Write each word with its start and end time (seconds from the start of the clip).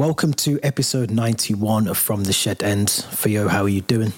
Welcome 0.00 0.32
to 0.32 0.58
episode 0.62 1.10
91 1.10 1.86
of 1.86 1.98
From 1.98 2.24
the 2.24 2.32
Shed 2.32 2.62
End. 2.62 2.88
Theo, 2.88 3.48
how 3.48 3.64
are 3.64 3.68
you 3.68 3.82
doing? 3.82 4.14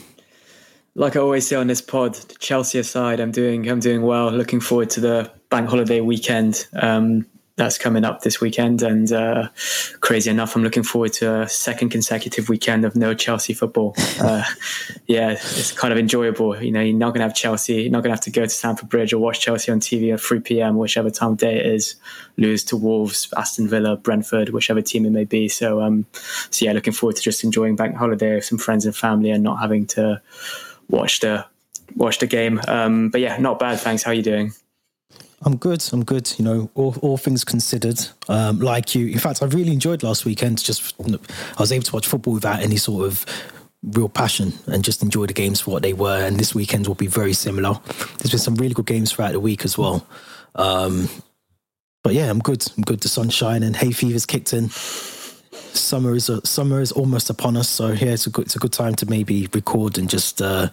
Like 0.95 1.17
I 1.17 1.19
always 1.19 1.45
say 1.45 1.57
on 1.57 1.67
this 1.67 1.81
pod, 1.81 2.15
the 2.15 2.37
Chelsea 2.37 2.79
aside, 2.79 3.19
I'm 3.19 3.33
doing 3.33 3.69
I'm 3.69 3.81
doing 3.81 4.03
well. 4.03 4.31
Looking 4.31 4.61
forward 4.61 4.91
to 4.91 5.01
the 5.01 5.33
bank 5.51 5.69
holiday 5.69 6.01
weekend. 6.01 6.69
Um, 6.75 7.27
that's 7.57 7.77
coming 7.77 8.05
up 8.05 8.23
this 8.23 8.41
weekend. 8.41 8.83
And 8.83 9.13
uh, 9.13 9.49
crazy 10.01 10.31
enough, 10.31 10.57
I'm 10.57 10.63
looking 10.63 10.83
forward 10.83 11.13
to 11.15 11.43
a 11.43 11.49
second 11.49 11.91
consecutive 11.91 12.49
weekend 12.49 12.85
of 12.85 12.97
no 12.97 13.15
Chelsea 13.15 13.55
football. 13.55 13.95
Uh, 14.23 14.45
yeah, 15.07 15.31
it's 15.33 15.73
kind 15.73 15.91
of 15.91 15.99
enjoyable. 15.99 16.61
You 16.63 16.71
know, 16.71 16.81
you're 16.81 16.97
not 16.97 17.09
going 17.09 17.21
to 17.21 17.25
have 17.25 17.35
Chelsea, 17.35 17.83
you're 17.83 17.91
not 17.91 18.03
going 18.03 18.11
to 18.11 18.17
have 18.17 18.21
to 18.21 18.31
go 18.31 18.43
to 18.43 18.49
Stamford 18.49 18.89
Bridge 18.89 19.13
or 19.13 19.19
watch 19.19 19.41
Chelsea 19.41 19.73
on 19.73 19.81
TV 19.81 20.13
at 20.15 20.21
3 20.21 20.41
p.m., 20.41 20.77
whichever 20.77 21.11
time 21.11 21.33
of 21.33 21.39
day 21.39 21.59
it 21.59 21.67
is, 21.67 21.97
lose 22.37 22.63
to 22.65 22.77
Wolves, 22.77 23.33
Aston 23.37 23.69
Villa, 23.69 23.97
Brentford, 23.97 24.51
whichever 24.51 24.81
team 24.81 25.07
it 25.07 25.11
may 25.11 25.25
be. 25.25 25.49
So, 25.49 25.81
um, 25.83 26.07
so 26.51 26.65
yeah, 26.65 26.73
looking 26.73 26.93
forward 26.93 27.17
to 27.17 27.23
just 27.23 27.43
enjoying 27.43 27.75
bank 27.75 27.97
holiday 27.97 28.37
with 28.37 28.45
some 28.45 28.59
friends 28.59 28.87
and 28.87 28.95
family 28.95 29.31
and 29.31 29.43
not 29.43 29.59
having 29.59 29.87
to 29.89 30.23
watch 30.89 31.21
the 31.21 31.45
watch 31.97 32.19
the 32.19 32.27
game. 32.29 32.61
Um, 32.69 33.09
but 33.09 33.21
yeah, 33.21 33.39
not 33.39 33.59
bad. 33.59 33.81
Thanks. 33.81 34.05
How 34.05 34.13
are 34.13 34.15
you 34.15 34.23
doing? 34.23 34.53
I'm 35.45 35.57
good. 35.57 35.83
I'm 35.93 36.05
good. 36.05 36.33
You 36.39 36.45
know, 36.45 36.71
all, 36.75 36.97
all 37.03 37.17
things 37.17 37.45
considered, 37.45 38.01
um, 38.29 38.61
like 38.61 38.95
you. 38.95 39.09
In 39.09 39.19
fact, 39.19 39.43
I 39.43 39.47
really 39.47 39.73
enjoyed 39.73 40.03
last 40.03 40.25
weekend. 40.25 40.63
Just 40.63 40.95
I 41.01 41.19
was 41.59 41.73
able 41.73 41.85
to 41.85 41.93
watch 41.93 42.07
football 42.07 42.35
without 42.35 42.61
any 42.61 42.77
sort 42.77 43.07
of 43.07 43.27
real 43.83 44.09
passion 44.09 44.53
and 44.67 44.85
just 44.85 45.03
enjoy 45.03 45.27
the 45.27 45.33
games 45.33 45.61
for 45.61 45.73
what 45.73 45.83
they 45.83 45.93
were. 45.93 46.25
And 46.25 46.39
this 46.39 46.55
weekend 46.55 46.87
will 46.87 46.95
be 46.95 47.09
very 47.09 47.33
similar. 47.33 47.75
There's 48.19 48.31
been 48.31 48.39
some 48.39 48.55
really 48.55 48.75
good 48.75 48.87
games 48.87 49.13
throughout 49.13 49.33
the 49.33 49.41
week 49.41 49.65
as 49.65 49.77
well. 49.77 50.07
Um, 50.55 51.09
but 52.05 52.15
yeah, 52.15 52.31
I'm 52.31 52.39
good. 52.39 52.65
I'm 52.77 52.83
good. 52.83 53.01
The 53.01 53.09
sun's 53.09 53.35
shining. 53.35 53.75
Hay 53.75 53.93
fever's 53.93 54.27
kicked 54.27 54.53
in. 54.53 54.69
Summer 54.71 56.15
is 56.15 56.29
a, 56.29 56.45
summer 56.47 56.81
is 56.81 56.93
almost 56.93 57.31
upon 57.31 57.57
us. 57.57 57.69
So 57.69 57.89
yeah, 57.89 58.13
it's 58.13 58.27
a 58.27 58.31
good 58.31 58.47
it's 58.47 58.57
a 58.57 58.61
good 58.61 58.73
time 58.73 58.95
to 58.97 59.07
maybe 59.07 59.49
record 59.53 59.99
and 59.99 60.09
just 60.09 60.43
uh, 60.43 60.69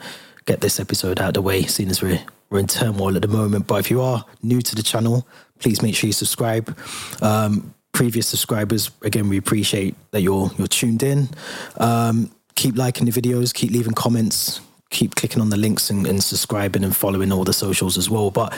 get 0.45 0.61
this 0.61 0.79
episode 0.79 1.19
out 1.19 1.29
of 1.29 1.33
the 1.35 1.41
way, 1.41 1.63
seeing 1.63 1.89
as 1.89 2.01
we're 2.01 2.19
we're 2.49 2.59
in 2.59 2.67
turmoil 2.67 3.15
at 3.15 3.21
the 3.21 3.27
moment. 3.27 3.67
But 3.67 3.75
if 3.75 3.91
you 3.91 4.01
are 4.01 4.25
new 4.41 4.61
to 4.61 4.75
the 4.75 4.83
channel, 4.83 5.27
please 5.59 5.81
make 5.81 5.95
sure 5.95 6.07
you 6.07 6.13
subscribe. 6.13 6.75
Um, 7.21 7.73
previous 7.91 8.27
subscribers, 8.27 8.91
again, 9.01 9.29
we 9.29 9.37
appreciate 9.37 9.95
that 10.11 10.21
you're 10.21 10.51
you're 10.57 10.67
tuned 10.67 11.03
in. 11.03 11.29
Um, 11.77 12.31
keep 12.55 12.75
liking 12.77 13.05
the 13.05 13.11
videos, 13.11 13.53
keep 13.53 13.71
leaving 13.71 13.93
comments, 13.93 14.61
keep 14.89 15.15
clicking 15.15 15.41
on 15.41 15.49
the 15.49 15.57
links 15.57 15.89
and, 15.89 16.05
and, 16.07 16.23
subscribing 16.23 16.83
and 16.83 16.95
following 16.95 17.31
all 17.31 17.43
the 17.43 17.53
socials 17.53 17.97
as 17.97 18.09
well. 18.09 18.31
But 18.31 18.53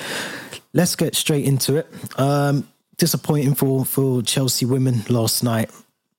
let's 0.73 0.95
get 0.95 1.16
straight 1.16 1.45
into 1.45 1.75
it. 1.75 1.88
Um, 2.17 2.67
disappointing 2.97 3.56
for 3.56 3.86
for 3.86 4.22
Chelsea 4.22 4.66
women 4.66 5.03
last 5.09 5.44
night. 5.44 5.69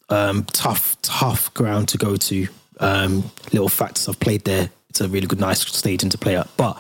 Um, 0.09 0.45
tough, 0.53 1.01
tough 1.01 1.53
ground 1.55 1.89
to 1.89 1.99
go 1.99 2.17
to. 2.17 2.47
Um, 2.81 3.31
little 3.53 3.69
facts 3.69 4.09
I've 4.09 4.21
played 4.21 4.45
there. 4.45 4.69
It's 4.91 5.01
a 5.01 5.09
really 5.09 5.27
good, 5.27 5.41
nice 5.41 5.61
stadium 5.61 6.11
to 6.11 6.19
play 6.19 6.37
at, 6.37 6.49
but 6.59 6.77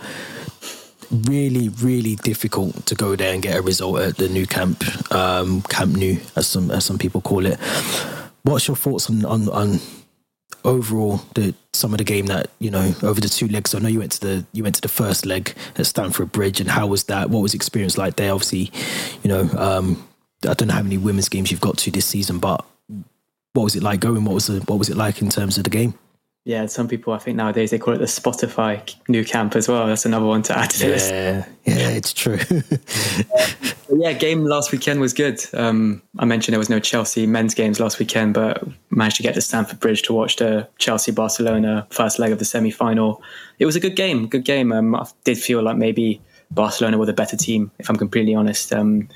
really, 1.13 1.69
really 1.69 2.17
difficult 2.17 2.87
to 2.87 2.95
go 2.95 3.15
there 3.17 3.33
and 3.33 3.43
get 3.43 3.57
a 3.57 3.63
result 3.63 4.01
at 4.01 4.17
the 4.17 4.29
Nou 4.29 4.47
Camp, 4.47 4.83
um, 5.13 5.63
Camp 5.63 5.97
Nou, 5.97 6.17
as 6.37 6.47
some 6.47 6.71
as 6.71 6.85
some 6.85 6.99
people 6.99 7.21
call 7.21 7.47
it. 7.47 7.59
What's 8.43 8.67
your 8.67 8.77
thoughts 8.77 9.09
on 9.11 9.25
on, 9.25 9.49
on 9.51 9.81
overall 10.65 11.21
the 11.35 11.55
some 11.73 11.93
of 11.93 11.99
the 11.99 12.05
game 12.05 12.27
that 12.27 12.51
you 12.59 12.71
know 12.71 12.95
over 13.03 13.21
the 13.21 13.29
two 13.29 13.49
legs? 13.49 13.75
I 13.75 13.79
know 13.79 13.89
you 13.89 14.01
went 14.01 14.13
to 14.13 14.21
the 14.21 14.47
you 14.53 14.63
went 14.63 14.75
to 14.77 14.81
the 14.81 14.89
first 14.89 15.27
leg 15.27 15.55
at 15.77 15.87
Stamford 15.87 16.33
Bridge, 16.33 16.61
and 16.61 16.71
how 16.71 16.87
was 16.87 17.05
that? 17.05 17.31
What 17.31 17.43
was 17.43 17.55
experience 17.55 17.99
like 17.99 18.17
there? 18.17 18.33
Obviously, 18.33 18.73
you 19.23 19.29
know, 19.29 19.49
um, 19.57 20.07
I 20.49 20.55
don't 20.55 20.69
know 20.69 20.75
how 20.75 20.83
many 20.83 20.99
women's 20.99 21.29
games 21.29 21.51
you've 21.51 21.61
got 21.61 21.79
to 21.79 21.91
this 21.91 22.07
season, 22.07 22.39
but 22.39 22.65
what 23.53 23.65
was 23.65 23.77
it 23.77 23.83
like 23.83 24.01
going? 24.01 24.25
What 24.25 24.35
was 24.35 24.47
the, 24.47 24.61
what 24.61 24.79
was 24.79 24.89
it 24.89 24.97
like 24.97 25.21
in 25.21 25.29
terms 25.29 25.59
of 25.59 25.65
the 25.65 25.71
game? 25.71 25.95
Yeah, 26.45 26.67
some 26.67 26.89
people 26.89 27.13
I 27.13 27.19
think 27.19 27.37
nowadays 27.37 27.71
they 27.71 27.79
call 27.79 27.95
it 27.95 27.99
the 27.99 28.07
Spotify 28.07 28.83
Nou 29.07 29.23
Camp 29.23 29.55
as 29.55 29.69
well. 29.69 29.87
That's 29.87 30.05
another 30.05 30.27
one 30.27 30.43
to 30.43 30.59
add 30.59 30.71
to 30.71 30.85
yeah, 30.85 30.93
this. 30.93 31.11
Yeah, 31.11 31.47
yeah, 31.65 31.89
it's 31.91 32.13
true. 32.13 32.39
yeah, 33.97 34.13
game 34.13 34.45
last 34.45 34.73
weekend 34.73 35.01
was 35.01 35.13
good. 35.13 35.41
Um, 35.55 36.03
I 36.19 36.25
mentioned 36.25 36.53
there 36.53 36.59
was 36.59 36.69
no 36.69 36.81
Chelsea 36.81 37.29
men's 37.29 37.55
games 37.55 37.79
last 37.79 38.01
weekend, 38.01 38.35
but 38.35 38.67
managed 38.91 39.19
to 39.19 39.23
get 39.23 39.35
to 39.35 39.41
Stamford 39.41 39.79
Bridge 39.79 40.03
to 40.03 40.13
watch 40.13 40.37
the 40.37 40.69
Chelsea 40.79 41.13
Barcelona 41.13 41.87
first 41.91 42.19
leg 42.19 42.33
of 42.33 42.41
the 42.41 42.45
semi 42.45 42.73
final. 42.73 43.23
It 43.61 43.67
was 43.67 43.77
a 43.77 43.81
good 43.81 43.95
game, 43.95 44.27
good 44.27 44.45
game. 44.45 44.73
Um, 44.73 44.97
I 44.97 45.07
did 45.23 45.39
feel 45.39 45.63
like 45.63 45.77
maybe 45.77 46.21
Barcelona 46.51 46.99
were 46.99 47.07
the 47.07 47.13
better 47.13 47.37
team, 47.37 47.71
if 47.79 47.89
I'm 47.89 47.97
completely 47.97 48.35
honest. 48.35 48.73
Um, 48.73 49.09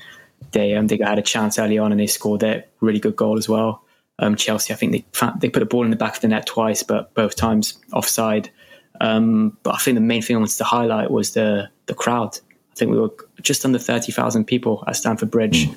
they 0.51 0.75
um, 0.75 0.87
they 0.87 0.97
had 0.97 1.19
a 1.19 1.23
chance 1.23 1.59
early 1.59 1.77
on 1.77 1.91
and 1.91 1.99
they 1.99 2.07
scored 2.07 2.39
that 2.39 2.69
really 2.79 2.99
good 2.99 3.17
goal 3.17 3.37
as 3.37 3.49
well. 3.49 3.83
Um, 4.19 4.35
Chelsea, 4.35 4.73
I 4.73 4.77
think 4.77 4.91
they 4.91 5.05
they 5.39 5.49
put 5.49 5.61
a 5.63 5.65
ball 5.65 5.83
in 5.83 5.91
the 5.91 5.95
back 5.95 6.15
of 6.15 6.21
the 6.21 6.27
net 6.27 6.45
twice, 6.45 6.83
but 6.83 7.13
both 7.13 7.35
times 7.35 7.77
offside. 7.93 8.49
Um, 8.99 9.57
but 9.63 9.75
I 9.75 9.77
think 9.77 9.95
the 9.95 10.01
main 10.01 10.21
thing 10.21 10.35
I 10.35 10.39
wanted 10.39 10.57
to 10.57 10.63
highlight 10.63 11.11
was 11.11 11.31
the 11.31 11.69
the 11.85 11.93
crowd. 11.93 12.39
I 12.71 12.75
think 12.75 12.91
we 12.91 12.99
were 12.99 13.13
just 13.41 13.65
under 13.65 13.79
thirty 13.79 14.11
thousand 14.11 14.45
people 14.45 14.83
at 14.87 14.95
Stamford 14.95 15.31
Bridge 15.31 15.69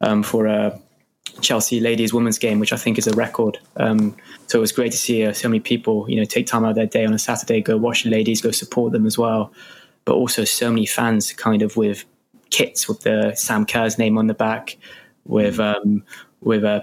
um, 0.00 0.22
for 0.22 0.46
a 0.46 0.80
Chelsea 1.40 1.80
ladies 1.80 2.12
women's 2.12 2.38
game, 2.38 2.58
which 2.58 2.72
I 2.72 2.76
think 2.76 2.98
is 2.98 3.06
a 3.06 3.12
record. 3.12 3.58
Um, 3.76 4.16
so 4.46 4.58
it 4.58 4.60
was 4.60 4.72
great 4.72 4.92
to 4.92 4.98
see 4.98 5.24
uh, 5.24 5.32
so 5.32 5.48
many 5.48 5.60
people, 5.60 6.08
you 6.08 6.16
know, 6.16 6.24
take 6.24 6.46
time 6.46 6.64
out 6.64 6.70
of 6.70 6.76
their 6.76 6.86
day 6.86 7.04
on 7.04 7.12
a 7.12 7.18
Saturday, 7.18 7.60
go 7.60 7.76
watch 7.76 8.04
the 8.04 8.10
ladies, 8.10 8.40
go 8.40 8.50
support 8.50 8.92
them 8.92 9.06
as 9.06 9.18
well. 9.18 9.52
But 10.04 10.14
also 10.14 10.44
so 10.44 10.70
many 10.70 10.86
fans, 10.86 11.32
kind 11.32 11.62
of 11.62 11.76
with 11.76 12.04
kits 12.50 12.88
with 12.88 13.00
the 13.00 13.34
Sam 13.34 13.66
Kerr's 13.66 13.98
name 13.98 14.18
on 14.18 14.26
the 14.26 14.34
back, 14.34 14.78
with 15.24 15.60
um, 15.60 16.02
with 16.40 16.64
uh, 16.64 16.82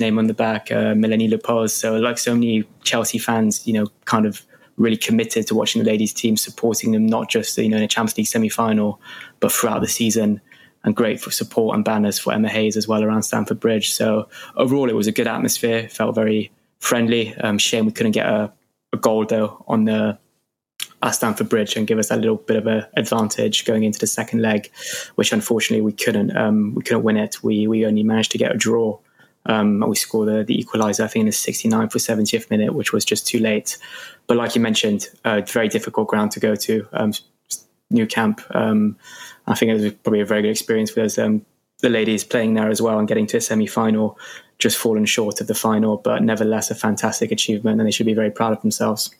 name 0.00 0.18
on 0.18 0.26
the 0.26 0.34
back, 0.34 0.70
uh, 0.70 0.94
Melanie 0.94 1.28
Leupolz. 1.28 1.70
So 1.70 1.96
like 1.96 2.18
so 2.18 2.34
many 2.34 2.64
Chelsea 2.82 3.18
fans, 3.18 3.66
you 3.66 3.72
know, 3.72 3.86
kind 4.04 4.26
of 4.26 4.44
really 4.76 4.96
committed 4.96 5.46
to 5.46 5.54
watching 5.54 5.82
the 5.82 5.88
ladies 5.88 6.12
team, 6.12 6.36
supporting 6.36 6.92
them 6.92 7.06
not 7.06 7.28
just 7.28 7.56
you 7.58 7.68
know 7.68 7.76
in 7.76 7.82
a 7.82 7.88
Champions 7.88 8.18
League 8.18 8.26
semi-final, 8.26 9.00
but 9.40 9.52
throughout 9.52 9.80
the 9.80 9.88
season. 9.88 10.40
And 10.82 10.96
great 10.96 11.20
for 11.20 11.30
support 11.30 11.74
and 11.74 11.84
banners 11.84 12.18
for 12.18 12.32
Emma 12.32 12.48
Hayes 12.48 12.74
as 12.74 12.88
well 12.88 13.04
around 13.04 13.22
Stamford 13.24 13.60
Bridge. 13.60 13.92
So 13.92 14.30
overall, 14.56 14.88
it 14.88 14.94
was 14.94 15.06
a 15.06 15.12
good 15.12 15.26
atmosphere. 15.26 15.90
Felt 15.90 16.14
very 16.14 16.50
friendly. 16.78 17.34
Um, 17.36 17.58
shame 17.58 17.84
we 17.84 17.92
couldn't 17.92 18.12
get 18.12 18.24
a, 18.24 18.50
a 18.94 18.96
goal 18.96 19.26
though 19.26 19.62
on 19.68 19.84
the 19.84 20.18
at 21.02 21.10
Stamford 21.10 21.48
Bridge 21.48 21.76
and 21.76 21.86
give 21.86 21.98
us 21.98 22.10
a 22.10 22.16
little 22.16 22.36
bit 22.36 22.56
of 22.56 22.66
an 22.66 22.84
advantage 22.96 23.64
going 23.64 23.84
into 23.84 23.98
the 23.98 24.06
second 24.06 24.42
leg, 24.42 24.70
which 25.14 25.32
unfortunately 25.32 25.82
we 25.82 25.92
couldn't. 25.92 26.36
Um, 26.36 26.74
we 26.74 26.82
couldn't 26.82 27.02
win 27.02 27.16
it. 27.16 27.42
We 27.42 27.66
we 27.66 27.86
only 27.86 28.02
managed 28.02 28.32
to 28.32 28.38
get 28.38 28.54
a 28.54 28.58
draw. 28.58 28.98
Um, 29.46 29.80
we 29.88 29.96
scored 29.96 30.28
the, 30.28 30.44
the 30.44 30.62
equaliser, 30.62 31.04
I 31.04 31.08
think, 31.08 31.22
in 31.22 31.26
the 31.26 31.32
69th 31.32 31.94
or 31.94 31.98
70th 31.98 32.50
minute, 32.50 32.74
which 32.74 32.92
was 32.92 33.06
just 33.06 33.26
too 33.26 33.38
late. 33.38 33.78
But 34.26 34.36
like 34.36 34.54
you 34.54 34.60
mentioned, 34.60 35.08
a 35.24 35.40
very 35.40 35.68
difficult 35.68 36.08
ground 36.08 36.30
to 36.32 36.40
go 36.40 36.54
to. 36.54 36.86
Um, 36.92 37.14
Nou 37.90 38.06
Camp. 38.06 38.40
Um, 38.50 38.96
I 39.46 39.54
think 39.54 39.70
it 39.70 39.82
was 39.82 39.92
probably 39.94 40.20
a 40.20 40.26
very 40.26 40.42
good 40.42 40.50
experience 40.50 40.90
for 40.90 41.00
us. 41.00 41.18
Um, 41.18 41.44
the 41.80 41.88
ladies 41.88 42.24
playing 42.24 42.54
there 42.54 42.68
as 42.68 42.80
well 42.80 42.98
and 42.98 43.08
getting 43.08 43.26
to 43.28 43.38
a 43.38 43.40
semi 43.40 43.66
final, 43.66 44.18
just 44.58 44.76
fallen 44.76 45.06
short 45.06 45.40
of 45.40 45.46
the 45.46 45.54
final, 45.54 45.96
but 45.96 46.22
nevertheless 46.22 46.70
a 46.70 46.74
fantastic 46.74 47.32
achievement, 47.32 47.80
and 47.80 47.86
they 47.86 47.90
should 47.90 48.06
be 48.06 48.14
very 48.14 48.30
proud 48.30 48.52
of 48.52 48.60
themselves. 48.60 49.10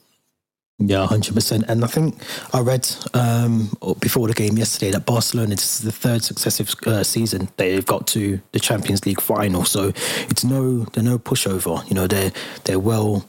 Yeah, 0.82 1.06
hundred 1.06 1.34
percent. 1.34 1.66
And 1.68 1.84
I 1.84 1.88
think 1.88 2.16
I 2.54 2.60
read 2.60 2.88
um, 3.12 3.70
before 4.00 4.28
the 4.28 4.34
game 4.34 4.56
yesterday 4.56 4.90
that 4.92 5.04
Barcelona 5.04 5.50
this 5.50 5.78
is 5.78 5.84
the 5.84 5.92
third 5.92 6.24
successive 6.24 6.74
uh, 6.86 7.04
season 7.04 7.50
they've 7.58 7.84
got 7.84 8.06
to 8.08 8.40
the 8.52 8.60
Champions 8.60 9.04
League 9.04 9.20
final. 9.20 9.66
So 9.66 9.92
it's 10.30 10.42
no 10.42 10.84
they're 10.84 11.04
no 11.04 11.18
pushover. 11.18 11.86
You 11.88 11.94
know 11.94 12.06
they're 12.06 12.32
they're 12.64 12.78
well 12.78 13.28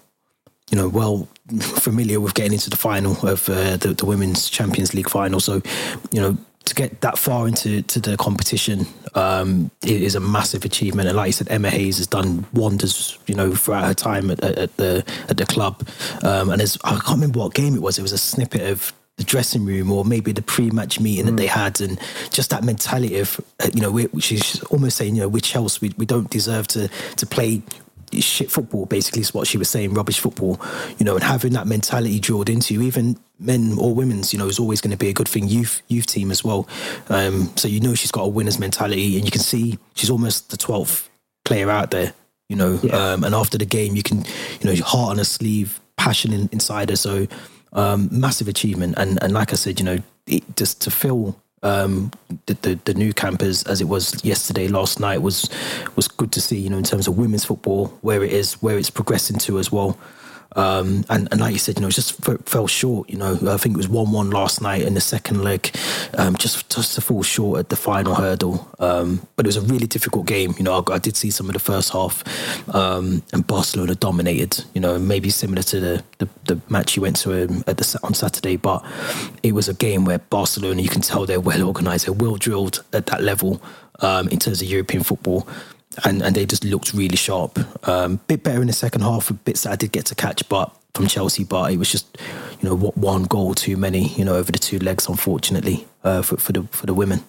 you 0.71 0.77
know 0.77 0.87
well 0.87 1.27
familiar 1.59 2.21
with 2.21 2.35
getting 2.35 2.53
into 2.53 2.69
the 2.69 2.77
final 2.77 3.13
of 3.27 3.49
uh, 3.49 3.75
the, 3.75 3.93
the 3.95 4.05
women's 4.05 4.49
Champions 4.49 4.93
League 4.93 5.09
final. 5.09 5.41
So 5.41 5.61
you 6.11 6.21
know 6.21 6.37
to 6.65 6.75
get 6.75 7.01
that 7.01 7.17
far 7.17 7.47
into 7.47 7.81
to 7.81 7.99
the 7.99 8.17
competition 8.17 8.85
um, 9.15 9.71
is 9.83 10.15
a 10.15 10.19
massive 10.19 10.63
achievement. 10.63 11.07
And 11.07 11.17
like 11.17 11.27
you 11.27 11.33
said, 11.33 11.49
Emma 11.49 11.69
Hayes 11.69 11.97
has 11.97 12.07
done 12.07 12.45
wonders, 12.53 13.17
you 13.27 13.35
know, 13.35 13.55
throughout 13.55 13.85
her 13.85 13.93
time 13.93 14.31
at, 14.31 14.43
at 14.43 14.77
the 14.77 15.03
at 15.29 15.37
the 15.37 15.45
club. 15.45 15.87
Um, 16.23 16.49
and 16.49 16.59
there's, 16.59 16.77
I 16.83 16.91
can't 16.91 17.09
remember 17.09 17.39
what 17.39 17.53
game 17.53 17.75
it 17.75 17.81
was. 17.81 17.97
It 17.97 18.03
was 18.03 18.11
a 18.11 18.17
snippet 18.17 18.61
of 18.61 18.93
the 19.17 19.23
dressing 19.23 19.65
room 19.65 19.91
or 19.91 20.05
maybe 20.05 20.31
the 20.31 20.41
pre-match 20.41 20.99
meeting 20.99 21.25
mm. 21.25 21.29
that 21.29 21.37
they 21.37 21.47
had 21.47 21.79
and 21.81 21.99
just 22.31 22.49
that 22.49 22.63
mentality 22.63 23.19
of 23.19 23.39
you 23.73 23.81
know 23.81 23.91
which 23.91 24.31
is 24.31 24.63
almost 24.71 24.97
saying 24.97 25.15
you 25.15 25.21
know 25.21 25.27
which 25.27 25.55
else 25.55 25.81
we, 25.81 25.93
we 25.97 26.05
don't 26.05 26.29
deserve 26.29 26.65
to 26.67 26.87
to 27.17 27.25
play 27.25 27.61
shit 28.19 28.51
football 28.51 28.85
basically 28.85 29.21
is 29.21 29.33
what 29.33 29.47
she 29.47 29.57
was 29.57 29.69
saying 29.69 29.93
rubbish 29.93 30.19
football 30.19 30.59
you 30.97 31.05
know 31.05 31.15
and 31.15 31.23
having 31.23 31.53
that 31.53 31.67
mentality 31.67 32.19
drilled 32.19 32.49
into 32.49 32.73
you 32.73 32.81
even 32.81 33.17
men 33.39 33.77
or 33.79 33.93
women's 33.93 34.33
you 34.33 34.39
know 34.39 34.47
is 34.47 34.59
always 34.59 34.81
going 34.81 34.91
to 34.91 34.97
be 34.97 35.09
a 35.09 35.13
good 35.13 35.27
thing 35.27 35.47
youth 35.47 35.81
youth 35.87 36.05
team 36.05 36.31
as 36.31 36.43
well 36.43 36.67
um, 37.09 37.51
so 37.55 37.67
you 37.67 37.79
know 37.79 37.95
she's 37.95 38.11
got 38.11 38.23
a 38.23 38.27
winner's 38.27 38.59
mentality 38.59 39.15
and 39.15 39.25
you 39.25 39.31
can 39.31 39.41
see 39.41 39.79
she's 39.95 40.09
almost 40.09 40.49
the 40.49 40.57
12th 40.57 41.07
player 41.45 41.69
out 41.69 41.91
there 41.91 42.13
you 42.49 42.55
know 42.55 42.79
yeah. 42.83 43.13
um, 43.13 43.23
and 43.23 43.33
after 43.33 43.57
the 43.57 43.65
game 43.65 43.95
you 43.95 44.03
can 44.03 44.25
you 44.59 44.65
know 44.65 44.75
heart 44.83 45.11
on 45.11 45.17
her 45.17 45.23
sleeve 45.23 45.79
passion 45.97 46.33
in, 46.33 46.49
inside 46.51 46.89
her 46.89 46.95
so 46.95 47.27
um, 47.73 48.09
massive 48.11 48.47
achievement 48.47 48.95
and 48.97 49.21
and 49.23 49.33
like 49.33 49.53
i 49.53 49.55
said 49.55 49.79
you 49.79 49.85
know 49.85 49.99
it, 50.27 50.43
just 50.55 50.81
to 50.81 50.91
feel 50.91 51.40
um, 51.63 52.11
the, 52.47 52.53
the, 52.55 52.79
the 52.85 52.93
Nou 52.93 53.13
Camp 53.13 53.41
as, 53.41 53.63
as 53.63 53.81
it 53.81 53.87
was 53.87 54.23
yesterday, 54.25 54.67
last 54.67 54.99
night 54.99 55.21
was 55.21 55.49
was 55.95 56.07
good 56.07 56.31
to 56.31 56.41
see. 56.41 56.57
You 56.57 56.69
know, 56.69 56.77
in 56.77 56.83
terms 56.83 57.07
of 57.07 57.17
women's 57.17 57.45
football, 57.45 57.87
where 58.01 58.23
it 58.23 58.31
is, 58.31 58.53
where 58.61 58.77
it's 58.77 58.89
progressing 58.89 59.37
to 59.39 59.59
as 59.59 59.71
well. 59.71 59.97
Um, 60.55 61.05
and, 61.09 61.27
and 61.31 61.39
like 61.39 61.53
you 61.53 61.59
said, 61.59 61.77
you 61.77 61.81
know, 61.81 61.87
it 61.87 61.91
just 61.95 62.27
f- 62.27 62.41
fell 62.45 62.67
short. 62.67 63.09
You 63.09 63.17
know, 63.17 63.37
I 63.47 63.57
think 63.57 63.75
it 63.75 63.77
was 63.77 63.87
one-one 63.87 64.31
last 64.31 64.61
night 64.61 64.81
in 64.81 64.93
the 64.93 65.01
second 65.01 65.43
leg, 65.43 65.73
um, 66.17 66.35
just 66.35 66.69
just 66.69 66.95
to 66.95 67.01
fall 67.01 67.23
short 67.23 67.59
at 67.59 67.69
the 67.69 67.75
final 67.75 68.15
hurdle. 68.15 68.67
Um, 68.79 69.25
but 69.35 69.45
it 69.45 69.49
was 69.49 69.57
a 69.57 69.61
really 69.61 69.87
difficult 69.87 70.25
game. 70.25 70.53
You 70.57 70.63
know, 70.63 70.83
I, 70.87 70.95
I 70.95 70.97
did 70.97 71.15
see 71.15 71.31
some 71.31 71.47
of 71.47 71.53
the 71.53 71.59
first 71.59 71.91
half, 71.91 72.23
um, 72.75 73.23
and 73.31 73.45
Barcelona 73.47 73.95
dominated. 73.95 74.63
You 74.73 74.81
know, 74.81 74.99
maybe 74.99 75.29
similar 75.29 75.63
to 75.63 75.79
the 75.79 76.03
the, 76.17 76.29
the 76.45 76.61
match 76.69 76.95
you 76.95 77.01
went 77.01 77.17
to 77.17 77.43
um, 77.43 77.63
at 77.67 77.77
the 77.77 77.99
on 78.03 78.13
Saturday, 78.13 78.57
but 78.57 78.83
it 79.43 79.53
was 79.53 79.69
a 79.69 79.73
game 79.73 80.05
where 80.05 80.19
Barcelona, 80.19 80.81
you 80.81 80.89
can 80.89 81.01
tell 81.01 81.25
they're 81.25 81.39
well 81.39 81.63
organised, 81.63 82.05
they're 82.05 82.13
well 82.13 82.35
drilled 82.35 82.83
at 82.93 83.05
that 83.05 83.21
level 83.21 83.61
um, 84.01 84.27
in 84.29 84.39
terms 84.39 84.61
of 84.61 84.67
European 84.67 85.03
football 85.03 85.47
and 86.03 86.21
and 86.21 86.35
they 86.35 86.45
just 86.45 86.63
looked 86.63 86.93
really 86.93 87.15
sharp. 87.15 87.59
Um, 87.87 88.19
bit 88.27 88.43
better 88.43 88.61
in 88.61 88.67
the 88.67 88.73
second 88.73 89.01
half, 89.01 89.31
bits 89.45 89.63
that 89.63 89.73
I 89.73 89.75
did 89.75 89.91
get 89.91 90.05
to 90.07 90.15
catch, 90.15 90.47
but 90.49 90.75
from 90.93 91.07
Chelsea, 91.07 91.43
but 91.43 91.71
it 91.71 91.77
was 91.77 91.91
just 91.91 92.17
you 92.61 92.69
know 92.69 92.75
what 92.75 92.97
one 92.97 93.23
goal 93.23 93.53
too 93.53 93.77
many, 93.77 94.09
you 94.09 94.25
know, 94.25 94.35
over 94.35 94.51
the 94.51 94.59
two 94.59 94.79
legs, 94.79 95.07
unfortunately, 95.07 95.87
uh, 96.03 96.21
for 96.21 96.37
for 96.37 96.51
the 96.51 96.63
for 96.63 96.85
the 96.85 96.93
women. 96.93 97.23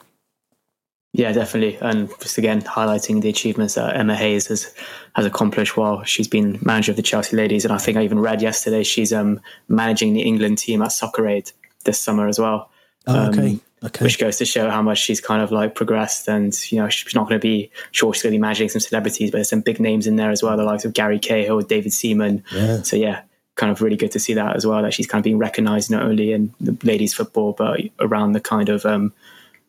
Yeah, 1.15 1.33
definitely, 1.33 1.77
and 1.83 2.09
just 2.21 2.39
again 2.39 2.63
highlighting 2.63 3.21
the 3.21 3.29
achievements 3.29 3.75
that 3.75 3.97
Emma 3.97 4.17
Hayes 4.17 4.47
has 4.47 4.75
has 5.15 5.27
accomplished 5.27 5.77
while 5.77 6.03
she's 6.05 6.29
been 6.29 6.59
manager 6.63 6.93
of 6.93 6.97
the 6.97 7.03
Chelsea 7.03 7.37
ladies, 7.37 7.65
and 7.65 7.73
I 7.73 7.79
think 7.79 7.99
I 7.99 8.03
even 8.03 8.19
read 8.19 8.41
yesterday 8.41 8.83
she's 8.83 9.13
um, 9.13 9.41
managing 9.69 10.15
the 10.15 10.23
England 10.23 10.59
team 10.59 10.81
at 10.83 10.93
Soccer 10.93 11.29
Aid 11.29 11.53
this 11.85 12.01
summer 12.01 12.29
as 12.29 12.39
well. 12.39 12.71
Oh, 13.07 13.29
okay. 13.29 13.51
Um, 13.51 13.61
Okay. 13.85 14.05
Which 14.05 14.19
goes 14.19 14.39
to 14.39 14.45
show 14.45 14.71
how 14.71 14.81
much 14.81 14.99
she's 14.99 15.21
kind 15.21 15.43
of 15.43 15.51
like 15.51 15.75
progressed, 15.75 16.29
and 16.29 16.57
you 16.71 16.79
know 16.79 16.89
she's 16.89 17.15
not 17.15 17.29
going 17.29 17.41
to 17.41 17.43
be 17.43 17.71
sure 17.91 18.15
she's 18.15 18.23
going 18.23 18.33
to 18.33 18.39
be 18.39 18.41
managing 18.41 18.69
some 18.69 18.81
celebrities, 18.81 19.31
but 19.31 19.39
there's 19.39 19.49
some 19.49 19.61
big 19.61 19.81
names 19.81 20.07
in 20.07 20.17
there 20.17 20.31
as 20.31 20.43
well, 20.43 20.57
the 20.57 20.63
likes 20.63 20.85
of 20.85 20.93
Gary 20.93 21.19
Cahill, 21.19 21.61
David 21.63 21.93
Seaman. 21.93 22.45
Yeah. 22.53 22.83
So 22.83 22.97
yeah, 22.97 23.23
kind 23.57 23.73
of 23.73 23.83
really 23.83 23.97
good 23.97 24.13
to 24.13 24.21
see 24.21 24.35
that 24.35 24.55
as 24.55 24.65
well. 24.65 24.83
That 24.83 24.95
she's 24.95 25.09
kind 25.09 25.21
of 25.21 25.25
being 25.25 25.39
recognised 25.39 25.91
not 25.91 26.03
only 26.05 26.33
in 26.33 26.55
the 26.61 26.77
ladies' 26.85 27.13
football, 27.13 27.53
but 27.53 27.81
around 27.99 28.33
the 28.33 28.41
kind 28.41 28.69
of 28.69 28.87
um, 28.87 29.13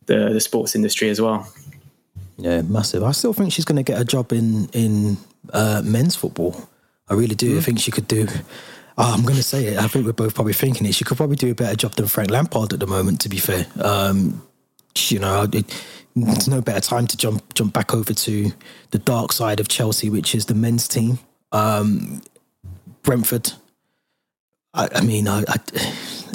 the 0.06 0.30
the 0.30 0.40
sports 0.40 0.76
industry 0.76 1.10
as 1.10 1.20
well. 1.20 1.48
Yeah, 2.38 2.62
massive. 2.62 3.04
I 3.04 3.12
still 3.12 3.34
think 3.34 3.52
she's 3.52 3.66
going 3.66 3.84
to 3.84 3.84
get 3.84 4.00
a 4.00 4.06
job 4.06 4.32
in 4.32 4.70
in 4.74 5.18
uh, 5.52 5.82
men's 5.84 6.16
football. 6.16 6.70
I 7.10 7.16
really 7.16 7.36
do. 7.36 7.56
Mm. 7.56 7.58
I 7.58 7.62
think 7.62 7.80
she 7.80 7.92
could 7.92 8.08
do 8.08 8.28
Oh, 8.98 9.14
I'm 9.14 9.24
going 9.24 9.36
to 9.36 9.44
say 9.44 9.66
it. 9.66 9.78
I 9.80 9.88
think 9.88 10.06
we're 10.06 10.14
both 10.14 10.36
probably 10.36 10.54
thinking 10.54 10.86
it. 10.86 10.94
She 10.94 11.04
could 11.04 11.18
probably 11.18 11.36
do 11.36 11.52
a 11.52 11.56
better 11.56 11.76
job 11.76 11.94
than 11.94 12.08
Frank 12.08 12.30
Lampard 12.30 12.74
at 12.74 12.80
the 12.80 12.88
moment. 12.88 13.22
To 13.22 13.30
be 13.30 13.38
fair, 13.38 13.66
um, 13.82 14.46
you 14.98 15.20
know, 15.20 15.48
it, 15.52 15.86
no 16.16 16.62
better 16.62 16.80
time 16.80 17.08
to 17.08 17.18
jump 17.18 17.54
jump 17.56 17.74
back 17.74 17.94
over 17.94 18.14
to 18.14 18.52
the 18.92 19.00
dark 19.00 19.34
side 19.34 19.60
of 19.60 19.68
Chelsea, 19.68 20.10
which 20.10 20.36
is 20.36 20.46
the 20.46 20.54
men's 20.54 20.88
team. 20.88 21.18
Um, 21.52 22.22
Brentford. 23.02 23.52
I, 24.76 24.90
I 24.96 25.02
mean, 25.02 25.28
I, 25.28 25.44
I, 25.48 25.58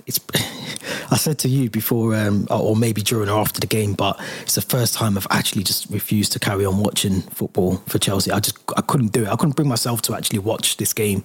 it's 0.08 0.18
I 1.10 1.16
said 1.16 1.38
to 1.40 1.48
you 1.48 1.70
before, 1.70 2.14
um, 2.14 2.46
or 2.50 2.76
maybe 2.76 3.00
during 3.00 3.28
or 3.30 3.38
after 3.38 3.60
the 3.60 3.66
game, 3.66 3.94
but 3.94 4.20
it's 4.42 4.56
the 4.56 4.62
first 4.62 4.94
time 4.94 5.16
I've 5.16 5.26
actually 5.30 5.62
just 5.62 5.88
refused 5.90 6.32
to 6.32 6.38
carry 6.38 6.66
on 6.66 6.78
watching 6.78 7.22
football 7.22 7.76
for 7.86 7.98
Chelsea. 7.98 8.30
I 8.30 8.40
just 8.40 8.58
I 8.76 8.82
couldn't 8.82 9.12
do 9.12 9.22
it. 9.22 9.28
I 9.28 9.36
couldn't 9.36 9.56
bring 9.56 9.68
myself 9.68 10.02
to 10.02 10.14
actually 10.14 10.40
watch 10.40 10.76
this 10.76 10.92
game 10.92 11.24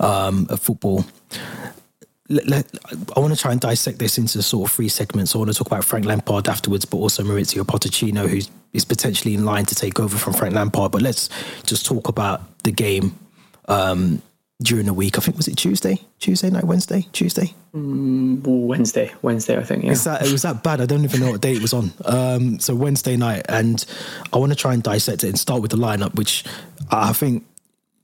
um, 0.00 0.46
of 0.48 0.60
football. 0.60 1.04
I 2.30 3.20
want 3.20 3.34
to 3.34 3.40
try 3.40 3.52
and 3.52 3.60
dissect 3.60 3.98
this 3.98 4.18
into 4.18 4.42
sort 4.42 4.68
of 4.68 4.74
three 4.74 4.88
segments. 4.88 5.34
I 5.34 5.38
want 5.38 5.50
to 5.50 5.56
talk 5.56 5.66
about 5.66 5.84
Frank 5.84 6.04
Lampard 6.04 6.46
afterwards, 6.46 6.84
but 6.84 6.98
also 6.98 7.22
Maurizio 7.22 7.64
Pochettino, 7.64 8.28
who 8.28 8.40
is 8.74 8.84
potentially 8.84 9.34
in 9.34 9.46
line 9.46 9.64
to 9.64 9.74
take 9.74 9.98
over 9.98 10.18
from 10.18 10.34
Frank 10.34 10.54
Lampard. 10.54 10.92
But 10.92 11.00
let's 11.00 11.30
just 11.64 11.86
talk 11.86 12.08
about 12.08 12.42
the 12.64 12.72
game 12.72 13.18
um, 13.66 14.20
during 14.60 14.86
the 14.86 14.94
week. 14.94 15.16
I 15.18 15.20
think 15.20 15.36
was 15.36 15.48
it 15.48 15.56
Tuesday, 15.56 16.00
Tuesday 16.18 16.50
night, 16.50 16.64
Wednesday, 16.64 17.06
Tuesday, 17.12 17.54
mm, 17.74 18.40
Wednesday, 18.44 19.12
Wednesday. 19.22 19.56
I 19.56 19.64
think. 19.64 19.84
Yeah. 19.84 19.94
That 19.94 20.26
it 20.26 20.32
was 20.32 20.42
that 20.42 20.62
bad? 20.62 20.80
I 20.80 20.86
don't 20.86 21.04
even 21.04 21.20
know 21.20 21.32
what 21.32 21.40
day 21.40 21.54
it 21.54 21.62
was 21.62 21.72
on. 21.72 21.92
Um, 22.04 22.58
so 22.58 22.74
Wednesday 22.74 23.16
night, 23.16 23.46
and 23.48 23.84
I 24.32 24.38
want 24.38 24.52
to 24.52 24.56
try 24.56 24.74
and 24.74 24.82
dissect 24.82 25.24
it 25.24 25.28
and 25.28 25.38
start 25.38 25.62
with 25.62 25.70
the 25.70 25.76
lineup, 25.76 26.14
which 26.16 26.44
I 26.90 27.12
think 27.12 27.44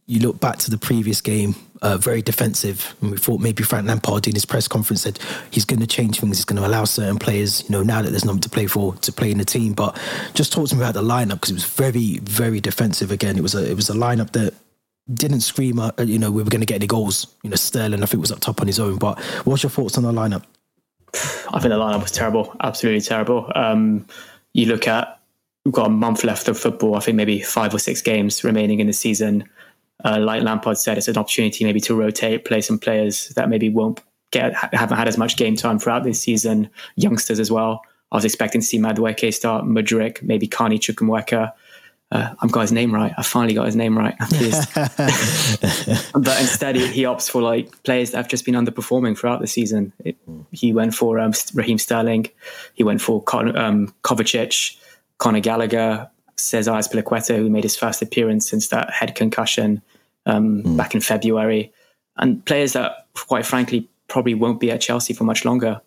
you 0.07 0.21
look 0.21 0.39
back 0.39 0.59
to 0.59 0.71
the 0.71 0.77
previous 0.77 1.23
game, 1.23 1.55
uh, 1.81 1.97
very 1.97 2.21
defensive, 2.21 2.95
and 3.01 3.11
we 3.11 3.17
thought 3.17 3.41
maybe 3.41 3.63
Frank 3.63 3.87
Lampard 3.87 4.27
in 4.29 4.35
his 4.35 4.45
press 4.45 4.69
conference 4.69 5.03
said 5.03 5.19
he's 5.51 5.65
going 5.65 5.81
to 5.81 5.87
change 5.87 6.21
things. 6.21 6.37
He's 6.37 6.45
going 6.45 6.61
to 6.61 6.67
allow 6.67 6.85
certain 6.85 7.19
players, 7.19 7.63
you 7.65 7.71
know, 7.71 7.83
now 7.83 8.03
that 8.03 8.11
there's 8.11 8.25
nothing 8.25 8.43
to 8.43 8.51
play 8.51 8.67
for, 8.67 8.95
to 8.97 9.13
play 9.13 9.31
in 9.31 9.39
the 9.39 9.45
team. 9.45 9.73
But 9.73 9.99
just 10.35 10.53
talk 10.53 10.69
to 10.69 10.77
me 10.77 10.83
about 10.83 10.95
the 10.95 11.03
lineup 11.03 11.41
because 11.41 11.51
it 11.51 11.55
was 11.55 11.65
very, 11.65 12.19
very 12.19 12.61
defensive. 12.61 13.11
Again, 13.11 13.39
it 13.39 13.43
was 13.43 13.55
a 13.55 13.69
it 13.69 13.75
was 13.75 13.89
a 13.89 13.95
lineup 13.95 14.33
that 14.33 14.55
didn't 15.13 15.41
scream, 15.41 15.79
uh, 15.79 15.91
you 15.99 16.19
know, 16.19 16.31
we 16.31 16.43
were 16.43 16.51
going 16.51 16.61
to 16.61 16.67
get 16.67 16.77
any 16.77 16.87
goals. 16.87 17.27
You 17.43 17.51
know, 17.51 17.57
Sterling, 17.57 18.03
I 18.03 18.07
think, 18.07 18.21
was 18.21 18.33
up 18.33 18.41
top 18.41 18.61
on 18.61 18.67
his 18.67 18.81
own. 18.81 18.97
But 18.97 19.19
what's 19.45 19.63
your 19.63 19.71
thoughts 19.71 19.99
on 19.99 20.05
the 20.05 20.13
lineup? 20.13 20.45
I 21.15 21.61
think 21.61 21.71
the 21.71 21.79
lineup 21.79 22.03
was 22.03 22.11
terrible, 22.11 22.55
absolutely 22.61 23.03
terrible. 23.03 23.51
Um, 23.55 24.07
you 24.53 24.67
look 24.67 24.89
at, 24.89 25.21
we've 25.65 25.75
got 25.75 25.87
a 25.87 25.91
month 25.91 26.25
left 26.25 26.49
of 26.49 26.59
football. 26.59 26.97
I 26.97 27.01
think 27.01 27.17
maybe 27.17 27.41
five 27.41 27.75
or 27.75 27.79
six 27.79 28.03
games 28.03 28.43
remaining 28.43 28.81
in 28.81 28.87
the 28.87 28.93
season. 28.93 29.49
Uh, 30.05 30.19
like 30.19 30.43
Lampard 30.43 30.79
said, 30.79 30.99
it's 30.99 31.09
an 31.09 31.17
opportunity 31.17 31.65
maybe 31.65 31.81
to 31.81 31.95
rotate, 31.95 32.45
play 32.45 32.61
some 32.61 32.79
players 32.79 33.29
that 33.31 33.49
maybe 33.49 33.69
won't 33.69 34.01
get 34.33 34.53
haven't 34.75 34.99
had 34.99 35.07
as 35.07 35.17
much 35.17 35.37
game 35.37 35.55
time 35.55 35.79
throughout 35.79 36.03
this 36.03 36.21
season. 36.21 36.69
Youngsters 36.97 37.39
as 37.39 37.51
well. 37.51 37.83
I 38.11 38.17
was 38.17 38.25
expecting 38.25 38.61
to 38.61 38.67
see 38.67 38.79
Madueke 38.79 39.33
start, 39.33 39.65
Mudryk, 39.65 40.23
maybe 40.23 40.47
Carney 40.47 40.79
Chukwuemeka. 40.79 41.53
Uh, 42.15 42.33
I've 42.41 42.53
got 42.53 42.61
his 42.61 42.71
name 42.71 42.95
right. 42.95 43.13
I 43.19 43.25
finally 43.25 43.55
got 43.55 43.67
his 43.67 43.75
name 43.75 43.99
right. 43.99 44.15
but 44.21 44.41
instead, 46.41 46.77
he, 46.77 46.87
he, 46.87 47.03
opts 47.03 47.29
for 47.29 47.43
like 47.43 47.83
players 47.83 48.13
that 48.13 48.19
have 48.19 48.29
just 48.29 48.45
been 48.45 48.55
underperforming 48.55 49.19
throughout 49.19 49.41
the 49.41 49.49
season. 49.49 49.93
It, 50.05 50.17
he 50.53 50.73
went 50.73 50.95
for 50.95 51.19
um, 51.19 51.33
Raheem 51.55 51.77
Sterling. 51.77 52.29
He 52.75 52.85
went 52.85 53.01
for 53.01 53.21
Con, 53.21 53.57
um, 53.57 53.93
Kovacic, 54.05 54.77
Conor 55.19 55.41
Gallagher, 55.41 56.09
Cesar 56.37 56.71
Azpilicueta, 56.71 57.37
who 57.37 57.51
made 57.51 57.65
his 57.65 57.77
first 57.77 58.01
appearance 58.01 58.49
since 58.49 58.69
that 58.69 58.91
head 58.91 59.17
concussion 59.17 59.83
um, 60.25 60.63
mm. 60.63 60.77
back 60.77 60.95
in 60.95 61.01
February, 61.01 61.73
and 62.17 62.45
players 62.47 62.75
that, 62.75 63.09
quite 63.15 63.45
frankly, 63.45 63.89
probably 64.07 64.35
won't 64.35 64.61
be 64.61 64.71
at 64.71 64.81
Chelsea 64.81 65.15
for 65.15 65.25
much 65.25 65.45
longer. 65.45 65.81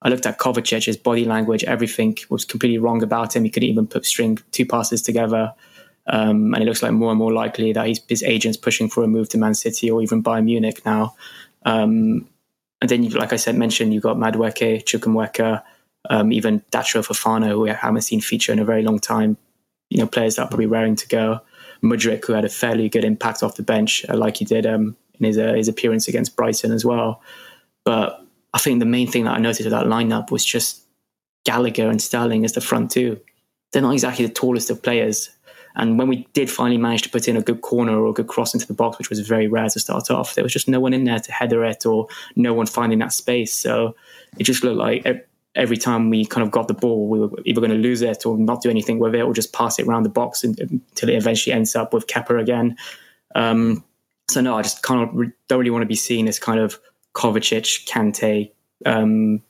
I 0.00 0.08
looked 0.08 0.24
at 0.24 0.38
Kovacic, 0.38 0.86
his 0.86 0.96
body 0.96 1.26
language, 1.26 1.62
everything 1.64 2.16
was 2.30 2.46
completely 2.46 2.78
wrong 2.78 3.02
about 3.02 3.36
him. 3.36 3.44
He 3.44 3.50
couldn't 3.50 3.68
even 3.68 3.86
put 3.86 4.06
string 4.06 4.38
two 4.52 4.64
passes 4.64 5.02
together. 5.02 5.52
Um, 6.06 6.52
and 6.54 6.62
it 6.62 6.66
looks 6.66 6.82
like 6.82 6.92
more 6.92 7.10
and 7.10 7.18
more 7.18 7.32
likely 7.32 7.72
that 7.72 7.86
his 8.08 8.22
agent's 8.22 8.58
pushing 8.58 8.88
for 8.88 9.02
a 9.02 9.08
move 9.08 9.28
to 9.30 9.38
Man 9.38 9.54
City 9.54 9.90
or 9.90 10.02
even 10.02 10.22
Bayern 10.22 10.44
Munich 10.44 10.84
now. 10.84 11.14
Um, 11.64 12.28
and 12.80 12.90
then, 12.90 13.08
like 13.10 13.32
I 13.32 13.36
said, 13.36 13.56
mentioned 13.56 13.94
you've 13.94 14.02
got 14.02 14.18
Madueke, 14.18 14.84
Chukwuemeka, 14.84 15.62
um, 16.10 16.32
even 16.32 16.60
Datro 16.70 17.06
Fofana, 17.06 17.48
who 17.48 17.66
I 17.66 17.72
haven't 17.72 18.02
seen 18.02 18.20
feature 18.20 18.52
in 18.52 18.58
a 18.58 18.64
very 18.64 18.82
long 18.82 18.98
time. 18.98 19.38
You 19.88 19.98
know, 19.98 20.06
players 20.06 20.36
that 20.36 20.42
are 20.42 20.48
probably 20.48 20.66
raring 20.66 20.96
to 20.96 21.08
go. 21.08 21.40
Mudryk, 21.82 22.26
who 22.26 22.32
had 22.32 22.44
a 22.44 22.48
fairly 22.48 22.88
good 22.88 23.04
impact 23.04 23.42
off 23.42 23.56
the 23.56 23.62
bench, 23.62 24.04
uh, 24.08 24.16
like 24.16 24.38
he 24.38 24.44
did 24.44 24.66
um, 24.66 24.96
in 25.20 25.26
his, 25.26 25.38
uh, 25.38 25.52
his 25.54 25.68
appearance 25.68 26.08
against 26.08 26.36
Brighton 26.36 26.72
as 26.72 26.84
well. 26.84 27.22
But 27.84 28.24
I 28.52 28.58
think 28.58 28.80
the 28.80 28.86
main 28.86 29.10
thing 29.10 29.24
that 29.24 29.36
I 29.36 29.38
noticed 29.38 29.64
with 29.64 29.72
that 29.72 29.86
lineup 29.86 30.30
was 30.30 30.44
just 30.44 30.82
Gallagher 31.44 31.88
and 31.90 32.00
Sterling 32.00 32.44
as 32.44 32.52
the 32.52 32.60
front 32.60 32.90
two. 32.90 33.20
They're 33.72 33.82
not 33.82 33.92
exactly 33.92 34.26
the 34.26 34.32
tallest 34.32 34.70
of 34.70 34.82
players, 34.82 35.30
and 35.76 35.98
when 35.98 36.08
we 36.08 36.26
did 36.32 36.50
finally 36.50 36.78
manage 36.78 37.02
to 37.02 37.10
put 37.10 37.26
in 37.26 37.36
a 37.36 37.42
good 37.42 37.60
corner 37.62 37.98
or 37.98 38.08
a 38.08 38.12
good 38.12 38.28
cross 38.28 38.54
into 38.54 38.66
the 38.66 38.74
box, 38.74 38.98
which 38.98 39.10
was 39.10 39.20
very 39.20 39.48
rare 39.48 39.68
to 39.68 39.80
start 39.80 40.10
off, 40.10 40.34
there 40.34 40.44
was 40.44 40.52
just 40.52 40.68
no 40.68 40.78
one 40.78 40.94
in 40.94 41.04
there 41.04 41.18
to 41.18 41.32
header 41.32 41.64
it 41.64 41.84
or 41.84 42.06
no 42.36 42.54
one 42.54 42.66
finding 42.66 43.00
that 43.00 43.12
space. 43.12 43.52
So 43.54 43.96
it 44.38 44.44
just 44.44 44.62
looked 44.62 44.76
like 44.76 45.26
every 45.56 45.76
time 45.76 46.10
we 46.10 46.26
kind 46.26 46.46
of 46.46 46.52
got 46.52 46.68
the 46.68 46.74
ball, 46.74 47.08
we 47.08 47.18
were 47.18 47.30
either 47.44 47.60
going 47.60 47.72
to 47.72 47.76
lose 47.76 48.02
it 48.02 48.24
or 48.24 48.38
not 48.38 48.62
do 48.62 48.70
anything 48.70 48.98
with 49.00 49.14
it 49.14 49.22
or 49.22 49.32
just 49.32 49.52
pass 49.52 49.78
it 49.78 49.86
around 49.86 50.04
the 50.04 50.08
box 50.08 50.44
until 50.44 51.08
it 51.08 51.16
eventually 51.16 51.52
ends 51.52 51.74
up 51.74 51.92
with 51.92 52.06
Kepa 52.06 52.40
again. 52.40 52.76
Um, 53.34 53.84
so 54.28 54.40
no, 54.40 54.56
I 54.56 54.62
just 54.62 54.82
kind 54.82 55.02
of 55.02 55.32
don't 55.48 55.58
really 55.58 55.70
want 55.70 55.82
to 55.82 55.86
be 55.86 55.96
seen 55.96 56.28
as 56.28 56.38
kind 56.38 56.60
of 56.60 56.78
Kovacic, 57.14 57.86
Kante, 57.86 58.50
um, 58.86 59.42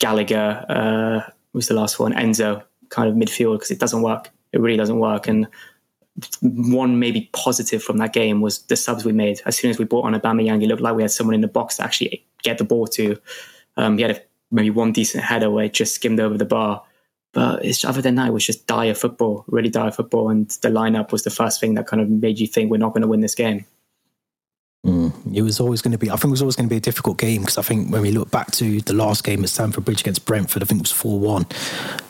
Gallagher 0.00 0.64
uh, 0.68 1.30
was 1.52 1.68
the 1.68 1.74
last 1.74 1.98
one, 1.98 2.12
Enzo 2.12 2.62
kind 2.88 3.08
of 3.08 3.14
midfield 3.14 3.56
because 3.56 3.70
it 3.70 3.78
doesn't 3.78 4.02
work 4.02 4.30
it 4.54 4.60
really 4.60 4.76
doesn't 4.76 5.00
work. 5.00 5.26
And 5.26 5.48
one 6.40 7.00
maybe 7.00 7.28
positive 7.32 7.82
from 7.82 7.98
that 7.98 8.12
game 8.12 8.40
was 8.40 8.62
the 8.62 8.76
subs 8.76 9.04
we 9.04 9.12
made. 9.12 9.42
As 9.46 9.56
soon 9.56 9.70
as 9.70 9.78
we 9.78 9.84
brought 9.84 10.04
on 10.04 10.14
Aubameyang, 10.14 10.62
it 10.62 10.68
looked 10.68 10.80
like 10.80 10.94
we 10.94 11.02
had 11.02 11.10
someone 11.10 11.34
in 11.34 11.40
the 11.40 11.48
box 11.48 11.76
to 11.76 11.84
actually 11.84 12.24
get 12.42 12.58
the 12.58 12.64
ball 12.64 12.86
to. 12.86 13.18
Um, 13.76 13.98
he 13.98 14.02
had 14.02 14.12
a, 14.12 14.22
maybe 14.52 14.70
one 14.70 14.92
decent 14.92 15.24
header 15.24 15.50
where 15.50 15.64
it 15.64 15.74
just 15.74 15.96
skimmed 15.96 16.20
over 16.20 16.38
the 16.38 16.44
bar. 16.44 16.84
But 17.32 17.64
it's, 17.64 17.84
other 17.84 18.00
than 18.00 18.14
that, 18.14 18.28
it 18.28 18.32
was 18.32 18.46
just 18.46 18.68
dire 18.68 18.94
football, 18.94 19.44
really 19.48 19.70
dire 19.70 19.90
football. 19.90 20.30
And 20.30 20.48
the 20.62 20.68
lineup 20.68 21.10
was 21.10 21.24
the 21.24 21.30
first 21.30 21.60
thing 21.60 21.74
that 21.74 21.88
kind 21.88 22.00
of 22.00 22.08
made 22.08 22.38
you 22.38 22.46
think 22.46 22.70
we're 22.70 22.76
not 22.76 22.94
going 22.94 23.02
to 23.02 23.08
win 23.08 23.20
this 23.20 23.34
game. 23.34 23.66
Mm, 24.84 25.34
It 25.34 25.42
was 25.42 25.60
always 25.60 25.80
going 25.82 25.92
to 25.92 25.98
be. 25.98 26.10
I 26.10 26.14
think 26.16 26.26
it 26.26 26.30
was 26.32 26.42
always 26.42 26.56
going 26.56 26.68
to 26.68 26.72
be 26.72 26.76
a 26.76 26.80
difficult 26.80 27.18
game 27.18 27.40
because 27.42 27.56
I 27.58 27.62
think 27.62 27.90
when 27.90 28.02
we 28.02 28.10
look 28.12 28.30
back 28.30 28.50
to 28.52 28.80
the 28.82 28.92
last 28.92 29.24
game 29.24 29.42
at 29.42 29.48
Stamford 29.48 29.84
Bridge 29.84 30.02
against 30.02 30.26
Brentford, 30.26 30.62
I 30.62 30.66
think 30.66 30.80
it 30.80 30.84
was 30.84 30.92
four 30.92 31.18
one. 31.18 31.46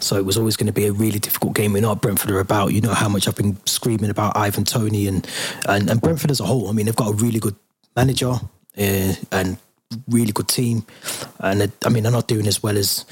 So 0.00 0.16
it 0.16 0.24
was 0.24 0.36
always 0.36 0.56
going 0.56 0.66
to 0.66 0.72
be 0.72 0.86
a 0.86 0.92
really 0.92 1.20
difficult 1.20 1.54
game. 1.54 1.72
We 1.72 1.80
know 1.80 1.90
what 1.90 2.02
Brentford 2.02 2.30
are 2.32 2.40
about. 2.40 2.72
You 2.72 2.80
know 2.80 2.94
how 2.94 3.08
much 3.08 3.28
I've 3.28 3.36
been 3.36 3.56
screaming 3.66 4.10
about 4.10 4.36
Ivan 4.36 4.64
Toney 4.64 5.06
and 5.06 5.26
and, 5.68 5.88
and 5.88 6.00
Brentford 6.00 6.32
as 6.32 6.40
a 6.40 6.44
whole. 6.44 6.68
I 6.68 6.72
mean, 6.72 6.86
they've 6.86 6.96
got 6.96 7.10
a 7.10 7.16
really 7.16 7.38
good 7.38 7.56
manager 7.94 8.32
uh, 8.76 9.14
and 9.30 9.56
really 10.08 10.32
good 10.32 10.48
team, 10.48 10.84
and 11.38 11.70
I 11.84 11.88
mean, 11.90 12.02
they're 12.02 12.12
not 12.12 12.26
doing 12.26 12.48
as 12.48 12.60
well 12.62 12.76
as 12.76 13.04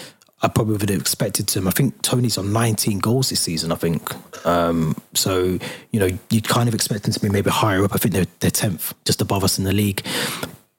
I 0.43 0.49
probably 0.49 0.77
would 0.77 0.89
have 0.89 1.01
expected 1.01 1.49
him. 1.51 1.69
I 1.69 1.71
think 1.71 2.03
Toney's 2.03 2.37
on 2.37 2.53
19 2.53 2.99
goals 2.99 3.31
this 3.31 3.41
season. 3.41 3.71
I 3.71 3.77
think 3.77 4.03
um, 4.45 4.97
so. 5.15 5.59
You 5.93 6.01
know, 6.01 6.09
you'd 6.31 6.49
kind 6.49 6.69
of 6.69 6.75
expect 6.75 7.05
them 7.05 7.13
to 7.13 7.21
be 7.21 7.29
maybe 7.29 7.51
higher 7.51 7.85
up. 7.85 7.95
I 7.95 7.99
think 7.99 8.15
they're 8.15 8.27
they're 8.41 8.51
10th, 8.51 8.93
just 9.05 9.21
above 9.21 9.45
us 9.45 9.59
in 9.59 9.65
the 9.65 9.73
league. 9.73 10.05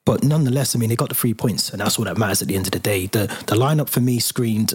But 0.04 0.22
nonetheless, 0.22 0.76
I 0.76 0.78
mean, 0.78 0.90
they 0.90 0.96
got 0.96 1.08
the 1.08 1.14
three 1.14 1.32
points, 1.32 1.70
and 1.70 1.80
that's 1.80 1.98
all 1.98 2.04
that 2.04 2.18
matters 2.18 2.42
at 2.42 2.48
the 2.48 2.56
end 2.56 2.66
of 2.66 2.72
the 2.72 2.78
day. 2.78 3.06
The 3.06 3.26
the 3.46 3.56
lineup 3.56 3.88
for 3.88 4.00
me 4.00 4.18
screamed, 4.18 4.74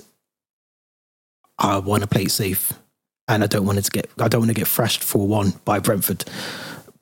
I 1.60 1.78
want 1.78 2.02
to 2.02 2.08
play 2.08 2.24
it 2.24 2.32
safe, 2.32 2.74
and 3.28 3.44
I 3.44 3.48
don't 3.48 3.66
want 3.66 3.84
to 3.84 3.92
get 3.92 4.10
I 4.20 4.28
don't 4.28 4.42
want 4.42 4.50
to 4.50 4.56
get 4.56 4.68
thrashed 4.68 5.04
for 5.04 5.28
one 5.28 5.54
by 5.66 5.80
Brentford. 5.80 6.26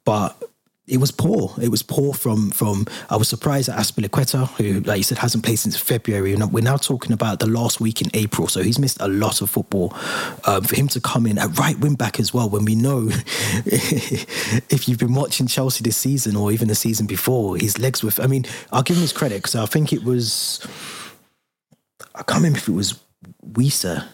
But 0.03 0.41
it 0.87 0.97
was 0.97 1.11
poor. 1.11 1.53
It 1.61 1.69
was 1.69 1.83
poor 1.83 2.13
from 2.13 2.49
from. 2.51 2.85
I 3.09 3.17
was 3.17 3.27
surprised 3.27 3.67
at 3.67 3.77
Azpilicueta, 3.77 4.47
who, 4.51 4.79
like 4.81 4.97
you 4.97 5.03
said, 5.03 5.17
hasn't 5.17 5.43
played 5.43 5.59
since 5.59 5.77
February. 5.77 6.33
And 6.33 6.51
we're 6.53 6.63
now 6.63 6.77
talking 6.77 7.11
about 7.11 7.39
the 7.39 7.45
last 7.47 7.81
week 7.81 8.01
in 8.01 8.09
April, 8.13 8.47
so 8.47 8.63
he's 8.63 8.79
missed 8.79 8.97
a 9.01 9.07
lot 9.09 9.41
of 9.41 9.49
football. 9.49 9.93
Um, 10.45 10.63
for 10.63 10.75
him 10.75 10.87
to 10.89 11.01
come 11.01 11.25
in 11.25 11.37
at 11.37 11.57
right 11.59 11.77
wing 11.79 11.95
back 11.95 12.19
as 12.21 12.33
well, 12.33 12.49
when 12.49 12.63
we 12.63 12.75
know 12.75 13.09
if 13.65 14.87
you've 14.87 14.99
been 14.99 15.13
watching 15.13 15.47
Chelsea 15.47 15.83
this 15.83 15.97
season 15.97 16.37
or 16.37 16.53
even 16.53 16.69
the 16.69 16.75
season 16.75 17.05
before, 17.05 17.57
his 17.57 17.77
legs 17.77 18.01
were. 18.01 18.11
I 18.19 18.27
mean, 18.27 18.45
I'll 18.71 18.83
give 18.83 18.95
him 18.95 19.01
his 19.01 19.13
credit 19.13 19.37
because 19.37 19.55
I 19.55 19.65
think 19.65 19.91
it 19.91 20.05
was. 20.05 20.65
I 22.15 22.23
can't 22.23 22.37
remember 22.37 22.59
if 22.59 22.69
it 22.69 22.73
was 22.73 22.99
Wissa 23.45 24.07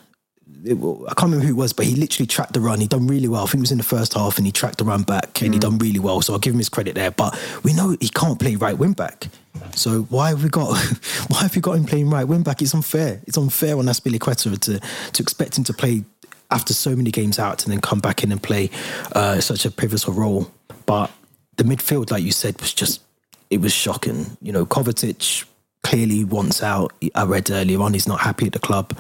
it, 0.66 0.76
I 0.76 1.14
can't 1.14 1.32
remember 1.32 1.46
who 1.46 1.54
it 1.54 1.58
was, 1.58 1.74
but 1.74 1.86
he 1.86 1.96
literally 1.96 2.28
tracked 2.28 2.54
the 2.54 2.62
run. 2.62 2.80
He 2.80 2.88
done 2.88 3.08
really 3.08 3.28
well. 3.28 3.44
I 3.44 3.46
think 3.46 3.56
it 3.56 3.62
was 3.62 3.72
in 3.72 3.78
the 3.78 3.84
first 3.84 4.14
half, 4.14 4.38
and 4.38 4.46
he 4.46 4.52
tracked 4.52 4.78
the 4.78 4.86
run 4.86 5.04
back, 5.04 5.42
and 5.42 5.52
mm. 5.52 5.54
he 5.54 5.60
done 5.60 5.78
really 5.78 6.00
well. 6.00 6.22
So 6.22 6.34
I'll 6.34 6.40
give 6.40 6.54
him 6.54 6.60
his 6.60 6.70
credit 6.70 6.96
there. 6.96 7.12
But 7.12 7.38
we 7.64 7.74
know 7.74 7.96
he 8.00 8.10
can't 8.10 8.40
play 8.40 8.56
right 8.56 8.78
wing 8.78 8.94
back. 8.94 9.28
So 9.76 10.04
why 10.04 10.30
have 10.30 10.44
we 10.44 10.50
got 10.50 10.78
why 11.28 11.42
have 11.42 11.56
we 11.56 11.62
got 11.62 11.74
him 11.74 11.86
playing 11.86 12.10
right 12.10 12.24
wing 12.24 12.44
back? 12.44 12.62
It's 12.62 12.74
unfair. 12.74 13.22
It's 13.28 13.38
unfair 13.38 13.78
on 13.78 13.86
Azpilicueta 13.86 14.60
to 14.60 14.80
to 15.12 15.24
expect 15.24 15.58
him 15.58 15.64
to 15.66 15.74
play 15.74 16.04
after 16.52 16.74
so 16.74 16.96
many 16.96 17.12
games 17.12 17.40
out 17.40 17.64
and 17.64 17.74
then 17.74 17.82
come 17.82 18.00
back 18.00 18.24
in 18.24 18.32
and 18.32 18.42
play 18.42 18.70
uh, 19.14 19.40
such 19.40 19.66
a 19.66 19.72
pivotal 19.72 20.14
role. 20.14 20.52
But 20.86 21.12
the 21.58 21.64
midfield, 21.64 22.12
like 22.12 22.24
you 22.24 22.32
said, 22.32 22.60
was 22.62 22.74
just 22.74 23.02
it 23.50 23.60
was 23.62 23.74
shocking. 23.74 24.38
You 24.42 24.52
know, 24.52 24.66
Kovacic 24.66 25.46
clearly 25.84 26.24
wants 26.24 26.64
out. 26.64 26.94
I 27.16 27.26
read 27.26 27.52
earlier 27.52 27.82
on 27.82 27.94
he's 27.94 28.08
not 28.08 28.22
happy 28.22 28.46
at 28.48 28.54
the 28.54 28.60
club. 28.60 28.98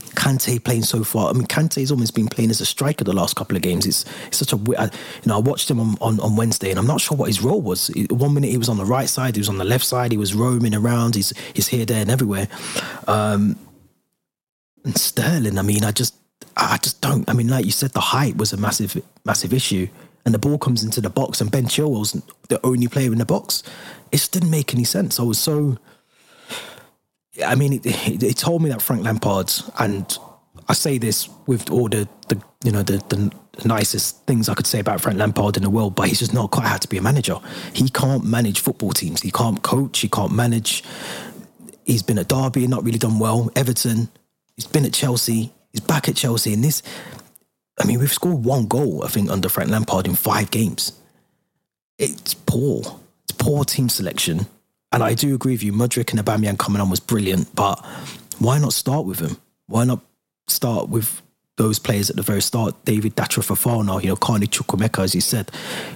Kante 0.00 0.62
playing 0.62 0.82
so 0.82 1.02
far. 1.02 1.30
I 1.30 1.32
mean, 1.32 1.46
Kante's 1.46 1.90
almost 1.90 2.14
been 2.14 2.28
playing 2.28 2.50
as 2.50 2.60
a 2.60 2.66
striker 2.66 3.02
the 3.02 3.12
last 3.12 3.34
couple 3.34 3.56
of 3.56 3.62
games. 3.62 3.84
It's, 3.84 4.04
it's 4.28 4.38
such 4.38 4.52
a 4.52 4.56
you 4.56 4.90
know 5.26 5.36
I 5.36 5.38
watched 5.38 5.68
him 5.70 5.80
on, 5.80 5.96
on, 6.00 6.20
on, 6.20 6.36
Wednesday 6.36 6.70
and 6.70 6.78
I'm 6.78 6.86
not 6.86 7.00
sure 7.00 7.16
what 7.16 7.26
his 7.26 7.42
role 7.42 7.60
was. 7.60 7.90
One 8.10 8.34
minute 8.34 8.50
he 8.50 8.58
was 8.58 8.68
on 8.68 8.76
the 8.76 8.84
right 8.84 9.08
side, 9.08 9.34
he 9.34 9.40
was 9.40 9.48
on 9.48 9.58
the 9.58 9.64
left 9.64 9.84
side, 9.84 10.12
he 10.12 10.18
was 10.18 10.34
roaming 10.34 10.74
around. 10.74 11.16
He's 11.16 11.32
he's 11.52 11.68
here, 11.68 11.84
there, 11.84 12.00
and 12.00 12.10
everywhere. 12.10 12.46
Um, 13.08 13.58
and 14.84 14.96
Sterling, 14.96 15.58
I 15.58 15.62
mean, 15.62 15.82
I 15.82 15.90
just 15.90 16.14
I 16.56 16.78
just 16.78 17.00
don't. 17.00 17.28
I 17.28 17.32
mean, 17.32 17.48
like 17.48 17.64
you 17.64 17.72
said, 17.72 17.90
the 17.92 18.00
height 18.00 18.36
was 18.36 18.52
a 18.52 18.56
massive 18.56 19.02
massive 19.24 19.52
issue. 19.52 19.88
And 20.24 20.34
the 20.34 20.38
ball 20.38 20.58
comes 20.58 20.84
into 20.84 21.00
the 21.00 21.08
box, 21.08 21.40
and 21.40 21.50
Ben 21.50 21.64
Chilwell's 21.64 22.12
the 22.48 22.60
only 22.64 22.86
player 22.86 23.12
in 23.12 23.18
the 23.18 23.24
box. 23.24 23.62
It 24.12 24.18
just 24.18 24.32
didn't 24.32 24.50
make 24.50 24.74
any 24.74 24.84
sense. 24.84 25.18
I 25.18 25.22
was 25.22 25.38
so 25.38 25.78
I 27.44 27.54
mean, 27.54 27.80
it, 27.84 28.36
told 28.36 28.62
me 28.62 28.70
that 28.70 28.82
Frank 28.82 29.04
Lampard, 29.04 29.52
and 29.78 30.18
I 30.68 30.72
say 30.72 30.98
this 30.98 31.28
with 31.46 31.70
all 31.70 31.88
the, 31.88 32.08
the 32.28 32.42
you 32.64 32.72
know 32.72 32.82
the, 32.82 32.98
the 33.08 33.32
nicest 33.66 34.24
things 34.26 34.48
I 34.48 34.54
could 34.54 34.66
say 34.66 34.80
about 34.80 35.00
Frank 35.00 35.18
Lampard 35.18 35.56
in 35.56 35.62
the 35.62 35.70
world, 35.70 35.94
but 35.94 36.08
he's 36.08 36.18
just 36.18 36.34
not 36.34 36.50
quite 36.50 36.66
had 36.66 36.82
to 36.82 36.88
be 36.88 36.98
a 36.98 37.02
manager. 37.02 37.38
He 37.72 37.88
can't 37.88 38.24
manage 38.24 38.60
football 38.60 38.90
teams. 38.90 39.22
He 39.22 39.30
can't 39.30 39.62
coach. 39.62 40.00
He 40.00 40.08
can't 40.08 40.32
manage. 40.32 40.82
He's 41.84 42.02
been 42.02 42.18
at 42.18 42.28
Derby, 42.28 42.66
not 42.66 42.84
really 42.84 42.98
done 42.98 43.18
well. 43.18 43.50
Everton. 43.56 44.08
He's 44.56 44.66
been 44.66 44.84
at 44.84 44.92
Chelsea. 44.92 45.52
He's 45.72 45.80
back 45.80 46.08
at 46.08 46.16
Chelsea, 46.16 46.52
and 46.52 46.64
this. 46.64 46.82
I 47.80 47.84
mean, 47.86 48.00
we've 48.00 48.12
scored 48.12 48.44
one 48.44 48.66
goal, 48.66 49.04
I 49.04 49.08
think, 49.08 49.30
under 49.30 49.48
Frank 49.48 49.70
Lampard 49.70 50.06
in 50.06 50.16
five 50.16 50.50
games. 50.50 50.92
It's 51.96 52.34
poor. 52.34 52.98
It's 53.24 53.32
poor 53.38 53.64
team 53.64 53.88
selection 53.88 54.46
and 54.92 55.02
I 55.02 55.14
do 55.14 55.34
agree 55.34 55.52
with 55.52 55.62
you. 55.62 55.72
Mudryk 55.72 56.10
and 56.10 56.24
Aubameyang 56.24 56.58
coming 56.58 56.80
on 56.80 56.90
was 56.90 57.00
brilliant, 57.00 57.54
but 57.54 57.84
why 58.38 58.58
not 58.58 58.72
start 58.72 59.04
with 59.04 59.20
him? 59.20 59.36
Why 59.66 59.84
not 59.84 60.00
start 60.46 60.88
with 60.88 61.20
those 61.56 61.78
players 61.78 62.08
at 62.08 62.16
the 62.16 62.22
very 62.22 62.40
start? 62.40 62.84
David 62.84 63.14
Datro 63.14 63.42
Fofana, 63.42 64.02
you 64.02 64.08
know, 64.08 64.16
Carney 64.16 64.46
Chukwuemeka, 64.46 65.04
as 65.04 65.14
you 65.14 65.20
said. 65.20 65.50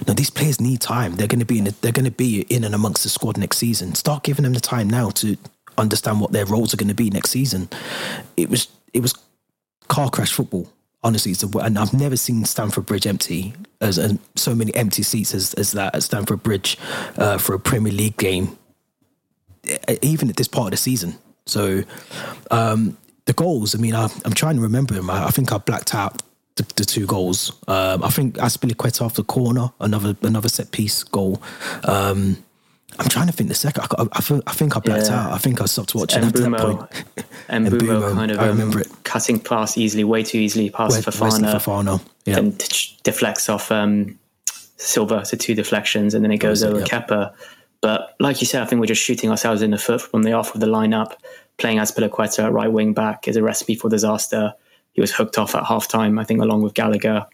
Know, 0.07 0.13
these 0.13 0.29
players 0.29 0.61
need 0.61 0.81
time. 0.81 1.15
They're 1.15 1.27
going 1.27 1.39
to 1.39 1.45
be 1.45 1.59
in. 1.59 1.73
they're 1.81 1.91
going 1.91 2.05
to 2.05 2.11
be 2.11 2.41
in 2.41 2.63
and 2.63 2.75
amongst 2.75 3.03
the 3.03 3.09
squad 3.09 3.37
next 3.37 3.57
season. 3.57 3.95
Start 3.95 4.23
giving 4.23 4.43
them 4.43 4.53
the 4.53 4.59
time 4.59 4.89
now 4.89 5.09
to 5.11 5.37
understand 5.77 6.21
what 6.21 6.31
their 6.31 6.45
roles 6.45 6.73
are 6.73 6.77
going 6.77 6.89
to 6.89 6.93
be 6.93 7.09
next 7.09 7.31
season. 7.31 7.69
It 8.37 8.49
was 8.49 8.67
it 8.93 9.01
was 9.01 9.15
car 9.87 10.09
crash 10.09 10.31
football. 10.31 10.69
Honestly, 11.05 11.33
a, 11.33 11.57
and 11.57 11.77
I've 11.77 11.93
never 11.93 12.15
seen 12.15 12.45
Stamford 12.45 12.85
Bridge 12.85 13.05
empty 13.05 13.53
as, 13.81 13.99
as 13.99 14.17
so 14.35 14.55
many 14.55 14.73
empty 14.73 15.03
seats 15.03 15.33
as, 15.33 15.53
as 15.55 15.73
that 15.73 15.93
at 15.95 16.03
Stamford 16.03 16.43
Bridge 16.43 16.77
uh, 17.17 17.37
for 17.37 17.53
a 17.55 17.59
Premier 17.59 17.91
League 17.91 18.15
game 18.15 18.57
even 20.01 20.29
at 20.29 20.35
this 20.35 20.47
part 20.47 20.67
of 20.67 20.71
the 20.71 20.77
season. 20.77 21.15
So 21.45 21.83
um, 22.51 22.97
the 23.25 23.33
goals, 23.33 23.75
I 23.75 23.77
mean, 23.77 23.95
I, 23.95 24.09
am 24.25 24.33
trying 24.33 24.55
to 24.55 24.61
remember 24.61 24.93
them. 24.93 25.09
I, 25.09 25.25
I, 25.25 25.29
think 25.29 25.51
I 25.51 25.57
blacked 25.57 25.93
out 25.93 26.21
the, 26.55 26.63
the 26.75 26.85
two 26.85 27.05
goals. 27.05 27.51
Um, 27.67 28.03
I 28.03 28.09
think 28.09 28.35
Azpilicueta 28.35 29.01
off 29.01 29.15
the 29.15 29.23
corner, 29.23 29.71
another 29.79 30.15
another 30.21 30.49
set 30.49 30.71
piece 30.71 31.03
goal. 31.03 31.41
Um, 31.83 32.43
I'm 32.99 33.09
trying 33.09 33.27
to 33.27 33.33
think 33.33 33.49
the 33.49 33.55
second. 33.55 33.85
I, 33.91 34.03
I, 34.03 34.41
I 34.47 34.53
think 34.53 34.77
I 34.77 34.79
blacked 34.79 35.07
yeah. 35.07 35.27
out. 35.27 35.33
I 35.33 35.37
think 35.37 35.61
I 35.61 35.65
stopped 35.65 35.95
watching 35.95 36.23
after 36.23 36.49
that 36.49 36.59
point. 36.59 37.25
And 37.49 37.67
Mbeumo 37.67 38.13
kind 38.13 38.31
of 38.31 38.39
I 38.39 38.47
remember 38.47 38.77
um, 38.77 38.81
it. 38.83 39.03
cutting 39.03 39.37
past 39.37 39.77
easily, 39.77 40.05
way 40.05 40.23
too 40.23 40.37
easily 40.37 40.69
past 40.69 41.05
West, 41.05 41.19
Fofana. 41.19 41.53
Fofana, 41.55 42.01
yeah. 42.25 42.37
And 42.37 42.57
deflects 43.03 43.49
off 43.49 43.69
um, 43.69 44.17
Silva, 44.77 45.25
so 45.25 45.35
two 45.35 45.53
deflections, 45.53 46.13
and 46.13 46.23
then 46.23 46.31
it 46.31 46.37
goes 46.37 46.63
over 46.63 46.79
yep. 46.79 46.87
Kepa. 46.87 47.33
But 47.83 48.15
like 48.21 48.39
you 48.39 48.47
said, 48.47 48.61
I 48.63 48.65
think 48.65 48.79
we're 48.79 48.85
just 48.85 49.03
shooting 49.03 49.29
ourselves 49.29 49.61
in 49.61 49.71
the 49.71 49.77
foot 49.77 50.01
from 50.01 50.23
the 50.23 50.31
off 50.31 50.55
of 50.55 50.61
the 50.61 50.67
lineup. 50.67 51.17
Playing 51.57 51.79
Azpilicueta 51.79 52.49
right 52.49 52.71
wing 52.71 52.93
back 52.93 53.27
is 53.27 53.35
a 53.35 53.43
recipe 53.43 53.75
for 53.75 53.89
disaster. 53.89 54.53
He 54.93 55.01
was 55.01 55.11
hooked 55.11 55.37
off 55.37 55.53
at 55.53 55.65
half 55.65 55.89
time, 55.89 56.17
I 56.17 56.23
think, 56.23 56.41
along 56.41 56.61
with 56.61 56.75
Gallagher. 56.75 57.27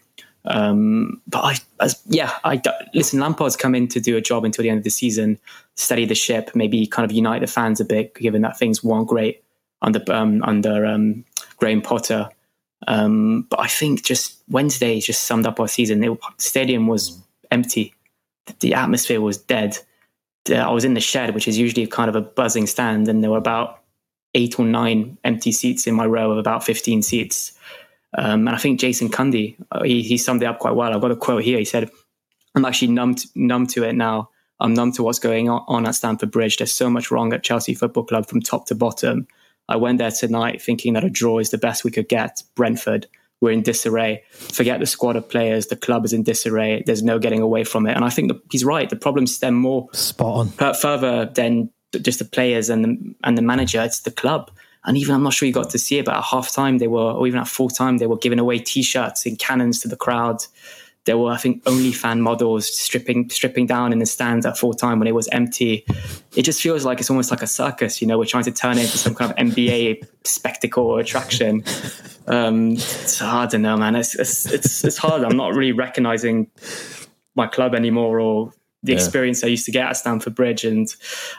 Um, 0.46 1.22
but 1.28 1.44
I, 1.44 1.54
as, 1.78 2.02
yeah, 2.06 2.32
I 2.42 2.60
listen. 2.94 3.20
Lampard's 3.20 3.54
come 3.54 3.76
in 3.76 3.86
to 3.88 4.00
do 4.00 4.16
a 4.16 4.20
job 4.20 4.44
until 4.44 4.64
the 4.64 4.70
end 4.70 4.78
of 4.78 4.84
the 4.84 4.90
season, 4.90 5.38
steady 5.76 6.04
the 6.04 6.16
ship, 6.16 6.50
maybe 6.56 6.84
kind 6.84 7.08
of 7.08 7.14
unite 7.14 7.42
the 7.42 7.46
fans 7.46 7.78
a 7.78 7.84
bit, 7.84 8.16
given 8.16 8.42
that 8.42 8.58
things 8.58 8.82
weren't 8.82 9.06
great 9.06 9.44
under 9.82 10.02
um, 10.12 10.42
under 10.42 10.84
um, 10.84 11.24
Graham 11.58 11.80
Potter. 11.80 12.28
Um, 12.88 13.46
but 13.50 13.60
I 13.60 13.68
think 13.68 14.02
just 14.02 14.42
Wednesday 14.48 14.98
just 14.98 15.22
summed 15.22 15.46
up 15.46 15.60
our 15.60 15.68
season. 15.68 16.00
The 16.00 16.18
stadium 16.38 16.88
was 16.88 17.22
empty, 17.52 17.94
the 18.58 18.74
atmosphere 18.74 19.20
was 19.20 19.38
dead 19.38 19.78
uh, 20.48 20.54
I 20.54 20.70
was 20.70 20.84
in 20.84 20.94
the 20.94 21.00
shed, 21.00 21.34
which 21.34 21.48
is 21.48 21.58
usually 21.58 21.86
kind 21.86 22.08
of 22.08 22.16
a 22.16 22.20
buzzing 22.20 22.66
stand, 22.66 23.08
and 23.08 23.22
there 23.22 23.30
were 23.30 23.38
about 23.38 23.82
eight 24.34 24.58
or 24.58 24.64
nine 24.64 25.18
empty 25.24 25.52
seats 25.52 25.86
in 25.86 25.94
my 25.94 26.06
row 26.06 26.30
of 26.30 26.38
about 26.38 26.64
15 26.64 27.02
seats. 27.02 27.52
Um, 28.16 28.46
and 28.46 28.50
I 28.50 28.58
think 28.58 28.80
Jason 28.80 29.08
Cundy, 29.08 29.56
uh, 29.72 29.82
he, 29.82 30.02
he 30.02 30.16
summed 30.18 30.42
it 30.42 30.46
up 30.46 30.58
quite 30.58 30.74
well. 30.74 30.92
I've 30.92 31.00
got 31.00 31.10
a 31.10 31.16
quote 31.16 31.42
here. 31.42 31.58
He 31.58 31.64
said, 31.64 31.90
I'm 32.54 32.64
actually 32.64 32.92
numb 32.92 33.14
to, 33.16 33.28
numb 33.34 33.66
to 33.68 33.84
it 33.84 33.94
now. 33.94 34.30
I'm 34.60 34.74
numb 34.74 34.92
to 34.92 35.02
what's 35.02 35.18
going 35.18 35.48
on 35.48 35.86
at 35.86 35.94
Stamford 35.94 36.30
Bridge. 36.30 36.58
There's 36.58 36.72
so 36.72 36.90
much 36.90 37.10
wrong 37.10 37.32
at 37.32 37.42
Chelsea 37.42 37.74
Football 37.74 38.04
Club 38.04 38.28
from 38.28 38.40
top 38.40 38.66
to 38.66 38.74
bottom. 38.74 39.26
I 39.68 39.76
went 39.76 39.98
there 39.98 40.10
tonight 40.10 40.60
thinking 40.60 40.94
that 40.94 41.04
a 41.04 41.10
draw 41.10 41.38
is 41.38 41.50
the 41.50 41.58
best 41.58 41.84
we 41.84 41.90
could 41.90 42.08
get. 42.08 42.42
Brentford 42.56 43.06
we're 43.40 43.52
in 43.52 43.62
disarray. 43.62 44.22
Forget 44.30 44.80
the 44.80 44.86
squad 44.86 45.16
of 45.16 45.28
players. 45.28 45.66
The 45.66 45.76
club 45.76 46.04
is 46.04 46.12
in 46.12 46.22
disarray. 46.22 46.82
There's 46.84 47.02
no 47.02 47.18
getting 47.18 47.40
away 47.40 47.64
from 47.64 47.86
it. 47.86 47.96
And 47.96 48.04
I 48.04 48.10
think 48.10 48.28
the, 48.28 48.40
he's 48.50 48.64
right. 48.64 48.88
The 48.88 48.96
problems 48.96 49.34
stem 49.34 49.54
more 49.54 49.88
spot 49.92 50.52
on 50.60 50.74
further 50.74 51.26
than 51.26 51.70
just 52.02 52.18
the 52.18 52.24
players 52.24 52.68
and 52.68 52.84
the, 52.84 53.14
and 53.24 53.38
the 53.38 53.42
manager. 53.42 53.80
It's 53.82 54.00
the 54.00 54.10
club. 54.10 54.50
And 54.84 54.96
even 54.96 55.14
I'm 55.14 55.22
not 55.22 55.34
sure 55.34 55.46
you 55.46 55.52
got 55.52 55.70
to 55.70 55.78
see 55.78 55.98
it, 55.98 56.06
but 56.06 56.14
at 56.14 56.24
half 56.24 56.52
time 56.52 56.78
they 56.78 56.88
were, 56.88 57.12
or 57.12 57.26
even 57.26 57.40
at 57.40 57.48
full 57.48 57.68
time, 57.68 57.98
they 57.98 58.06
were 58.06 58.16
giving 58.16 58.38
away 58.38 58.58
T-shirts 58.58 59.26
and 59.26 59.38
cannons 59.38 59.80
to 59.80 59.88
the 59.88 59.96
crowd. 59.96 60.42
There 61.06 61.16
were, 61.16 61.30
I 61.30 61.38
think, 61.38 61.62
only 61.66 61.92
fan 61.92 62.20
models 62.20 62.72
stripping 62.72 63.30
stripping 63.30 63.66
down 63.66 63.92
in 63.92 63.98
the 63.98 64.06
stands 64.06 64.44
at 64.44 64.58
full 64.58 64.74
time 64.74 64.98
when 64.98 65.08
it 65.08 65.14
was 65.14 65.28
empty. 65.28 65.84
It 66.36 66.42
just 66.42 66.60
feels 66.60 66.84
like 66.84 67.00
it's 67.00 67.10
almost 67.10 67.30
like 67.30 67.42
a 67.42 67.46
circus. 67.46 68.02
You 68.02 68.06
know, 68.06 68.18
we're 68.18 68.26
trying 68.26 68.44
to 68.44 68.52
turn 68.52 68.76
it 68.78 68.82
into 68.82 68.98
some 68.98 69.14
kind 69.14 69.30
of 69.30 69.36
NBA 69.36 70.06
spectacle 70.24 70.84
or 70.84 71.00
attraction. 71.00 71.64
Um, 72.26 72.72
it's 72.72 73.18
hard 73.18 73.50
to 73.50 73.58
know, 73.58 73.76
man. 73.76 73.96
It's, 73.96 74.14
it's 74.14 74.46
it's 74.46 74.84
it's 74.84 74.98
hard. 74.98 75.24
I'm 75.24 75.36
not 75.36 75.54
really 75.54 75.72
recognizing 75.72 76.48
my 77.34 77.46
club 77.46 77.74
anymore, 77.74 78.20
or 78.20 78.52
the 78.82 78.92
yeah. 78.92 78.98
experience 78.98 79.44
I 79.44 79.48
used 79.48 79.66
to 79.66 79.72
get 79.72 79.86
at 79.86 79.96
Stamford 79.96 80.34
Bridge. 80.34 80.64
And 80.64 80.88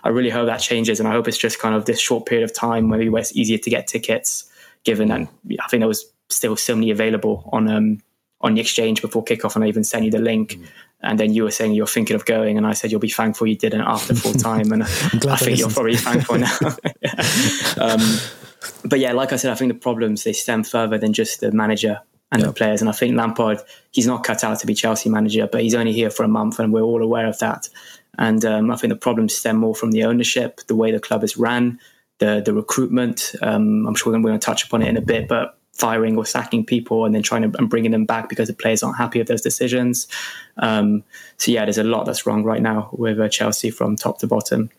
I 0.03 0.09
really 0.09 0.29
hope 0.29 0.47
that 0.47 0.57
changes. 0.57 0.99
And 0.99 1.07
I 1.07 1.11
hope 1.11 1.27
it's 1.27 1.37
just 1.37 1.59
kind 1.59 1.75
of 1.75 1.85
this 1.85 1.99
short 1.99 2.25
period 2.25 2.43
of 2.43 2.53
time 2.53 2.89
maybe 2.89 3.09
where 3.09 3.21
it's 3.21 3.35
easier 3.35 3.57
to 3.57 3.69
get 3.69 3.87
tickets, 3.87 4.49
given 4.83 5.07
that 5.09 5.21
I 5.21 5.67
think 5.67 5.81
there 5.81 5.87
was 5.87 6.05
still 6.29 6.55
so 6.55 6.75
many 6.75 6.91
available 6.91 7.49
on 7.51 7.67
um, 7.69 8.01
on 8.43 8.55
the 8.55 8.61
exchange 8.61 9.01
before 9.01 9.23
kickoff, 9.23 9.55
and 9.55 9.63
I 9.63 9.67
even 9.67 9.83
sent 9.83 10.05
you 10.05 10.11
the 10.11 10.19
link. 10.19 10.53
Mm. 10.53 10.67
And 11.03 11.19
then 11.19 11.33
you 11.33 11.43
were 11.43 11.51
saying 11.51 11.73
you're 11.73 11.87
thinking 11.87 12.15
of 12.15 12.25
going, 12.25 12.57
and 12.57 12.67
I 12.67 12.73
said 12.73 12.91
you'll 12.91 12.99
be 12.99 13.09
thankful 13.09 13.47
you 13.47 13.57
didn't 13.57 13.81
after 13.81 14.13
full 14.13 14.33
time, 14.49 14.71
and 14.71 14.83
I 14.83 15.35
think 15.37 15.59
you're 15.59 15.69
probably 15.69 15.97
thankful 15.97 16.37
now. 16.37 16.57
um, 17.79 18.01
but 18.85 18.99
yeah, 18.99 19.11
like 19.13 19.33
I 19.33 19.37
said, 19.37 19.51
I 19.51 19.55
think 19.55 19.73
the 19.73 19.79
problems 19.79 20.23
they 20.23 20.33
stem 20.33 20.63
further 20.63 20.97
than 20.97 21.13
just 21.13 21.39
the 21.39 21.51
manager 21.51 21.99
and 22.31 22.43
the 22.43 22.53
players. 22.53 22.81
And 22.81 22.89
I 22.89 22.93
think 22.93 23.17
Lampard, 23.17 23.59
he's 23.91 24.07
not 24.07 24.23
cut 24.23 24.43
out 24.43 24.59
to 24.59 24.67
be 24.67 24.73
Chelsea 24.73 25.09
manager, 25.09 25.49
but 25.51 25.61
he's 25.61 25.75
only 25.75 25.91
here 25.91 26.09
for 26.09 26.23
a 26.23 26.27
month, 26.27 26.59
and 26.59 26.71
we're 26.71 26.81
all 26.81 27.01
aware 27.01 27.27
of 27.27 27.37
that. 27.39 27.67
And 28.17 28.43
um, 28.45 28.71
I 28.71 28.75
think 28.75 28.91
the 28.91 28.97
problems 28.97 29.33
stem 29.33 29.57
more 29.57 29.75
from 29.75 29.91
the 29.91 30.03
ownership, 30.03 30.61
the 30.67 30.75
way 30.75 30.91
the 30.91 30.99
club 30.99 31.23
is 31.23 31.37
ran, 31.37 31.79
the 32.19 32.41
the 32.43 32.53
recruitment. 32.53 33.33
Um, 33.41 33.85
I'm 33.87 33.95
sure 33.95 34.13
we're 34.13 34.19
going 34.21 34.39
to 34.39 34.45
touch 34.45 34.65
upon 34.65 34.81
it 34.81 34.89
in 34.89 34.97
a 34.97 35.01
bit, 35.01 35.27
but 35.27 35.57
firing 35.73 36.17
or 36.17 36.25
sacking 36.25 36.65
people 36.65 37.05
and 37.05 37.15
then 37.15 37.23
trying 37.23 37.49
to 37.49 37.57
and 37.57 37.69
bringing 37.69 37.91
them 37.91 38.05
back 38.05 38.29
because 38.29 38.47
the 38.47 38.53
players 38.53 38.83
aren't 38.83 38.97
happy 38.97 39.19
with 39.19 39.27
those 39.27 39.41
decisions. 39.41 40.07
Um, 40.57 41.03
so 41.37 41.51
yeah, 41.51 41.65
there's 41.65 41.77
a 41.77 41.83
lot 41.83 42.05
that's 42.05 42.25
wrong 42.25 42.43
right 42.43 42.61
now 42.61 42.89
with 42.93 43.19
uh, 43.19 43.29
Chelsea 43.29 43.71
from 43.71 43.95
top 43.95 44.19
to 44.19 44.27
bottom. 44.27 44.69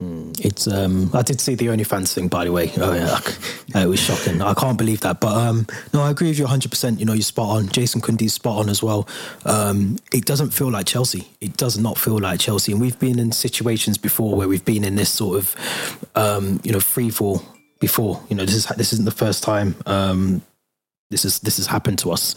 Hmm, 0.00 0.32
it's 0.38 0.66
um 0.66 1.10
I 1.12 1.20
did 1.20 1.42
see 1.42 1.54
the 1.56 1.66
OnlyFans 1.66 2.14
thing 2.14 2.28
by 2.28 2.46
the 2.46 2.52
way. 2.52 2.72
Oh 2.78 2.94
yeah, 2.94 3.20
it 3.82 3.86
was 3.86 4.00
shocking. 4.00 4.40
I 4.40 4.54
can't 4.54 4.78
believe 4.78 5.02
that. 5.02 5.20
But 5.20 5.36
um 5.36 5.66
no, 5.92 6.00
I 6.00 6.10
agree 6.10 6.28
with 6.28 6.38
you 6.38 6.44
100. 6.44 6.70
percent 6.70 7.00
You 7.00 7.04
know, 7.04 7.12
you're 7.12 7.20
spot 7.20 7.50
on. 7.50 7.68
Jason 7.68 8.00
Cundy's 8.00 8.32
spot 8.32 8.60
on 8.60 8.70
as 8.70 8.82
well. 8.82 9.06
Um, 9.44 9.98
it 10.10 10.24
doesn't 10.24 10.52
feel 10.52 10.70
like 10.70 10.86
Chelsea. 10.86 11.28
It 11.42 11.58
does 11.58 11.76
not 11.76 11.98
feel 11.98 12.18
like 12.18 12.40
Chelsea. 12.40 12.72
And 12.72 12.80
we've 12.80 12.98
been 12.98 13.18
in 13.18 13.30
situations 13.30 13.98
before 13.98 14.36
where 14.36 14.48
we've 14.48 14.64
been 14.64 14.84
in 14.84 14.96
this 14.96 15.10
sort 15.10 15.36
of 15.36 16.08
um 16.14 16.60
you 16.64 16.72
know 16.72 16.80
free 16.80 17.10
fall 17.10 17.42
before. 17.80 18.22
You 18.28 18.36
know, 18.36 18.44
this 18.44 18.54
is 18.54 18.66
this 18.76 18.92
isn't 18.92 19.04
the 19.04 19.10
first 19.10 19.42
time 19.42 19.74
um, 19.86 20.42
this 21.10 21.24
is 21.24 21.40
this 21.40 21.56
has 21.56 21.66
happened 21.66 21.98
to 22.00 22.12
us, 22.12 22.36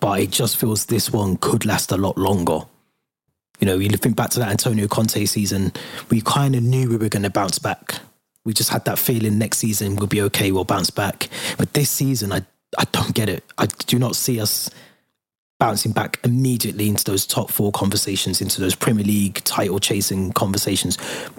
but 0.00 0.20
it 0.20 0.30
just 0.30 0.56
feels 0.56 0.86
this 0.86 1.12
one 1.12 1.36
could 1.36 1.66
last 1.66 1.92
a 1.92 1.96
lot 1.96 2.16
longer. 2.16 2.60
You 3.60 3.66
know, 3.66 3.78
you 3.78 3.88
think 3.90 4.16
back 4.16 4.30
to 4.30 4.40
that 4.40 4.50
Antonio 4.50 4.88
Conte 4.88 5.24
season, 5.26 5.72
we 6.10 6.20
kind 6.22 6.56
of 6.56 6.62
knew 6.62 6.88
we 6.88 6.96
were 6.96 7.08
going 7.08 7.22
to 7.22 7.30
bounce 7.30 7.58
back. 7.58 7.96
We 8.44 8.52
just 8.52 8.70
had 8.70 8.84
that 8.86 8.98
feeling 8.98 9.38
next 9.38 9.58
season 9.58 9.96
we'll 9.96 10.06
be 10.06 10.22
okay, 10.22 10.52
we'll 10.52 10.64
bounce 10.64 10.90
back. 10.90 11.28
But 11.58 11.74
this 11.74 11.90
season, 11.90 12.32
I 12.32 12.42
I 12.78 12.84
don't 12.92 13.14
get 13.14 13.28
it. 13.28 13.44
I 13.58 13.66
do 13.66 13.98
not 13.98 14.16
see 14.16 14.40
us 14.40 14.70
bouncing 15.64 15.92
back 15.92 16.20
immediately 16.24 16.90
into 16.90 17.02
those 17.04 17.24
top 17.24 17.50
four 17.50 17.72
conversations, 17.72 18.42
into 18.42 18.60
those 18.60 18.74
Premier 18.74 19.02
League 19.02 19.42
title 19.44 19.80
chasing 19.80 20.30
conversations, 20.34 20.98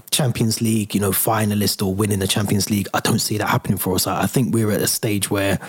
Champions 0.10 0.62
League, 0.62 0.96
you 0.96 1.00
know, 1.00 1.12
finalist 1.12 1.86
or 1.86 1.94
winning 1.94 2.18
the 2.18 2.26
Champions 2.26 2.72
League. 2.72 2.88
I 2.96 3.02
don't 3.02 3.20
see 3.20 3.38
that 3.38 3.48
happening 3.48 3.78
for 3.78 3.94
us. 3.94 4.08
I 4.08 4.26
think 4.26 4.52
we're 4.52 4.72
at 4.72 4.82
a 4.82 4.88
stage 4.88 5.30
where 5.30 5.60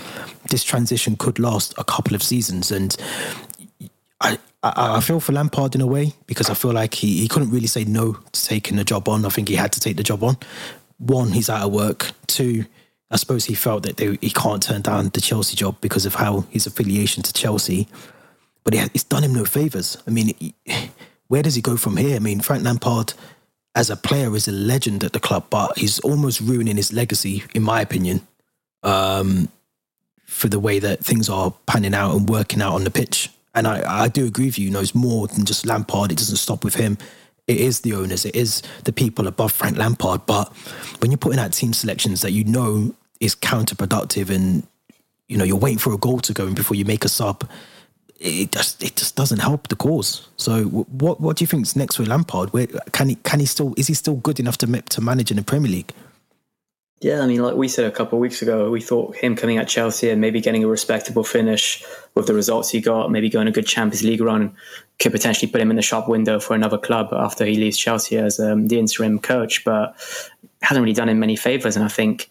this 0.49 0.65
transition 0.65 1.17
could 1.17 1.39
last 1.39 1.75
a 1.77 1.85
couple 1.85 2.15
of 2.15 2.23
seasons. 2.23 2.71
And 2.71 2.97
I, 4.23 4.39
I, 4.63 4.97
I 4.97 5.01
feel 5.01 5.21
for 5.21 5.33
Lampard 5.33 5.75
in 5.75 5.83
a 5.83 5.87
way 5.87 6.15
because 6.27 6.49
I 6.49 6.55
feel 6.55 6.73
like 6.73 6.95
he, 6.95 7.19
he 7.19 7.29
couldn't 7.29 7.51
really 7.51 7.67
say 7.67 7.85
no 7.85 8.15
to 8.33 8.47
taking 8.47 8.79
the 8.79 8.85
job 8.85 9.07
on. 9.07 9.27
I 9.27 9.29
think 9.29 9.51
he 9.51 9.55
had 9.57 9.73
to 9.73 9.81
take 9.81 9.99
the 9.99 10.03
job 10.03 10.25
on. 10.25 10.39
One, 10.97 11.33
he's 11.33 11.51
out 11.51 11.67
of 11.67 11.75
work. 11.75 12.11
Two, 12.27 12.65
I 13.11 13.17
suppose 13.17 13.45
he 13.45 13.55
felt 13.55 13.83
that 13.83 13.99
they, 13.99 14.17
he 14.23 14.31
can't 14.31 14.63
turn 14.63 14.81
down 14.81 15.11
the 15.11 15.21
Chelsea 15.21 15.57
job 15.57 15.77
because 15.83 16.07
of 16.07 16.15
how 16.15 16.47
his 16.49 16.67
affiliation 16.67 17.23
to 17.23 17.35
Chelsea 17.35 17.87
but 18.67 18.75
it's 18.75 19.05
done 19.05 19.23
him 19.23 19.33
no 19.33 19.45
favors. 19.45 19.97
I 20.09 20.11
mean, 20.11 20.35
where 21.29 21.41
does 21.41 21.55
he 21.55 21.63
go 21.63 21.77
from 21.77 21.97
here? 21.97 22.17
I 22.17 22.19
mean, 22.19 22.41
Frank 22.41 22.65
Lampard, 22.65 23.15
as 23.77 23.91
a 23.91 23.97
player, 23.97 24.35
is 24.35 24.49
a 24.49 24.53
legend 24.53 25.05
at 25.05 25.13
the 25.13 25.21
club, 25.21 25.47
but 25.51 25.79
he's 25.79 26.01
almost 26.01 26.41
ruining 26.41 26.75
his 26.75 26.93
legacy, 26.93 27.45
in 27.55 27.63
my 27.63 27.81
opinion, 27.81 28.27
um, 28.83 29.49
for 30.25 30.49
the 30.49 30.59
way 30.59 30.81
that 30.81 31.05
things 31.05 31.29
are 31.29 31.55
panning 31.67 31.95
out 31.95 32.17
and 32.17 32.29
working 32.29 32.61
out 32.61 32.75
on 32.75 32.83
the 32.83 32.91
pitch. 32.91 33.31
And 33.55 33.69
I, 33.69 34.03
I 34.05 34.09
do 34.09 34.27
agree 34.27 34.47
with 34.47 34.59
you. 34.59 34.65
You 34.67 34.73
know, 34.73 34.81
it's 34.81 34.97
more 34.97 35.29
than 35.29 35.45
just 35.45 35.65
Lampard. 35.65 36.11
It 36.11 36.19
doesn't 36.19 36.39
stop 36.39 36.65
with 36.65 36.75
him. 36.75 36.99
It 37.47 37.59
is 37.59 37.83
the 37.83 37.95
owners. 37.95 38.25
It 38.25 38.35
is 38.35 38.63
the 38.83 38.93
people 38.93 39.29
above 39.29 39.53
Frank 39.53 39.77
Lampard. 39.77 40.27
But 40.27 40.49
when 40.99 41.13
you're 41.13 41.19
putting 41.19 41.39
out 41.39 41.53
team 41.53 41.73
selections 41.73 42.21
that 42.23 42.33
you 42.33 42.43
know 42.43 42.97
is 43.21 43.37
counterproductive, 43.37 44.29
and 44.29 44.67
you 45.29 45.37
know 45.37 45.45
you're 45.45 45.57
waiting 45.57 45.79
for 45.79 45.93
a 45.93 45.99
goal 45.99 46.19
to 46.19 46.33
go 46.33 46.49
in 46.49 46.55
before 46.55 46.75
you 46.75 46.85
make 46.85 47.05
a 47.05 47.09
sub 47.09 47.49
it 48.19 48.53
just 48.53 48.83
it 48.83 48.97
just 48.97 49.17
doesn't 49.17 49.41
help 49.41 49.69
the 49.69 49.77
cause. 49.77 50.29
So 50.37 50.65
what 50.65 51.21
what 51.21 51.37
do 51.37 51.43
you 51.43 51.47
think 51.47 51.63
is 51.63 51.77
next 51.77 51.99
with 51.99 52.09
Lampard? 52.09 52.53
Where 52.53 52.67
can 52.93 53.09
he 53.09 53.17
can 53.17 53.41
he 53.41 53.47
still 53.47 53.75
is 53.77 53.87
he 53.87 53.95
still 53.95 54.17
good 54.17 54.41
enough 54.41 54.59
to 54.59 54.83
to 54.83 55.01
manage 55.01 55.31
in 55.31 55.37
the 55.37 55.43
Premier 55.43 55.71
League? 55.71 55.93
Yeah, 57.03 57.21
I 57.21 57.27
mean, 57.27 57.43
like 57.43 57.57
we 57.57 57.69
said 57.69 57.85
a 57.85 57.91
couple 57.91 58.17
of 58.17 58.23
weeks 58.23 58.41
ago, 58.41 58.71
we 58.71 58.81
thought 58.81 59.17
him 59.17 59.37
coming 59.37 59.59
at 59.59 59.69
Chelsea 59.69 60.09
and 60.09 60.19
maybe 60.19 60.41
getting 60.41 60.65
a 60.65 60.69
respectable 60.69 61.25
finish 61.25 61.85
with 62.15 62.27
the 62.27 62.33
results 62.33 62.71
he 62.71 62.81
got, 62.81 63.11
maybe 63.11 63.29
going 63.29 63.47
a 63.47 63.51
good 63.51 63.67
Champions 63.67 64.03
League 64.03 64.23
run, 64.23 64.57
could 64.99 65.13
potentially 65.13 65.51
put 65.53 65.61
him 65.61 65.69
in 65.69 65.77
the 65.77 65.83
shop 65.83 66.09
window 66.09 66.41
for 66.41 66.55
another 66.55 66.79
club 66.79 67.09
after 67.13 67.45
he 67.45 67.57
leaves 67.57 67.77
Chelsea 67.77 68.17
as 68.17 68.41
um, 68.41 68.69
the 68.69 68.79
interim 68.79 69.19
coach. 69.19 69.63
But 69.63 69.95
hasn't 70.63 70.83
really 70.83 70.95
done 70.95 71.11
him 71.11 71.21
many 71.21 71.37
favors, 71.37 71.77
and 71.77 71.85
I 71.85 71.89
think 71.89 72.31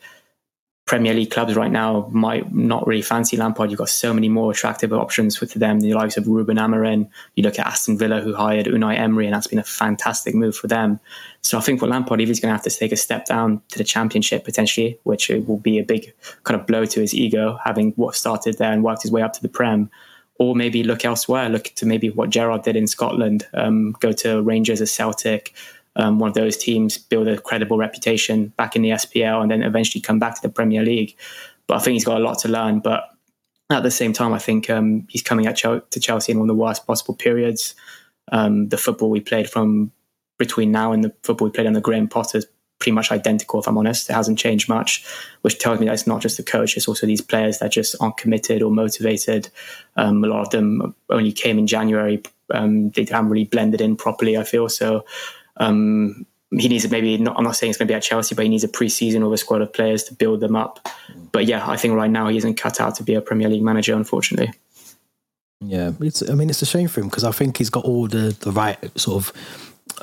Premier 0.85 1.15
League 1.15 1.31
clubs 1.31 1.55
right 1.55 1.71
now 1.71 2.07
might 2.11 2.53
not 2.53 2.85
really 2.85 3.01
fancy 3.01 3.35
Lampard. 3.35 3.71
You've 3.71 3.79
got 3.79 3.89
so 3.89 4.13
many 4.13 4.29
more 4.29 4.51
attractive 4.51 4.93
options 4.93 5.41
with 5.41 5.53
them. 5.53 5.79
The 5.79 5.95
likes 5.95 6.15
of 6.15 6.27
Ruben 6.27 6.57
Amorim. 6.57 7.09
You 7.35 7.43
look 7.43 7.57
at 7.57 7.65
Aston 7.65 7.97
Villa, 7.97 8.21
who 8.21 8.35
hired 8.35 8.67
Unai 8.67 8.95
Emery, 8.95 9.25
and 9.25 9.33
that's 9.33 9.47
been 9.47 9.57
a 9.57 9.63
fantastic 9.63 10.35
move 10.35 10.55
for 10.55 10.67
them. 10.67 10.99
So 11.41 11.57
I 11.57 11.61
think 11.61 11.79
for 11.79 11.87
Lampard, 11.87 12.21
if 12.21 12.27
he's 12.27 12.39
going 12.39 12.51
to 12.51 12.55
have 12.55 12.63
to 12.63 12.69
take 12.69 12.91
a 12.91 12.97
step 12.97 13.25
down 13.25 13.63
to 13.69 13.79
the 13.79 13.83
Championship 13.83 14.45
potentially, 14.45 14.99
which 15.03 15.29
will 15.29 15.57
be 15.57 15.79
a 15.79 15.83
big 15.83 16.13
kind 16.43 16.59
of 16.59 16.67
blow 16.67 16.85
to 16.85 16.99
his 16.99 17.15
ego, 17.15 17.57
having 17.63 17.93
what 17.93 18.13
started 18.13 18.59
there 18.59 18.71
and 18.71 18.83
worked 18.83 19.01
his 19.01 19.11
way 19.11 19.23
up 19.23 19.33
to 19.33 19.41
the 19.41 19.49
Prem, 19.49 19.89
or 20.37 20.55
maybe 20.55 20.83
look 20.83 21.03
elsewhere, 21.03 21.49
look 21.49 21.71
to 21.75 21.85
maybe 21.85 22.09
what 22.09 22.29
Gerrard 22.29 22.61
did 22.61 22.75
in 22.75 22.87
Scotland, 22.87 23.47
um, 23.53 23.93
go 24.01 24.11
to 24.11 24.41
Rangers 24.43 24.81
or 24.81 24.85
Celtic, 24.85 25.55
um, 25.95 26.19
one 26.19 26.29
of 26.29 26.33
those 26.33 26.57
teams, 26.57 26.97
build 26.97 27.27
a 27.27 27.39
credible 27.39 27.77
reputation 27.77 28.47
back 28.57 28.75
in 28.75 28.81
the 28.81 28.89
SPL, 28.89 29.41
and 29.41 29.49
then 29.49 29.63
eventually 29.63 30.01
come 30.01 30.19
back 30.19 30.35
to 30.35 30.41
the 30.41 30.49
Premier 30.49 30.83
League. 30.83 31.15
But 31.67 31.75
I 31.75 31.79
think 31.79 31.93
he's 31.93 32.05
got 32.05 32.19
a 32.19 32.23
lot 32.23 32.39
to 32.39 32.47
learn. 32.47 32.79
But 32.79 33.09
at 33.69 33.83
the 33.83 33.91
same 33.91 34.13
time, 34.13 34.33
I 34.33 34.39
think 34.39 34.69
um, 34.69 35.07
he's 35.09 35.23
coming 35.23 35.47
at 35.47 35.57
Ch- 35.57 35.89
to 35.89 35.99
Chelsea 35.99 36.31
in 36.31 36.39
one 36.39 36.49
of 36.49 36.55
the 36.55 36.61
worst 36.61 36.85
possible 36.85 37.15
periods. 37.15 37.75
Um, 38.31 38.69
the 38.69 38.77
football 38.77 39.09
we 39.09 39.21
played 39.21 39.49
from 39.49 39.91
between 40.37 40.71
now 40.71 40.91
and 40.91 41.03
the 41.03 41.13
football 41.23 41.47
we 41.47 41.51
played 41.51 41.67
under 41.67 41.79
Graham 41.79 42.07
Potter 42.07 42.39
is 42.39 42.47
pretty 42.79 42.91
much 42.91 43.11
identical, 43.11 43.59
if 43.59 43.67
I'm 43.67 43.77
honest. 43.77 44.09
It 44.09 44.13
hasn't 44.13 44.37
changed 44.37 44.67
much, 44.67 45.05
which 45.41 45.59
tells 45.59 45.79
me 45.79 45.85
that 45.85 45.93
it's 45.93 46.07
not 46.07 46.21
just 46.21 46.37
the 46.37 46.43
coach, 46.43 46.75
it's 46.75 46.87
also 46.87 47.07
these 47.07 47.21
players 47.21 47.59
that 47.59 47.71
just 47.71 47.95
aren't 48.01 48.17
committed 48.17 48.61
or 48.61 48.69
motivated. 48.69 49.49
Um, 49.95 50.23
a 50.23 50.27
lot 50.27 50.41
of 50.41 50.49
them 50.49 50.93
only 51.09 51.31
came 51.31 51.57
in 51.57 51.67
January. 51.67 52.21
Um, 52.53 52.89
they 52.91 53.05
haven't 53.05 53.29
really 53.29 53.45
blended 53.45 53.81
in 53.81 53.95
properly, 53.95 54.37
I 54.37 54.43
feel. 54.43 54.67
So 54.69 55.05
um, 55.57 56.25
he 56.51 56.67
needs 56.67 56.89
maybe 56.89 57.17
not, 57.17 57.37
I'm 57.37 57.43
not 57.43 57.55
saying 57.55 57.71
it's 57.71 57.77
going 57.77 57.87
to 57.87 57.91
be 57.91 57.95
at 57.95 58.03
Chelsea, 58.03 58.35
but 58.35 58.43
he 58.43 58.49
needs 58.49 58.63
a 58.63 58.67
pre-season 58.67 59.23
with 59.23 59.33
a 59.33 59.37
squad 59.37 59.61
of 59.61 59.73
players 59.73 60.03
to 60.05 60.13
build 60.13 60.39
them 60.39 60.55
up. 60.55 60.87
But 61.31 61.45
yeah, 61.45 61.67
I 61.67 61.77
think 61.77 61.95
right 61.95 62.09
now 62.09 62.27
he 62.27 62.37
isn't 62.37 62.55
cut 62.55 62.79
out 62.79 62.95
to 62.95 63.03
be 63.03 63.13
a 63.15 63.21
Premier 63.21 63.49
League 63.49 63.63
manager, 63.63 63.93
unfortunately. 63.93 64.53
Yeah, 65.61 65.91
it's. 66.01 66.27
I 66.29 66.35
mean, 66.35 66.49
it's 66.49 66.61
a 66.61 66.65
shame 66.65 66.87
for 66.87 66.99
him 66.99 67.07
because 67.07 67.23
I 67.23 67.31
think 67.31 67.57
he's 67.57 67.69
got 67.69 67.85
all 67.85 68.07
the 68.07 68.35
the 68.41 68.51
right 68.51 68.77
sort 68.99 69.23
of 69.23 69.33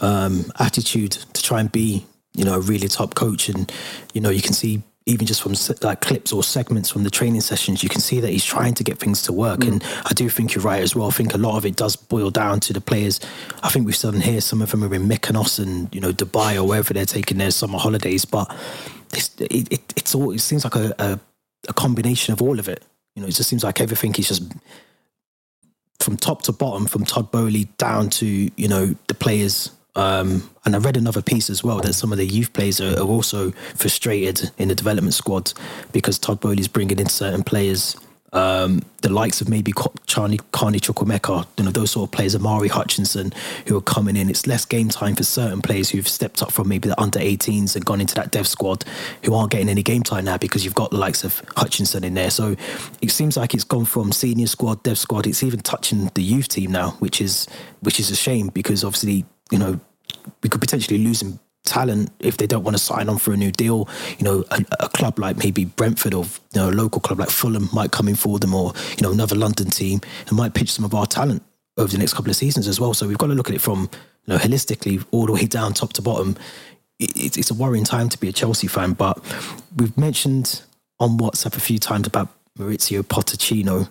um, 0.03 0.51
attitude 0.59 1.13
to 1.13 1.43
try 1.43 1.61
and 1.61 1.71
be, 1.71 2.07
you 2.35 2.45
know, 2.45 2.55
a 2.55 2.61
really 2.61 2.89
top 2.89 3.15
coach, 3.15 3.49
and 3.49 3.71
you 4.15 4.21
know, 4.21 4.31
you 4.31 4.43
can 4.43 4.55
see 4.55 4.83
even 5.07 5.27
just 5.27 5.43
from 5.43 5.55
like 5.83 6.01
clips 6.01 6.33
or 6.33 6.43
segments 6.43 6.91
from 6.91 7.03
the 7.03 7.11
training 7.11 7.41
sessions, 7.41 7.83
you 7.83 7.89
can 7.89 8.01
see 8.01 8.21
that 8.21 8.31
he's 8.31 8.45
trying 8.45 8.75
to 8.75 8.85
get 8.85 8.99
things 8.99 9.23
to 9.23 9.33
work. 9.33 9.61
Mm. 9.61 9.69
And 9.69 9.85
I 10.05 10.13
do 10.15 10.29
think 10.29 10.55
you're 10.55 10.63
right 10.63 10.83
as 10.83 10.95
well. 10.95 11.09
I 11.09 11.11
think 11.11 11.35
a 11.35 11.39
lot 11.39 11.57
of 11.57 11.67
it 11.67 11.77
does 11.77 11.97
boil 11.97 12.31
down 12.31 12.61
to 12.61 12.73
the 12.73 12.81
players. 12.81 13.19
I 13.63 13.69
think 13.71 13.87
we've 13.87 13.97
seen 13.97 14.21
here 14.21 14.41
some 14.41 14.63
of 14.63 14.71
them 14.71 14.85
are 14.85 14.95
in 14.95 15.09
Mykonos 15.09 15.59
and 15.59 15.93
you 15.95 16.01
know 16.01 16.13
Dubai 16.13 16.57
or 16.57 16.65
wherever 16.65 16.95
they're 16.95 17.05
taking 17.05 17.39
their 17.39 17.51
summer 17.51 17.79
holidays. 17.79 18.25
But 18.25 18.55
it's 19.13 19.35
it, 19.41 19.73
it 19.73 19.93
it's 19.97 20.15
all 20.15 20.31
it 20.31 20.41
seems 20.41 20.65
like 20.65 20.77
a, 20.77 20.95
a, 20.99 21.21
a 21.69 21.73
combination 21.73 22.33
of 22.33 22.41
all 22.41 22.59
of 22.59 22.69
it. 22.69 22.85
You 23.17 23.23
know, 23.23 23.29
it 23.29 23.33
just 23.33 23.49
seems 23.49 23.65
like 23.65 23.81
everything 23.81 24.15
is 24.15 24.29
just 24.29 24.53
from 26.01 26.17
top 26.17 26.43
to 26.43 26.53
bottom, 26.53 26.87
from 26.87 27.05
Todd 27.05 27.31
Boehly 27.31 27.65
down 27.77 28.09
to 28.11 28.27
you 28.27 28.69
know 28.69 28.95
the 29.09 29.15
players 29.15 29.71
um, 29.95 30.49
and 30.65 30.75
I 30.75 30.79
read 30.79 30.97
another 30.97 31.23
piece 31.23 31.51
as 31.51 31.63
well 31.63 31.81
that 31.81 31.93
some 31.95 32.13
of 32.13 32.19
the 32.19 32.27
youth 32.27 32.53
players 32.53 32.81
are, 32.81 32.99
are 32.99 33.07
also 33.07 33.51
frustrated 33.75 34.51
in 34.59 34.69
the 34.69 34.75
development 34.75 35.15
squad 35.15 35.53
because 35.93 36.19
Todd 36.19 36.41
Boehly's 36.41 36.69
bringing 36.69 36.99
in 36.99 37.09
certain 37.09 37.43
players 37.43 37.97
um, 38.33 38.83
the 39.03 39.11
likes 39.11 39.41
of 39.41 39.49
maybe 39.49 39.73
Charlie 40.07 40.41
Carney 40.53 40.81
Chukwuemeka, 40.81 41.47
you 41.59 41.65
know, 41.65 41.71
those 41.71 41.91
sort 41.91 42.09
of 42.09 42.13
players, 42.13 42.35
Omari 42.35 42.69
Hutchinson, 42.69 43.33
who 43.67 43.77
are 43.77 43.83
coming 43.83 44.17
in. 44.17 44.31
It's 44.31 44.47
less 44.47 44.65
game 44.65 44.89
time 44.89 45.15
for 45.15 45.25
certain 45.25 45.61
players 45.61 45.91
who've 45.91 46.09
stepped 46.09 46.43
up 46.43 46.51
from 46.51 46.69
maybe 46.69 46.89
the 46.89 47.01
under 47.01 47.19
18s 47.19 47.77
and 47.77 47.85
gone 47.85 48.01
into 48.01 48.15
that 48.15 48.31
dev 48.31 48.47
squad 48.47 48.85
who 49.25 49.35
aren't 49.35 49.51
getting 49.51 49.69
any 49.69 49.83
game 49.83 50.03
time 50.03 50.25
now 50.25 50.39
because 50.39 50.65
you've 50.65 50.75
got 50.75 50.91
the 50.91 50.97
likes 50.97 51.25
of 51.25 51.43
Hutchinson 51.57 52.05
in 52.05 52.15
there. 52.15 52.31
So 52.31 52.57
it 53.03 53.11
seems 53.11 53.37
like 53.37 53.53
it's 53.55 53.65
gone 53.65 53.85
from 53.85 54.13
senior 54.13 54.47
squad, 54.47 54.83
dev 54.83 54.99
squad. 54.99 55.27
It's 55.27 55.43
even 55.43 55.61
touching 55.61 56.11
the 56.15 56.23
youth 56.23 56.49
team 56.49 56.73
now, 56.73 56.93
which 57.01 57.21
is 57.21 57.47
which 57.81 58.01
is 58.01 58.11
a 58.11 58.17
shame 58.17 58.49
because 58.49 58.85
obviously 58.85 59.27
you 59.53 59.59
know, 59.59 59.79
we 60.43 60.49
could 60.49 60.61
potentially 60.61 60.99
lose 60.99 61.23
him 61.23 61.39
talent 61.65 62.11
if 62.19 62.37
they 62.37 62.47
don't 62.47 62.65
want 62.65 62.77
to 62.77 62.83
sign 62.83 63.09
on 63.09 63.19
for 63.19 63.33
a 63.33 63.37
new 63.37 63.53
deal. 63.53 63.89
You 64.19 64.25
know, 64.25 64.45
a, 64.51 64.65
a, 64.81 64.89
club 64.89 65.19
like 65.19 65.37
maybe 65.37 65.65
Brentford 65.65 66.15
or 66.15 66.25
you 66.25 66.61
know 66.61 66.71
a 66.71 66.73
local 66.73 67.01
club 67.01 67.21
like 67.21 67.31
Fulham 67.31 67.69
might 67.73 67.93
come 67.93 68.09
in 68.09 68.17
for 68.17 68.39
them, 68.39 68.55
or 68.55 68.73
you 68.91 69.03
know 69.03 69.13
another 69.13 69.37
London 69.37 69.71
team 69.71 70.01
and 70.29 70.37
might 70.37 70.55
pitch 70.55 70.73
some 70.73 70.85
of 70.85 70.95
our 70.95 71.07
talent 71.07 71.43
over 71.77 71.91
the 71.91 71.99
next 71.99 72.15
couple 72.15 72.31
of 72.31 72.37
seasons 72.37 72.69
as 72.69 72.81
well. 72.81 72.95
So 72.95 73.07
we've 73.07 73.19
got 73.19 73.29
to 73.29 73.35
look 73.35 73.49
at 73.49 73.55
it 73.55 73.61
from 73.61 73.89
you 74.27 74.35
know 74.35 74.39
holistically 74.39 75.05
all 75.11 75.27
the 75.27 75.33
way 75.33 75.47
down 75.47 75.75
top 75.75 75.93
to 75.95 76.03
bottom. 76.03 76.37
It, 76.99 77.37
it's 77.37 77.51
a 77.51 77.55
worrying 77.55 77.85
time 77.85 78.09
to 78.09 78.19
be 78.19 78.29
a 78.29 78.33
Chelsea 78.33 78.67
fan, 78.67 78.93
but 78.93 79.19
we've 79.77 79.97
mentioned 79.97 80.63
on 80.99 81.19
WhatsApp 81.19 81.57
a 81.57 81.61
few 81.61 81.79
times 81.79 82.07
about 82.07 82.29
Maurizio 82.59 83.03
Pochettino. 83.03 83.89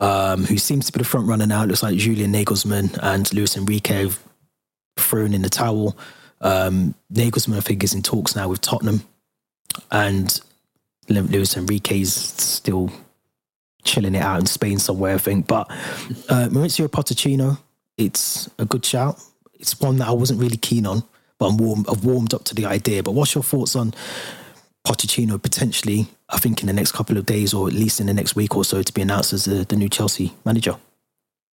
Um, 0.00 0.44
who 0.46 0.58
seems 0.58 0.86
to 0.86 0.92
be 0.92 0.98
the 0.98 1.04
front 1.04 1.28
runner 1.28 1.46
now? 1.46 1.62
It 1.62 1.68
looks 1.68 1.82
like 1.84 1.96
Julian 1.96 2.32
Nagelsmann 2.32 2.98
and 3.02 3.32
Luis 3.32 3.56
Enrique 3.56 4.02
have 4.02 4.18
thrown 4.96 5.34
in 5.34 5.42
the 5.42 5.48
towel. 5.48 5.96
Um, 6.40 6.94
Nagelsmann, 7.12 7.56
I 7.56 7.60
think, 7.60 7.84
is 7.84 7.94
in 7.94 8.02
talks 8.02 8.34
now 8.34 8.48
with 8.48 8.60
Tottenham, 8.60 9.02
and 9.90 10.40
Luis 11.08 11.56
Enrique's 11.56 12.12
still 12.12 12.90
chilling 13.84 14.14
it 14.14 14.22
out 14.22 14.40
in 14.40 14.46
Spain 14.46 14.78
somewhere, 14.78 15.14
I 15.14 15.18
think. 15.18 15.46
But 15.46 15.70
uh, 16.28 16.48
Maurizio 16.50 16.88
Pochettino, 16.88 17.58
it's 17.96 18.48
a 18.58 18.64
good 18.64 18.84
shout. 18.84 19.22
It's 19.54 19.78
one 19.80 19.98
that 19.98 20.08
I 20.08 20.12
wasn't 20.12 20.40
really 20.40 20.56
keen 20.56 20.86
on, 20.86 21.04
but 21.38 21.46
I'm 21.46 21.56
warm, 21.56 21.84
I've 21.88 22.04
warmed 22.04 22.34
up 22.34 22.44
to 22.44 22.54
the 22.54 22.66
idea. 22.66 23.02
But 23.02 23.12
what's 23.12 23.34
your 23.34 23.44
thoughts 23.44 23.76
on 23.76 23.94
Pochettino 24.86 25.40
potentially? 25.40 26.08
I 26.28 26.38
think 26.38 26.60
in 26.60 26.66
the 26.66 26.72
next 26.72 26.92
couple 26.92 27.18
of 27.18 27.26
days, 27.26 27.52
or 27.54 27.68
at 27.68 27.74
least 27.74 28.00
in 28.00 28.06
the 28.06 28.14
next 28.14 28.34
week 28.34 28.56
or 28.56 28.64
so, 28.64 28.82
to 28.82 28.92
be 28.92 29.02
announced 29.02 29.32
as 29.32 29.44
the, 29.44 29.64
the 29.64 29.76
new 29.76 29.88
Chelsea 29.88 30.32
manager. 30.44 30.76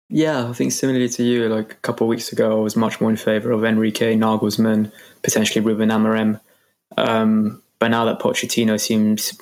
Yeah, 0.10 0.50
I 0.50 0.54
think 0.54 0.72
similarly 0.72 1.08
to 1.10 1.24
you, 1.24 1.48
like 1.50 1.72
a 1.72 1.76
couple 1.78 2.06
of 2.06 2.10
weeks 2.10 2.32
ago, 2.32 2.58
I 2.58 2.62
was 2.62 2.76
much 2.76 3.00
more 3.00 3.12
in 3.12 3.16
favour 3.16 3.52
of 3.52 3.64
Enrique, 3.64 4.16
Nagelsmann, 4.16 4.92
potentially 5.22 5.64
Ruben 5.64 5.90
Amorim. 5.90 6.40
Um, 6.98 7.62
but 7.78 7.90
now 7.90 8.06
that 8.06 8.20
Pochettino 8.20 8.80
seems, 8.80 9.40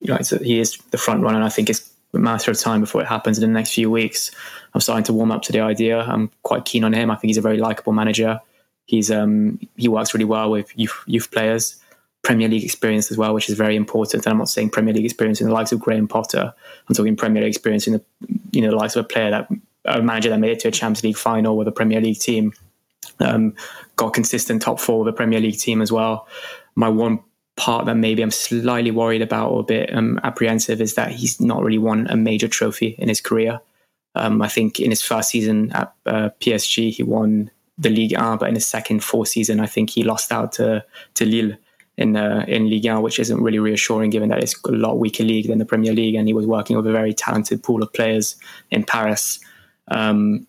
you 0.00 0.12
know, 0.12 0.18
he 0.42 0.60
is 0.60 0.76
the 0.90 0.98
front 0.98 1.22
runner, 1.22 1.42
I 1.42 1.48
think 1.48 1.70
it's 1.70 1.90
a 2.12 2.18
matter 2.18 2.50
of 2.50 2.58
time 2.58 2.80
before 2.80 3.00
it 3.00 3.06
happens 3.06 3.38
in 3.38 3.50
the 3.50 3.58
next 3.58 3.72
few 3.72 3.90
weeks. 3.90 4.30
I'm 4.74 4.82
starting 4.82 5.04
to 5.04 5.12
warm 5.14 5.32
up 5.32 5.40
to 5.42 5.52
the 5.52 5.60
idea. 5.60 6.00
I'm 6.00 6.30
quite 6.42 6.66
keen 6.66 6.84
on 6.84 6.92
him. 6.92 7.10
I 7.10 7.16
think 7.16 7.30
he's 7.30 7.38
a 7.38 7.42
very 7.42 7.58
likable 7.58 7.94
manager. 7.94 8.40
He's 8.84 9.10
um, 9.10 9.58
he 9.76 9.88
works 9.88 10.12
really 10.12 10.24
well 10.24 10.50
with 10.50 10.70
youth, 10.76 11.02
youth 11.06 11.30
players, 11.30 11.80
Premier 12.22 12.48
League 12.48 12.64
experience 12.64 13.10
as 13.10 13.16
well, 13.16 13.32
which 13.32 13.48
is 13.48 13.56
very 13.56 13.76
important. 13.76 14.26
And 14.26 14.32
I'm 14.32 14.38
not 14.38 14.48
saying 14.48 14.70
Premier 14.70 14.92
League 14.92 15.04
experience 15.04 15.40
in 15.40 15.46
the 15.46 15.54
likes 15.54 15.72
of 15.72 15.80
Graham 15.80 16.08
Potter. 16.08 16.52
I'm 16.88 16.94
talking 16.94 17.16
Premier 17.16 17.42
League 17.42 17.50
experience 17.50 17.86
in 17.86 17.94
the 17.94 18.02
you 18.52 18.60
know 18.60 18.70
the 18.70 18.76
likes 18.76 18.96
of 18.96 19.04
a 19.04 19.08
player 19.08 19.30
that 19.30 19.48
a 19.84 20.02
manager 20.02 20.30
that 20.30 20.38
made 20.38 20.52
it 20.52 20.60
to 20.60 20.68
a 20.68 20.72
Champions 20.72 21.04
League 21.04 21.16
final 21.16 21.56
with 21.56 21.68
a 21.68 21.72
Premier 21.72 22.00
League 22.00 22.18
team. 22.18 22.52
Um, 23.18 23.54
got 23.96 24.14
consistent 24.14 24.62
top 24.62 24.80
four 24.80 25.00
with 25.00 25.14
a 25.14 25.16
Premier 25.16 25.40
League 25.40 25.58
team 25.58 25.82
as 25.82 25.92
well. 25.92 26.26
My 26.74 26.88
one 26.88 27.20
part 27.56 27.86
that 27.86 27.94
maybe 27.94 28.22
I'm 28.22 28.30
slightly 28.30 28.90
worried 28.90 29.22
about 29.22 29.50
or 29.50 29.60
a 29.60 29.64
bit 29.64 29.94
um, 29.94 30.18
apprehensive 30.22 30.80
is 30.80 30.94
that 30.94 31.12
he's 31.12 31.40
not 31.40 31.62
really 31.62 31.78
won 31.78 32.06
a 32.08 32.16
major 32.16 32.48
trophy 32.48 32.96
in 32.98 33.08
his 33.08 33.20
career. 33.20 33.60
Um, 34.14 34.42
I 34.42 34.48
think 34.48 34.80
in 34.80 34.90
his 34.90 35.02
first 35.02 35.28
season 35.28 35.70
at 35.72 35.92
uh, 36.06 36.30
PSG, 36.40 36.90
he 36.90 37.02
won 37.02 37.50
the 37.78 37.90
Ligue 37.90 38.16
1, 38.16 38.38
but 38.38 38.48
in 38.48 38.54
his 38.54 38.66
second 38.66 39.04
full 39.04 39.24
season, 39.24 39.60
I 39.60 39.66
think 39.66 39.90
he 39.90 40.02
lost 40.02 40.32
out 40.32 40.52
to, 40.52 40.84
to 41.14 41.24
Lille 41.24 41.56
in 41.96 42.16
uh, 42.16 42.44
in 42.48 42.68
Ligue 42.68 42.86
1, 42.86 43.02
which 43.02 43.18
isn't 43.18 43.42
really 43.42 43.58
reassuring 43.58 44.10
given 44.10 44.30
that 44.30 44.42
it's 44.42 44.54
a 44.64 44.72
lot 44.72 44.98
weaker 44.98 45.22
league 45.22 45.48
than 45.48 45.58
the 45.58 45.64
Premier 45.64 45.92
League, 45.92 46.14
and 46.14 46.26
he 46.26 46.34
was 46.34 46.46
working 46.46 46.76
with 46.76 46.86
a 46.86 46.92
very 46.92 47.12
talented 47.12 47.62
pool 47.62 47.82
of 47.82 47.92
players 47.92 48.36
in 48.70 48.84
Paris. 48.84 49.38
Um, 49.88 50.46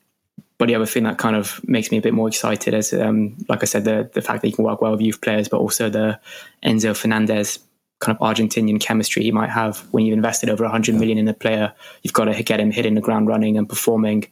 but 0.58 0.68
the 0.68 0.76
other 0.76 0.86
thing 0.86 1.04
that 1.04 1.18
kind 1.18 1.36
of 1.36 1.60
makes 1.68 1.92
me 1.92 1.98
a 1.98 2.02
bit 2.02 2.14
more 2.14 2.28
excited 2.28 2.76
is, 2.76 2.94
um, 2.94 3.36
like 3.50 3.64
I 3.64 3.66
said, 3.66 3.84
the 3.84 4.10
the 4.14 4.22
fact 4.22 4.42
that 4.42 4.48
he 4.48 4.54
can 4.54 4.64
work 4.64 4.82
well 4.82 4.92
with 4.92 5.02
youth 5.02 5.20
players, 5.22 5.50
but 5.50 5.58
also 5.58 5.90
the 5.90 6.20
Enzo 6.64 6.96
Fernandez 6.96 7.60
kind 8.02 8.18
of 8.18 8.22
Argentinian 8.22 8.80
chemistry 8.80 9.24
he 9.24 9.32
might 9.32 9.50
have 9.50 9.80
when 9.92 10.06
you've 10.06 10.18
invested 10.18 10.50
over 10.50 10.64
100 10.64 10.96
million 10.96 11.18
in 11.18 11.28
a 11.28 11.34
player. 11.34 11.74
You've 12.02 12.14
got 12.14 12.26
to 12.26 12.44
get 12.44 12.60
him 12.60 12.72
hitting 12.72 12.96
the 12.96 13.02
ground 13.02 13.28
running 13.28 13.58
and 13.58 13.70
performing. 13.70 14.26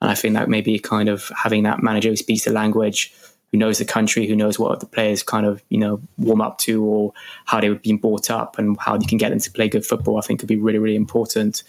And 0.00 0.10
I 0.10 0.14
think 0.14 0.34
that 0.34 0.48
maybe 0.48 0.78
kind 0.78 1.08
of 1.08 1.30
having 1.36 1.64
that 1.64 1.82
manager 1.82 2.08
who 2.08 2.16
speaks 2.16 2.44
the 2.44 2.52
language, 2.52 3.12
who 3.50 3.58
knows 3.58 3.78
the 3.78 3.84
country, 3.84 4.26
who 4.26 4.36
knows 4.36 4.58
what 4.58 4.80
the 4.80 4.86
players 4.86 5.22
kind 5.22 5.44
of, 5.44 5.62
you 5.68 5.78
know, 5.78 6.00
warm 6.18 6.40
up 6.40 6.58
to 6.58 6.84
or 6.84 7.12
how 7.46 7.60
they 7.60 7.68
were 7.68 7.76
being 7.76 7.98
brought 7.98 8.30
up 8.30 8.58
and 8.58 8.76
how 8.78 8.98
you 8.98 9.06
can 9.06 9.18
get 9.18 9.30
them 9.30 9.40
to 9.40 9.50
play 9.50 9.68
good 9.68 9.84
football, 9.84 10.18
I 10.18 10.20
think 10.20 10.40
could 10.40 10.48
be 10.48 10.56
really, 10.56 10.78
really 10.78 10.96
important. 10.96 11.62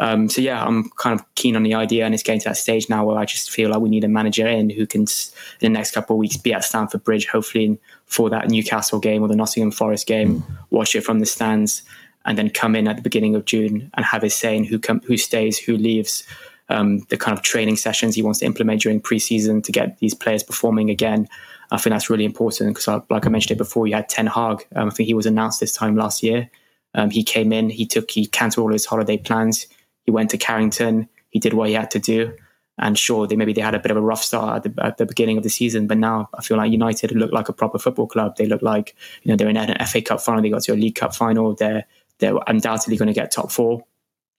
Um, 0.00 0.30
so 0.30 0.40
yeah, 0.40 0.64
I'm 0.64 0.88
kind 0.96 1.18
of 1.18 1.34
keen 1.34 1.56
on 1.56 1.62
the 1.62 1.74
idea, 1.74 2.06
and 2.06 2.14
it's 2.14 2.22
getting 2.22 2.40
to 2.40 2.48
that 2.48 2.56
stage 2.56 2.88
now 2.88 3.04
where 3.04 3.18
I 3.18 3.26
just 3.26 3.50
feel 3.50 3.68
like 3.68 3.80
we 3.80 3.90
need 3.90 4.02
a 4.02 4.08
manager 4.08 4.48
in 4.48 4.70
who 4.70 4.86
can, 4.86 5.02
in 5.02 5.06
the 5.60 5.68
next 5.68 5.92
couple 5.92 6.16
of 6.16 6.18
weeks, 6.18 6.38
be 6.38 6.54
at 6.54 6.64
Stamford 6.64 7.04
Bridge, 7.04 7.26
hopefully 7.26 7.78
for 8.06 8.30
that 8.30 8.48
Newcastle 8.48 8.98
game 8.98 9.22
or 9.22 9.28
the 9.28 9.36
Nottingham 9.36 9.70
Forest 9.70 10.06
game, 10.06 10.40
mm. 10.40 10.58
watch 10.70 10.96
it 10.96 11.02
from 11.02 11.20
the 11.20 11.26
stands, 11.26 11.82
and 12.24 12.38
then 12.38 12.48
come 12.48 12.74
in 12.74 12.88
at 12.88 12.96
the 12.96 13.02
beginning 13.02 13.34
of 13.34 13.44
June 13.44 13.90
and 13.94 14.06
have 14.06 14.22
his 14.22 14.34
say 14.34 14.56
in 14.56 14.64
who 14.64 14.78
com- 14.78 15.02
who 15.02 15.18
stays, 15.18 15.58
who 15.58 15.76
leaves. 15.76 16.26
Um, 16.70 17.00
the 17.08 17.16
kind 17.16 17.36
of 17.36 17.42
training 17.42 17.76
sessions 17.76 18.14
he 18.14 18.22
wants 18.22 18.38
to 18.38 18.46
implement 18.46 18.82
during 18.82 19.00
preseason 19.02 19.62
to 19.64 19.72
get 19.72 19.98
these 19.98 20.14
players 20.14 20.44
performing 20.44 20.88
again. 20.88 21.26
I 21.72 21.78
think 21.78 21.92
that's 21.92 22.08
really 22.08 22.24
important 22.24 22.74
because, 22.74 23.02
like 23.10 23.26
I 23.26 23.28
mentioned 23.28 23.56
it 23.56 23.58
before, 23.58 23.88
you 23.88 23.94
had 23.96 24.08
Ten 24.08 24.28
Hag. 24.28 24.64
Um, 24.76 24.86
I 24.86 24.90
think 24.90 25.08
he 25.08 25.14
was 25.14 25.26
announced 25.26 25.58
this 25.58 25.74
time 25.74 25.96
last 25.96 26.22
year. 26.22 26.48
Um, 26.94 27.10
he 27.10 27.24
came 27.24 27.52
in, 27.52 27.70
he 27.70 27.86
took, 27.86 28.10
he 28.10 28.26
cancelled 28.26 28.64
all 28.64 28.72
his 28.72 28.86
holiday 28.86 29.16
plans. 29.16 29.66
He 30.10 30.12
went 30.12 30.30
to 30.30 30.38
Carrington. 30.38 31.08
He 31.28 31.38
did 31.38 31.54
what 31.54 31.68
he 31.68 31.74
had 31.74 31.92
to 31.92 32.00
do. 32.00 32.34
And 32.78 32.98
sure, 32.98 33.28
they 33.28 33.36
maybe 33.36 33.52
they 33.52 33.60
had 33.60 33.76
a 33.76 33.78
bit 33.78 33.92
of 33.92 33.96
a 33.96 34.00
rough 34.00 34.24
start 34.24 34.56
at 34.66 34.74
the, 34.74 34.84
at 34.84 34.96
the 34.96 35.06
beginning 35.06 35.36
of 35.36 35.44
the 35.44 35.50
season, 35.50 35.86
but 35.86 35.98
now 35.98 36.28
I 36.34 36.42
feel 36.42 36.56
like 36.56 36.72
United 36.72 37.12
look 37.12 37.30
like 37.30 37.48
a 37.48 37.52
proper 37.52 37.78
football 37.78 38.08
club. 38.08 38.36
They 38.36 38.46
look 38.46 38.60
like 38.60 38.96
you 39.22 39.30
know 39.30 39.36
they're 39.36 39.48
in 39.48 39.56
an 39.56 39.86
FA 39.86 40.02
Cup 40.02 40.20
final. 40.20 40.42
They 40.42 40.50
got 40.50 40.62
to 40.62 40.72
a 40.72 40.74
League 40.74 40.96
Cup 40.96 41.14
final. 41.14 41.54
They're 41.54 41.84
they're 42.18 42.36
undoubtedly 42.48 42.96
going 42.96 43.06
to 43.06 43.12
get 43.12 43.30
top 43.30 43.52
four. 43.52 43.84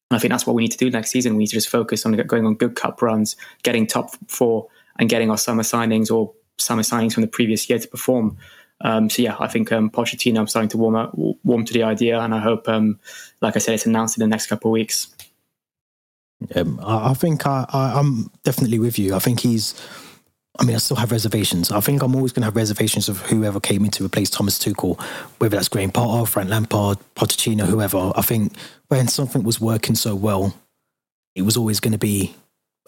I 0.09 0.19
think 0.19 0.31
that's 0.31 0.45
what 0.45 0.55
we 0.57 0.63
need 0.63 0.71
to 0.71 0.77
do 0.77 0.89
next 0.89 1.11
season. 1.11 1.33
We 1.33 1.39
need 1.39 1.47
to 1.47 1.53
just 1.53 1.69
focus 1.69 2.05
on 2.05 2.13
going 2.13 2.45
on 2.45 2.55
good 2.55 2.75
cup 2.75 3.01
runs, 3.01 3.37
getting 3.63 3.87
top 3.87 4.11
four, 4.27 4.67
and 4.99 5.07
getting 5.07 5.29
our 5.29 5.37
summer 5.37 5.63
signings 5.63 6.11
or 6.11 6.33
summer 6.57 6.81
signings 6.81 7.13
from 7.13 7.21
the 7.21 7.29
previous 7.29 7.69
year 7.69 7.79
to 7.79 7.87
perform. 7.87 8.37
Um, 8.81 9.09
so 9.09 9.21
yeah, 9.21 9.35
I 9.39 9.47
think 9.47 9.71
um, 9.71 9.89
Pochettino. 9.89 10.39
I'm 10.39 10.47
starting 10.47 10.69
to 10.69 10.77
warm 10.77 10.95
up, 10.95 11.13
warm 11.15 11.63
to 11.63 11.73
the 11.73 11.83
idea, 11.83 12.19
and 12.19 12.33
I 12.33 12.39
hope, 12.39 12.67
um, 12.67 12.99
like 13.41 13.55
I 13.55 13.59
said, 13.59 13.75
it's 13.75 13.85
announced 13.85 14.17
in 14.17 14.21
the 14.21 14.27
next 14.27 14.47
couple 14.47 14.71
of 14.71 14.73
weeks. 14.73 15.15
Um, 16.55 16.79
I, 16.83 17.11
I, 17.11 17.13
think 17.13 17.45
I, 17.45 17.65
I, 17.69 17.99
am 17.99 18.31
definitely 18.43 18.79
with 18.79 18.97
you. 18.97 19.15
I 19.15 19.19
think 19.19 19.39
he's. 19.41 19.79
I 20.59 20.65
mean, 20.65 20.75
I 20.75 20.79
still 20.79 20.97
have 20.97 21.11
reservations. 21.11 21.71
I 21.71 21.79
think 21.79 22.03
I'm 22.03 22.13
always 22.15 22.33
going 22.33 22.41
to 22.41 22.47
have 22.47 22.57
reservations 22.57 23.07
of 23.07 23.19
whoever 23.21 23.59
came 23.59 23.85
in 23.85 23.91
to 23.91 24.05
replace 24.05 24.29
Thomas 24.29 24.59
Tuchel, 24.59 24.99
whether 25.39 25.55
that's 25.55 25.69
Graham 25.69 25.91
Potter, 25.91 26.29
Frank 26.29 26.49
Lampard, 26.49 26.97
Pochettino, 27.15 27.65
whoever. 27.65 28.11
I 28.15 28.21
think 28.21 28.53
when 28.89 29.07
something 29.07 29.43
was 29.43 29.61
working 29.61 29.95
so 29.95 30.13
well, 30.13 30.53
it 31.35 31.43
was 31.43 31.55
always 31.55 31.79
going 31.79 31.93
to 31.93 31.97
be. 31.97 32.35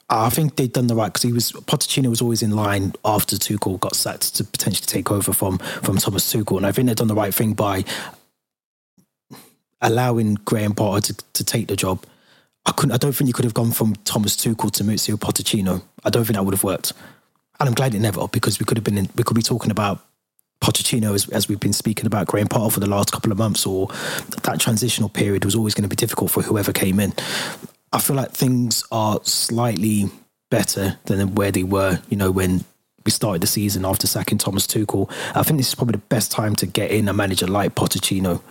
I 0.10 0.30
think 0.30 0.58
they'd 0.58 0.74
done 0.74 0.88
the 0.88 0.96
right 0.96 1.08
because 1.08 1.24
he 1.24 1.32
was 1.32 1.54
Pochettino 1.54 2.10
was 2.10 2.22
always 2.22 2.44
in 2.44 2.52
line 2.52 2.94
after 3.06 3.38
Tuchel 3.38 3.80
got 3.80 3.96
sacked 3.96 4.36
to 4.36 4.44
potentially 4.44 4.86
take 4.86 5.10
over 5.10 5.32
from 5.32 5.58
from 5.58 5.98
Thomas 5.98 6.32
Tuchel, 6.32 6.58
and 6.58 6.66
I 6.66 6.72
think 6.72 6.88
they've 6.88 6.96
done 6.96 7.08
the 7.08 7.16
right 7.16 7.34
thing 7.34 7.54
by 7.54 7.86
allowing 9.82 10.36
Graham 10.46 10.74
Potter 10.74 11.14
to, 11.14 11.24
to 11.34 11.44
take 11.44 11.68
the 11.68 11.76
job 11.76 12.06
I 12.66 12.72
couldn't. 12.72 12.94
I 12.94 12.98
don't 12.98 13.14
think 13.14 13.28
you 13.28 13.34
could 13.34 13.46
have 13.46 13.54
gone 13.54 13.72
from 13.72 13.96
Thomas 14.06 14.36
Tuchel 14.36 14.72
to 14.72 14.84
Maurizio 14.84 15.16
Pochettino. 15.16 15.84
I 16.04 16.10
don't 16.10 16.24
think 16.24 16.36
that 16.36 16.44
would 16.44 16.54
have 16.54 16.64
worked, 16.64 16.94
and 17.60 17.68
I'm 17.68 17.76
glad 17.76 17.94
it 17.94 18.00
never 18.00 18.28
because 18.28 18.60
we 18.60 18.66
could 18.66 18.78
have 18.78 18.84
been. 18.84 18.98
In, 18.98 19.10
we 19.16 19.24
could 19.24 19.36
be 19.36 19.42
talking 19.42 19.72
about 19.72 20.00
Pochettino 20.62 21.14
as, 21.14 21.28
as 21.30 21.50
we've 21.50 21.60
been 21.60 21.74
speaking 21.74 22.06
about 22.06 22.28
Graham 22.28 22.48
Potter 22.48 22.72
for 22.72 22.80
the 22.80 22.90
last 22.90 23.12
couple 23.12 23.32
of 23.32 23.38
months, 23.38 23.66
or 23.66 23.88
that 24.44 24.60
transitional 24.60 25.10
period 25.10 25.44
was 25.44 25.56
always 25.56 25.74
going 25.74 25.84
to 25.84 25.90
be 25.90 25.96
difficult 25.96 26.32
for 26.32 26.42
whoever 26.42 26.72
came 26.72 27.00
in. 27.00 27.14
I 27.92 28.00
feel 28.00 28.16
like 28.16 28.32
things 28.32 28.84
are 28.92 29.20
slightly 29.24 30.10
better 30.50 30.98
than 31.06 31.36
where 31.36 31.52
they 31.52 31.64
were. 31.64 32.00
You 32.10 32.18
know 32.18 32.32
when 32.32 32.64
we 33.06 33.12
started 33.12 33.42
the 33.42 33.48
season 33.48 33.86
after 33.86 34.08
sacking 34.08 34.38
Thomas 34.38 34.66
Tuchel. 34.66 35.12
I 35.36 35.44
think 35.44 35.58
this 35.58 35.68
is 35.68 35.76
probably 35.76 35.94
the 35.94 36.08
best 36.08 36.32
time 36.32 36.56
to 36.58 36.66
get 36.66 36.92
in 36.92 37.10
a 37.10 37.14
manager 37.14 37.48
like 37.48 37.76
Pochettino. 37.76 38.42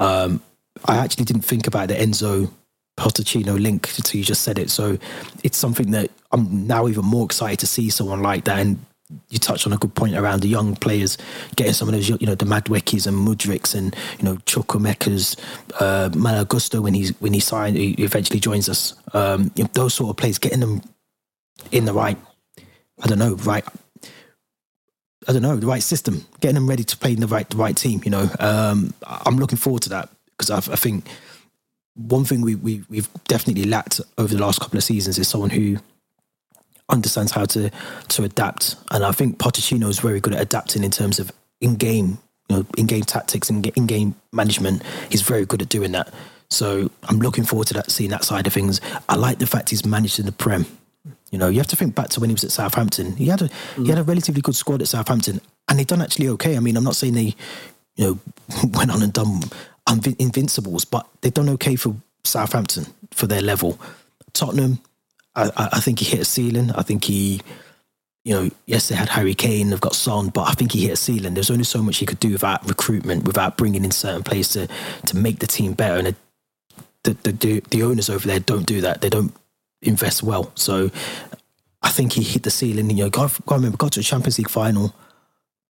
Um, 0.00 0.42
I 0.84 0.96
actually 0.96 1.24
didn't 1.24 1.42
think 1.42 1.66
about 1.66 1.88
the 1.88 1.94
Enzo 1.94 2.50
Pochettino 2.96 3.60
link 3.60 3.88
to 3.88 4.18
you 4.18 4.24
just 4.24 4.42
said 4.42 4.58
it. 4.58 4.70
So 4.70 4.98
it's 5.42 5.56
something 5.56 5.90
that 5.92 6.10
I'm 6.30 6.66
now 6.66 6.88
even 6.88 7.04
more 7.04 7.24
excited 7.24 7.58
to 7.60 7.66
see 7.66 7.90
someone 7.90 8.22
like 8.22 8.44
that. 8.44 8.58
And 8.58 8.78
you 9.28 9.38
touched 9.38 9.66
on 9.66 9.72
a 9.72 9.76
good 9.76 9.94
point 9.94 10.14
around 10.14 10.40
the 10.40 10.48
young 10.48 10.76
players 10.76 11.18
getting 11.56 11.72
some 11.72 11.88
of 11.88 11.94
those, 11.94 12.08
you 12.08 12.26
know, 12.26 12.34
the 12.34 12.44
Maduekes 12.44 13.06
and 13.06 13.16
Mudryks 13.16 13.74
and 13.74 13.94
you 14.18 14.24
know 14.24 14.36
Chukwuemeka's, 14.36 15.36
uh, 15.80 16.10
Malo 16.14 16.44
Gusto 16.44 16.80
when 16.80 16.94
he's 16.94 17.10
when 17.20 17.32
he 17.32 17.40
signed, 17.40 17.76
he 17.76 17.92
eventually 17.92 18.40
joins 18.40 18.68
us. 18.68 18.94
Um, 19.12 19.50
you 19.54 19.64
know, 19.64 19.70
those 19.72 19.94
sort 19.94 20.10
of 20.10 20.16
players, 20.16 20.38
getting 20.38 20.60
them 20.60 20.82
in 21.70 21.84
the 21.84 21.92
right, 21.92 22.18
I 23.02 23.06
don't 23.06 23.18
know, 23.18 23.34
right. 23.36 23.64
I 25.28 25.32
don't 25.32 25.42
know 25.42 25.56
the 25.56 25.66
right 25.68 25.82
system, 25.82 26.26
getting 26.40 26.56
them 26.56 26.68
ready 26.68 26.82
to 26.82 26.96
play 26.96 27.12
in 27.12 27.20
the 27.20 27.28
right 27.28 27.48
the 27.48 27.56
right 27.56 27.76
team. 27.76 28.00
You 28.04 28.10
know, 28.10 28.28
um, 28.40 28.92
I'm 29.06 29.36
looking 29.36 29.58
forward 29.58 29.82
to 29.82 29.90
that 29.90 30.08
because 30.36 30.50
I, 30.50 30.72
I 30.72 30.76
think 30.76 31.06
one 31.94 32.24
thing 32.24 32.40
we, 32.40 32.54
we 32.54 32.82
we've 32.88 33.08
definitely 33.24 33.64
lacked 33.64 34.00
over 34.18 34.34
the 34.34 34.40
last 34.40 34.60
couple 34.60 34.78
of 34.78 34.84
seasons 34.84 35.18
is 35.18 35.28
someone 35.28 35.50
who 35.50 35.76
understands 36.88 37.32
how 37.32 37.44
to 37.46 37.70
to 38.08 38.24
adapt, 38.24 38.76
and 38.90 39.04
I 39.04 39.12
think 39.12 39.38
Pochettino 39.38 39.88
is 39.88 40.00
very 40.00 40.20
good 40.20 40.34
at 40.34 40.40
adapting 40.40 40.84
in 40.84 40.90
terms 40.90 41.18
of 41.18 41.32
in 41.60 41.76
game, 41.76 42.18
you 42.48 42.56
know, 42.56 42.66
in 42.76 42.86
game 42.86 43.02
tactics 43.02 43.50
and 43.50 43.66
in 43.66 43.86
game 43.86 44.14
management. 44.32 44.82
He's 45.10 45.22
very 45.22 45.44
good 45.44 45.62
at 45.62 45.68
doing 45.68 45.92
that. 45.92 46.12
So 46.50 46.90
I'm 47.04 47.18
looking 47.18 47.44
forward 47.44 47.68
to 47.68 47.74
that, 47.74 47.90
seeing 47.90 48.10
that 48.10 48.24
side 48.24 48.46
of 48.46 48.52
things. 48.52 48.80
I 49.08 49.16
like 49.16 49.38
the 49.38 49.46
fact 49.46 49.70
he's 49.70 49.86
managed 49.86 50.18
in 50.18 50.26
the 50.26 50.32
Prem. 50.32 50.66
You 51.30 51.38
know, 51.38 51.48
you 51.48 51.56
have 51.58 51.66
to 51.68 51.76
think 51.76 51.94
back 51.94 52.10
to 52.10 52.20
when 52.20 52.28
he 52.28 52.34
was 52.34 52.44
at 52.44 52.50
Southampton. 52.50 53.16
He 53.16 53.26
had 53.26 53.40
a 53.42 53.48
mm. 53.48 53.84
he 53.84 53.88
had 53.88 53.98
a 53.98 54.02
relatively 54.02 54.42
good 54.42 54.56
squad 54.56 54.82
at 54.82 54.88
Southampton, 54.88 55.40
and 55.68 55.78
they 55.78 55.84
done 55.84 56.02
actually 56.02 56.28
okay. 56.28 56.56
I 56.56 56.60
mean, 56.60 56.76
I'm 56.76 56.84
not 56.84 56.96
saying 56.96 57.14
they, 57.14 57.34
you 57.96 58.04
know, 58.04 58.18
went 58.74 58.90
on 58.90 59.02
and 59.02 59.12
done 59.12 59.40
invincibles, 59.88 60.84
but 60.84 61.06
they've 61.20 61.34
done 61.34 61.48
okay 61.50 61.76
for 61.76 61.96
Southampton 62.24 62.86
for 63.10 63.26
their 63.26 63.42
level. 63.42 63.78
Tottenham, 64.32 64.78
I, 65.34 65.50
I 65.56 65.80
think 65.80 65.98
he 65.98 66.04
hit 66.06 66.20
a 66.20 66.24
ceiling. 66.24 66.70
I 66.72 66.82
think 66.82 67.04
he, 67.04 67.40
you 68.24 68.34
know, 68.34 68.50
yes, 68.66 68.88
they 68.88 68.94
had 68.94 69.08
Harry 69.08 69.34
Kane, 69.34 69.70
they've 69.70 69.80
got 69.80 69.94
Son, 69.94 70.28
but 70.28 70.48
I 70.48 70.52
think 70.52 70.72
he 70.72 70.82
hit 70.82 70.92
a 70.92 70.96
ceiling. 70.96 71.34
There's 71.34 71.50
only 71.50 71.64
so 71.64 71.82
much 71.82 71.98
he 71.98 72.06
could 72.06 72.20
do 72.20 72.32
without 72.32 72.66
recruitment, 72.68 73.24
without 73.24 73.56
bringing 73.56 73.84
in 73.84 73.90
certain 73.90 74.22
players 74.22 74.48
to 74.50 74.68
to 75.06 75.16
make 75.16 75.40
the 75.40 75.46
team 75.46 75.72
better. 75.72 75.98
And 75.98 76.16
the 77.02 77.14
the, 77.22 77.32
the, 77.32 77.60
the 77.70 77.82
owners 77.82 78.08
over 78.08 78.26
there 78.26 78.40
don't 78.40 78.66
do 78.66 78.80
that. 78.82 79.00
They 79.00 79.10
don't 79.10 79.34
invest 79.82 80.22
well. 80.22 80.52
So 80.54 80.90
I 81.82 81.90
think 81.90 82.12
he 82.12 82.22
hit 82.22 82.44
the 82.44 82.50
ceiling. 82.50 82.90
You 82.90 83.10
know, 83.10 83.28
remember, 83.48 83.76
got 83.76 83.92
to 83.92 84.00
a 84.00 84.04
Champions 84.04 84.38
League 84.38 84.48
final. 84.50 84.94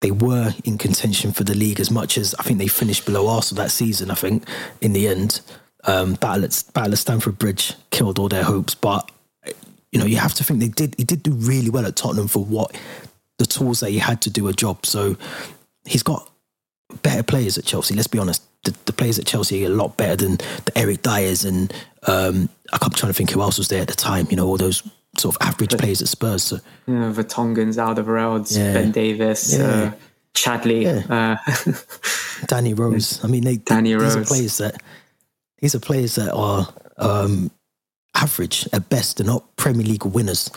They 0.02 0.10
were 0.10 0.52
in 0.64 0.78
contention 0.78 1.32
for 1.32 1.44
the 1.44 1.54
league 1.54 1.80
as 1.80 1.90
much 1.90 2.18
as 2.18 2.34
I 2.38 2.42
think 2.42 2.58
they 2.58 2.66
finished 2.66 3.06
below 3.06 3.28
Arsenal 3.28 3.62
that 3.62 3.70
season. 3.70 4.10
I 4.10 4.14
think 4.14 4.46
in 4.80 4.92
the 4.92 5.08
end, 5.08 5.40
um, 5.84 6.14
battle 6.14 6.44
at 6.44 6.62
battle 6.74 6.92
at 6.92 6.98
Stamford 6.98 7.38
Bridge 7.38 7.74
killed 7.90 8.18
all 8.18 8.28
their 8.28 8.44
hopes. 8.44 8.74
But 8.74 9.10
you 9.92 9.98
know, 9.98 10.04
you 10.06 10.16
have 10.16 10.34
to 10.34 10.44
think 10.44 10.60
they 10.60 10.68
did. 10.68 10.94
He 10.98 11.04
did 11.04 11.22
do 11.22 11.32
really 11.32 11.70
well 11.70 11.86
at 11.86 11.96
Tottenham 11.96 12.28
for 12.28 12.44
what 12.44 12.76
the 13.38 13.46
tools 13.46 13.80
that 13.80 13.90
he 13.90 13.98
had 13.98 14.20
to 14.22 14.30
do 14.30 14.48
a 14.48 14.52
job. 14.52 14.84
So 14.86 15.16
he's 15.84 16.02
got 16.02 16.28
better 17.02 17.22
players 17.22 17.56
at 17.56 17.64
Chelsea. 17.64 17.94
Let's 17.94 18.08
be 18.08 18.18
honest. 18.18 18.42
The, 18.64 18.74
the 18.84 18.92
players 18.92 19.18
at 19.18 19.26
Chelsea 19.26 19.64
are 19.64 19.72
a 19.72 19.74
lot 19.74 19.96
better 19.96 20.16
than 20.16 20.36
the 20.64 20.72
Eric 20.76 21.02
Dyers 21.02 21.44
and 21.44 21.72
um, 22.06 22.48
I'm 22.72 22.90
trying 22.90 23.10
to 23.10 23.14
think 23.14 23.30
who 23.30 23.42
else 23.42 23.58
was 23.58 23.68
there 23.68 23.82
at 23.82 23.88
the 23.88 23.94
time. 23.94 24.26
You 24.30 24.36
know, 24.36 24.46
all 24.46 24.56
those 24.56 24.88
sort 25.18 25.36
of 25.36 25.46
average 25.46 25.70
but, 25.70 25.80
players 25.80 26.02
at 26.02 26.08
Spurs. 26.08 26.42
So. 26.44 26.58
Yeah, 26.86 27.12
Vertonghen's, 27.12 27.76
Alderweireld, 27.76 28.56
yeah. 28.56 28.72
Ben 28.72 28.92
Davies, 28.92 29.56
yeah. 29.56 29.64
uh, 29.64 29.92
Chadli, 30.34 30.82
yeah. 30.82 31.36
uh, 31.36 32.44
Danny 32.46 32.74
Rose. 32.74 33.22
I 33.24 33.28
mean, 33.28 33.44
they, 33.44 33.56
Danny 33.56 33.92
these 33.92 34.02
Rose. 34.02 34.16
are 34.16 34.24
players 34.24 34.58
that 34.58 34.82
these 35.60 35.74
are 35.74 35.80
players 35.80 36.16
that 36.16 36.32
are 36.32 36.68
um, 36.98 37.50
average 38.14 38.68
at 38.72 38.88
best. 38.88 39.16
They're 39.16 39.26
not 39.26 39.56
Premier 39.56 39.86
League 39.86 40.04
winners. 40.04 40.50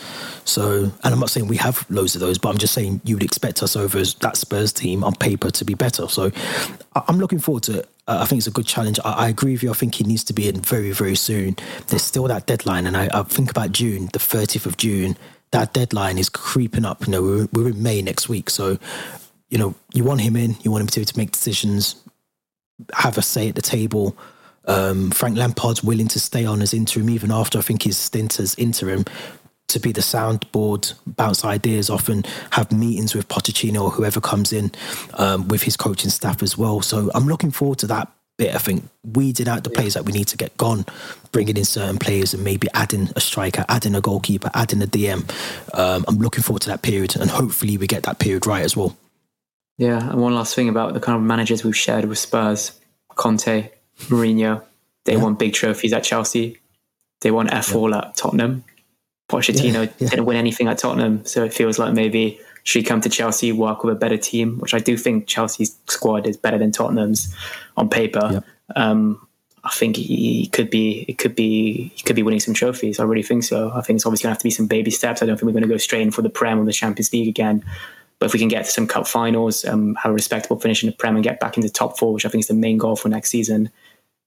So, 0.43 0.83
and 0.83 1.13
I'm 1.13 1.19
not 1.19 1.29
saying 1.29 1.47
we 1.47 1.57
have 1.57 1.85
loads 1.89 2.15
of 2.15 2.21
those, 2.21 2.37
but 2.37 2.49
I'm 2.49 2.57
just 2.57 2.73
saying 2.73 3.01
you 3.03 3.15
would 3.15 3.23
expect 3.23 3.63
us 3.63 3.75
over 3.75 4.03
that 4.03 4.37
Spurs 4.37 4.73
team 4.73 5.03
on 5.03 5.15
paper 5.15 5.49
to 5.51 5.65
be 5.65 5.73
better. 5.73 6.07
So, 6.07 6.31
I'm 6.95 7.17
looking 7.17 7.39
forward 7.39 7.63
to 7.63 7.79
it. 7.79 7.89
I 8.07 8.25
think 8.25 8.39
it's 8.39 8.47
a 8.47 8.51
good 8.51 8.67
challenge. 8.67 8.99
I, 9.03 9.11
I, 9.11 9.29
agree 9.29 9.53
with 9.53 9.63
you. 9.63 9.71
I 9.71 9.73
think 9.73 9.95
he 9.95 10.03
needs 10.03 10.23
to 10.25 10.33
be 10.33 10.47
in 10.47 10.61
very, 10.61 10.91
very 10.91 11.15
soon. 11.15 11.55
There's 11.87 12.03
still 12.03 12.25
that 12.25 12.45
deadline, 12.45 12.85
and 12.85 12.95
I, 12.95 13.09
I 13.11 13.23
think 13.23 13.49
about 13.49 13.71
June, 13.71 14.09
the 14.13 14.19
30th 14.19 14.65
of 14.65 14.77
June. 14.77 15.17
That 15.51 15.73
deadline 15.73 16.17
is 16.17 16.29
creeping 16.29 16.85
up. 16.85 17.07
You 17.07 17.13
know, 17.13 17.21
we're, 17.21 17.47
we're 17.51 17.69
in 17.69 17.81
May 17.81 18.01
next 18.01 18.29
week, 18.29 18.49
so 18.49 18.77
you 19.49 19.57
know 19.57 19.73
you 19.93 20.03
want 20.03 20.21
him 20.21 20.35
in. 20.35 20.55
You 20.61 20.71
want 20.71 20.81
him 20.81 20.87
to, 20.87 21.05
to 21.05 21.17
make 21.17 21.31
decisions, 21.31 21.95
have 22.93 23.17
a 23.17 23.21
say 23.21 23.49
at 23.49 23.55
the 23.55 23.61
table 23.61 24.15
um, 24.67 25.12
Frank 25.12 25.38
Lampard's 25.38 25.84
willing 25.84 26.08
to 26.10 26.19
stay 26.19 26.45
on 26.45 26.62
as 26.62 26.73
interim 26.73 27.10
even 27.10 27.32
after 27.32 27.58
I 27.58 27.62
think 27.62 27.84
his 27.84 27.97
stint 27.97 28.39
as 28.39 28.56
interim 28.56 29.06
to 29.67 29.80
be 29.80 29.91
the 29.91 30.01
soundboard, 30.01 30.93
bounce 31.08 31.43
ideas 31.43 31.89
off, 31.89 32.08
and 32.08 32.25
have 32.51 32.71
meetings 32.71 33.15
with 33.15 33.28
Pochettino 33.28 33.84
or 33.84 33.89
whoever 33.89 34.21
comes 34.21 34.54
in 34.54 34.71
um, 35.15 35.47
with 35.47 35.63
his 35.63 35.75
coaching 35.75 36.10
staff 36.10 36.43
as 36.43 36.58
well. 36.58 36.82
So 36.82 37.10
I'm 37.15 37.28
looking 37.28 37.51
forward 37.51 37.80
to 37.80 37.88
that 37.88 38.12
bit. 38.38 38.54
I 38.54 38.60
think 38.60 38.84
weeding 39.04 39.47
out 39.47 39.63
the 39.63 39.69
players 39.69 39.95
that 39.95 40.06
we 40.06 40.12
need 40.12 40.28
to 40.28 40.38
get 40.38 40.56
gone, 40.58 40.86
bringing 41.32 41.58
in 41.58 41.65
certain 41.65 41.97
players, 41.97 42.34
and 42.34 42.43
maybe 42.43 42.67
adding 42.73 43.10
a 43.15 43.19
striker, 43.19 43.65
adding 43.67 43.95
a 43.95 44.01
goalkeeper, 44.01 44.51
adding 44.54 44.82
a 44.82 44.88
DM. 44.88 45.30
Um, 45.73 46.06
I'm 46.08 46.17
looking 46.17 46.43
forward 46.43 46.62
to 46.63 46.69
that 46.69 46.82
period, 46.82 47.15
and 47.15 47.30
hopefully 47.30 47.78
we 47.78 47.88
get 47.88 48.04
that 48.04 48.19
period 48.19 48.45
right 48.45 48.63
as 48.63 48.78
well. 48.78 48.95
Yeah, 49.78 50.10
and 50.10 50.21
one 50.21 50.36
last 50.36 50.56
thing 50.56 50.69
about 50.69 50.93
the 50.93 50.99
kind 50.99 51.17
of 51.17 51.23
managers 51.23 51.63
we've 51.63 51.75
shared 51.75 52.06
with 52.06 52.17
Spurs, 52.17 52.80
Conte, 53.15 53.69
Mourinho. 54.03 54.63
They 55.05 55.13
yeah. 55.13 55.21
won 55.21 55.36
big 55.36 55.53
trophies 55.53 55.93
at 55.93 56.03
Chelsea. 56.03 56.60
They 57.21 57.31
won 57.31 57.49
F 57.49 57.73
all 57.75 57.91
yeah. 57.91 57.99
at 57.99 58.15
Tottenham. 58.15 58.63
Pochettino 59.29 59.91
yeah, 59.97 60.10
didn't 60.10 60.25
win 60.25 60.38
anything 60.38 60.67
at 60.67 60.77
Tottenham, 60.77 61.25
so 61.25 61.43
it 61.43 61.53
feels 61.53 61.79
like 61.79 61.93
maybe 61.93 62.39
should 62.63 62.86
come 62.86 63.01
to 63.01 63.10
Chelsea, 63.10 63.51
work 63.51 63.84
with 63.84 63.95
a 63.95 63.97
better 63.97 64.17
team, 64.17 64.58
which 64.60 64.73
I 64.73 64.79
do 64.79 64.97
think 64.97 65.27
Chelsea's 65.27 65.77
squad 65.88 66.27
is 66.27 66.38
better 66.38 66.58
than 66.58 66.71
Tottenham's 66.71 67.34
on 67.77 67.89
paper. 67.89 68.43
Um, 68.75 69.25
I 69.63 69.69
think 69.69 69.95
he 69.97 70.47
could 70.47 70.69
be, 70.69 71.05
it 71.08 71.17
could 71.17 71.36
be, 71.36 71.91
he 71.95 72.03
could 72.03 72.15
be 72.15 72.23
winning 72.23 72.39
some 72.39 72.53
trophies. 72.53 72.99
I 72.99 73.03
really 73.03 73.23
think 73.23 73.43
so. 73.43 73.71
I 73.73 73.81
think 73.81 73.97
it's 73.97 74.05
obviously 74.05 74.23
going 74.23 74.31
to 74.31 74.36
have 74.36 74.39
to 74.39 74.43
be 74.43 74.51
some 74.51 74.67
baby 74.67 74.91
steps. 74.91 75.21
I 75.21 75.25
don't 75.25 75.38
think 75.38 75.47
we're 75.47 75.53
going 75.53 75.63
to 75.63 75.69
go 75.69 75.77
straight 75.77 76.01
in 76.01 76.12
for 76.12 76.21
the 76.21 76.29
Prem 76.29 76.60
or 76.60 76.65
the 76.65 76.73
Champions 76.73 77.12
League 77.12 77.27
again. 77.27 77.63
But 78.19 78.27
if 78.27 78.34
we 78.34 78.39
can 78.39 78.47
get 78.47 78.65
to 78.65 78.71
some 78.71 78.88
cup 78.88 79.08
finals, 79.08 79.65
um, 79.65 79.95
have 79.95 80.12
a 80.12 80.13
respectable 80.13 80.60
finish 80.60 80.84
in 80.84 80.89
the 80.89 80.95
Prem 80.95 81.15
and 81.15 81.23
get 81.23 81.39
back 81.39 81.58
into 81.58 81.69
top 81.69 81.97
four, 81.97 82.13
which 82.13 82.25
I 82.25 82.29
think 82.29 82.41
is 82.41 82.47
the 82.47 82.53
main 82.53 82.77
goal 82.77 82.95
for 82.95 83.10
next 83.10 83.29
season, 83.29 83.71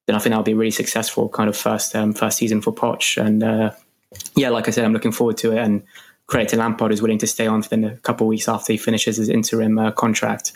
then 0.09 0.17
I 0.17 0.21
think 0.21 0.31
that'll 0.31 0.43
be 0.43 0.53
a 0.53 0.57
really 0.57 0.71
successful 0.71 1.29
kind 1.29 1.51
of 1.51 1.57
first 1.57 1.95
um, 1.95 2.15
first 2.15 2.39
season 2.39 2.63
for 2.63 2.73
Poch. 2.73 3.23
And 3.23 3.43
uh, 3.43 3.73
yeah, 4.37 4.49
like 4.49 4.67
I 4.67 4.71
said, 4.71 4.87
I'm 4.87 4.95
looking 4.95 5.13
forward 5.13 5.37
to 5.39 5.53
it. 5.53 5.59
And 5.59 5.83
credit 6.29 6.49
to 6.49 6.57
Lampard 6.57 6.93
is 6.93 7.03
willing 7.03 7.19
to 7.19 7.27
stay 7.27 7.47
on 7.47 7.63
for 7.63 7.75
a 7.75 7.97
couple 7.99 8.27
of 8.27 8.29
weeks 8.29 8.49
after 8.49 8.73
he 8.73 8.79
finishes 8.79 9.19
his 9.19 9.29
interim 9.29 9.79
uh, 9.79 9.93
contract 9.93 10.53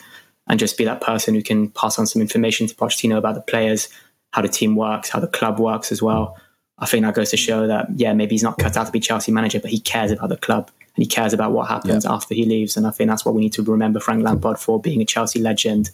and 0.48 0.58
just 0.58 0.78
be 0.78 0.86
that 0.86 1.02
person 1.02 1.34
who 1.34 1.42
can 1.42 1.68
pass 1.68 1.98
on 1.98 2.06
some 2.06 2.22
information 2.22 2.66
to 2.66 2.74
Pochettino 2.74 3.18
about 3.18 3.34
the 3.34 3.42
players, 3.42 3.90
how 4.30 4.40
the 4.40 4.48
team 4.48 4.74
works, 4.74 5.10
how 5.10 5.20
the 5.20 5.28
club 5.28 5.60
works 5.60 5.92
as 5.92 6.00
well. 6.00 6.38
I 6.78 6.86
think 6.86 7.04
that 7.04 7.14
goes 7.14 7.30
to 7.30 7.36
show 7.36 7.66
that 7.66 7.88
yeah, 7.94 8.14
maybe 8.14 8.30
he's 8.30 8.42
not 8.42 8.56
cut 8.56 8.74
out 8.78 8.86
to 8.86 8.92
be 8.92 9.00
Chelsea 9.00 9.32
manager, 9.32 9.60
but 9.60 9.70
he 9.70 9.80
cares 9.80 10.12
about 10.12 10.30
the 10.30 10.38
club 10.38 10.70
and 10.96 11.02
he 11.02 11.06
cares 11.06 11.34
about 11.34 11.52
what 11.52 11.68
happens 11.68 12.04
yeah. 12.04 12.12
after 12.12 12.34
he 12.34 12.46
leaves. 12.46 12.74
And 12.76 12.86
I 12.86 12.90
think 12.90 13.10
that's 13.10 13.26
what 13.26 13.34
we 13.34 13.42
need 13.42 13.52
to 13.52 13.62
remember 13.62 14.00
Frank 14.00 14.24
Lampard 14.24 14.58
for 14.58 14.80
being 14.80 15.02
a 15.02 15.04
Chelsea 15.04 15.40
legend 15.40 15.90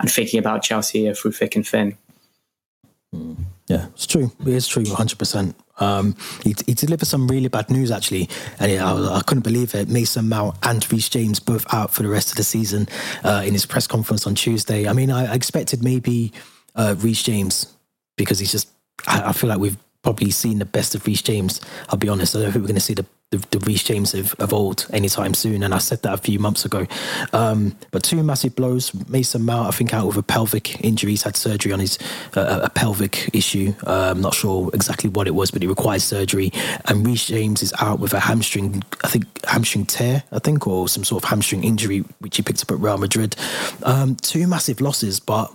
and 0.00 0.10
thinking 0.10 0.38
about 0.38 0.62
Chelsea 0.62 1.12
through 1.12 1.32
thick 1.32 1.56
and 1.56 1.66
thin. 1.66 1.96
Yeah, 3.68 3.86
it's 3.94 4.06
true. 4.06 4.32
It 4.40 4.48
is 4.48 4.66
true, 4.66 4.84
100%. 4.84 5.54
Um, 5.78 6.16
he, 6.42 6.54
he 6.66 6.74
delivered 6.74 7.06
some 7.06 7.28
really 7.28 7.48
bad 7.48 7.70
news, 7.70 7.90
actually. 7.90 8.28
And 8.58 8.72
yeah, 8.72 8.90
I, 8.90 9.18
I, 9.18 9.22
couldn't 9.22 9.42
believe 9.44 9.74
it. 9.74 9.88
Mason 9.88 10.28
Mount 10.28 10.56
and 10.62 10.90
Reece 10.92 11.08
James 11.08 11.40
both 11.40 11.64
out 11.72 11.92
for 11.92 12.02
the 12.02 12.08
rest 12.08 12.30
of 12.30 12.36
the 12.36 12.44
season 12.44 12.88
uh, 13.24 13.42
in 13.44 13.52
his 13.52 13.66
press 13.66 13.86
conference 13.86 14.26
on 14.26 14.34
Tuesday. 14.34 14.88
I 14.88 14.92
mean, 14.92 15.10
I, 15.10 15.32
I 15.32 15.34
expected 15.34 15.82
maybe 15.82 16.32
uh, 16.74 16.94
Reece 16.98 17.22
James 17.22 17.74
because 18.16 18.38
he's 18.38 18.52
just, 18.52 18.68
I, 19.06 19.30
I 19.30 19.32
feel 19.32 19.48
like 19.48 19.58
we've 19.58 19.78
probably 20.02 20.30
seen 20.30 20.58
the 20.58 20.64
best 20.64 20.94
of 20.94 21.06
Reece 21.06 21.22
James. 21.22 21.60
I'll 21.88 21.98
be 21.98 22.08
honest. 22.08 22.34
I 22.34 22.40
don't 22.40 22.52
think 22.52 22.62
we're 22.62 22.68
going 22.68 22.74
to 22.74 22.80
see 22.80 22.94
the 22.94 23.06
the, 23.32 23.38
the 23.50 23.58
Reece 23.60 23.82
James 23.82 24.14
of, 24.14 24.34
of 24.38 24.52
old 24.52 24.86
anytime 24.92 25.34
soon. 25.34 25.62
And 25.62 25.74
I 25.74 25.78
said 25.78 26.02
that 26.02 26.14
a 26.14 26.18
few 26.18 26.38
months 26.38 26.64
ago. 26.64 26.86
Um, 27.32 27.76
but 27.90 28.04
two 28.04 28.22
massive 28.22 28.54
blows. 28.54 28.92
Mason 29.08 29.44
Mount, 29.44 29.68
I 29.68 29.70
think, 29.72 29.92
out 29.92 30.06
with 30.06 30.16
a 30.16 30.22
pelvic 30.22 30.84
injury. 30.84 31.12
He's 31.12 31.22
had 31.22 31.36
surgery 31.36 31.72
on 31.72 31.80
his 31.80 31.98
uh, 32.36 32.60
a 32.62 32.70
pelvic 32.70 33.30
issue. 33.34 33.74
Uh, 33.86 34.12
I'm 34.12 34.20
not 34.20 34.34
sure 34.34 34.70
exactly 34.72 35.10
what 35.10 35.26
it 35.26 35.34
was, 35.34 35.50
but 35.50 35.64
it 35.64 35.68
required 35.68 36.02
surgery. 36.02 36.52
And 36.84 37.04
Reece 37.04 37.26
James 37.26 37.62
is 37.62 37.72
out 37.80 37.98
with 37.98 38.12
a 38.12 38.20
hamstring, 38.20 38.82
I 39.02 39.08
think, 39.08 39.24
hamstring 39.46 39.86
tear, 39.86 40.22
I 40.30 40.38
think, 40.38 40.66
or 40.66 40.88
some 40.88 41.04
sort 41.04 41.24
of 41.24 41.30
hamstring 41.30 41.64
injury, 41.64 42.00
which 42.20 42.36
he 42.36 42.42
picked 42.42 42.62
up 42.62 42.70
at 42.70 42.78
Real 42.78 42.98
Madrid. 42.98 43.34
Um, 43.82 44.14
two 44.16 44.46
massive 44.46 44.80
losses, 44.80 45.18
but 45.18 45.52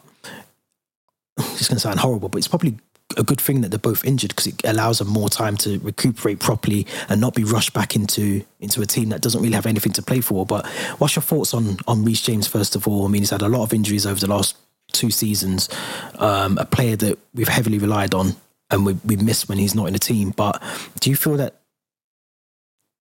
it's 1.38 1.68
going 1.68 1.76
to 1.76 1.80
sound 1.80 2.00
horrible, 2.00 2.30
but 2.30 2.40
it's 2.40 2.48
probably 2.48 2.80
a 3.16 3.24
good 3.24 3.40
thing 3.40 3.62
that 3.62 3.70
they're 3.70 3.80
both 3.80 4.04
injured 4.04 4.30
because 4.30 4.48
it 4.48 4.62
allows 4.66 5.00
them 5.00 5.08
more 5.08 5.30
time 5.30 5.56
to 5.58 5.80
recuperate 5.80 6.40
properly 6.40 6.86
and 7.08 7.22
not 7.22 7.34
be 7.34 7.44
rushed 7.44 7.74
back 7.74 7.96
into 7.96 8.44
into 8.60 8.82
a 8.82 8.86
team 8.86 9.10
that 9.10 9.22
doesn't 9.22 9.42
really 9.42 9.56
have 9.56 9.66
anything 9.66 9.94
to 9.94 10.02
play 10.02 10.20
for. 10.20 10.46
But 10.46 10.68
what's 10.98 11.16
your 11.16 11.24
thoughts 11.24 11.54
on 11.54 11.78
on 11.88 12.04
Reece 12.04 12.22
James 12.22 12.48
first 12.48 12.76
of 12.76 12.88
all? 12.88 13.06
I 13.06 13.08
mean, 13.08 13.22
he's 13.22 13.30
had 13.30 13.42
a 13.42 13.48
lot 13.48 13.64
of 13.64 13.74
injuries 13.74 14.06
over 14.06 14.20
the 14.20 14.28
last 14.28 14.58
two 14.92 15.10
seasons. 15.10 15.70
Um, 16.16 16.58
a 16.58 16.66
player 16.66 16.96
that 16.98 17.18
we've 17.34 17.48
heavily 17.48 17.78
relied 17.78 18.14
on 18.14 18.36
and 18.70 18.86
we 18.86 18.94
we 19.06 19.16
miss 19.16 19.48
when 19.48 19.58
he's 19.58 19.76
not 19.76 19.88
in 19.88 19.94
the 19.94 20.00
team. 20.00 20.32
But 20.32 20.62
do 21.00 21.10
you 21.10 21.16
feel 21.16 21.38
that 21.38 21.56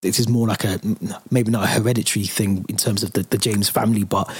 this 0.02 0.20
is 0.20 0.28
more 0.28 0.46
like 0.46 0.64
a 0.64 0.78
maybe 1.30 1.50
not 1.50 1.64
a 1.64 1.68
hereditary 1.68 2.26
thing 2.26 2.64
in 2.68 2.76
terms 2.76 3.02
of 3.02 3.12
the, 3.12 3.22
the 3.22 3.38
James 3.38 3.68
family, 3.68 4.04
but 4.04 4.32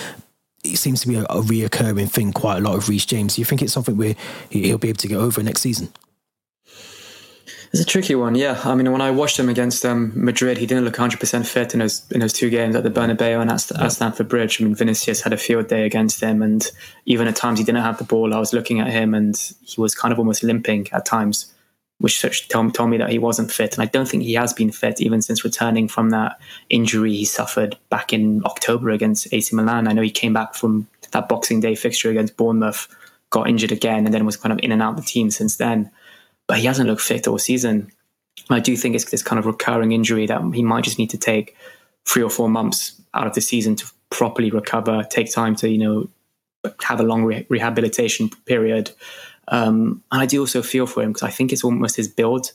it 0.72 0.76
seems 0.76 1.00
to 1.02 1.09
be 1.09 1.16
a, 1.16 1.22
a 1.24 1.40
reoccurring 1.40 2.11
thing 2.11 2.33
quite 2.33 2.59
a 2.59 2.61
lot 2.61 2.76
of 2.76 2.88
Reece 2.88 3.07
James. 3.07 3.37
Do 3.37 3.40
you 3.40 3.44
think 3.44 3.62
it's 3.62 3.72
something 3.72 3.96
where 3.96 4.14
he'll 4.50 4.79
be 4.79 4.88
able 4.88 4.98
to 4.98 5.09
get 5.09 5.18
over 5.18 5.42
next 5.42 5.62
season? 5.62 5.92
It's 7.72 7.83
a 7.83 7.85
tricky 7.85 8.14
one, 8.14 8.35
yeah. 8.37 8.61
I 8.64 8.74
mean, 8.74 8.90
when 8.90 9.00
I 9.00 9.11
watched 9.11 9.38
him 9.38 9.48
against 9.48 9.85
um, 9.85 10.12
Madrid, 10.14 10.57
he 10.57 10.66
didn't 10.66 10.85
look 10.85 10.94
100% 10.94 11.46
fit 11.46 11.74
in 11.74 11.81
those 11.81 12.11
in 12.11 12.20
those 12.20 12.33
two 12.33 12.48
games 12.48 12.76
at 12.76 12.85
the 12.85 12.90
Bernabeu 12.90 13.40
and 13.40 13.50
at, 13.50 13.70
yeah. 13.70 13.88
Stamford 13.88 14.29
Bridge. 14.29 14.61
I 14.61 14.64
mean, 14.64 14.74
Vinicius 14.74 15.20
had 15.20 15.33
a 15.33 15.37
field 15.37 15.68
day 15.68 15.85
against 15.85 16.22
him, 16.22 16.42
and 16.42 16.70
even 17.05 17.26
at 17.26 17.37
times 17.37 17.59
he 17.59 17.64
didn't 17.64 17.83
have 17.83 17.98
the 17.98 18.05
ball. 18.05 18.33
I 18.33 18.38
was 18.38 18.52
looking 18.52 18.81
at 18.81 18.88
him, 18.88 19.14
and 19.14 19.37
he 19.62 19.81
was 19.81 19.94
kind 19.94 20.12
of 20.12 20.18
almost 20.18 20.42
limping 20.42 20.88
at 20.92 21.05
times. 21.05 21.52
Which 21.99 22.21
told, 22.49 22.75
told 22.75 22.91
me 22.91 22.99
that 22.99 23.11
he 23.11 23.19
wasn't 23.19 23.51
fit. 23.51 23.75
And 23.75 23.83
I 23.83 23.87
don't 23.87 24.07
think 24.07 24.23
he 24.23 24.35
has 24.35 24.53
been 24.53 24.71
fit 24.71 25.01
even 25.01 25.23
since 25.23 25.45
returning 25.45 25.89
from 25.89 26.11
that 26.11 26.39
injury 26.69 27.13
he 27.13 27.25
suffered 27.25 27.77
back 27.89 28.13
in 28.13 28.43
October 28.45 28.91
against 28.91 29.33
AC 29.33 29.55
Milan. 29.57 29.89
I 29.89 29.93
know 29.93 30.03
he 30.03 30.11
came 30.11 30.35
back 30.35 30.55
from 30.55 30.87
that 31.13 31.29
Boxing 31.29 31.61
Day 31.61 31.75
fixture 31.75 32.11
against 32.11 32.37
Bournemouth, 32.37 32.89
got 33.31 33.49
injured 33.49 33.73
again, 33.73 34.05
and 34.05 34.13
then 34.13 34.27
was 34.27 34.37
kind 34.37 34.53
of 34.53 34.61
in 34.63 34.73
and 34.73 34.83
out 34.83 34.91
of 34.91 34.97
the 34.97 35.11
team 35.11 35.31
since 35.31 35.57
then. 35.57 35.91
But 36.47 36.59
he 36.59 36.67
hasn't 36.67 36.89
looked 36.89 37.03
fit 37.03 37.27
all 37.27 37.39
season. 37.39 37.91
I 38.51 38.61
do 38.61 38.77
think 38.77 38.95
it's 38.95 39.11
this 39.11 39.23
kind 39.23 39.39
of 39.39 39.47
recurring 39.47 39.93
injury 39.93 40.27
that 40.27 40.43
he 40.55 40.63
might 40.63 40.85
just 40.85 40.99
need 40.99 41.11
to 41.11 41.19
take 41.19 41.57
three 42.05 42.23
or 42.23 42.31
four 42.31 42.49
months 42.49 43.01
out 43.15 43.27
of 43.27 43.35
the 43.35 43.41
season 43.41 43.75
to 43.77 43.91
properly 44.11 44.51
recover, 44.51 45.03
take 45.05 45.33
time 45.33 45.57
to, 45.57 45.69
you 45.69 45.79
know, 45.79 46.09
have 46.83 47.01
a 47.01 47.05
long 47.05 47.25
re- 47.25 47.47
rehabilitation 47.49 48.29
period. 48.47 48.91
Um, 49.49 50.03
and 50.11 50.23
I 50.23 50.27
do 50.27 50.41
also 50.41 50.63
feel 50.63 50.87
for 50.87 51.03
him 51.03 51.11
because 51.11 51.23
I 51.23 51.31
think 51.31 51.53
it's 51.53 51.65
almost 51.65 51.97
his 51.97 52.09
build 52.09 52.53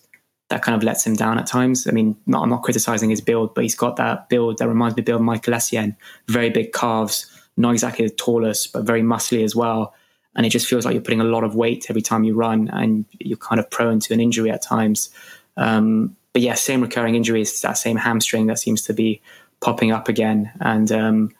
that 0.49 0.61
kind 0.61 0.75
of 0.75 0.83
lets 0.83 1.05
him 1.05 1.15
down 1.15 1.39
at 1.39 1.47
times. 1.47 1.87
I 1.87 1.91
mean, 1.91 2.15
not, 2.27 2.43
I'm 2.43 2.49
not 2.49 2.63
criticizing 2.63 3.09
his 3.09 3.21
build, 3.21 3.55
but 3.55 3.63
he's 3.63 3.75
got 3.75 3.95
that 3.95 4.27
build 4.29 4.57
that 4.57 4.67
reminds 4.67 4.97
me 4.97 5.03
of 5.11 5.21
Michael 5.21 5.53
Essien, 5.53 5.95
very 6.27 6.49
big 6.49 6.73
calves, 6.73 7.25
not 7.57 7.71
exactly 7.71 8.05
the 8.05 8.13
tallest, 8.13 8.73
but 8.73 8.83
very 8.83 9.01
muscly 9.01 9.43
as 9.43 9.55
well. 9.55 9.93
And 10.35 10.45
it 10.45 10.49
just 10.49 10.67
feels 10.67 10.85
like 10.85 10.93
you're 10.93 11.01
putting 11.01 11.21
a 11.21 11.25
lot 11.25 11.43
of 11.43 11.55
weight 11.55 11.87
every 11.89 12.01
time 12.01 12.23
you 12.23 12.35
run 12.35 12.69
and 12.69 13.05
you're 13.19 13.37
kind 13.37 13.59
of 13.59 13.69
prone 13.69 13.99
to 14.01 14.13
an 14.13 14.19
injury 14.19 14.49
at 14.49 14.61
times. 14.61 15.09
Um, 15.57 16.15
but 16.33 16.41
yeah, 16.41 16.53
same 16.53 16.81
recurring 16.81 17.15
injuries, 17.15 17.61
that 17.61 17.77
same 17.77 17.97
hamstring 17.97 18.47
that 18.47 18.59
seems 18.59 18.81
to 18.83 18.93
be 18.93 19.21
popping 19.61 19.91
up 19.91 20.07
again. 20.07 20.51
And 20.59 20.91
um, 20.91 21.31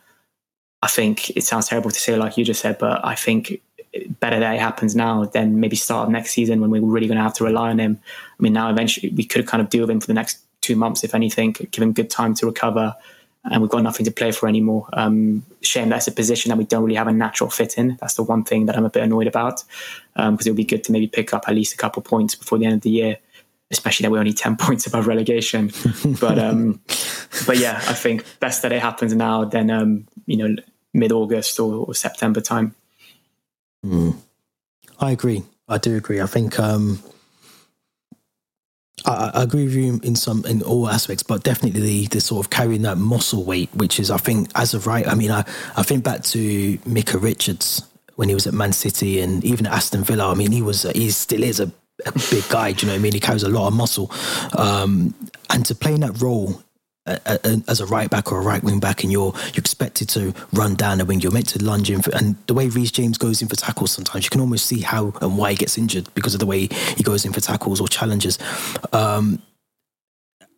I 0.81 0.87
think 0.87 1.29
it 1.31 1.43
sounds 1.43 1.67
terrible 1.67 1.91
to 1.91 1.99
say, 1.99 2.15
like 2.15 2.37
you 2.37 2.45
just 2.45 2.61
said, 2.61 2.77
but 2.77 3.03
I 3.05 3.15
think 3.15 3.61
better 4.19 4.39
that 4.39 4.55
it 4.55 4.59
happens 4.59 4.95
now 4.95 5.25
than 5.25 5.59
maybe 5.59 5.75
start 5.75 6.07
of 6.07 6.11
next 6.11 6.31
season 6.31 6.61
when 6.61 6.71
we're 6.71 6.81
really 6.81 7.07
going 7.07 7.17
to 7.17 7.23
have 7.23 7.33
to 7.35 7.43
rely 7.43 7.69
on 7.69 7.79
him. 7.79 7.99
I 8.39 8.43
mean, 8.43 8.53
now 8.53 8.69
eventually 8.69 9.09
we 9.09 9.23
could 9.23 9.47
kind 9.47 9.61
of 9.61 9.69
deal 9.69 9.81
with 9.81 9.89
him 9.89 9.99
for 9.99 10.07
the 10.07 10.13
next 10.13 10.39
two 10.61 10.75
months, 10.75 11.03
if 11.03 11.13
anything, 11.13 11.51
give 11.53 11.81
him 11.81 11.91
good 11.91 12.09
time 12.09 12.33
to 12.35 12.45
recover. 12.45 12.95
And 13.43 13.61
we've 13.61 13.71
got 13.71 13.81
nothing 13.81 14.05
to 14.05 14.11
play 14.11 14.31
for 14.31 14.47
anymore. 14.47 14.87
Um, 14.93 15.43
shame 15.61 15.89
that's 15.89 16.07
a 16.07 16.11
position 16.11 16.49
that 16.49 16.57
we 16.57 16.65
don't 16.65 16.83
really 16.83 16.95
have 16.95 17.07
a 17.07 17.11
natural 17.11 17.49
fit 17.49 17.77
in. 17.77 17.97
That's 17.99 18.13
the 18.13 18.23
one 18.23 18.43
thing 18.43 18.67
that 18.67 18.77
I'm 18.77 18.85
a 18.85 18.89
bit 18.89 19.03
annoyed 19.03 19.27
about 19.27 19.63
because 20.13 20.27
um, 20.27 20.37
it 20.39 20.49
would 20.49 20.55
be 20.55 20.63
good 20.63 20.83
to 20.85 20.91
maybe 20.91 21.07
pick 21.07 21.33
up 21.33 21.45
at 21.47 21.55
least 21.55 21.73
a 21.73 21.77
couple 21.77 22.03
points 22.03 22.35
before 22.35 22.59
the 22.59 22.65
end 22.65 22.75
of 22.75 22.81
the 22.81 22.91
year 22.91 23.17
especially 23.71 24.03
that 24.03 24.11
we're 24.11 24.19
only 24.19 24.33
10 24.33 24.57
points 24.57 24.85
above 24.85 25.07
relegation. 25.07 25.71
but 26.19 26.37
um, 26.37 26.79
but 27.47 27.57
yeah, 27.57 27.77
I 27.87 27.93
think 27.93 28.25
best 28.39 28.61
that 28.61 28.71
it 28.71 28.81
happens 28.81 29.15
now 29.15 29.45
than 29.45 29.71
um, 29.71 30.07
you 30.25 30.37
know 30.37 30.61
mid 30.93 31.11
August 31.11 31.59
or, 31.59 31.85
or, 31.87 31.95
September 31.95 32.41
time. 32.41 32.75
Mm. 33.85 34.15
I 34.99 35.11
agree. 35.11 35.43
I 35.67 35.77
do 35.77 35.95
agree. 35.97 36.21
I 36.21 36.25
think 36.25 36.59
um, 36.59 37.01
I, 39.05 39.31
I, 39.33 39.43
agree 39.43 39.63
with 39.63 39.73
you 39.73 39.99
in 40.03 40.15
some 40.15 40.45
in 40.45 40.61
all 40.61 40.87
aspects, 40.89 41.23
but 41.23 41.43
definitely 41.43 41.81
the, 41.81 42.07
the 42.07 42.21
sort 42.21 42.45
of 42.45 42.49
carrying 42.51 42.83
that 42.83 42.97
muscle 42.97 43.43
weight, 43.43 43.69
which 43.73 43.99
is 43.99 44.11
I 44.11 44.17
think 44.17 44.49
as 44.55 44.73
of 44.73 44.85
right. 44.85 45.07
I 45.07 45.15
mean, 45.15 45.31
I, 45.31 45.39
I 45.75 45.83
think 45.83 46.03
back 46.03 46.23
to 46.25 46.77
Micah 46.85 47.17
Richards 47.17 47.83
when 48.15 48.29
he 48.29 48.35
was 48.35 48.45
at 48.45 48.53
Man 48.53 48.73
City 48.73 49.19
and 49.19 49.43
even 49.43 49.65
at 49.65 49.73
Aston 49.73 50.03
Villa. 50.03 50.31
I 50.31 50.35
mean, 50.35 50.51
he 50.51 50.61
was 50.61 50.83
he 50.83 51.09
still 51.09 51.43
is 51.43 51.59
a 51.59 51.71
a 52.05 52.11
big 52.29 52.47
guy. 52.49 52.71
Do 52.73 52.85
you 52.85 52.87
know 52.87 52.93
what 52.93 52.99
I 52.99 53.01
mean? 53.01 53.13
He 53.13 53.19
carries 53.19 53.43
a 53.43 53.49
lot 53.49 53.67
of 53.67 53.73
muscle, 53.73 54.11
um, 54.57 55.13
and 55.49 55.65
to 55.65 55.75
play 55.75 55.93
in 55.93 56.01
that 56.01 56.21
role 56.21 56.61
as 57.05 57.79
a 57.79 57.85
right 57.85 58.09
back 58.09 58.31
or 58.31 58.39
a 58.39 58.43
right 58.43 58.63
wing 58.63 58.79
back, 58.79 59.03
and 59.03 59.11
you're 59.11 59.33
you're 59.53 59.57
expected 59.59 60.07
to 60.09 60.33
run 60.53 60.75
down 60.75 60.99
the 60.99 61.05
wing. 61.05 61.19
You're 61.19 61.31
meant 61.31 61.49
to 61.49 61.63
lunge 61.63 61.89
in, 61.89 62.01
for, 62.01 62.15
and 62.15 62.35
the 62.47 62.53
way 62.53 62.67
Reece 62.67 62.91
James 62.91 63.17
goes 63.17 63.41
in 63.41 63.47
for 63.47 63.55
tackles, 63.55 63.91
sometimes 63.91 64.25
you 64.25 64.29
can 64.29 64.41
almost 64.41 64.65
see 64.65 64.81
how 64.81 65.13
and 65.21 65.37
why 65.37 65.51
he 65.51 65.57
gets 65.57 65.77
injured 65.77 66.13
because 66.13 66.33
of 66.33 66.39
the 66.39 66.45
way 66.45 66.67
he 66.95 67.03
goes 67.03 67.25
in 67.25 67.33
for 67.33 67.41
tackles 67.41 67.81
or 67.81 67.87
challenges. 67.87 68.37
Um, 68.93 69.41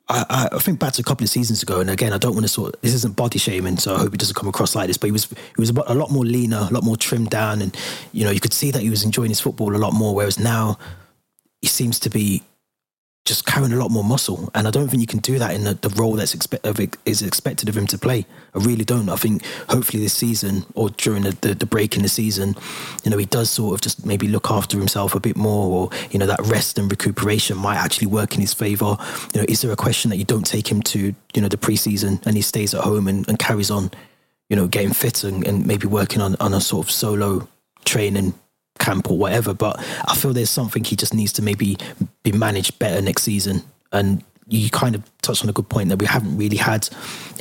I, 0.09 0.49
I, 0.51 0.59
think 0.59 0.79
back 0.79 0.93
to 0.93 1.01
a 1.01 1.03
couple 1.05 1.23
of 1.23 1.29
seasons 1.29 1.63
ago, 1.63 1.79
and 1.79 1.89
again, 1.89 2.11
I 2.11 2.17
don't 2.17 2.33
want 2.33 2.43
to 2.43 2.49
sort. 2.49 2.79
This 2.81 2.93
isn't 2.93 3.15
body 3.15 3.39
shaming, 3.39 3.77
so 3.77 3.95
I 3.95 3.99
hope 3.99 4.13
it 4.13 4.19
doesn't 4.19 4.35
come 4.35 4.49
across 4.49 4.75
like 4.75 4.87
this. 4.87 4.97
But 4.97 5.07
he 5.07 5.11
was 5.13 5.29
he 5.29 5.55
was 5.57 5.69
a 5.69 5.93
lot 5.93 6.11
more 6.11 6.25
leaner, 6.25 6.67
a 6.69 6.73
lot 6.73 6.83
more 6.83 6.97
trimmed 6.97 7.29
down, 7.29 7.61
and 7.61 7.75
you 8.11 8.25
know 8.25 8.31
you 8.31 8.41
could 8.41 8.53
see 8.53 8.69
that 8.71 8.81
he 8.81 8.89
was 8.89 9.03
enjoying 9.03 9.29
his 9.29 9.39
football 9.39 9.73
a 9.73 9.77
lot 9.77 9.93
more. 9.93 10.13
Whereas 10.13 10.37
now, 10.37 10.77
he 11.61 11.67
seems 11.67 11.99
to 11.99 12.09
be 12.09 12.43
just 13.25 13.45
carrying 13.45 13.71
a 13.71 13.77
lot 13.77 13.89
more 13.89 14.03
muscle. 14.03 14.49
And 14.53 14.67
I 14.67 14.71
don't 14.71 14.89
think 14.89 14.99
you 14.99 15.07
can 15.07 15.19
do 15.19 15.39
that 15.39 15.55
in 15.55 15.63
the, 15.63 15.75
the 15.75 15.89
role 15.89 16.13
that's 16.13 16.35
of 16.63 16.79
is 17.05 17.21
expected 17.21 17.69
of 17.69 17.77
him 17.77 17.87
to 17.87 17.97
play. 17.97 18.25
I 18.53 18.59
really 18.59 18.83
don't. 18.83 19.07
I 19.07 19.15
think 19.15 19.45
hopefully 19.69 20.03
this 20.03 20.13
season 20.13 20.65
or 20.75 20.89
during 20.89 21.23
the, 21.23 21.31
the, 21.39 21.55
the, 21.55 21.65
break 21.65 21.95
in 21.95 22.03
the 22.03 22.09
season, 22.09 22.55
you 23.03 23.11
know, 23.11 23.17
he 23.17 23.25
does 23.25 23.49
sort 23.49 23.75
of 23.75 23.81
just 23.81 24.05
maybe 24.05 24.27
look 24.27 24.51
after 24.51 24.77
himself 24.77 25.15
a 25.15 25.21
bit 25.21 25.37
more 25.37 25.71
or, 25.71 25.89
you 26.11 26.19
know, 26.19 26.25
that 26.25 26.41
rest 26.41 26.77
and 26.77 26.91
recuperation 26.91 27.57
might 27.57 27.77
actually 27.77 28.07
work 28.07 28.35
in 28.35 28.41
his 28.41 28.53
favour. 28.53 28.97
You 29.33 29.41
know, 29.41 29.45
is 29.47 29.61
there 29.61 29.71
a 29.71 29.77
question 29.77 30.09
that 30.09 30.17
you 30.17 30.25
don't 30.25 30.45
take 30.45 30.69
him 30.69 30.81
to, 30.81 31.15
you 31.33 31.41
know, 31.41 31.47
the 31.47 31.57
preseason 31.57 32.25
and 32.25 32.35
he 32.35 32.41
stays 32.41 32.73
at 32.73 32.83
home 32.83 33.07
and, 33.07 33.27
and 33.29 33.39
carries 33.39 33.71
on, 33.71 33.91
you 34.49 34.57
know, 34.57 34.67
getting 34.67 34.91
fit 34.91 35.23
and, 35.23 35.47
and 35.47 35.65
maybe 35.65 35.87
working 35.87 36.21
on, 36.21 36.35
on 36.41 36.53
a 36.53 36.59
sort 36.59 36.85
of 36.85 36.91
solo 36.91 37.47
training 37.85 38.33
camp 38.79 39.09
or 39.09 39.17
whatever. 39.17 39.53
But 39.53 39.79
I 40.05 40.15
feel 40.15 40.33
there's 40.33 40.49
something 40.49 40.83
he 40.83 40.95
just 40.95 41.13
needs 41.13 41.33
to 41.33 41.41
maybe 41.41 41.77
be 42.23 42.31
managed 42.31 42.79
better 42.79 43.01
next 43.01 43.23
season. 43.23 43.63
And 43.91 44.23
you 44.47 44.69
kind 44.69 44.95
of 44.95 45.03
touched 45.21 45.43
on 45.43 45.49
a 45.49 45.53
good 45.53 45.69
point 45.69 45.89
that 45.89 45.99
we 45.99 46.05
haven't 46.05 46.37
really 46.37 46.57
had 46.57 46.89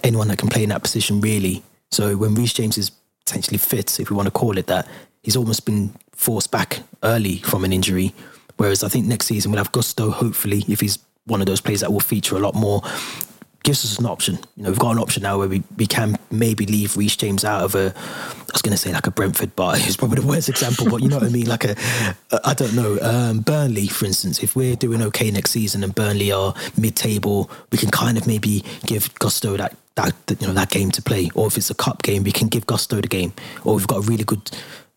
anyone 0.04 0.28
that 0.28 0.38
can 0.38 0.48
play 0.48 0.62
in 0.62 0.68
that 0.68 0.82
position 0.82 1.20
really. 1.20 1.62
So 1.90 2.16
when 2.16 2.34
Reece 2.34 2.54
James 2.54 2.78
is 2.78 2.90
potentially 3.24 3.58
fit, 3.58 4.00
if 4.00 4.10
we 4.10 4.16
want 4.16 4.26
to 4.26 4.30
call 4.32 4.58
it 4.58 4.66
that, 4.66 4.86
he's 5.22 5.36
almost 5.36 5.64
been 5.66 5.94
forced 6.12 6.50
back 6.50 6.80
early 7.02 7.38
from 7.38 7.64
an 7.64 7.72
injury. 7.72 8.14
Whereas 8.56 8.84
I 8.84 8.88
think 8.88 9.06
next 9.06 9.26
season 9.26 9.50
we'll 9.50 9.58
have 9.58 9.72
Gusto, 9.72 10.10
hopefully, 10.10 10.64
if 10.68 10.80
he's 10.80 10.98
one 11.24 11.40
of 11.40 11.46
those 11.46 11.60
players 11.60 11.80
that 11.80 11.92
will 11.92 12.00
feature 12.00 12.36
a 12.36 12.40
lot 12.40 12.54
more 12.54 12.82
gives 13.62 13.84
us 13.84 13.98
an 13.98 14.06
option. 14.06 14.38
You 14.56 14.64
know, 14.64 14.70
we've 14.70 14.78
got 14.78 14.92
an 14.92 14.98
option 14.98 15.22
now 15.22 15.38
where 15.38 15.48
we, 15.48 15.62
we 15.76 15.86
can 15.86 16.16
maybe 16.30 16.66
leave 16.66 16.96
Reece 16.96 17.16
James 17.16 17.44
out 17.44 17.62
of 17.62 17.74
a, 17.74 17.92
I 17.96 18.52
was 18.52 18.62
going 18.62 18.72
to 18.72 18.76
say 18.76 18.92
like 18.92 19.06
a 19.06 19.10
Brentford, 19.10 19.54
but 19.56 19.78
it's 19.86 19.96
probably 19.96 20.20
the 20.20 20.26
worst 20.26 20.48
example, 20.48 20.88
but 20.90 21.02
you 21.02 21.08
know 21.08 21.18
what 21.18 21.26
I 21.26 21.30
mean? 21.30 21.46
Like 21.46 21.64
a, 21.64 21.76
I 22.44 22.54
don't 22.54 22.74
know, 22.74 22.98
um, 23.00 23.40
Burnley, 23.40 23.88
for 23.88 24.04
instance, 24.04 24.42
if 24.42 24.56
we're 24.56 24.76
doing 24.76 25.02
okay 25.02 25.30
next 25.30 25.52
season 25.52 25.84
and 25.84 25.94
Burnley 25.94 26.32
are 26.32 26.54
mid-table, 26.76 27.50
we 27.70 27.78
can 27.78 27.90
kind 27.90 28.18
of 28.18 28.26
maybe 28.26 28.64
give 28.86 29.14
Gusto 29.18 29.56
that, 29.56 29.76
that, 29.94 30.14
you 30.40 30.46
know, 30.46 30.54
that 30.54 30.70
game 30.70 30.90
to 30.92 31.02
play. 31.02 31.30
Or 31.34 31.46
if 31.46 31.56
it's 31.56 31.70
a 31.70 31.74
cup 31.74 32.02
game, 32.02 32.24
we 32.24 32.32
can 32.32 32.48
give 32.48 32.66
Gusto 32.66 33.00
the 33.00 33.08
game. 33.08 33.32
Or 33.64 33.74
we've 33.76 33.86
got 33.86 33.98
a 33.98 34.08
really 34.08 34.24
good, 34.24 34.50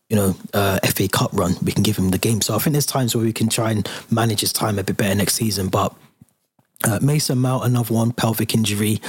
you 0.08 0.16
know, 0.16 0.36
uh, 0.54 0.78
FA 0.84 1.08
Cup 1.08 1.30
run, 1.32 1.54
we 1.62 1.72
can 1.72 1.82
give 1.82 1.96
him 1.96 2.10
the 2.10 2.18
game. 2.18 2.40
So 2.40 2.54
I 2.54 2.58
think 2.58 2.72
there's 2.72 2.86
times 2.86 3.14
where 3.14 3.24
we 3.24 3.32
can 3.32 3.48
try 3.48 3.70
and 3.70 3.88
manage 4.10 4.40
his 4.40 4.52
time 4.52 4.78
a 4.78 4.84
bit 4.84 4.96
better 4.96 5.14
next 5.14 5.34
season, 5.34 5.68
but 5.68 5.94
uh, 6.84 6.98
Mason 7.02 7.38
Mount, 7.38 7.64
another 7.64 7.94
one, 7.94 8.12
pelvic 8.12 8.54
injury. 8.54 9.00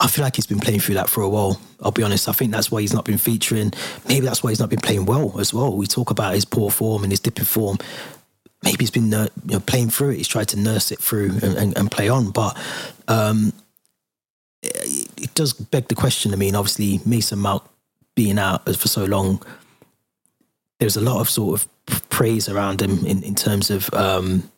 I 0.00 0.06
feel 0.06 0.24
like 0.24 0.36
he's 0.36 0.46
been 0.46 0.60
playing 0.60 0.80
through 0.80 0.94
that 0.94 1.08
for 1.08 1.22
a 1.22 1.28
while. 1.28 1.60
I'll 1.80 1.90
be 1.90 2.02
honest. 2.02 2.28
I 2.28 2.32
think 2.32 2.52
that's 2.52 2.70
why 2.70 2.80
he's 2.80 2.94
not 2.94 3.04
been 3.04 3.18
featuring. 3.18 3.72
Maybe 4.06 4.26
that's 4.26 4.42
why 4.42 4.50
he's 4.50 4.60
not 4.60 4.70
been 4.70 4.80
playing 4.80 5.06
well 5.06 5.38
as 5.40 5.52
well. 5.52 5.76
We 5.76 5.86
talk 5.86 6.10
about 6.10 6.34
his 6.34 6.44
poor 6.44 6.70
form 6.70 7.02
and 7.02 7.12
his 7.12 7.20
dipping 7.20 7.44
form. 7.44 7.78
Maybe 8.62 8.78
he's 8.80 8.90
been 8.90 9.10
you 9.10 9.28
know, 9.44 9.60
playing 9.60 9.90
through 9.90 10.10
it. 10.10 10.16
He's 10.16 10.28
tried 10.28 10.48
to 10.48 10.58
nurse 10.58 10.92
it 10.92 10.98
through 10.98 11.30
and, 11.42 11.56
and, 11.56 11.78
and 11.78 11.90
play 11.90 12.08
on. 12.08 12.30
But 12.30 12.56
um, 13.08 13.52
it, 14.62 15.08
it, 15.16 15.34
does 15.34 15.52
beg 15.52 15.88
the 15.88 15.94
question. 15.94 16.32
I 16.32 16.36
mean, 16.36 16.54
obviously, 16.54 17.00
Mason 17.04 17.38
Mount 17.38 17.62
being 18.14 18.38
out 18.38 18.64
for 18.76 18.88
so 18.88 19.04
long, 19.04 19.42
there's 20.80 20.96
a 20.96 21.00
lot 21.00 21.20
of 21.20 21.28
sort 21.30 21.60
of 21.60 22.08
praise 22.08 22.48
around 22.48 22.82
him 22.82 23.04
in, 23.04 23.22
in 23.22 23.34
terms 23.34 23.70
of. 23.70 23.92
Um, 23.94 24.50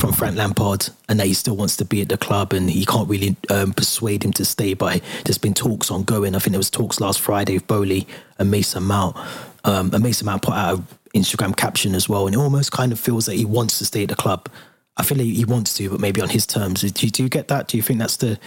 from 0.00 0.12
Frank 0.12 0.36
Lampard 0.36 0.88
and 1.08 1.20
that 1.20 1.26
he 1.26 1.34
still 1.34 1.56
wants 1.56 1.76
to 1.76 1.84
be 1.84 2.02
at 2.02 2.08
the 2.08 2.16
club 2.16 2.52
and 2.52 2.70
he 2.70 2.84
can't 2.84 3.08
really 3.08 3.36
um, 3.50 3.72
persuade 3.72 4.24
him 4.24 4.32
to 4.34 4.44
stay. 4.44 4.74
But 4.74 5.02
there's 5.24 5.38
been 5.38 5.54
talks 5.54 5.90
ongoing. 5.90 6.34
I 6.34 6.38
think 6.38 6.52
there 6.52 6.58
was 6.58 6.70
talks 6.70 7.00
last 7.00 7.20
Friday 7.20 7.54
with 7.54 7.66
Boehly 7.66 8.06
and 8.38 8.50
Mason 8.50 8.84
Mount. 8.84 9.16
Um, 9.64 9.90
and 9.92 10.02
Mason 10.02 10.26
Mount 10.26 10.42
put 10.42 10.54
out 10.54 10.78
an 10.78 10.86
Instagram 11.14 11.56
caption 11.56 11.94
as 11.94 12.08
well, 12.08 12.26
and 12.26 12.34
it 12.34 12.38
almost 12.38 12.72
kind 12.72 12.92
of 12.92 12.98
feels 12.98 13.26
that 13.26 13.34
he 13.34 13.44
wants 13.44 13.78
to 13.78 13.84
stay 13.84 14.04
at 14.04 14.08
the 14.08 14.16
club. 14.16 14.48
I 14.96 15.02
feel 15.02 15.18
like 15.18 15.26
he 15.26 15.44
wants 15.44 15.74
to, 15.74 15.90
but 15.90 16.00
maybe 16.00 16.20
on 16.20 16.28
his 16.28 16.46
terms. 16.46 16.80
Do 16.80 17.06
you, 17.06 17.10
do 17.10 17.22
you 17.22 17.28
get 17.28 17.48
that? 17.48 17.68
Do 17.68 17.76
you 17.76 17.82
think 17.82 17.98
that's 17.98 18.16
the, 18.16 18.38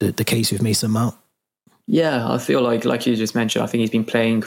the, 0.00 0.12
the 0.12 0.24
case 0.24 0.50
with 0.52 0.62
Mason 0.62 0.90
Mount? 0.90 1.14
Yeah, 1.86 2.28
I 2.28 2.38
feel 2.38 2.62
like, 2.62 2.84
like 2.84 3.06
you 3.06 3.14
just 3.14 3.34
mentioned, 3.34 3.62
I 3.62 3.66
think 3.66 3.80
he's 3.80 3.90
been 3.90 4.04
playing 4.04 4.42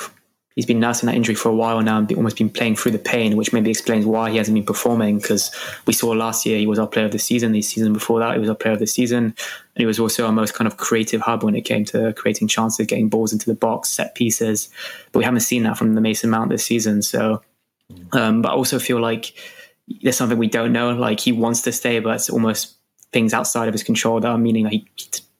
he's 0.56 0.66
been 0.66 0.80
nursing 0.80 1.08
that 1.08 1.16
injury 1.16 1.36
for 1.36 1.50
a 1.50 1.56
while 1.56 1.82
now 1.82 1.98
and 1.98 2.12
almost 2.14 2.38
been 2.38 2.50
playing 2.50 2.76
through 2.76 2.92
the 2.92 3.00
pain, 3.00 3.38
which 3.38 3.54
maybe 3.54 3.70
explains 3.70 4.06
why 4.06 4.30
he 4.30 4.38
hasn't 4.38 4.56
been 4.56 4.66
performing. 4.66 5.18
Because 5.20 5.56
we 5.86 5.94
saw 5.94 6.10
last 6.10 6.46
year 6.46 6.58
he 6.58 6.68
was 6.68 6.80
our 6.80 6.88
player 6.88 7.06
of 7.06 7.12
the 7.12 7.20
season. 7.20 7.52
The 7.52 7.62
season 7.62 7.94
before 7.94 8.20
that, 8.20 8.34
he 8.34 8.40
was 8.40 8.50
our 8.50 8.56
player 8.56 8.74
of 8.74 8.80
the 8.80 8.88
season, 8.88 9.24
and 9.26 9.36
he 9.76 9.86
was 9.86 10.00
also 10.00 10.26
our 10.26 10.32
most 10.32 10.54
kind 10.54 10.68
of 10.68 10.78
creative 10.78 11.22
hub 11.22 11.44
when 11.44 11.56
it 11.56 11.62
came 11.62 11.86
to 11.86 12.14
creating 12.14 12.48
chances, 12.48 12.86
getting 12.88 13.10
balls 13.10 13.32
into 13.32 13.46
the 13.46 13.56
box, 13.56 13.90
set 13.90 14.16
pieces. 14.16 14.70
But 15.12 15.20
we 15.20 15.26
haven't 15.26 15.42
seen 15.42 15.64
that 15.64 15.78
from 15.78 15.96
the 15.96 16.02
Mason 16.02 16.30
Mount 16.30 16.50
this 16.50 16.66
season. 16.66 17.02
So, 17.02 17.42
um, 18.12 18.42
but 18.42 18.50
I 18.50 18.56
also 18.56 18.80
feel 18.80 19.00
like 19.00 19.34
there's 20.02 20.18
something 20.18 20.38
we 20.38 20.48
don't 20.48 20.74
know. 20.74 20.92
Like 20.92 21.20
he 21.20 21.32
wants 21.32 21.62
to 21.64 21.72
stay, 21.72 22.00
but 22.00 22.16
it's 22.16 22.30
almost 22.30 22.76
things 23.12 23.34
outside 23.34 23.68
of 23.68 23.74
his 23.74 23.84
control 23.84 24.20
that 24.20 24.28
are 24.28 24.38
meaning 24.38 24.66
that 24.66 24.74
he 24.74 24.88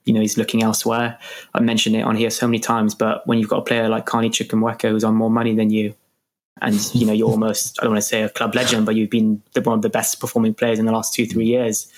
you 0.04 0.12
know 0.12 0.20
he's 0.20 0.38
looking 0.38 0.62
elsewhere. 0.62 1.18
I 1.54 1.60
mentioned 1.60 1.96
it 1.96 2.02
on 2.02 2.16
here 2.16 2.30
so 2.30 2.46
many 2.46 2.58
times, 2.58 2.94
but 2.94 3.26
when 3.26 3.38
you've 3.38 3.48
got 3.48 3.58
a 3.58 3.64
player 3.64 3.88
like 3.88 4.06
Carney 4.06 4.30
Chukwuemeka 4.30 4.90
who's 4.90 5.04
on 5.04 5.14
more 5.14 5.30
money 5.30 5.54
than 5.54 5.70
you, 5.70 5.94
and 6.62 6.94
you 6.94 7.06
know 7.06 7.12
you're 7.12 7.28
almost 7.28 7.78
I 7.78 7.84
don't 7.84 7.92
want 7.92 8.02
to 8.02 8.08
say 8.08 8.22
a 8.22 8.28
club 8.28 8.54
legend, 8.54 8.86
but 8.86 8.94
you've 8.94 9.10
been 9.10 9.42
the, 9.52 9.62
one 9.62 9.78
of 9.78 9.82
the 9.82 9.90
best 9.90 10.20
performing 10.20 10.54
players 10.54 10.78
in 10.78 10.86
the 10.86 10.92
last 10.92 11.14
two 11.14 11.26
three 11.26 11.46
years. 11.46 11.90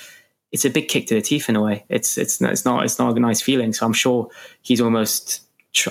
It's 0.51 0.65
a 0.65 0.71
big 0.71 0.89
kick 0.89 1.07
to 1.07 1.15
the 1.15 1.23
teeth 1.23 1.49
in 1.49 1.57
a 1.57 1.63
way. 1.63 1.85
It's 1.89 2.19
it's 2.19 2.41
it's 2.41 2.65
not 2.65 2.85
it's 2.85 2.99
not 2.99 3.17
a 3.17 3.21
nice 3.21 3.41
feeling. 3.41 3.73
So 3.73 3.87
I'm 3.87 3.93
sure 3.93 4.29
he's 4.63 4.81
almost 4.81 5.43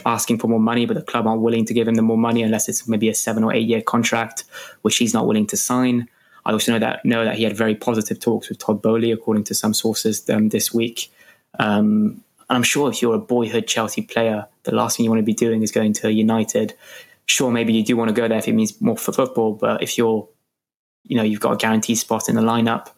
asking 0.06 0.38
for 0.38 0.48
more 0.48 0.60
money, 0.60 0.86
but 0.86 0.94
the 0.94 1.02
club 1.02 1.26
aren't 1.26 1.42
willing 1.42 1.66
to 1.66 1.74
give 1.74 1.88
him 1.88 1.96
the 1.96 2.02
more 2.02 2.18
money 2.18 2.44
unless 2.44 2.70
it's 2.70 2.88
maybe 2.88 3.10
a 3.10 3.16
seven 3.16 3.44
or 3.44 3.54
eight 3.54 3.68
year 3.68 3.82
contract, 3.82 4.44
which 4.84 4.98
he's 4.98 5.14
not 5.14 5.28
willing 5.28 5.48
to 5.48 5.58
sign. 5.58 6.08
I 6.46 6.52
also 6.52 6.72
know 6.72 6.80
that 6.80 7.04
know 7.06 7.26
that 7.26 7.36
he 7.36 7.44
had 7.44 7.56
very 7.56 7.76
positive 7.76 8.20
talks 8.20 8.50
with 8.50 8.58
Todd 8.60 8.82
Boehly, 8.82 9.12
according 9.12 9.44
to 9.46 9.56
some 9.56 9.74
sources 9.74 10.28
um, 10.30 10.50
this 10.50 10.74
week. 10.74 11.12
Um, 11.60 12.24
and 12.50 12.58
I'm 12.58 12.64
sure 12.64 12.90
if 12.90 13.02
you're 13.02 13.16
a 13.16 13.20
boyhood 13.20 13.68
Chelsea 13.68 14.02
player, 14.02 14.46
the 14.64 14.76
last 14.76 14.98
thing 14.98 15.04
you 15.06 15.10
want 15.10 15.20
to 15.20 15.26
be 15.26 15.34
doing 15.34 15.64
is 15.64 15.72
going 15.72 15.94
to 15.94 16.12
United. 16.12 16.74
Sure, 17.26 17.52
maybe 17.52 17.74
you 17.74 17.84
do 17.84 17.96
want 17.96 18.10
to 18.10 18.14
go 18.14 18.28
there 18.28 18.38
if 18.38 18.48
it 18.48 18.54
means 18.54 18.80
more 18.82 18.98
for 18.98 19.14
football, 19.14 19.54
but 19.54 19.82
if 19.82 19.98
you're, 19.98 20.28
you 21.08 21.16
know, 21.16 21.24
you've 21.24 21.40
got 21.40 21.54
a 21.54 21.58
guaranteed 21.58 21.98
spot 21.98 22.28
in 22.28 22.36
the 22.36 22.42
lineup, 22.42 22.90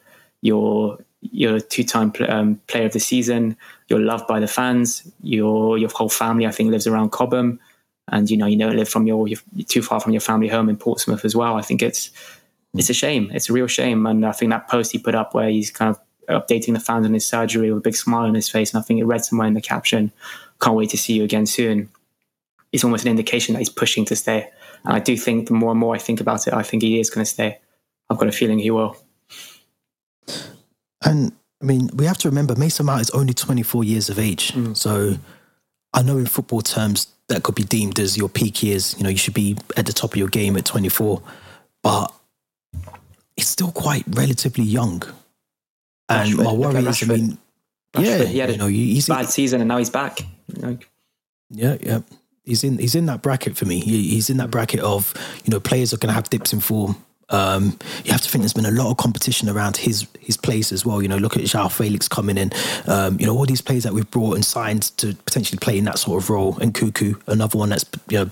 you're 0.42 0.98
you're 1.22 1.56
a 1.56 1.62
two-time 1.62 2.12
um, 2.28 2.60
player 2.68 2.86
of 2.86 2.94
the 2.94 3.00
season, 3.00 3.56
you're 3.88 4.00
loved 4.00 4.28
by 4.28 4.40
the 4.40 4.48
fans, 4.48 5.10
your 5.22 5.78
your 5.78 5.90
whole 5.90 6.10
family 6.10 6.46
I 6.46 6.52
think 6.52 6.72
lives 6.72 6.88
around 6.88 7.12
Cobham, 7.12 7.60
and 8.10 8.30
you 8.30 8.38
know 8.38 8.46
you 8.46 8.58
don't 8.58 8.76
live 8.76 8.90
from 8.90 9.08
your 9.08 9.28
you're 9.28 9.40
too 9.68 9.82
far 9.82 10.00
from 10.00 10.14
your 10.14 10.22
family 10.22 10.48
home 10.48 10.68
in 10.68 10.78
Portsmouth 10.78 11.24
as 11.24 11.36
well. 11.36 11.56
I 11.56 11.62
think 11.62 11.82
it's 11.82 12.12
it's 12.74 12.90
a 12.90 12.94
shame. 12.94 13.30
It's 13.34 13.50
a 13.50 13.54
real 13.54 13.68
shame, 13.68 14.06
and 14.06 14.26
I 14.26 14.32
think 14.32 14.50
that 14.50 14.68
post 14.68 14.92
he 14.92 14.98
put 14.98 15.16
up 15.16 15.34
where 15.34 15.50
he's 15.50 15.70
kind 15.70 15.90
of 15.90 16.00
updating 16.30 16.74
the 16.74 16.80
fans 16.80 17.06
on 17.06 17.14
his 17.14 17.26
surgery 17.26 17.72
with 17.72 17.80
a 17.80 17.84
big 17.84 17.96
smile 17.96 18.26
on 18.26 18.36
his 18.36 18.50
face. 18.50 18.74
And 18.74 18.80
I 18.80 18.84
think 18.84 19.00
it 19.00 19.06
read 19.06 19.26
somewhere 19.26 19.48
in 19.48 19.54
the 19.54 19.62
caption, 19.62 20.12
can't 20.62 20.76
wait 20.76 20.90
to 20.92 20.98
see 20.98 21.14
you 21.14 21.24
again 21.24 21.46
soon. 21.46 21.90
It's 22.72 22.84
almost 22.84 23.06
an 23.06 23.12
indication 23.12 23.54
that 23.54 23.60
he's 23.60 23.70
pushing 23.70 24.06
to 24.06 24.16
stay. 24.16 24.50
And 24.84 24.94
I 24.94 25.00
do 25.00 25.16
think 25.16 25.48
the 25.48 25.54
more 25.54 25.72
and 25.72 25.80
more 25.80 25.96
I 25.96 26.00
think 26.00 26.20
about 26.20 26.48
it, 26.48 26.54
I 26.54 26.64
think 26.64 26.84
he 26.84 27.00
is 27.00 27.10
going 27.10 27.24
to 27.24 27.30
stay. 27.30 27.60
I've 28.10 28.18
got 28.18 28.28
a 28.28 28.32
feeling 28.32 28.60
he 28.60 28.72
will. 28.72 28.98
And 31.06 31.34
I 31.62 31.66
mean, 31.66 31.90
we 31.94 32.06
have 32.06 32.18
to 32.20 32.30
remember 32.30 32.56
Mason 32.56 32.86
Mount 32.86 33.02
is 33.02 33.10
only 33.12 33.34
24 33.34 33.84
years 33.84 34.10
of 34.10 34.20
age. 34.20 34.52
Mm. 34.52 34.76
So 34.76 35.16
I 35.94 36.02
know 36.02 36.18
in 36.18 36.26
football 36.26 36.62
terms 36.62 37.08
that 37.28 37.44
could 37.44 37.56
be 37.56 37.64
deemed 37.64 38.00
as 38.00 38.18
your 38.18 38.30
peak 38.30 38.64
years. 38.64 38.96
You 38.98 39.04
know, 39.04 39.10
you 39.10 39.18
should 39.18 39.34
be 39.34 39.58
at 39.78 39.86
the 39.86 39.94
top 39.94 40.12
of 40.12 40.18
your 40.18 40.28
game 40.28 40.58
at 40.58 40.66
24. 40.66 41.22
But 41.82 42.14
it's 43.38 43.48
still 43.48 43.72
quite 43.72 44.04
relatively 44.08 44.64
young. 44.64 45.04
And 46.22 46.34
Rashford, 46.34 46.44
my 46.44 46.54
worry 46.54 46.86
is, 46.86 47.04
I 47.04 47.06
mean, 47.06 47.38
Rashford, 47.94 48.06
yeah, 48.06 48.24
he 48.24 48.38
had 48.40 48.50
a 48.50 48.54
you 48.54 48.58
know, 48.58 48.68
he's 48.68 49.08
bad 49.08 49.30
season 49.30 49.62
and 49.62 49.68
now 49.68 49.78
he's 49.78 49.90
back. 49.90 50.20
Yeah, 51.50 51.78
yeah. 51.82 52.00
He's 52.44 52.64
in 52.64 52.78
he's 52.78 52.96
in 52.96 53.06
that 53.06 53.22
bracket 53.22 53.56
for 53.56 53.66
me. 53.66 53.80
He, 53.80 54.10
he's 54.10 54.30
in 54.30 54.38
that 54.38 54.52
bracket 54.52 54.82
of 54.82 55.14
you 55.46 55.52
know 55.52 55.60
players 55.60 55.94
are 55.94 55.98
going 55.98 56.10
to 56.10 56.14
have 56.14 56.30
dips 56.30 56.52
in 56.52 56.60
form. 56.60 56.98
Um, 57.30 57.78
you 58.04 58.12
have 58.12 58.22
to 58.22 58.30
think 58.30 58.42
there's 58.42 58.54
been 58.54 58.66
a 58.66 58.72
lot 58.72 58.92
of 58.92 58.98
competition 58.98 59.48
around 59.48 59.78
his 59.78 60.08
his 60.20 60.36
place 60.36 60.74
as 60.74 60.86
well. 60.86 61.02
You 61.02 61.08
know, 61.08 61.18
look 61.18 61.38
at 61.38 61.44
Joao 61.46 61.70
Felix 61.70 62.08
coming 62.10 62.38
in. 62.38 62.52
Um, 62.86 63.18
you 63.20 63.26
know, 63.26 63.36
all 63.38 63.46
these 63.46 63.62
players 63.62 63.84
that 63.84 63.94
we've 63.94 64.10
brought 64.12 64.36
and 64.36 64.44
signed 64.44 64.84
to 64.98 65.16
potentially 65.26 65.58
play 65.58 65.78
in 65.78 65.86
that 65.86 66.00
sort 66.00 66.22
of 66.22 66.30
role. 66.30 66.58
And 66.60 66.74
Nkunku, 66.74 67.22
another 67.28 67.58
one 67.58 67.70
that's 67.70 67.86
you 68.10 68.20
know 68.20 68.32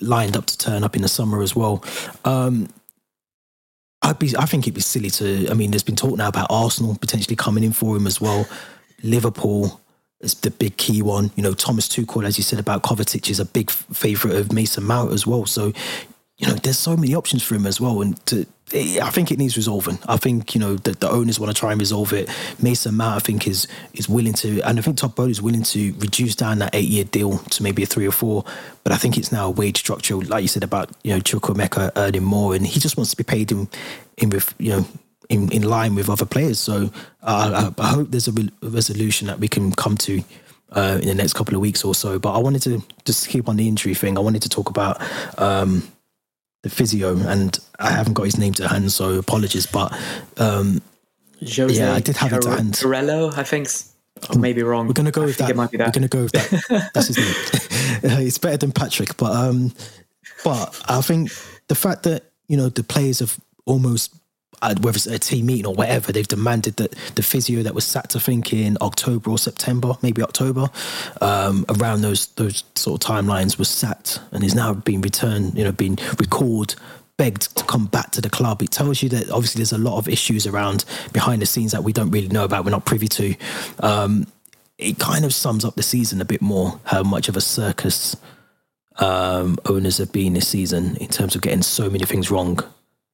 lined 0.00 0.36
up 0.36 0.46
to 0.46 0.58
turn 0.58 0.84
up 0.84 0.94
in 0.94 1.02
the 1.02 1.08
summer 1.08 1.42
as 1.42 1.56
well. 1.56 1.82
Um, 2.24 2.68
I'd 4.02 4.18
be, 4.18 4.34
I 4.36 4.46
think 4.46 4.64
it'd 4.64 4.74
be 4.74 4.80
silly 4.80 5.10
to. 5.10 5.48
I 5.50 5.54
mean, 5.54 5.70
there's 5.70 5.82
been 5.82 5.96
talk 5.96 6.16
now 6.16 6.28
about 6.28 6.48
Arsenal 6.50 6.96
potentially 6.96 7.36
coming 7.36 7.64
in 7.64 7.72
for 7.72 7.96
him 7.96 8.06
as 8.06 8.20
well. 8.20 8.46
Liverpool 9.02 9.80
is 10.20 10.34
the 10.34 10.50
big 10.50 10.76
key 10.76 11.02
one. 11.02 11.30
You 11.36 11.42
know, 11.42 11.54
Thomas 11.54 11.88
Tuchel, 11.88 12.24
as 12.24 12.36
you 12.36 12.44
said 12.44 12.58
about 12.58 12.82
Kovacic, 12.82 13.30
is 13.30 13.40
a 13.40 13.44
big 13.44 13.70
favourite 13.70 14.36
of 14.36 14.52
Mason 14.52 14.84
Mount 14.84 15.12
as 15.12 15.26
well. 15.26 15.46
So, 15.46 15.72
you 16.38 16.48
know, 16.48 16.54
there's 16.54 16.78
so 16.78 16.96
many 16.96 17.14
options 17.14 17.42
for 17.42 17.54
him 17.54 17.66
as 17.66 17.80
well. 17.80 18.02
And 18.02 18.24
to, 18.26 18.46
I 18.74 19.10
think 19.10 19.30
it 19.30 19.38
needs 19.38 19.56
resolving. 19.56 19.98
I 20.08 20.16
think 20.16 20.54
you 20.54 20.60
know 20.60 20.76
the, 20.76 20.92
the 20.92 21.10
owners 21.10 21.38
want 21.38 21.54
to 21.54 21.58
try 21.58 21.72
and 21.72 21.80
resolve 21.80 22.12
it. 22.12 22.30
Mason 22.60 22.94
Mount, 22.94 23.16
I 23.16 23.18
think, 23.18 23.46
is 23.46 23.68
is 23.92 24.08
willing 24.08 24.32
to, 24.34 24.62
and 24.62 24.78
I 24.78 24.82
think 24.82 24.96
Todd 24.96 25.14
Boehly 25.14 25.30
is 25.30 25.42
willing 25.42 25.62
to 25.64 25.92
reduce 25.98 26.34
down 26.34 26.58
that 26.60 26.74
eight 26.74 26.88
year 26.88 27.04
deal 27.04 27.38
to 27.38 27.62
maybe 27.62 27.82
a 27.82 27.86
three 27.86 28.06
or 28.06 28.12
four. 28.12 28.44
But 28.82 28.92
I 28.92 28.96
think 28.96 29.18
it's 29.18 29.30
now 29.30 29.48
a 29.48 29.50
wage 29.50 29.78
structure, 29.78 30.16
like 30.16 30.42
you 30.42 30.48
said 30.48 30.64
about 30.64 30.90
you 31.04 31.12
know 31.12 31.20
Chukwuemeka 31.20 31.92
earning 31.96 32.24
more, 32.24 32.54
and 32.54 32.66
he 32.66 32.80
just 32.80 32.96
wants 32.96 33.10
to 33.10 33.16
be 33.16 33.24
paid 33.24 33.52
in 33.52 33.68
in 34.16 34.30
with 34.30 34.54
you 34.58 34.70
know 34.70 34.86
in, 35.28 35.52
in 35.52 35.62
line 35.62 35.94
with 35.94 36.08
other 36.08 36.26
players. 36.26 36.58
So 36.58 36.90
uh, 37.22 37.70
I, 37.78 37.82
I, 37.82 37.88
hope 37.88 38.10
there's 38.10 38.28
a, 38.28 38.32
re- 38.32 38.50
a, 38.62 38.68
resolution 38.68 39.26
that 39.28 39.38
we 39.38 39.48
can 39.48 39.72
come 39.72 39.96
to. 39.98 40.22
Uh, 40.74 40.98
in 41.02 41.08
the 41.08 41.14
next 41.14 41.34
couple 41.34 41.54
of 41.54 41.60
weeks 41.60 41.84
or 41.84 41.94
so, 41.94 42.18
but 42.18 42.32
I 42.32 42.38
wanted 42.38 42.62
to 42.62 42.82
just 43.04 43.28
keep 43.28 43.46
on 43.46 43.56
the 43.56 43.68
injury 43.68 43.92
thing. 43.92 44.16
I 44.16 44.22
wanted 44.22 44.40
to 44.40 44.48
talk 44.48 44.70
about 44.70 45.02
um, 45.38 45.82
the 46.62 46.70
physio, 46.70 47.16
and 47.16 47.58
I 47.78 47.90
haven't 47.90 48.14
got 48.14 48.24
his 48.24 48.38
name 48.38 48.54
to 48.54 48.68
hand, 48.68 48.92
so 48.92 49.18
apologies. 49.18 49.66
But 49.66 49.92
um, 50.38 50.80
Jose 51.40 51.74
yeah, 51.74 51.92
I 51.92 52.00
did 52.00 52.16
have 52.16 52.30
Car- 52.30 52.38
it 52.38 52.42
to 52.42 52.50
hand. 52.50 52.74
Carello, 52.74 53.36
I 53.36 53.42
think. 53.42 53.68
I 54.30 54.36
may 54.36 54.52
be 54.52 54.62
wrong. 54.62 54.86
We're 54.86 54.92
to 54.94 55.10
go 55.10 55.22
I 55.22 55.26
with 55.26 55.38
that. 55.38 55.50
It 55.50 55.56
might 55.56 55.70
be 55.70 55.78
that. 55.78 55.88
We're 55.88 56.02
to 56.02 56.08
go 56.08 56.22
with 56.22 56.32
that. 56.32 56.90
That's 56.94 57.08
his 57.08 57.18
name. 57.18 58.18
it's 58.26 58.38
better 58.38 58.56
than 58.56 58.70
Patrick, 58.70 59.16
but 59.16 59.34
um, 59.34 59.72
but 60.44 60.80
I 60.88 61.00
think 61.00 61.32
the 61.68 61.74
fact 61.74 62.04
that 62.04 62.24
you 62.46 62.56
know 62.56 62.68
the 62.68 62.84
players 62.84 63.18
have 63.18 63.38
almost 63.66 64.14
uh, 64.62 64.74
whether 64.80 64.96
it's 64.96 65.06
a 65.06 65.18
team 65.18 65.46
meeting 65.46 65.66
or 65.66 65.74
whatever, 65.74 66.12
they've 66.12 66.28
demanded 66.28 66.76
that 66.76 66.92
the 67.16 67.22
physio 67.22 67.62
that 67.62 67.74
was 67.74 67.84
sat 67.84 68.08
to 68.10 68.20
think 68.20 68.52
in 68.52 68.78
October 68.80 69.30
or 69.30 69.38
September, 69.38 69.94
maybe 70.02 70.22
October, 70.22 70.70
um, 71.20 71.66
around 71.68 72.00
those 72.00 72.28
those 72.34 72.64
sort 72.74 73.04
of 73.04 73.10
timelines 73.10 73.58
was 73.58 73.68
sat 73.68 74.20
and 74.30 74.44
is 74.44 74.54
now 74.54 74.72
being 74.72 75.00
returned, 75.00 75.58
you 75.58 75.64
know, 75.64 75.72
being 75.72 75.98
recalled 76.18 76.76
begged 77.18 77.54
to 77.56 77.64
come 77.64 77.86
back 77.86 78.10
to 78.12 78.20
the 78.20 78.30
club. 78.30 78.62
It 78.62 78.70
tells 78.70 79.02
you 79.02 79.08
that 79.10 79.30
obviously 79.30 79.58
there's 79.58 79.72
a 79.72 79.78
lot 79.78 79.98
of 79.98 80.08
issues 80.08 80.46
around 80.46 80.84
behind 81.12 81.42
the 81.42 81.46
scenes 81.46 81.72
that 81.72 81.84
we 81.84 81.92
don't 81.92 82.10
really 82.10 82.28
know 82.28 82.44
about, 82.44 82.64
we're 82.64 82.70
not 82.70 82.86
privy 82.86 83.08
to. 83.08 83.34
Um, 83.80 84.26
it 84.78 84.98
kind 84.98 85.24
of 85.24 85.34
sums 85.34 85.64
up 85.64 85.74
the 85.74 85.82
season 85.82 86.20
a 86.20 86.24
bit 86.24 86.40
more, 86.40 86.80
how 86.84 87.02
much 87.02 87.28
of 87.28 87.36
a 87.36 87.40
circus 87.40 88.16
um, 88.96 89.58
owners 89.66 89.98
have 89.98 90.10
been 90.10 90.32
this 90.32 90.48
season 90.48 90.96
in 90.96 91.08
terms 91.08 91.34
of 91.34 91.42
getting 91.42 91.62
so 91.62 91.90
many 91.90 92.04
things 92.04 92.30
wrong 92.30 92.60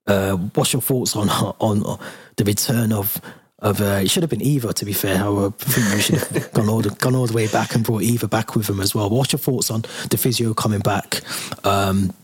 uh, 0.09 0.37
what's 0.55 0.73
your 0.73 0.83
thoughts 0.83 1.15
on 1.15 1.29
on 1.61 1.99
the 2.37 2.45
return 2.45 2.93
of 2.93 3.21
of 3.61 3.81
uh, 3.81 4.01
it 4.03 4.11
should 4.11 4.23
have 4.23 4.31
been 4.31 4.43
Eva 4.43 4.73
to 4.73 4.85
be 4.85 4.93
fair. 4.93 5.17
I 5.17 5.51
think 5.51 5.95
we 5.95 6.01
should 6.01 6.19
have 6.19 6.53
gone 6.55 6.69
all 6.69 6.81
the 6.81 6.91
gone 6.91 7.15
all 7.15 7.27
the 7.27 7.35
way 7.35 7.47
back 7.49 7.75
and 7.75 7.85
brought 7.85 8.03
Eva 8.03 8.29
back 8.29 8.55
with 8.55 8.69
him 8.69 8.81
as 8.81 8.95
well. 8.95 9.11
What's 9.11 9.33
your 9.33 9.39
thoughts 9.39 9.71
on 9.71 9.83
the 10.11 10.17
physio 10.17 10.55
coming 10.55 10.81
back? 10.81 11.23
Um, 11.65 12.15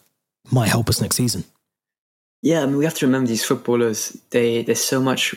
might 0.51 0.68
help 0.68 0.89
us 0.89 1.01
next 1.01 1.16
season. 1.16 1.45
Yeah, 2.43 2.62
I 2.62 2.66
mean 2.66 2.76
we 2.76 2.85
have 2.85 2.95
to 2.95 3.07
remember 3.07 3.28
these 3.28 3.45
footballers. 3.45 4.16
They 4.30 4.62
there's 4.62 4.82
so 4.82 5.01
much 5.01 5.35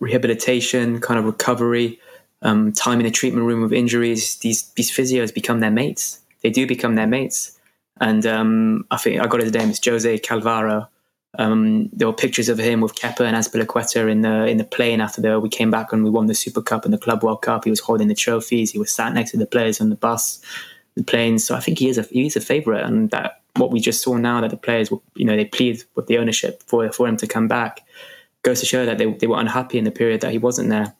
rehabilitation, 0.00 1.00
kind 1.00 1.18
of 1.18 1.26
recovery, 1.26 2.00
um, 2.40 2.72
time 2.72 3.00
in 3.00 3.04
the 3.04 3.10
treatment 3.10 3.46
room 3.46 3.62
with 3.62 3.72
injuries. 3.72 4.36
These 4.36 4.68
these 4.70 4.90
physios 4.90 5.34
become 5.34 5.60
their 5.60 5.70
mates. 5.70 6.20
They 6.42 6.50
do 6.50 6.66
become 6.66 6.94
their 6.94 7.06
mates. 7.06 7.58
And 8.00 8.26
um, 8.26 8.86
I 8.90 8.96
think 8.96 9.20
I 9.20 9.26
got 9.26 9.40
his 9.40 9.52
name. 9.52 9.70
It's 9.70 9.84
Jose 9.84 10.18
Calvaro 10.20 10.88
um, 11.38 11.88
there 11.92 12.06
were 12.06 12.12
pictures 12.12 12.48
of 12.48 12.58
him 12.58 12.80
with 12.80 12.94
Kepa 12.94 13.20
and 13.20 13.36
Azpilicueta 13.36 14.10
in 14.10 14.20
the 14.20 14.46
in 14.46 14.58
the 14.58 14.64
plane 14.64 15.00
after 15.00 15.20
the, 15.20 15.40
we 15.40 15.48
came 15.48 15.70
back 15.70 15.92
and 15.92 16.04
we 16.04 16.10
won 16.10 16.26
the 16.26 16.34
Super 16.34 16.60
Cup 16.60 16.84
and 16.84 16.92
the 16.92 16.98
Club 16.98 17.22
World 17.22 17.42
Cup. 17.42 17.64
He 17.64 17.70
was 17.70 17.80
holding 17.80 18.08
the 18.08 18.14
trophies. 18.14 18.70
He 18.70 18.78
was 18.78 18.92
sat 18.92 19.14
next 19.14 19.30
to 19.30 19.38
the 19.38 19.46
players 19.46 19.80
on 19.80 19.88
the 19.88 19.96
bus, 19.96 20.42
the 20.94 21.02
plane. 21.02 21.38
So 21.38 21.54
I 21.54 21.60
think 21.60 21.78
he 21.78 21.88
is 21.88 21.96
a 21.96 22.02
he 22.02 22.26
is 22.26 22.36
a 22.36 22.40
favourite, 22.40 22.84
and 22.84 23.10
that 23.10 23.40
what 23.56 23.70
we 23.70 23.80
just 23.80 24.02
saw 24.02 24.16
now 24.16 24.40
that 24.42 24.50
the 24.50 24.56
players, 24.56 24.90
you 25.14 25.24
know, 25.24 25.36
they 25.36 25.46
plead 25.46 25.82
with 25.94 26.06
the 26.06 26.18
ownership 26.18 26.62
for 26.66 26.90
for 26.92 27.08
him 27.08 27.16
to 27.16 27.26
come 27.26 27.48
back 27.48 27.82
goes 28.42 28.60
to 28.60 28.66
show 28.66 28.84
that 28.84 28.98
they 28.98 29.10
they 29.14 29.26
were 29.26 29.40
unhappy 29.40 29.78
in 29.78 29.84
the 29.84 29.90
period 29.90 30.20
that 30.20 30.32
he 30.32 30.38
wasn't 30.38 30.68
there. 30.68 30.94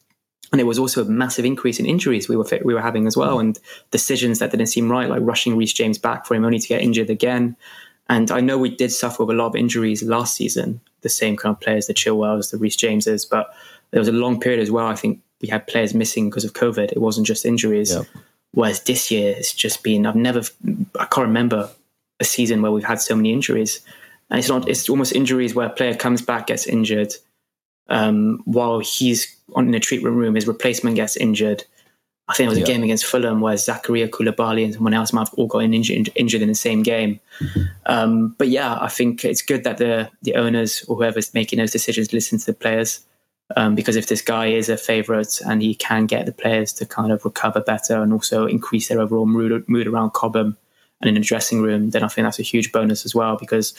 And 0.51 0.59
there 0.59 0.66
was 0.66 0.78
also 0.78 1.03
a 1.03 1.07
massive 1.07 1.47
increase 1.47 1.80
in 1.80 1.87
injuries 1.87 2.28
we 2.28 2.37
were 2.37 2.47
we 2.64 2.72
were 2.74 2.80
having 2.80 3.07
as 3.07 3.18
well, 3.18 3.39
and 3.39 3.59
decisions 3.91 4.39
that 4.39 4.51
didn't 4.51 4.66
seem 4.66 4.91
right, 4.91 5.11
like 5.11 5.20
rushing 5.22 5.57
Reece 5.59 5.74
James 5.74 5.99
back 5.99 6.24
for 6.24 6.35
him 6.35 6.45
only 6.45 6.59
to 6.59 6.68
get 6.68 6.80
injured 6.80 7.11
again. 7.11 7.55
And 8.13 8.31
I 8.31 8.41
know 8.41 8.59
we 8.59 8.69
did 8.69 8.93
suffer 8.93 9.25
with 9.25 9.35
a 9.35 9.39
lot 9.39 9.47
of 9.47 9.57
injuries 9.57 10.03
last 10.03 10.37
season, 10.37 10.83
the 11.01 11.09
same 11.09 11.35
kind 11.35 11.55
of 11.55 11.61
players, 11.61 11.87
the 11.87 11.95
Chilwells, 11.95 12.51
the 12.51 12.59
Reece 12.59 12.77
Jameses, 12.77 13.25
but 13.25 13.55
there 13.91 14.01
was 14.01 14.09
a 14.09 14.13
long 14.13 14.39
period 14.39 14.61
as 14.61 14.71
well. 14.71 14.87
I 14.87 14.97
think 14.97 15.21
we 15.41 15.49
had 15.49 15.67
players 15.67 15.95
missing 15.95 16.29
because 16.29 16.45
of 16.45 16.53
COVID. 16.53 16.93
It 16.93 17.01
wasn't 17.01 17.27
just 17.27 17.47
injuries. 17.47 17.95
Yeah. 17.95 18.03
Whereas 18.53 18.83
this 18.83 19.11
year, 19.11 19.35
it's 19.35 19.55
just 19.55 19.83
been, 19.83 20.05
I've 20.05 20.15
never, 20.15 20.43
I 21.01 21.07
can't 21.07 21.27
remember 21.27 21.71
a 22.21 22.25
season 22.25 22.61
where 22.61 22.71
we've 22.71 22.85
had 22.85 23.01
so 23.01 23.17
many 23.17 23.33
injuries. 23.33 23.81
And 24.29 24.39
it's 24.39 24.49
not, 24.51 24.69
it's 24.69 24.91
almost 24.91 25.15
injuries 25.15 25.55
where 25.55 25.69
a 25.69 25.71
player 25.71 25.95
comes 25.95 26.21
back, 26.21 26.49
gets 26.49 26.67
injured, 26.67 27.15
um, 27.89 28.43
while 28.45 28.81
he's 28.81 29.35
on 29.55 29.65
in 29.65 29.73
the 29.73 29.81
treatment 29.81 30.17
room, 30.17 30.35
his 30.35 30.47
replacement 30.47 30.97
gets 30.97 31.17
injured. 31.17 31.65
I 32.33 32.35
think 32.35 32.47
it 32.47 32.49
was 32.49 32.59
yeah. 32.61 32.64
a 32.64 32.66
game 32.66 32.83
against 32.83 33.05
Fulham 33.05 33.43
where 33.43 33.57
Zakaria 33.57 34.09
Koulibaly 34.09 34.64
and 34.64 34.72
someone 34.72 34.95
else 34.95 35.12
might 35.12 35.28
have 35.28 35.35
all 35.35 35.47
got 35.47 35.64
injured, 35.64 36.09
injured 36.14 36.41
in 36.41 36.49
the 36.49 36.55
same 36.55 36.83
game. 36.83 37.20
Mm-hmm. 37.41 37.62
Um, 37.85 38.35
but 38.39 38.49
yeah, 38.49 38.78
I 38.80 38.89
think 38.89 39.22
it's 39.22 39.43
good 39.43 39.64
that 39.64 39.76
the 39.76 40.11
the 40.22 40.37
owners 40.37 40.83
or 40.89 40.97
whoever's 40.97 41.35
making 41.35 41.59
those 41.59 41.72
decisions 41.72 42.14
listen 42.14 42.39
to 42.39 42.47
the 42.47 42.55
players. 42.55 43.05
Um, 43.55 43.74
because 43.74 43.97
if 43.97 44.07
this 44.07 44.22
guy 44.22 44.47
is 44.47 44.70
a 44.70 44.78
favourite 44.78 45.43
and 45.47 45.61
he 45.61 45.74
can 45.74 46.07
get 46.07 46.24
the 46.24 46.33
players 46.33 46.72
to 46.74 46.87
kind 46.87 47.12
of 47.12 47.22
recover 47.26 47.61
better 47.61 48.03
and 48.03 48.14
also 48.14 48.47
increase 48.47 48.89
their 48.89 49.01
overall 49.01 49.26
mood, 49.26 49.68
mood 49.68 49.87
around 49.87 50.12
Cobham 50.14 50.57
and 51.03 51.09
in 51.09 51.14
the 51.14 51.20
dressing 51.20 51.61
room, 51.61 51.91
then 51.91 52.03
I 52.03 52.09
think 52.09 52.24
that's 52.24 52.39
a 52.39 52.45
huge 52.45 52.72
bonus 52.72 53.05
as 53.05 53.14
well. 53.14 53.37
Because 53.37 53.74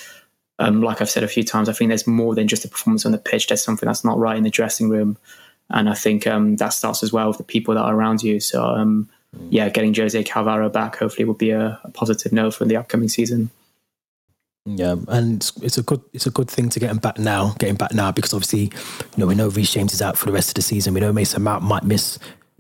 um, 0.60 0.84
like 0.84 1.01
I've 1.01 1.10
said 1.10 1.24
a 1.24 1.28
few 1.28 1.43
times, 1.43 1.70
I 1.70 1.74
think 1.74 1.89
there's 1.89 2.06
more 2.06 2.36
than 2.36 2.47
just 2.47 2.66
a 2.66 2.68
performance 2.68 3.04
on 3.04 3.14
the 3.14 3.18
pitch. 3.18 3.47
There's 3.47 3.64
something 3.64 3.88
that's 3.88 4.06
not 4.06 4.20
right 4.20 4.38
in 4.38 4.43
the 4.43 4.51
dressing 4.51 4.89
room, 4.89 5.18
and 5.74 5.90
I 5.90 5.96
think 5.96 6.26
um, 6.28 6.56
that 6.58 6.70
starts 6.70 7.04
as 7.04 7.12
well 7.12 7.28
with 7.28 7.40
the 7.40 7.44
people 7.44 7.74
that 7.74 7.82
are 7.82 7.96
around 7.96 8.24
you. 8.24 8.40
So, 8.40 8.64
um, 8.64 9.10
yeah, 9.50 9.70
getting 9.70 9.94
Jose 9.94 10.24
Calvaro 10.24 10.72
back 10.72 10.98
hopefully 10.98 11.26
will 11.26 11.34
be 11.34 11.50
a, 11.50 11.80
a 11.84 11.92
positive 11.92 12.32
note 12.32 12.54
for 12.54 12.66
the 12.66 12.78
upcoming 12.78 13.10
season. 13.10 13.50
Yeah, 14.66 14.96
and 15.10 15.38
it's, 15.38 15.52
it's, 15.62 15.78
a 15.78 15.84
good 15.84 16.00
it's 16.14 16.26
a 16.26 16.32
good 16.32 16.50
thing 16.50 16.70
to 16.70 16.80
get 16.80 16.92
him 16.92 17.00
back 17.00 17.20
now, 17.20 17.54
getting 17.60 17.76
back 17.76 17.94
now 17.94 18.12
because 18.12 18.34
obviously, 18.34 18.62
you 18.62 19.18
know, 19.18 19.26
we 19.26 19.36
know 19.36 19.50
Reece 19.50 19.74
James 19.74 19.94
is 19.94 20.02
out 20.02 20.18
for 20.18 20.28
the 20.28 20.32
rest 20.32 20.50
of 20.50 20.56
the 20.56 20.62
season. 20.62 20.94
We 20.94 21.02
know 21.02 21.12
Mason 21.12 21.42
Mount 21.44 21.64
might 21.64 21.84
miss 21.84 22.18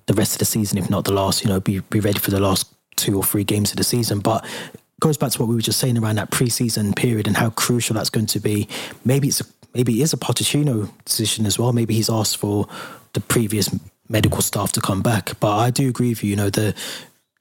the 0.07 0.13
rest 0.13 0.33
of 0.33 0.39
the 0.39 0.45
season, 0.45 0.77
if 0.77 0.89
not 0.89 1.05
the 1.05 1.13
last. 1.13 1.43
You 1.43 1.49
know, 1.49 1.61
be 1.61 1.79
be 1.79 2.01
ready 2.01 2.19
for 2.19 2.31
the 2.31 2.41
last 2.41 2.67
two 2.97 3.15
or 3.15 3.23
three 3.23 3.45
games 3.45 3.71
of 3.71 3.77
the 3.77 3.85
season. 3.85 4.19
But 4.19 4.43
goes 4.99 5.17
back 5.17 5.31
to 5.31 5.39
what 5.39 5.47
we 5.47 5.55
were 5.55 5.61
just 5.61 5.79
saying 5.79 5.97
around 5.97 6.15
that 6.15 6.31
preseason 6.31 6.95
period 6.95 7.27
and 7.27 7.37
how 7.37 7.51
crucial 7.51 7.93
that's 7.93 8.09
going 8.09 8.25
to 8.25 8.39
be. 8.39 8.67
Maybe 9.05 9.27
it's 9.27 9.41
a, 9.41 9.45
maybe 9.73 9.99
it 9.99 10.03
is 10.03 10.13
a 10.13 10.17
Pochettino 10.17 10.89
decision 11.05 11.45
as 11.45 11.59
well. 11.59 11.73
Maybe 11.73 11.93
he's 11.93 12.09
asked 12.09 12.37
for 12.37 12.67
the 13.13 13.21
previous 13.21 13.73
medical 14.09 14.41
staff 14.41 14.71
to 14.73 14.81
come 14.81 15.01
back. 15.01 15.39
But 15.39 15.57
I 15.57 15.69
do 15.69 15.89
agree 15.89 16.09
with 16.09 16.23
you. 16.23 16.31
You 16.31 16.35
know 16.35 16.49
the 16.49 16.75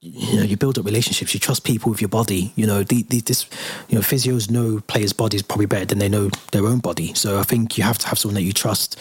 you 0.05 0.37
know, 0.37 0.43
you 0.43 0.57
build 0.57 0.79
up 0.79 0.85
relationships. 0.85 1.33
You 1.33 1.39
trust 1.39 1.62
people 1.62 1.91
with 1.91 2.01
your 2.01 2.09
body. 2.09 2.53
You 2.57 2.66
know, 2.66 2.83
the, 2.83 3.05
the, 3.05 3.20
this, 3.20 3.47
you 3.89 3.95
know, 3.95 4.01
physios 4.01 4.51
know 4.51 4.81
players' 4.89 5.12
bodies 5.12 5.43
probably 5.43 5.66
better 5.66 5.85
than 5.85 6.01
they 6.01 6.09
know 6.09 6.29
their 6.51 6.66
own 6.66 6.81
body. 6.81 7.14
So 7.14 7.39
I 7.39 7.45
think 7.45 7.79
you 7.79 7.85
have 7.85 7.99
to 7.99 8.09
have 8.09 8.18
someone 8.18 8.35
that 8.35 8.43
you 8.43 8.53
trust 8.53 8.99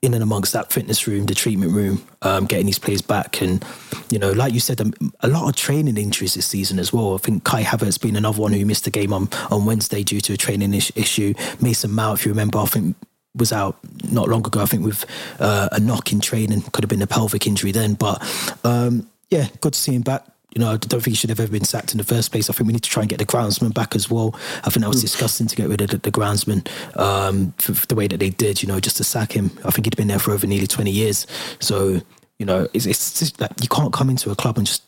in 0.00 0.14
and 0.14 0.22
amongst 0.22 0.54
that 0.54 0.72
fitness 0.72 1.06
room, 1.06 1.26
the 1.26 1.34
treatment 1.34 1.72
room, 1.72 2.02
um, 2.22 2.46
getting 2.46 2.64
these 2.64 2.78
players 2.78 3.02
back. 3.02 3.42
And, 3.42 3.62
you 4.10 4.18
know, 4.18 4.32
like 4.32 4.54
you 4.54 4.60
said, 4.60 4.80
um, 4.80 4.94
a 5.20 5.28
lot 5.28 5.48
of 5.50 5.56
training 5.56 5.98
injuries 5.98 6.32
this 6.32 6.46
season 6.46 6.78
as 6.78 6.94
well. 6.94 7.14
I 7.14 7.18
think 7.18 7.44
Kai 7.44 7.62
Havertz 7.62 8.00
been 8.00 8.16
another 8.16 8.40
one 8.40 8.52
who 8.54 8.64
missed 8.64 8.84
the 8.84 8.90
game 8.90 9.12
on, 9.12 9.28
on 9.50 9.66
Wednesday 9.66 10.02
due 10.02 10.20
to 10.22 10.32
a 10.32 10.36
training 10.38 10.72
is- 10.72 10.92
issue. 10.94 11.34
Mason 11.60 11.90
Mount, 11.90 12.20
if 12.20 12.24
you 12.24 12.32
remember, 12.32 12.58
I 12.58 12.66
think 12.66 12.96
was 13.34 13.52
out 13.52 13.78
not 14.10 14.28
long 14.28 14.46
ago, 14.46 14.60
I 14.60 14.66
think 14.66 14.84
with 14.84 15.04
uh, 15.38 15.68
a 15.72 15.80
knock 15.80 16.12
in 16.12 16.20
training, 16.20 16.62
could 16.72 16.84
have 16.84 16.90
been 16.90 17.02
a 17.02 17.06
pelvic 17.06 17.46
injury 17.46 17.72
then. 17.72 17.94
But 17.94 18.22
um, 18.64 19.08
yeah, 19.30 19.48
good 19.60 19.74
to 19.74 19.78
see 19.78 19.94
him 19.94 20.02
back 20.02 20.24
you 20.54 20.64
know, 20.64 20.72
I 20.72 20.76
don't 20.76 21.00
think 21.00 21.08
he 21.08 21.14
should 21.14 21.30
have 21.30 21.40
ever 21.40 21.52
been 21.52 21.64
sacked 21.64 21.92
in 21.92 21.98
the 21.98 22.04
first 22.04 22.32
place. 22.32 22.48
I 22.48 22.52
think 22.52 22.66
we 22.66 22.72
need 22.72 22.82
to 22.82 22.90
try 22.90 23.02
and 23.02 23.10
get 23.10 23.18
the 23.18 23.26
groundsman 23.26 23.74
back 23.74 23.94
as 23.94 24.10
well. 24.10 24.34
I 24.64 24.70
think 24.70 24.82
that 24.82 24.88
was 24.88 24.98
hmm. 24.98 25.04
disgusting 25.04 25.46
to 25.46 25.56
get 25.56 25.68
rid 25.68 25.80
of 25.82 25.90
the, 25.90 25.98
the 25.98 26.10
groundsman 26.10 26.66
um, 26.98 27.52
for, 27.58 27.74
for, 27.74 27.86
the 27.86 27.94
way 27.94 28.08
that 28.08 28.18
they 28.18 28.30
did, 28.30 28.62
you 28.62 28.68
know, 28.68 28.80
just 28.80 28.96
to 28.96 29.04
sack 29.04 29.32
him. 29.32 29.50
I 29.64 29.70
think 29.70 29.86
he'd 29.86 29.96
been 29.96 30.08
there 30.08 30.18
for 30.18 30.32
over 30.32 30.46
nearly 30.46 30.66
20 30.66 30.90
years. 30.90 31.26
So, 31.60 32.00
you 32.38 32.46
know, 32.46 32.66
it's, 32.72 32.86
it's 32.86 33.18
just 33.18 33.40
like 33.40 33.52
you 33.60 33.68
can't 33.68 33.92
come 33.92 34.08
into 34.08 34.30
a 34.30 34.34
club 34.34 34.56
and 34.56 34.66
just, 34.66 34.82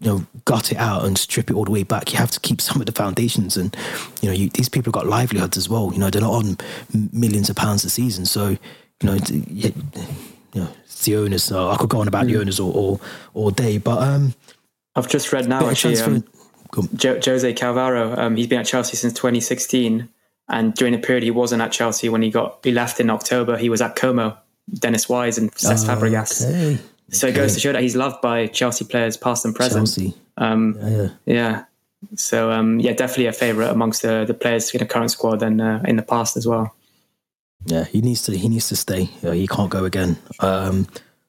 you 0.00 0.08
know, 0.08 0.26
gut 0.44 0.70
it 0.72 0.78
out 0.78 1.04
and 1.04 1.18
strip 1.18 1.50
it 1.50 1.54
all 1.54 1.64
the 1.64 1.70
way 1.70 1.82
back. 1.82 2.12
You 2.12 2.18
have 2.18 2.30
to 2.30 2.40
keep 2.40 2.60
some 2.60 2.80
of 2.80 2.86
the 2.86 2.92
foundations. 2.92 3.56
And, 3.56 3.76
you 4.22 4.28
know, 4.28 4.34
you, 4.34 4.48
these 4.50 4.68
people 4.68 4.90
have 4.90 5.02
got 5.02 5.06
livelihoods 5.06 5.56
as 5.56 5.68
well. 5.68 5.92
You 5.92 5.98
know, 5.98 6.10
they're 6.10 6.22
not 6.22 6.32
on 6.32 6.56
millions 7.12 7.50
of 7.50 7.56
pounds 7.56 7.84
a 7.84 7.90
season. 7.90 8.24
So, 8.24 8.50
you 8.50 8.58
know, 9.02 9.18
you 9.28 9.72
know, 10.54 10.68
it's 10.84 11.04
the 11.04 11.16
owners. 11.16 11.42
So 11.42 11.68
I 11.68 11.76
could 11.76 11.88
go 11.88 12.00
on 12.00 12.08
about 12.08 12.24
mm. 12.24 12.28
the 12.28 12.34
hmm. 12.34 12.40
owners 12.40 12.60
all, 12.60 12.72
all, 12.72 13.00
all 13.34 13.50
day. 13.50 13.78
But, 13.78 14.02
um, 14.02 14.34
I've 14.98 15.08
just 15.08 15.32
read 15.32 15.48
now 15.48 15.68
actually. 15.68 15.98
Um, 15.98 16.24
jo- 16.94 17.20
Jose 17.24 17.54
Calvaro, 17.54 18.18
um, 18.18 18.36
he's 18.36 18.46
been 18.46 18.60
at 18.60 18.66
Chelsea 18.66 18.96
since 18.96 19.12
2016, 19.12 20.08
and 20.48 20.74
during 20.74 20.92
the 20.92 20.98
period 20.98 21.22
he 21.22 21.30
wasn't 21.30 21.62
at 21.62 21.70
Chelsea 21.72 22.08
when 22.08 22.22
he 22.22 22.30
got 22.30 22.58
he 22.64 22.72
left 22.72 22.98
in 22.98 23.08
October, 23.08 23.56
he 23.56 23.68
was 23.68 23.80
at 23.80 23.94
Como, 23.94 24.36
Dennis 24.72 25.08
Wise 25.08 25.38
and 25.38 25.52
Cesc 25.54 25.88
oh, 25.88 25.94
Fabregas. 25.94 26.44
Okay. 26.44 26.82
So 27.10 27.28
okay. 27.28 27.36
it 27.36 27.40
goes 27.40 27.54
to 27.54 27.60
show 27.60 27.72
that 27.72 27.82
he's 27.82 27.96
loved 27.96 28.20
by 28.20 28.46
Chelsea 28.48 28.84
players, 28.84 29.16
past 29.16 29.44
and 29.44 29.54
present. 29.54 29.86
Chelsea. 29.86 30.14
Um, 30.36 30.76
yeah, 30.80 30.88
yeah. 30.88 31.08
yeah. 31.24 31.64
So 32.14 32.50
um, 32.52 32.80
yeah, 32.80 32.92
definitely 32.92 33.26
a 33.26 33.32
favourite 33.32 33.70
amongst 33.70 34.02
the 34.02 34.24
the 34.24 34.34
players 34.34 34.72
in 34.74 34.78
the 34.78 34.86
current 34.86 35.10
squad 35.10 35.42
and 35.42 35.60
uh, 35.60 35.80
in 35.84 35.96
the 35.96 36.02
past 36.02 36.36
as 36.36 36.46
well. 36.46 36.74
Yeah, 37.66 37.84
he 37.84 38.00
needs 38.00 38.22
to 38.22 38.36
he 38.36 38.48
needs 38.48 38.68
to 38.68 38.76
stay. 38.76 39.10
Yeah, 39.22 39.32
he 39.32 39.46
can't 39.46 39.70
go 39.70 39.84
again. 39.84 40.16
Um, 40.40 40.86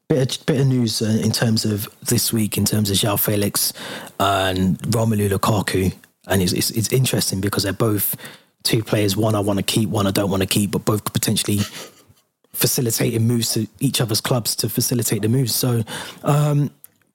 bit 0.09 0.37
of, 0.37 0.45
bit 0.45 0.61
of 0.61 0.67
news 0.67 1.01
uh, 1.01 1.19
in 1.23 1.31
terms 1.31 1.65
of 1.65 1.87
this 2.05 2.33
week, 2.33 2.57
in 2.57 2.65
terms 2.65 2.89
of 2.89 2.97
João 2.97 3.19
Felix 3.19 3.73
and 4.19 4.77
Romelu 4.79 5.29
Lukaku, 5.29 5.93
and 6.27 6.41
it's, 6.41 6.51
it's, 6.51 6.71
it's 6.71 6.91
interesting 6.91 7.41
because 7.41 7.63
they're 7.63 7.73
both 7.73 8.15
two 8.63 8.83
players. 8.83 9.15
One 9.15 9.35
I 9.35 9.39
want 9.39 9.57
to 9.57 9.63
keep, 9.63 9.89
one 9.89 10.07
I 10.07 10.11
don't 10.11 10.29
want 10.29 10.41
to 10.41 10.47
keep, 10.47 10.71
but 10.71 10.85
both 10.85 11.03
potentially 11.13 11.59
facilitating 12.59 13.25
moves 13.27 13.53
to 13.53 13.67
each 13.79 14.01
other's 14.01 14.21
clubs 14.21 14.55
to 14.57 14.69
facilitate 14.69 15.21
the 15.21 15.29
moves. 15.29 15.55
So. 15.55 15.83
Um, 16.23 16.71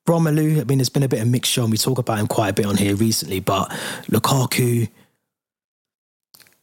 Romelu, 0.07 0.61
I 0.61 0.65
mean, 0.65 0.77
there's 0.77 0.91
been 0.91 1.03
a 1.03 1.09
bit 1.09 1.23
of 1.23 1.27
a 1.27 1.31
mixture, 1.31 1.63
and 1.63 1.71
we 1.71 1.79
talk 1.79 1.97
about 1.97 2.19
him 2.19 2.27
quite 2.27 2.51
a 2.51 2.53
bit 2.53 2.67
on 2.67 2.77
here 2.77 2.95
recently. 2.95 3.41
But 3.41 3.71
Lukaku 4.11 4.91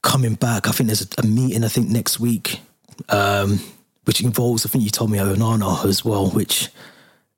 coming 0.04 0.36
back, 0.36 0.68
I 0.68 0.72
think 0.72 0.86
there's 0.86 1.02
a, 1.02 1.08
a 1.24 1.26
meeting. 1.26 1.64
I 1.64 1.68
think 1.68 1.90
next 1.90 2.20
week 2.20 2.60
um, 3.10 3.60
which 4.06 4.22
involves, 4.22 4.66
I 4.66 4.70
think 4.70 4.84
you 4.84 4.90
told 4.90 5.12
me 5.12 5.20
Onana 5.20 5.86
as 5.86 6.04
well, 6.04 6.30
which 6.30 6.70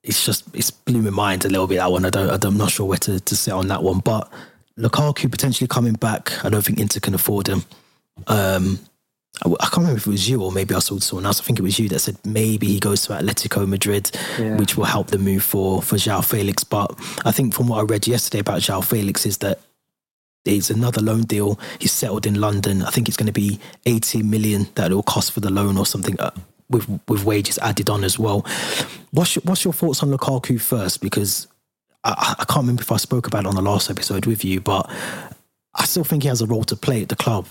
it's 0.03 0.25
just 0.25 0.43
it's 0.53 0.71
blew 0.71 1.01
my 1.01 1.09
mind 1.09 1.45
a 1.45 1.49
little 1.49 1.67
bit 1.67 1.77
that 1.77 1.91
one. 1.91 2.05
I 2.05 2.09
don't, 2.09 2.45
I'm 2.45 2.57
not 2.57 2.71
sure 2.71 2.85
where 2.85 2.97
to, 2.99 3.19
to 3.19 3.35
sit 3.35 3.53
on 3.53 3.67
that 3.67 3.83
one, 3.83 3.99
but 3.99 4.31
Lukaku 4.77 5.29
potentially 5.29 5.67
coming 5.67 5.93
back. 5.93 6.43
I 6.43 6.49
don't 6.49 6.63
think 6.63 6.79
Inter 6.79 6.99
can 6.99 7.13
afford 7.13 7.47
him. 7.47 7.63
Um, 8.27 8.79
I, 9.43 9.49
I, 9.49 9.65
can't 9.65 9.77
remember 9.77 9.97
if 9.97 10.07
it 10.07 10.11
was 10.11 10.29
you 10.29 10.43
or 10.43 10.51
maybe 10.51 10.75
I 10.75 10.79
saw 10.79 10.99
someone 10.99 11.25
else. 11.25 11.39
I 11.39 11.43
think 11.43 11.59
it 11.59 11.63
was 11.63 11.79
you 11.79 11.89
that 11.89 11.99
said 11.99 12.17
maybe 12.23 12.67
he 12.67 12.79
goes 12.79 13.01
to 13.03 13.13
Atletico 13.13 13.67
Madrid, 13.67 14.11
yeah. 14.37 14.57
which 14.57 14.77
will 14.77 14.85
help 14.85 15.07
the 15.07 15.17
move 15.17 15.43
for 15.43 15.81
for 15.81 15.95
João 15.95 16.23
Felix. 16.23 16.63
But 16.63 16.91
I 17.25 17.31
think 17.31 17.53
from 17.53 17.67
what 17.67 17.79
I 17.79 17.83
read 17.83 18.07
yesterday 18.07 18.39
about 18.39 18.61
João 18.61 18.83
Felix 18.83 19.25
is 19.25 19.39
that 19.39 19.59
it's 20.45 20.69
another 20.69 21.01
loan 21.01 21.23
deal. 21.23 21.59
He's 21.79 21.93
settled 21.93 22.25
in 22.25 22.39
London. 22.39 22.83
I 22.83 22.89
think 22.89 23.07
it's 23.07 23.17
going 23.17 23.27
to 23.27 23.33
be 23.33 23.59
80 23.85 24.23
million 24.23 24.67
that 24.75 24.91
it 24.91 24.93
will 24.93 25.03
cost 25.03 25.31
for 25.31 25.39
the 25.39 25.51
loan 25.51 25.77
or 25.77 25.85
something. 25.85 26.19
Uh, 26.19 26.31
with 26.69 26.87
with 27.07 27.23
wages 27.23 27.57
added 27.59 27.89
on 27.89 28.03
as 28.03 28.19
well. 28.19 28.45
What's 29.11 29.35
your, 29.35 29.43
what's 29.43 29.63
your 29.63 29.73
thoughts 29.73 30.01
on 30.03 30.09
Lukaku 30.09 30.59
first? 30.59 31.01
Because 31.01 31.47
I, 32.03 32.35
I, 32.39 32.45
can't 32.45 32.63
remember 32.63 32.81
if 32.81 32.91
I 32.91 32.97
spoke 32.97 33.27
about 33.27 33.45
it 33.45 33.47
on 33.47 33.55
the 33.55 33.61
last 33.61 33.89
episode 33.89 34.25
with 34.25 34.43
you, 34.43 34.59
but 34.59 34.89
I 35.75 35.85
still 35.85 36.03
think 36.03 36.23
he 36.23 36.29
has 36.29 36.41
a 36.41 36.47
role 36.47 36.63
to 36.65 36.75
play 36.75 37.03
at 37.03 37.09
the 37.09 37.15
club. 37.15 37.47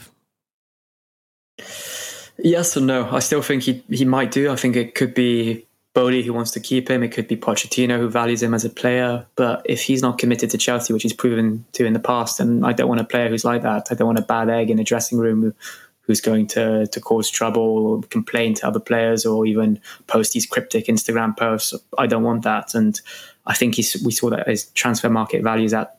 Yes 2.38 2.76
and 2.76 2.86
no. 2.86 3.09
I 3.11 3.20
still 3.20 3.42
think 3.42 3.62
he 3.62 3.84
he 3.88 4.05
might 4.05 4.30
do. 4.30 4.50
I 4.50 4.57
think 4.57 4.76
it 4.76 4.94
could 4.94 5.14
be 5.14 5.66
Boehly 5.94 6.22
who 6.22 6.32
wants 6.32 6.50
to 6.53 6.61
keep 6.61 6.88
him. 6.88 7.03
It 7.03 7.12
could 7.12 7.28
be 7.28 7.36
Pochettino 7.36 7.98
who 7.98 8.09
values 8.09 8.42
him 8.42 8.55
as 8.55 8.64
a 8.64 8.70
player. 8.70 9.26
But 9.36 9.62
if 9.66 9.82
he's 9.82 10.03
not 10.03 10.18
committed 10.18 10.50
to 10.50 10.59
Chelsea, 10.59 10.92
which 10.92 11.03
he's 11.03 11.12
proven 11.12 11.64
to 11.72 11.84
in 11.84 11.92
the 11.92 12.00
past, 12.00 12.40
and 12.40 12.64
I 12.64 12.72
don't 12.72 12.88
want 12.88 13.00
a 13.00 13.05
player 13.05 13.28
who's 13.28 13.44
like 13.44 13.62
that. 13.62 13.88
I 13.90 13.94
don't 13.94 14.07
want 14.07 14.18
a 14.18 14.22
bad 14.22 14.48
egg 14.48 14.70
in 14.70 14.78
a 14.78 14.84
dressing 14.84 15.18
room 15.18 15.42
who, 15.42 15.55
who's 16.00 16.20
going 16.20 16.46
to 16.48 16.86
to 16.86 17.00
cause 17.00 17.28
trouble 17.28 17.86
or 17.86 18.03
complain 18.05 18.55
to 18.55 18.66
other 18.66 18.80
players 18.80 19.26
or 19.26 19.44
even 19.46 19.80
post 20.07 20.32
these 20.32 20.46
cryptic 20.46 20.86
Instagram 20.86 21.36
posts. 21.36 21.74
I 21.98 22.07
don't 22.07 22.24
want 22.24 22.42
that. 22.44 22.74
And 22.74 22.98
I 23.46 23.55
think 23.55 23.74
he's, 23.74 24.03
we 24.03 24.12
saw 24.12 24.30
that 24.30 24.48
his 24.48 24.66
transfer 24.70 25.11
market 25.11 25.42
values 25.42 25.74
at 25.74 25.98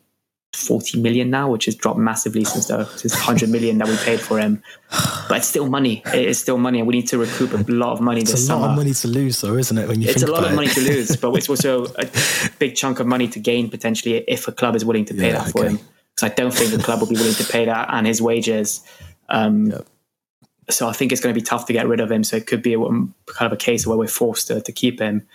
40 0.53 1.01
million 1.01 1.29
now, 1.29 1.49
which 1.49 1.65
has 1.65 1.75
dropped 1.75 1.99
massively 1.99 2.43
since 2.43 2.67
the 2.67 2.77
100 2.77 3.49
million 3.49 3.77
that 3.79 3.87
we 3.87 3.97
paid 3.97 4.19
for 4.19 4.39
him. 4.39 4.61
But 5.27 5.37
it's 5.37 5.47
still 5.47 5.67
money. 5.67 6.03
It 6.07 6.27
is 6.27 6.39
still 6.39 6.57
money, 6.57 6.79
and 6.79 6.87
we 6.87 6.93
need 6.93 7.07
to 7.09 7.17
recoup 7.17 7.53
a 7.53 7.71
lot 7.71 7.93
of 7.93 8.01
money 8.01 8.21
it's 8.21 8.31
this 8.31 8.43
a 8.43 8.45
summer. 8.45 8.61
lot 8.61 8.69
of 8.71 8.77
money 8.77 8.93
to 8.93 9.07
lose, 9.07 9.41
though, 9.41 9.55
isn't 9.55 9.77
it? 9.77 9.87
When 9.87 10.01
you 10.01 10.09
it's 10.09 10.23
a 10.23 10.31
lot 10.31 10.43
of 10.43 10.53
money 10.53 10.67
to 10.67 10.81
lose, 10.81 11.15
but 11.15 11.33
it's 11.35 11.49
also 11.49 11.85
a 11.99 12.07
big 12.59 12.75
chunk 12.75 12.99
of 12.99 13.07
money 13.07 13.27
to 13.27 13.39
gain 13.39 13.69
potentially 13.69 14.17
if 14.27 14.47
a 14.47 14.51
club 14.51 14.75
is 14.75 14.85
willing 14.85 15.05
to 15.05 15.13
pay 15.13 15.27
yeah, 15.27 15.39
that 15.39 15.51
for 15.51 15.59
okay. 15.59 15.69
him. 15.69 15.79
Because 16.15 16.31
I 16.31 16.35
don't 16.35 16.53
think 16.53 16.71
the 16.71 16.83
club 16.83 16.99
will 16.99 17.07
be 17.07 17.15
willing 17.15 17.33
to 17.33 17.45
pay 17.45 17.65
that 17.65 17.89
and 17.91 18.05
his 18.05 18.21
wages. 18.21 18.85
Um, 19.29 19.71
yep 19.71 19.87
so 20.69 20.87
I 20.87 20.93
think 20.93 21.11
it's 21.11 21.21
going 21.21 21.33
to 21.33 21.39
be 21.39 21.43
tough 21.43 21.65
to 21.67 21.73
get 21.73 21.87
rid 21.87 21.99
of 21.99 22.11
him. 22.11 22.23
So 22.23 22.37
it 22.37 22.47
could 22.47 22.61
be 22.61 22.73
a, 22.73 22.79
kind 22.79 23.13
of 23.41 23.51
a 23.51 23.57
case 23.57 23.85
where 23.85 23.97
we're 23.97 24.07
forced 24.07 24.47
to, 24.47 24.61
to 24.61 24.71
keep 24.71 24.99
him. 24.99 25.27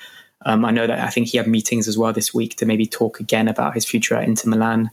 Um, 0.46 0.64
I 0.64 0.70
know 0.70 0.86
that 0.86 1.00
I 1.00 1.10
think 1.10 1.28
he 1.28 1.38
had 1.38 1.46
meetings 1.46 1.88
as 1.88 1.98
well 1.98 2.12
this 2.12 2.32
week 2.32 2.56
to 2.56 2.66
maybe 2.66 2.86
talk 2.86 3.20
again 3.20 3.48
about 3.48 3.74
his 3.74 3.84
future 3.84 4.14
at 4.14 4.24
Inter 4.24 4.48
Milan. 4.48 4.90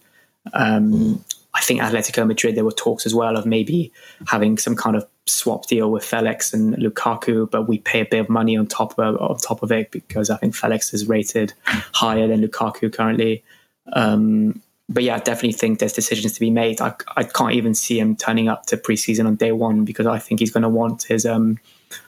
Um, 0.53 1.23
I 1.53 1.61
think 1.61 1.81
Atletico 1.81 2.27
Madrid, 2.27 2.55
there 2.55 2.65
were 2.65 2.71
talks 2.71 3.05
as 3.05 3.15
well 3.15 3.37
of 3.37 3.45
maybe 3.45 3.91
having 4.27 4.57
some 4.57 4.75
kind 4.75 4.95
of 4.95 5.07
swap 5.25 5.67
deal 5.67 5.89
with 5.89 6.03
Felix 6.03 6.53
and 6.53 6.75
Lukaku, 6.75 7.49
but 7.49 7.63
we 7.63 7.79
pay 7.79 8.01
a 8.01 8.05
bit 8.05 8.19
of 8.19 8.29
money 8.29 8.57
on 8.57 8.67
top 8.67 8.99
of 8.99 9.17
on 9.17 9.37
top 9.37 9.63
of 9.63 9.71
it 9.71 9.89
because 9.91 10.29
I 10.29 10.37
think 10.37 10.53
Felix 10.53 10.93
is 10.93 11.07
rated 11.07 11.53
higher 11.65 12.27
than 12.27 12.41
Lukaku 12.41 12.93
currently. 12.93 13.43
Um, 13.93 14.61
but 14.89 15.03
yeah, 15.03 15.15
I 15.15 15.19
definitely 15.19 15.53
think 15.53 15.79
there's 15.79 15.93
decisions 15.93 16.33
to 16.33 16.39
be 16.39 16.51
made. 16.51 16.79
I, 16.81 16.93
I 17.15 17.23
can't 17.23 17.53
even 17.53 17.73
see 17.73 17.99
him 17.99 18.15
turning 18.15 18.49
up 18.49 18.67
to 18.67 18.77
preseason 18.77 19.25
on 19.25 19.35
day 19.35 19.51
one 19.51 19.83
because 19.83 20.05
I 20.05 20.19
think 20.19 20.41
he's 20.41 20.51
going 20.51 20.63
to 20.63 20.69
want 20.69 21.03
his 21.03 21.25
um, 21.25 21.57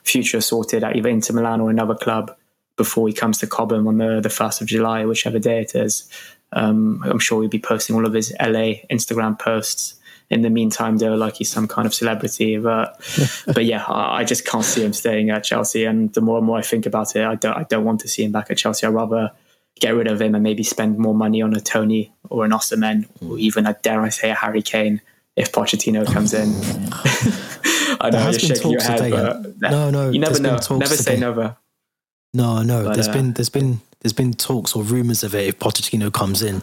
future 0.04 0.42
sorted 0.42 0.84
at 0.84 0.96
either 0.96 1.10
Inter 1.10 1.34
Milan 1.34 1.62
or 1.62 1.70
another 1.70 1.96
club 1.96 2.36
before 2.76 3.08
he 3.08 3.14
comes 3.14 3.40
to 3.40 3.48
Cobham 3.48 3.88
on 3.88 3.98
the, 3.98 4.22
the 4.22 4.30
1st 4.30 4.62
of 4.62 4.68
July, 4.68 5.06
whichever 5.06 5.40
day 5.40 5.62
it 5.62 5.74
is. 5.74 6.08
Um, 6.54 7.04
I'm 7.06 7.20
sure 7.20 7.42
he'll 7.42 7.50
be 7.50 7.60
posting 7.60 7.96
all 7.96 8.06
of 8.06 8.14
his 8.14 8.34
LA 8.40 8.82
Instagram 8.90 9.38
posts. 9.40 9.96
In 10.30 10.42
the 10.42 10.50
meantime, 10.50 10.98
though, 10.98 11.16
like 11.16 11.36
he's 11.36 11.50
some 11.50 11.70
kind 11.70 11.86
of 11.86 11.94
celebrity. 11.94 12.58
But 12.58 13.00
but 13.46 13.64
yeah, 13.64 13.86
I, 13.86 14.20
I, 14.20 14.24
just 14.26 14.46
can't 14.46 14.66
see 14.66 14.84
him 14.84 14.92
staying 14.92 15.30
at 15.30 15.46
Chelsea. 15.46 15.86
And 15.86 16.14
the 16.14 16.20
more 16.20 16.38
and 16.38 16.46
more 16.46 16.58
I 16.58 16.62
think 16.62 16.86
about 16.86 17.16
it, 17.16 17.24
I 17.24 17.36
don't 17.36 17.56
I 17.56 17.64
don't 17.64 17.86
want 17.86 18.02
to 18.02 18.10
see 18.10 18.26
him 18.26 18.34
back 18.34 18.52
at 18.52 18.58
Chelsea. 18.58 18.86
I'd 18.86 18.94
rather 18.94 19.32
get 19.80 19.96
rid 19.96 20.08
of 20.08 20.22
him 20.22 20.36
and 20.36 20.44
maybe 20.44 20.64
spend 20.64 20.98
more 20.98 21.14
money 21.14 21.42
on 21.42 21.54
a 21.54 21.62
Toney 21.62 22.14
or 22.30 22.46
an 22.46 22.52
Osimhen 22.52 23.08
or 23.22 23.38
even, 23.38 23.66
a, 23.66 23.74
dare 23.82 24.02
I 24.02 24.10
say, 24.10 24.30
a 24.30 24.36
Harry 24.36 24.62
Kane 24.62 25.02
if 25.36 25.52
Pochettino 25.52 26.06
comes 26.12 26.34
in. 26.34 26.50
I 28.02 28.10
know 28.10 28.30
you're 28.30 28.40
shaking 28.40 28.72
your 28.72 28.82
head, 28.82 28.98
today, 28.98 29.12
but 29.12 29.72
no, 29.72 29.90
no, 29.90 30.10
you 30.10 30.20
never 30.20 30.40
know. 30.40 30.58
Never 30.72 30.96
today. 30.96 30.96
say 30.96 31.20
never. 31.20 31.58
No, 32.34 32.62
no. 32.62 32.86
But, 32.86 32.96
there's 32.96 33.08
uh, 33.08 33.14
been 33.14 33.34
there's 33.34 33.50
been 33.50 33.82
there's 34.02 34.14
been 34.14 34.34
talks 34.34 34.76
or 34.76 34.84
rumors 34.84 35.24
of 35.24 35.36
it. 35.36 35.48
If 35.48 35.60
Pochettino 35.60 36.12
comes 36.14 36.42
in, 36.42 36.62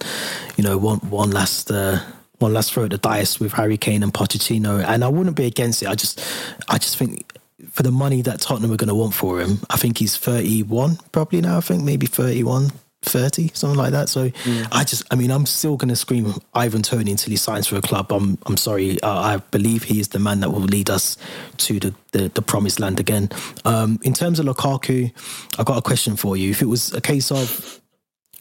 you 0.57 0.65
know, 0.65 0.79
one 0.79 0.99
one 0.99 1.31
last. 1.31 1.71
Uh, 1.71 2.01
one 2.41 2.53
last 2.53 2.73
throw 2.75 2.85
at 2.85 2.91
the 2.91 2.99
dice 2.99 3.39
with 3.39 3.53
Harry 3.53 3.77
Kane 3.77 4.03
and 4.03 4.13
Pochettino, 4.13 4.85
and 4.85 5.05
I 5.05 5.09
wouldn't 5.09 5.37
be 5.37 5.47
against 5.47 5.83
it. 5.83 5.89
I 5.89 5.95
just, 5.95 6.21
I 6.69 6.79
just 6.79 6.97
think 6.99 7.33
for 7.71 7.85
the 7.85 7.93
money 7.93 8.23
that 8.23 8.41
Tottenham 8.41 8.73
are 8.73 8.77
going 8.77 8.89
to 8.89 8.95
want 8.95 9.15
for 9.15 9.41
him, 9.41 9.61
I 9.71 9.77
think 9.77 9.99
he's 9.99 10.17
31 10.17 10.99
probably 11.13 11.41
now. 11.41 11.59
I 11.59 11.61
think 11.61 11.85
maybe 11.85 12.07
31, 12.07 12.73
30, 13.05 13.51
something 13.55 13.79
like 13.79 13.93
that. 13.93 14.09
So 14.09 14.31
mm. 14.31 14.69
I 14.73 14.85
just, 14.85 15.05
I 15.11 15.17
mean, 15.17 15.31
I'm 15.31 15.47
still 15.47 15.77
going 15.77 15.89
to 15.89 15.97
scream 15.97 16.35
Ivan 16.55 16.83
Toney 16.83 17.11
until 17.11 17.31
he 17.31 17.37
signs 17.37 17.67
for 17.67 17.77
a 17.77 17.83
club. 17.83 18.13
I'm, 18.13 18.39
I'm 18.47 18.57
sorry. 18.57 19.01
Uh, 19.03 19.11
I 19.11 19.37
believe 19.51 19.85
he 19.85 20.01
is 20.01 20.09
the 20.09 20.19
man 20.19 20.41
that 20.41 20.51
will 20.51 20.61
lead 20.61 20.91
us 20.91 21.17
to 21.59 21.81
the, 21.81 21.95
the, 22.13 22.29
the 22.29 22.43
promised 22.43 22.81
land 22.81 23.01
again. 23.01 23.31
Um, 23.65 23.99
in 24.03 24.13
terms 24.13 24.39
of 24.39 24.47
Lukaku, 24.47 25.13
I've 25.59 25.67
got 25.67 25.79
a 25.79 25.83
question 25.83 26.17
for 26.17 26.37
you. 26.37 26.51
If 26.51 26.63
it 26.63 26.67
was 26.67 26.93
a 26.93 27.01
case 27.01 27.31
of, 27.31 27.81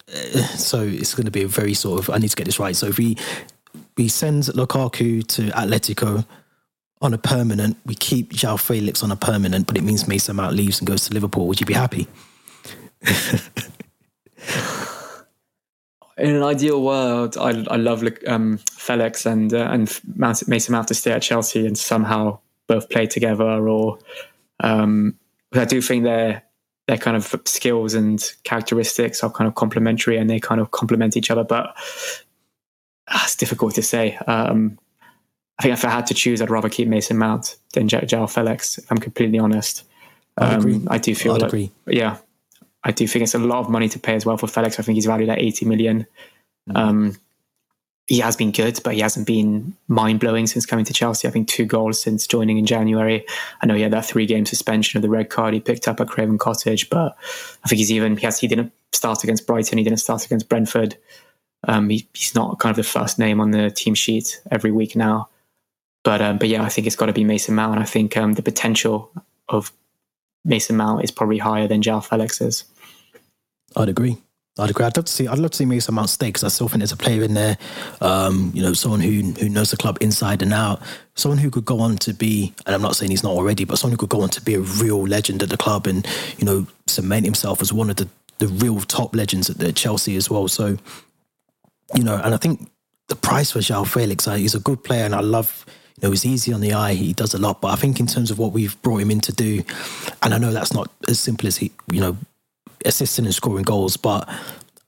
uh, 0.09 0.41
so 0.57 0.81
it's 0.81 1.13
going 1.13 1.25
to 1.25 1.31
be 1.31 1.43
a 1.43 1.47
very 1.47 1.73
sort 1.73 1.99
of, 1.99 2.09
I 2.09 2.17
need 2.17 2.29
to 2.29 2.35
get 2.35 2.45
this 2.45 2.59
right. 2.59 2.75
So 2.75 2.87
if 2.87 2.97
we, 2.97 3.17
we 3.97 4.07
send 4.07 4.43
Lukaku 4.43 5.25
to 5.27 5.43
Atletico, 5.51 6.25
on 7.03 7.13
a 7.13 7.17
permanent, 7.17 7.75
we 7.85 7.95
keep 7.95 8.31
João 8.31 8.57
Felix 8.57 9.03
on 9.03 9.11
a 9.11 9.17
permanent, 9.17 9.67
but 9.67 9.77
it 9.77 9.83
means 9.83 10.07
Mason 10.07 10.37
Mount 10.37 10.55
leaves 10.55 10.79
and 10.79 10.87
goes 10.87 11.05
to 11.05 11.13
Liverpool. 11.13 11.47
Would 11.47 11.59
you 11.59 11.65
be 11.65 11.73
happy? 11.73 12.07
in 16.17 16.35
an 16.35 16.43
ideal 16.43 16.81
world, 16.81 17.37
I, 17.37 17.63
I 17.69 17.77
love 17.77 18.03
um, 18.27 18.57
Felix 18.71 19.25
and 19.25 19.53
uh, 19.53 19.69
and 19.71 19.99
Mason 20.15 20.71
Mount 20.71 20.87
to 20.89 20.93
stay 20.93 21.11
at 21.11 21.21
Chelsea 21.21 21.65
and 21.65 21.77
somehow 21.77 22.39
both 22.67 22.89
play 22.89 23.07
together. 23.07 23.67
Or 23.67 23.99
um, 24.59 25.17
I 25.53 25.65
do 25.65 25.81
think 25.81 26.03
their 26.03 26.43
their 26.87 26.97
kind 26.97 27.17
of 27.17 27.35
skills 27.45 27.93
and 27.93 28.33
characteristics 28.43 29.23
are 29.23 29.31
kind 29.31 29.47
of 29.47 29.55
complementary 29.55 30.17
and 30.17 30.29
they 30.29 30.39
kind 30.39 30.61
of 30.61 30.71
complement 30.71 31.17
each 31.17 31.31
other. 31.31 31.43
But 31.43 31.75
uh, 33.07 33.19
it's 33.23 33.35
difficult 33.35 33.75
to 33.75 33.81
say. 33.81 34.17
Um, 34.27 34.77
I 35.59 35.63
think 35.63 35.73
if 35.73 35.85
I 35.85 35.89
had 35.89 36.07
to 36.07 36.13
choose, 36.13 36.41
I'd 36.41 36.49
rather 36.49 36.69
keep 36.69 36.87
Mason 36.87 37.17
Mount 37.17 37.57
than 37.73 37.87
João 37.87 38.31
Felix. 38.31 38.77
If 38.79 38.91
I'm 38.91 38.97
completely 38.97 39.39
honest, 39.39 39.83
I 40.37 40.55
agree. 40.55 40.75
Um, 40.75 40.87
I 40.89 40.97
do 40.97 41.13
feel 41.15 41.33
like, 41.33 41.43
agree. 41.43 41.71
yeah, 41.87 42.17
I 42.83 42.91
do 42.91 43.07
think 43.07 43.23
it's 43.23 43.33
a 43.33 43.39
lot 43.39 43.59
of 43.59 43.69
money 43.69 43.89
to 43.89 43.99
pay 43.99 44.15
as 44.15 44.25
well 44.25 44.37
for 44.37 44.47
Felix. 44.47 44.79
I 44.79 44.83
think 44.83 44.95
he's 44.95 45.05
valued 45.05 45.29
at 45.29 45.39
80 45.39 45.65
million. 45.65 46.07
Mm. 46.69 46.77
Um, 46.77 47.17
he 48.07 48.19
has 48.19 48.35
been 48.35 48.51
good, 48.51 48.79
but 48.83 48.95
he 48.95 48.99
hasn't 48.99 49.25
been 49.25 49.75
mind 49.87 50.19
blowing 50.19 50.45
since 50.45 50.65
coming 50.65 50.83
to 50.85 50.93
Chelsea. 50.93 51.27
I 51.27 51.31
think 51.31 51.47
two 51.47 51.65
goals 51.65 52.01
since 52.01 52.27
joining 52.27 52.57
in 52.57 52.65
January. 52.65 53.25
I 53.61 53.65
know 53.65 53.75
he 53.75 53.81
had 53.81 53.93
that 53.93 54.05
three 54.05 54.25
game 54.25 54.45
suspension 54.45 54.97
of 54.97 55.01
the 55.01 55.09
red 55.09 55.29
card 55.29 55.53
he 55.53 55.61
picked 55.61 55.87
up 55.87 56.01
at 56.01 56.09
Craven 56.09 56.37
Cottage, 56.37 56.89
but 56.89 57.15
I 57.63 57.67
think 57.69 57.77
he's 57.77 57.91
even 57.91 58.17
he 58.17 58.25
has 58.25 58.39
he 58.39 58.47
didn't 58.47 58.73
start 58.91 59.23
against 59.23 59.47
Brighton, 59.47 59.77
he 59.77 59.83
didn't 59.83 59.99
start 59.99 60.25
against 60.25 60.49
Brentford. 60.49 60.97
Um, 61.65 61.89
he, 61.89 62.07
he's 62.13 62.35
not 62.35 62.59
kind 62.59 62.71
of 62.71 62.75
the 62.75 62.83
first 62.83 63.17
name 63.17 63.39
on 63.39 63.51
the 63.51 63.71
team 63.71 63.95
sheet 63.95 64.41
every 64.51 64.71
week 64.71 64.97
now. 64.97 65.29
But 66.03 66.21
um, 66.21 66.37
but 66.37 66.49
yeah, 66.49 66.63
I 66.63 66.69
think 66.69 66.85
it's 66.87 66.97
got 66.97 67.05
to 67.05 67.13
be 67.13 67.23
Mason 67.23 67.55
Mount. 67.55 67.79
I 67.79 67.85
think 67.85 68.17
um, 68.17 68.33
the 68.33 68.41
potential 68.41 69.11
of 69.47 69.71
Mason 70.43 70.75
Mount 70.75 71.05
is 71.05 71.11
probably 71.11 71.37
higher 71.37 71.67
than 71.67 71.81
João 71.81 72.03
Felix's. 72.03 72.65
I'd 73.75 73.89
agree. 73.89 74.17
I'd 74.59 74.69
agree. 74.69 74.85
I'd 74.85 74.95
love 74.95 75.05
to 75.05 75.11
see. 75.11 75.27
I'd 75.27 75.39
love 75.39 75.51
to 75.51 75.57
see 75.57 75.65
Mason 75.65 75.95
Mount 75.95 76.09
stay 76.09 76.27
because 76.27 76.43
I 76.43 76.49
still 76.49 76.67
think 76.67 76.79
there's 76.79 76.91
a 76.91 76.97
player 76.97 77.23
in 77.23 77.33
there. 77.33 77.57
Um, 78.01 78.51
you 78.53 78.61
know, 78.61 78.73
someone 78.73 79.01
who 79.01 79.31
who 79.39 79.49
knows 79.49 79.71
the 79.71 79.77
club 79.77 79.97
inside 79.99 80.43
and 80.43 80.53
out. 80.53 80.81
Someone 81.15 81.39
who 81.39 81.49
could 81.49 81.65
go 81.65 81.79
on 81.79 81.97
to 81.97 82.13
be, 82.13 82.53
and 82.65 82.75
I'm 82.75 82.81
not 82.81 82.95
saying 82.95 83.09
he's 83.09 83.23
not 83.23 83.33
already, 83.33 83.65
but 83.65 83.79
someone 83.79 83.93
who 83.93 83.97
could 83.97 84.09
go 84.09 84.21
on 84.21 84.29
to 84.29 84.41
be 84.41 84.53
a 84.53 84.59
real 84.59 85.01
legend 85.01 85.41
at 85.41 85.49
the 85.49 85.57
club 85.57 85.87
and 85.87 86.05
you 86.37 86.45
know 86.45 86.67
cement 86.85 87.25
himself 87.25 87.61
as 87.61 87.73
one 87.73 87.89
of 87.89 87.95
the 87.95 88.07
the 88.37 88.47
real 88.47 88.79
top 88.81 89.15
legends 89.15 89.49
at, 89.49 89.61
at 89.63 89.75
Chelsea 89.75 90.15
as 90.15 90.29
well. 90.29 90.47
So, 90.47 90.77
you 91.95 92.03
know, 92.03 92.19
and 92.23 92.33
I 92.33 92.37
think 92.37 92.69
the 93.07 93.15
price 93.15 93.51
for 93.51 93.59
João 93.59 93.87
Felix, 93.87 94.27
uh, 94.27 94.35
he's 94.35 94.55
a 94.55 94.59
good 94.59 94.83
player, 94.83 95.05
and 95.05 95.15
I 95.15 95.21
love 95.21 95.65
you 95.97 96.07
know, 96.07 96.11
he's 96.11 96.25
easy 96.25 96.53
on 96.53 96.61
the 96.61 96.73
eye. 96.73 96.93
He 96.93 97.13
does 97.13 97.33
a 97.33 97.37
lot, 97.37 97.61
but 97.61 97.69
I 97.69 97.75
think 97.75 97.99
in 97.99 98.07
terms 98.07 98.31
of 98.31 98.39
what 98.39 98.51
we've 98.51 98.79
brought 98.81 99.01
him 99.01 99.11
in 99.11 99.21
to 99.21 99.31
do, 99.31 99.63
and 100.21 100.33
I 100.33 100.37
know 100.37 100.51
that's 100.51 100.73
not 100.73 100.91
as 101.07 101.19
simple 101.19 101.47
as 101.47 101.57
he, 101.57 101.71
you 101.91 102.01
know, 102.01 102.17
assisting 102.85 103.25
and 103.25 103.33
scoring 103.33 103.63
goals, 103.63 103.97
but 103.97 104.27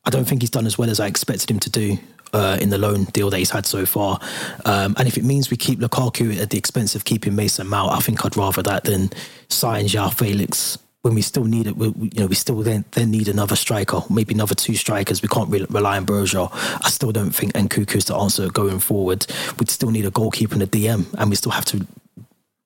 I 0.06 0.10
don't 0.10 0.26
think 0.26 0.42
he's 0.42 0.52
done 0.52 0.66
as 0.66 0.78
well 0.78 0.90
as 0.90 1.00
I 1.00 1.08
expected 1.08 1.50
him 1.50 1.60
to 1.60 1.70
do 1.70 1.98
uh, 2.34 2.58
in 2.62 2.70
the 2.70 2.78
loan 2.78 3.06
deal 3.06 3.30
that 3.30 3.38
he's 3.38 3.50
had 3.50 3.66
so 3.66 3.86
far. 3.86 4.20
Um, 4.66 4.96
and 4.98 5.08
if 5.08 5.18
it 5.18 5.24
means 5.24 5.50
we 5.50 5.58
keep 5.58 5.80
Lukaku 5.80 6.40
at 6.40 6.50
the 6.50 6.58
expense 6.58 6.96
of 6.96 7.06
keeping 7.06 7.36
Mason 7.36 7.68
Mount, 7.68 7.92
I 7.94 8.00
think 8.00 8.26
I'd 8.26 8.38
rather 8.38 8.62
that 8.64 8.84
than 8.84 9.10
sign 9.50 9.86
João 9.86 10.14
Felix 10.14 10.78
when 11.02 11.14
we 11.16 11.22
still 11.22 11.46
need 11.46 11.68
it. 11.68 11.78
We, 11.78 11.88
you 11.88 12.20
know, 12.20 12.26
we 12.26 12.36
still 12.36 12.62
then, 12.62 12.84
then 12.92 13.12
need 13.12 13.28
another 13.28 13.56
striker, 13.56 14.02
maybe 14.10 14.34
another 14.34 14.56
two 14.56 14.76
strikers. 14.76 15.22
We 15.22 15.28
can't 15.28 15.50
re- 15.50 15.66
rely 15.70 15.98
on 15.98 16.06
Broja. 16.06 16.50
I 16.84 16.90
still 16.90 17.12
don't 17.12 17.32
think 17.32 17.54
Nkunku 17.54 17.96
is 17.96 18.06
the 18.06 18.16
answer 18.16 18.50
going 18.50 18.80
forward. 18.80 19.26
We'd 19.60 19.70
still 19.70 19.92
need 19.92 20.06
a 20.06 20.12
goalkeeper 20.12 20.56
and 20.56 20.64
a 20.64 20.68
DM, 20.68 21.06
and 21.18 21.30
we 21.30 21.36
still 21.36 21.52
have 21.52 21.66
to, 21.66 21.88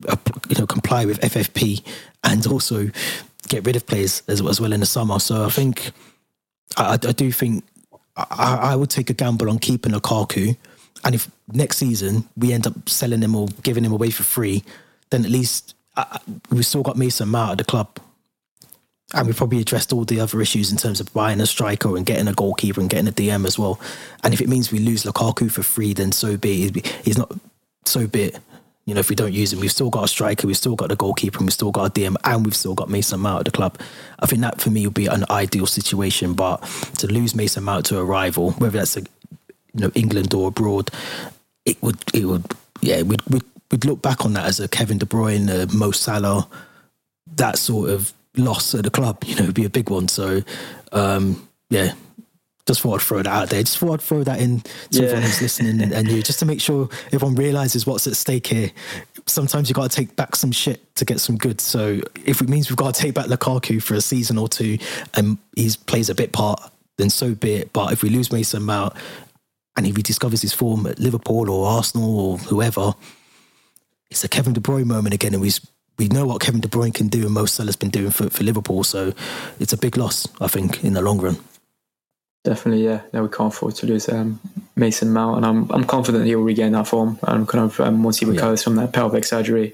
uh, 0.07 0.15
you 0.47 0.55
know, 0.57 0.65
comply 0.65 1.05
with 1.05 1.19
FFP 1.21 1.83
and 2.23 2.47
also 2.47 2.89
get 3.49 3.65
rid 3.65 3.75
of 3.75 3.85
players 3.85 4.23
as, 4.27 4.41
as 4.41 4.61
well 4.61 4.71
in 4.71 4.79
the 4.79 4.85
summer. 4.85 5.19
So 5.19 5.45
I 5.45 5.49
think 5.49 5.91
I, 6.77 6.93
I 6.93 6.97
do 6.97 7.31
think 7.31 7.65
I, 8.15 8.59
I, 8.61 8.75
would 8.75 8.89
take 8.89 9.09
a 9.09 9.13
gamble 9.13 9.49
on 9.49 9.59
keeping 9.59 9.91
Lukaku, 9.91 10.55
and 11.03 11.15
if 11.15 11.29
next 11.51 11.77
season 11.77 12.27
we 12.37 12.53
end 12.53 12.67
up 12.67 12.87
selling 12.87 13.21
him 13.21 13.35
or 13.35 13.47
giving 13.63 13.83
him 13.83 13.91
away 13.91 14.11
for 14.11 14.23
free, 14.23 14.63
then 15.09 15.25
at 15.25 15.31
least 15.31 15.73
uh, 15.97 16.17
we've 16.49 16.65
still 16.65 16.83
got 16.83 16.97
Mason 16.97 17.29
Mount 17.29 17.51
at 17.51 17.57
the 17.57 17.63
club. 17.63 17.99
And 19.11 19.25
we've 19.25 19.35
probably 19.35 19.59
addressed 19.59 19.91
all 19.91 20.05
the 20.05 20.19
other 20.19 20.39
issues 20.39 20.71
in 20.71 20.77
terms 20.77 20.99
of 20.99 21.11
buying 21.13 21.41
a 21.41 21.47
striker 21.47 21.97
and 21.97 22.05
getting 22.05 22.27
a 22.27 22.33
goalkeeper 22.33 22.79
and 22.79 22.91
getting 22.91 23.07
a 23.07 23.11
DM 23.11 23.47
as 23.47 23.57
well. 23.57 23.79
And 24.23 24.35
if 24.35 24.41
it 24.41 24.47
means 24.47 24.71
we 24.71 24.77
lose 24.77 25.03
Lukaku 25.03 25.51
for 25.51 25.63
free, 25.63 25.93
then 25.93 26.11
so 26.11 26.37
be 26.37 26.65
it. 26.65 26.85
He's 27.03 27.17
not 27.17 27.31
so 27.85 28.05
be 28.05 28.25
it. 28.25 28.39
You 28.89 28.95
know, 28.95 29.01
if 29.01 29.09
we 29.09 29.15
don't 29.15 29.33
use 29.33 29.53
him, 29.53 29.59
we've 29.59 29.71
still 29.71 29.91
got 29.91 30.05
a 30.05 30.07
striker, 30.07 30.47
we've 30.47 30.57
still 30.57 30.75
got 30.75 30.91
a 30.91 30.95
goalkeeper, 30.95 31.37
and 31.37 31.45
we've 31.45 31.53
still 31.53 31.69
got 31.69 31.85
a 31.85 31.91
DM, 31.91 32.15
and 32.23 32.43
we've 32.43 32.55
still 32.55 32.73
got 32.73 32.89
Mason 32.89 33.19
Mount 33.19 33.41
at 33.41 33.45
the 33.45 33.51
club. 33.51 33.79
I 34.17 34.25
think 34.25 34.41
that 34.41 34.59
for 34.59 34.71
me 34.71 34.87
would 34.87 34.95
be 34.95 35.05
an 35.05 35.25
ideal 35.29 35.67
situation. 35.67 36.33
But 36.33 36.63
to 36.97 37.05
lose 37.05 37.35
Mason 37.35 37.63
Mount 37.63 37.85
to 37.85 37.99
a 37.99 38.03
rival, 38.03 38.53
whether 38.53 38.79
that's 38.79 38.97
a, 38.97 39.01
you 39.01 39.81
know 39.81 39.91
England 39.93 40.33
or 40.33 40.47
abroad, 40.47 40.89
it 41.65 41.79
would 41.83 41.99
it 42.15 42.25
would 42.25 42.51
yeah 42.81 43.03
we'd, 43.03 43.21
we'd, 43.29 43.43
we'd 43.69 43.85
look 43.85 44.01
back 44.01 44.25
on 44.25 44.33
that 44.33 44.45
as 44.45 44.59
a 44.59 44.67
Kevin 44.67 44.97
De 44.97 45.05
Bruyne, 45.05 45.49
a 45.49 45.71
Mo 45.71 45.91
Salah, 45.91 46.47
that 47.35 47.59
sort 47.59 47.91
of 47.91 48.11
loss 48.35 48.73
at 48.73 48.85
the 48.85 48.89
club. 48.89 49.23
You 49.27 49.35
know, 49.35 49.43
it'd 49.43 49.53
be 49.53 49.65
a 49.65 49.69
big 49.69 49.91
one. 49.91 50.07
So 50.07 50.41
um, 50.93 51.47
yeah, 51.69 51.93
just 52.69 52.81
thought 52.81 53.01
I'd 53.01 53.01
throw 53.01 53.23
that 53.23 53.27
out 53.27 53.49
there. 53.49 53.63
Just 53.63 53.79
thought 53.79 53.93
I'd 53.93 54.01
throw 54.01 54.23
that 54.23 54.39
in 54.39 54.61
to 54.61 54.69
yeah. 54.91 55.03
everyone 55.05 55.23
who's 55.23 55.41
listening 55.41 55.81
and, 55.81 55.91
and, 55.91 56.07
you, 56.07 56.21
just 56.21 56.37
to 56.39 56.45
make 56.45 56.61
sure 56.61 56.87
everyone 57.11 57.33
realizes 57.33 57.87
what's 57.87 58.05
at 58.05 58.15
stake 58.15 58.45
here. 58.45 58.69
Sometimes 59.25 59.69
you've 59.69 59.75
got 59.75 59.89
to 59.89 59.95
take 59.95 60.15
back 60.15 60.35
some 60.35 60.51
shit 60.51 60.95
to 60.95 61.03
get 61.03 61.19
some 61.19 61.35
good. 61.35 61.61
So 61.61 61.99
if 62.25 62.41
it 62.41 62.47
means 62.47 62.69
we've 62.69 62.77
got 62.77 62.93
to 62.93 63.01
take 63.01 63.15
back 63.15 63.25
Lukaku 63.25 63.81
for 63.81 63.95
a 63.95 64.01
season 64.01 64.37
or 64.37 64.47
two 64.47 64.77
and 65.15 65.39
he 65.55 65.71
plays 65.87 66.11
a 66.11 66.15
bit 66.15 66.31
part, 66.31 66.61
then 66.97 67.09
so 67.09 67.33
be 67.33 67.55
it. 67.55 67.73
But 67.73 67.91
if 67.91 68.03
we 68.03 68.09
lose 68.11 68.31
Mason 68.31 68.61
Mount 68.61 68.93
and 69.75 69.87
if 69.87 69.95
he 69.95 70.03
discovers 70.03 70.43
his 70.43 70.53
form 70.53 70.85
at 70.85 70.99
Liverpool 70.99 71.49
or 71.49 71.67
Arsenal 71.67 72.19
or 72.19 72.37
whoever, 72.37 72.93
it's 74.11 74.23
a 74.23 74.27
Kevin 74.27 74.53
De 74.53 74.59
Bruyne 74.59 74.85
moment 74.85 75.15
again, 75.15 75.33
and 75.33 75.41
we 75.41 75.51
we 75.97 76.07
know 76.07 76.25
what 76.25 76.41
Kevin 76.41 76.61
De 76.61 76.67
Bruyne 76.67 76.93
can 76.93 77.09
do, 77.09 77.25
and 77.25 77.31
Mo 77.31 77.45
Salah's 77.45 77.75
been 77.75 77.89
doing 77.89 78.09
for, 78.09 78.29
for 78.29 78.43
Liverpool. 78.43 78.83
So 78.83 79.13
it's 79.59 79.73
a 79.73 79.77
big 79.77 79.97
loss, 79.97 80.27
I 80.39 80.47
think, 80.47 80.83
in 80.83 80.93
the 80.93 81.01
long 81.01 81.19
run. 81.19 81.37
Definitely, 82.43 82.85
yeah. 82.85 83.01
No, 83.11 83.23
we 83.23 83.29
can't 83.29 83.53
afford 83.53 83.75
to 83.75 83.85
lose 83.85 84.07
um, 84.07 84.39
Mason 84.75 85.11
Mount, 85.11 85.37
and 85.37 85.45
I'm 85.45 85.69
I'm 85.71 85.83
confident 85.83 86.25
he'll 86.25 86.41
regain 86.41 86.71
that 86.71 86.87
form. 86.87 87.19
And 87.23 87.47
kind 87.47 87.65
of 87.65 87.79
um, 87.81 88.01
once 88.03 88.19
he 88.19 88.25
recovers 88.25 88.61
yeah. 88.61 88.63
from 88.63 88.75
that 88.75 88.93
pelvic 88.93 89.25
surgery, 89.25 89.73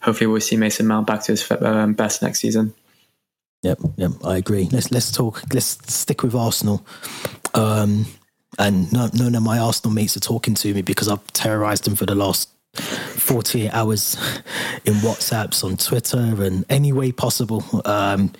hopefully 0.00 0.28
we'll 0.28 0.40
see 0.40 0.56
Mason 0.56 0.86
Mount 0.86 1.08
back 1.08 1.22
to 1.24 1.32
his 1.32 1.50
um, 1.50 1.94
best 1.94 2.22
next 2.22 2.38
season. 2.38 2.72
Yep, 3.62 3.80
yep, 3.96 4.10
I 4.24 4.36
agree. 4.36 4.68
Let's 4.70 4.92
let's 4.92 5.10
talk. 5.10 5.42
Let's 5.52 5.78
stick 5.92 6.22
with 6.22 6.34
Arsenal. 6.36 6.86
Um, 7.54 8.06
and 8.58 8.92
no, 8.92 9.10
none 9.12 9.34
of 9.34 9.42
my 9.42 9.58
Arsenal 9.58 9.92
mates 9.92 10.16
are 10.16 10.20
talking 10.20 10.54
to 10.54 10.72
me 10.72 10.82
because 10.82 11.08
I've 11.08 11.26
terrorised 11.32 11.84
them 11.84 11.96
for 11.96 12.06
the 12.06 12.14
last 12.14 12.48
48 12.74 13.70
hours 13.70 14.16
in 14.84 14.94
WhatsApps, 14.94 15.64
on 15.64 15.76
Twitter, 15.76 16.44
and 16.44 16.64
any 16.68 16.92
way 16.92 17.10
possible. 17.10 17.64
Um, 17.84 18.32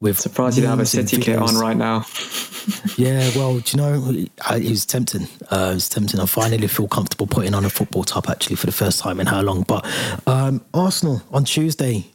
with 0.00 0.18
surprised 0.18 0.56
you 0.56 0.62
don't 0.62 0.70
have 0.70 0.80
a 0.80 0.86
city 0.86 1.18
kit 1.18 1.38
on 1.38 1.56
right 1.56 1.76
now. 1.76 2.06
yeah, 2.96 3.30
well, 3.36 3.58
do 3.58 3.76
you 3.76 3.76
know, 3.76 4.26
it 4.50 4.70
was 4.70 4.86
tempting. 4.86 5.28
Uh, 5.50 5.70
it 5.72 5.74
was 5.74 5.88
tempting. 5.88 6.20
I 6.20 6.26
finally 6.26 6.68
feel 6.68 6.88
comfortable 6.88 7.26
putting 7.26 7.54
on 7.54 7.64
a 7.64 7.70
football 7.70 8.04
top 8.04 8.28
actually 8.28 8.56
for 8.56 8.66
the 8.66 8.72
first 8.72 8.98
time 8.98 9.20
in 9.20 9.26
how 9.26 9.42
long. 9.42 9.62
But 9.62 9.86
um, 10.26 10.64
Arsenal 10.72 11.22
on 11.30 11.44
Tuesday, 11.44 12.06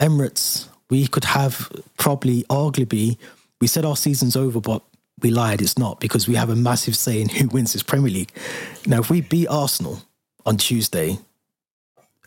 Emirates, 0.00 0.68
we 0.88 1.08
could 1.08 1.24
have 1.24 1.70
probably, 1.98 2.44
arguably, 2.44 3.18
we 3.60 3.66
said 3.66 3.84
our 3.84 3.96
season's 3.96 4.36
over, 4.36 4.60
but 4.60 4.82
we 5.20 5.30
lied. 5.30 5.60
It's 5.60 5.78
not 5.78 5.98
because 5.98 6.28
we 6.28 6.36
have 6.36 6.50
a 6.50 6.56
massive 6.56 6.96
say 6.96 7.20
in 7.20 7.28
who 7.28 7.48
wins 7.52 7.72
this 7.72 7.82
Premier 7.82 8.10
League. 8.10 8.32
Now, 8.86 9.00
if 9.00 9.10
we 9.10 9.20
beat 9.20 9.48
Arsenal 9.48 10.00
on 10.44 10.58
Tuesday, 10.58 11.18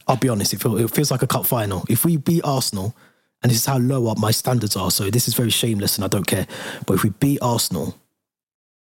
I'll 0.08 0.18
be 0.18 0.28
honest, 0.28 0.54
it, 0.54 0.62
feel, 0.62 0.78
it 0.78 0.91
feels 0.91 1.12
like 1.12 1.22
a 1.22 1.28
cup 1.28 1.45
final. 1.45 1.86
If 1.88 2.04
we 2.04 2.18
beat 2.18 2.43
Arsenal, 2.43 2.95
and 3.41 3.49
this 3.49 3.59
is 3.59 3.65
how 3.65 3.77
low 3.77 4.07
up 4.07 4.17
my 4.17 4.31
standards 4.31 4.75
are, 4.75 4.91
so 4.91 5.09
this 5.09 5.27
is 5.27 5.33
very 5.33 5.49
shameless 5.49 5.95
and 5.95 6.05
I 6.05 6.07
don't 6.07 6.27
care. 6.27 6.47
But 6.85 6.95
if 6.95 7.03
we 7.03 7.09
beat 7.11 7.39
Arsenal, 7.41 7.95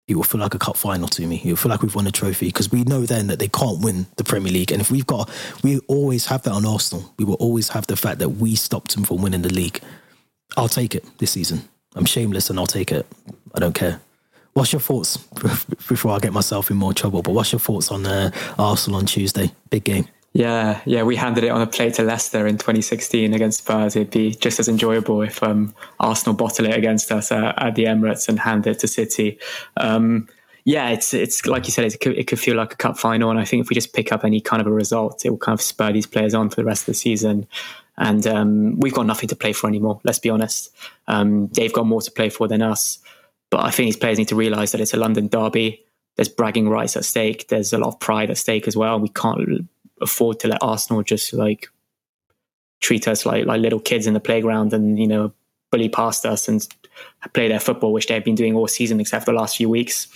it 0.09 0.17
will 0.17 0.25
feel 0.25 0.41
like 0.41 0.55
a 0.55 0.59
cup 0.59 0.77
final 0.77 1.09
to 1.09 1.27
me. 1.27 1.41
It 1.45 1.49
will 1.49 1.57
feel 1.57 1.71
like 1.71 1.83
we've 1.83 1.95
won 1.95 2.07
a 2.07 2.11
trophy 2.11 2.47
because 2.47 2.71
we 2.71 2.85
know 2.85 3.07
then 3.07 3.29
that 3.29 3.39
they 3.39 3.49
can't 3.49 3.81
win 3.81 4.07
the 4.17 4.25
Premier 4.25 4.53
League. 4.53 4.73
And 4.73 4.81
if 4.81 4.91
we've 4.91 5.07
got, 5.07 5.31
we 5.63 5.79
always 5.89 6.27
have 6.27 6.43
that 6.43 6.53
on 6.53 6.67
Arsenal. 6.67 7.15
We 7.19 7.25
will 7.25 7.35
always 7.35 7.69
have 7.71 7.87
the 7.87 7.97
fact 7.97 8.19
that 8.19 8.31
we 8.31 8.55
stopped 8.55 8.95
them 8.95 9.05
from 9.05 9.23
winning 9.23 9.43
the 9.43 9.53
league. 9.53 9.81
I'll 10.57 10.69
take 10.69 10.95
it 10.95 11.05
this 11.19 11.31
season. 11.31 11.69
I'm 11.95 12.05
shameless 12.05 12.51
and 12.51 12.59
I'll 12.59 12.67
take 12.67 12.93
it. 12.93 13.07
I 13.55 13.61
don't 13.61 13.75
care. 13.75 14.01
What's 14.55 14.73
your 14.73 14.81
thoughts 14.81 15.17
before 15.89 16.13
I 16.13 16.19
get 16.19 16.33
myself 16.33 16.71
in 16.71 16.77
more 16.77 16.93
trouble? 16.93 17.23
But 17.23 17.33
what's 17.33 17.53
your 17.53 17.61
thoughts 17.61 17.91
on 17.91 18.05
uh, 18.05 18.31
Arsenal 18.59 18.99
on 18.99 19.07
Tuesday? 19.07 19.53
Big 19.71 19.85
game. 19.85 20.09
Yeah, 20.35 20.81
yeah, 20.87 21.03
we 21.03 21.17
handed 21.17 21.45
it 21.45 21.49
on 21.49 21.61
a 21.61 21.67
plate 21.67 21.95
to 21.95 22.03
Leicester 22.03 22.47
in 22.47 22.57
2016 22.57 23.35
against 23.35 23.59
Spurs. 23.59 23.97
It'd 23.97 24.11
be 24.11 24.35
just 24.35 24.59
as 24.59 24.67
enjoyable 24.67 25.21
if 25.21 25.43
um, 25.43 25.75
Arsenal 26.01 26.35
bottle 26.35 26.65
it 26.65 26.75
against 26.75 27.13
us 27.13 27.31
uh, 27.31 27.53
at 27.59 27.75
the 27.75 27.85
Emirates 27.85 28.29
and 28.29 28.39
hand 28.39 28.67
it 28.67 28.79
to 28.79 28.89
City. 28.89 29.39
Um, 29.77 30.29
yeah, 30.65 30.89
it's 30.91 31.13
it's 31.13 31.45
like 31.45 31.67
you 31.67 31.73
said, 31.73 31.85
it 31.85 32.01
could, 32.01 32.17
it 32.17 32.29
could 32.29 32.41
feel 32.41 32.57
like 32.57 32.73
a 32.73 32.77
cup 32.77 32.99
final, 32.99 33.31
and 33.31 33.39
I 33.39 33.45
think 33.45 33.63
if 33.63 33.69
we 33.69 33.75
just 33.75 33.93
pick 33.93 34.11
up 34.11 34.25
any 34.25 34.41
kind 34.41 34.61
of 34.61 34.67
a 34.67 34.73
result, 34.73 35.25
it 35.25 35.31
will 35.31 35.39
kind 35.39 35.55
of 35.55 35.61
spur 35.61 35.93
these 35.93 36.07
players 36.07 36.35
on 36.35 36.49
for 36.49 36.57
the 36.57 36.65
rest 36.65 36.83
of 36.83 36.87
the 36.87 36.95
season. 36.95 37.47
And 37.99 38.27
um, 38.27 38.81
we've 38.81 38.95
got 38.95 39.05
nothing 39.05 39.29
to 39.29 39.37
play 39.37 39.53
for 39.53 39.67
anymore. 39.67 40.01
Let's 40.03 40.19
be 40.19 40.31
honest. 40.31 40.75
Um, 41.09 41.49
they've 41.49 41.73
got 41.73 41.87
more 41.87 42.01
to 42.01 42.11
play 42.11 42.31
for 42.31 42.49
than 42.49 42.63
us, 42.63 42.99
but 43.51 43.65
I 43.65 43.71
think 43.71 43.89
these 43.89 43.97
players 43.99 44.17
need 44.17 44.29
to 44.29 44.37
realise 44.37 44.73
that 44.73 44.81
it's 44.81 44.95
a 44.95 44.97
London 44.97 45.29
derby. 45.29 45.85
There's 46.17 46.29
bragging 46.29 46.71
rights 46.71 46.97
at 46.97 47.05
stake. 47.05 47.49
There's 47.49 47.73
a 47.73 47.79
lot 47.79 47.89
of 47.89 48.01
pride 48.01 48.31
at 48.31 48.39
stake 48.39 48.67
as 48.67 48.77
well. 48.77 48.99
We 48.99 49.09
can't 49.11 49.69
afford 50.03 50.41
to 50.41 50.49
let 50.49 50.63
Arsenal 50.63 51.03
just 51.03 51.33
like 51.33 51.69
treat 52.81 53.07
us 53.09 53.25
like 53.25 53.47
like 53.47 53.61
little 53.61 53.81
kids 53.81 54.07
in 54.07 54.15
the 54.15 54.21
playground 54.21 54.73
and 54.73 54.99
you 54.99 55.07
know 55.07 55.33
bully 55.71 55.89
past 55.89 56.27
us 56.27 56.49
and 56.49 56.69
play 57.33 57.49
their 57.49 57.61
football, 57.61 57.93
which 57.93 58.07
they've 58.07 58.25
been 58.25 58.35
doing 58.35 58.55
all 58.55 58.69
season 58.69 59.01
except 59.01 59.25
for 59.25 59.33
the 59.33 59.39
last 59.39 59.57
few 59.57 59.69
weeks. 59.69 60.07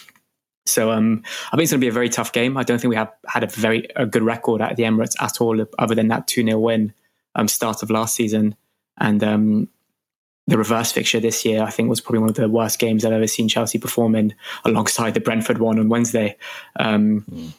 So 0.66 0.91
um, 0.91 1.22
I 1.47 1.57
think 1.57 1.62
it's 1.62 1.72
going 1.72 1.80
to 1.80 1.84
be 1.84 1.89
a 1.89 1.93
very 1.93 2.09
tough 2.09 2.32
game. 2.32 2.57
I 2.57 2.62
don't 2.62 2.78
think 2.78 2.91
we 2.91 2.97
have 2.97 3.12
had 3.26 3.45
a 3.45 3.47
very 3.47 3.89
a 3.97 4.05
good 4.05 4.22
record 4.22 4.61
at 4.61 4.76
the 4.76 4.82
Emirates 4.82 5.14
at 5.20 5.41
all, 5.41 5.64
other 5.78 5.95
than 5.95 6.09
that 6.09 6.26
two 6.26 6.45
0 6.45 6.59
win 6.59 6.93
um, 7.34 7.49
start 7.49 7.82
of 7.82 7.91
last 7.91 8.14
season, 8.14 8.55
and 8.99 9.22
um, 9.24 9.68
the 10.47 10.59
reverse 10.59 10.93
fixture 10.93 11.20
this 11.20 11.45
year. 11.45 11.62
I 11.62 11.70
think 11.70 11.89
was 11.89 12.01
probably 12.01 12.20
one 12.20 12.30
of 12.30 12.37
the 12.37 12.49
worst 12.49 12.78
games 12.78 13.05
I've 13.05 13.12
ever 13.12 13.26
seen 13.26 13.49
Chelsea 13.49 13.78
perform 13.78 14.14
in, 14.16 14.34
alongside 14.64 15.14
the 15.14 15.20
Brentford 15.20 15.59
one 15.59 15.78
on 15.78 15.89
Wednesday. 15.89 16.37
Mm 16.78 17.53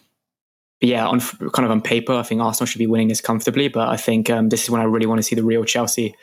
yeah, 0.81 1.07
on 1.07 1.19
kind 1.19 1.65
of 1.65 1.71
on 1.71 1.81
paper, 1.81 2.13
I 2.13 2.23
think 2.23 2.41
Arsenal 2.41 2.67
should 2.67 2.79
be 2.79 2.87
winning 2.87 3.07
this 3.07 3.21
comfortably. 3.21 3.67
But 3.67 3.89
I 3.89 3.97
think 3.97 4.29
um, 4.29 4.49
this 4.49 4.63
is 4.63 4.69
when 4.69 4.81
I 4.81 4.85
really 4.85 5.07
want 5.07 5.19
to 5.19 5.23
see 5.23 5.35
the 5.35 5.43
real 5.43 5.63
Chelsea. 5.63 6.15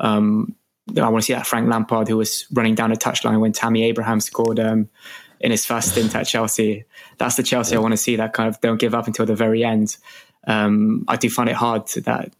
Um, 0.00 0.54
I 0.96 1.08
want 1.08 1.22
to 1.22 1.26
see 1.26 1.32
that 1.32 1.46
Frank 1.46 1.68
Lampard 1.68 2.08
who 2.08 2.16
was 2.16 2.46
running 2.52 2.74
down 2.74 2.92
a 2.92 2.96
touchline 2.96 3.40
when 3.40 3.52
Tammy 3.52 3.84
Abraham 3.84 4.20
scored 4.20 4.60
um, 4.60 4.88
in 5.40 5.50
his 5.50 5.64
first 5.64 5.92
stint 5.92 6.14
at 6.14 6.26
Chelsea. 6.26 6.84
That's 7.18 7.36
the 7.36 7.42
Chelsea. 7.42 7.76
I 7.76 7.78
want 7.78 7.92
to 7.92 7.96
see. 7.98 8.16
That 8.16 8.32
kind 8.32 8.48
of 8.48 8.60
don't 8.60 8.80
give 8.80 8.94
up 8.94 9.06
until 9.06 9.24
the 9.24 9.34
very 9.34 9.64
end. 9.64 9.96
Um, 10.46 11.04
I 11.08 11.16
do 11.16 11.30
find 11.30 11.48
it 11.48 11.54
hard 11.54 11.86
to, 11.88 12.00
that 12.02 12.32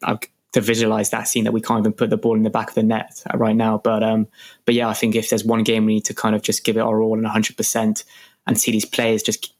to 0.52 0.60
visualize 0.60 1.10
that 1.10 1.28
scene 1.28 1.44
that 1.44 1.52
we 1.52 1.60
can't 1.60 1.80
even 1.80 1.92
put 1.92 2.10
the 2.10 2.16
ball 2.16 2.36
in 2.36 2.42
the 2.42 2.50
back 2.50 2.68
of 2.68 2.74
the 2.74 2.82
net 2.82 3.22
right 3.34 3.56
now. 3.56 3.78
But 3.78 4.02
um, 4.02 4.28
but 4.64 4.74
yeah, 4.74 4.88
I 4.88 4.94
think 4.94 5.14
if 5.14 5.30
there's 5.30 5.44
one 5.44 5.62
game 5.62 5.86
we 5.86 5.94
need 5.94 6.04
to 6.06 6.14
kind 6.14 6.34
of 6.34 6.42
just 6.42 6.64
give 6.64 6.76
it 6.76 6.80
our 6.80 7.00
all 7.00 7.14
and 7.14 7.22
100 7.22 7.56
percent 7.56 8.04
and 8.46 8.60
see 8.60 8.72
these 8.72 8.84
players 8.84 9.22
just 9.22 9.54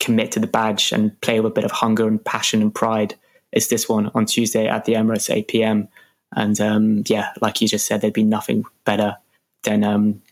commit 0.00 0.32
to 0.32 0.40
the 0.40 0.46
badge 0.46 0.92
and 0.92 1.18
play 1.20 1.38
with 1.38 1.52
a 1.52 1.54
bit 1.54 1.64
of 1.64 1.70
hunger 1.70 2.08
and 2.08 2.24
passion 2.24 2.62
and 2.62 2.74
pride 2.74 3.14
is 3.52 3.68
this 3.68 3.88
one 3.88 4.10
on 4.14 4.26
Tuesday 4.26 4.66
at 4.66 4.84
the 4.84 4.94
Emirates, 4.94 5.32
8 5.32 5.48
p.m. 5.48 5.88
And 6.34 6.60
um, 6.60 7.02
yeah, 7.06 7.32
like 7.40 7.60
you 7.60 7.68
just 7.68 7.86
said, 7.86 8.00
there'd 8.00 8.12
be 8.12 8.22
nothing 8.22 8.64
better 8.84 9.16
than 9.64 9.84
um, 9.84 10.22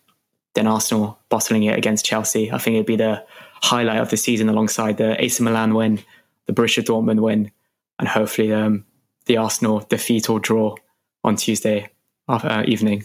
than 0.55 0.67
Arsenal 0.67 1.19
bottling 1.29 1.65
it 1.65 1.77
against 1.77 2.05
Chelsea. 2.05 2.51
I 2.51 2.59
think 2.59 2.75
it'd 2.75 2.87
be 2.87 2.97
the 2.97 3.25
highlight 3.63 4.01
of 4.01 4.11
the 4.11 4.17
season 4.17 4.49
alongside 4.49 4.97
the 4.97 5.23
AC 5.23 5.43
Milan 5.43 5.75
win, 5.75 6.01
the 6.47 6.53
Borussia 6.53 6.83
Dortmund 6.83 7.21
win, 7.21 7.51
and 7.99 8.09
hopefully 8.09 8.53
um, 8.53 8.85
the 9.27 9.37
Arsenal 9.37 9.81
defeat 9.81 10.31
or 10.31 10.41
draw 10.41 10.75
on 11.25 11.37
Tuesday 11.37 11.91
uh, 12.29 12.63
evening. 12.67 13.05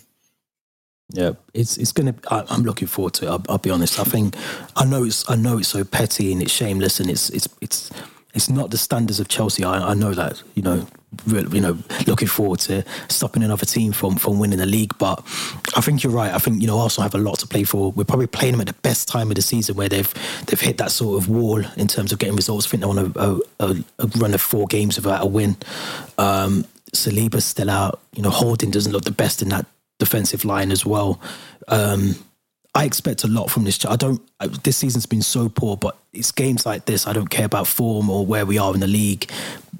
Yeah, 1.10 1.34
it's 1.54 1.78
it's 1.78 1.92
gonna. 1.92 2.16
I, 2.32 2.44
am 2.50 2.64
looking 2.64 2.88
forward 2.88 3.14
to 3.16 3.26
it. 3.26 3.30
I'll, 3.30 3.44
I'll, 3.50 3.58
be 3.58 3.70
honest. 3.70 4.00
I 4.00 4.04
think 4.04 4.36
I 4.76 4.86
know 4.86 5.04
it's 5.04 5.30
I 5.30 5.36
know 5.36 5.58
it's 5.60 5.68
so 5.68 5.84
petty 5.84 6.32
and 6.32 6.42
it's 6.42 6.52
shameless 6.52 7.00
and 7.00 7.10
it's 7.10 7.30
it's 7.30 7.48
it's 7.62 7.92
it's 8.34 8.50
not 8.50 8.72
the 8.72 8.78
standards 8.78 9.20
of 9.20 9.28
Chelsea. 9.28 9.64
I, 9.64 9.92
I 9.92 9.94
know 9.94 10.14
that. 10.14 10.42
You 10.56 10.64
know, 10.64 10.88
you 11.28 11.62
know, 11.62 11.78
looking 12.08 12.28
forward 12.28 12.60
to 12.62 12.84
stopping 13.10 13.44
another 13.44 13.66
team 13.66 13.92
from 13.92 14.16
from 14.16 14.40
winning 14.40 14.58
the 14.58 14.66
league. 14.66 14.98
But 14.98 15.20
I 15.76 15.82
think 15.82 16.04
you're 16.04 16.14
right. 16.14 16.34
I 16.34 16.40
think 16.40 16.62
you 16.62 16.68
know 16.68 16.80
Arsenal 16.80 17.04
have 17.04 17.16
a 17.16 17.24
lot 17.24 17.38
to 17.40 17.48
play 17.48 17.64
for. 17.64 17.92
We're 17.92 18.06
probably 18.06 18.28
playing 18.28 18.54
them 18.54 18.62
at 18.62 18.68
the 18.68 18.74
best 18.82 19.08
time 19.08 19.30
of 19.30 19.36
the 19.36 19.42
season 19.42 19.76
where 19.76 19.90
they've 19.90 20.12
they've 20.48 20.60
hit 20.60 20.78
that 20.80 20.92
sort 20.92 21.22
of 21.22 21.30
wall 21.30 21.64
in 21.78 21.88
terms 21.88 22.12
of 22.12 22.20
getting 22.20 22.36
results. 22.36 22.66
I 22.66 22.70
think 22.72 22.82
they 22.82 22.88
want 22.88 23.16
a, 23.16 23.40
a, 23.60 23.84
a 24.00 24.08
run 24.18 24.34
of 24.34 24.42
four 24.42 24.66
games 24.68 24.96
without 24.96 25.24
a 25.24 25.28
win. 25.28 25.58
Um, 26.18 26.66
Saliba's 26.94 27.46
still 27.46 27.70
out. 27.70 28.00
You 28.14 28.24
know, 28.24 28.30
Holding 28.30 28.72
doesn't 28.72 28.92
look 28.92 29.04
the 29.04 29.12
best 29.12 29.42
in 29.42 29.50
that 29.50 29.66
defensive 30.04 30.44
line 30.44 30.72
as 30.72 30.86
well. 30.86 31.22
Um, 31.68 32.16
I 32.76 32.86
expect 32.86 33.24
a 33.24 33.28
lot 33.28 33.52
from 33.52 33.66
this. 33.66 33.86
I 33.86 33.96
don't. 33.96 34.22
This 34.64 34.78
season's 34.78 35.06
been 35.06 35.22
so 35.22 35.48
poor, 35.48 35.78
but 35.78 35.96
it's 36.12 36.32
games 36.32 36.66
like 36.66 36.86
this. 36.86 37.06
I 37.06 37.14
don't 37.14 37.30
care 37.30 37.46
about 37.46 37.68
form 37.68 38.10
or 38.10 38.26
where 38.26 38.46
we 38.46 38.58
are 38.58 38.74
in 38.74 38.80
the 38.80 38.88
league. 38.88 39.30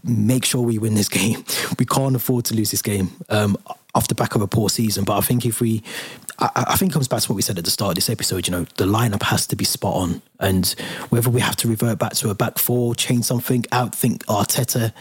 Make 0.04 0.46
sure 0.46 0.62
we 0.62 0.78
win 0.78 0.94
this 0.94 1.10
game. 1.22 1.44
We 1.80 1.86
can't 1.86 2.16
afford 2.16 2.46
to 2.46 2.56
lose 2.56 2.72
this 2.72 2.84
game 2.84 3.10
um, 3.30 3.58
off 3.96 4.08
the 4.08 4.16
back 4.16 4.36
of 4.36 4.42
a 4.42 4.48
poor 4.48 4.70
season. 4.70 5.06
But 5.06 5.18
I 5.18 5.22
think 5.22 5.46
if 5.46 5.60
we, 5.60 5.82
I, 6.38 6.66
I, 6.68 6.76
think 6.78 6.94
comes 6.94 7.08
back 7.08 7.22
to 7.22 7.32
what 7.32 7.36
we 7.36 7.42
said 7.42 7.58
at 7.58 7.66
the 7.66 7.72
start 7.72 7.92
of 7.92 7.96
this 7.96 8.10
episode. 8.12 8.48
You 8.48 8.52
know, 8.52 8.66
the 8.78 8.86
lineup 8.86 9.24
has 9.24 9.48
to 9.48 9.56
be 9.56 9.66
spot 9.66 9.96
on, 9.96 10.22
and 10.40 10.68
whether 11.10 11.32
we 11.32 11.42
have 11.42 11.56
to 11.58 11.68
revert 11.68 11.98
back 11.98 12.14
to 12.14 12.30
a 12.30 12.36
back 12.36 12.60
four, 12.60 12.94
change 12.94 13.26
something, 13.26 13.64
outthink 13.64 14.20
Arteta 14.26 14.94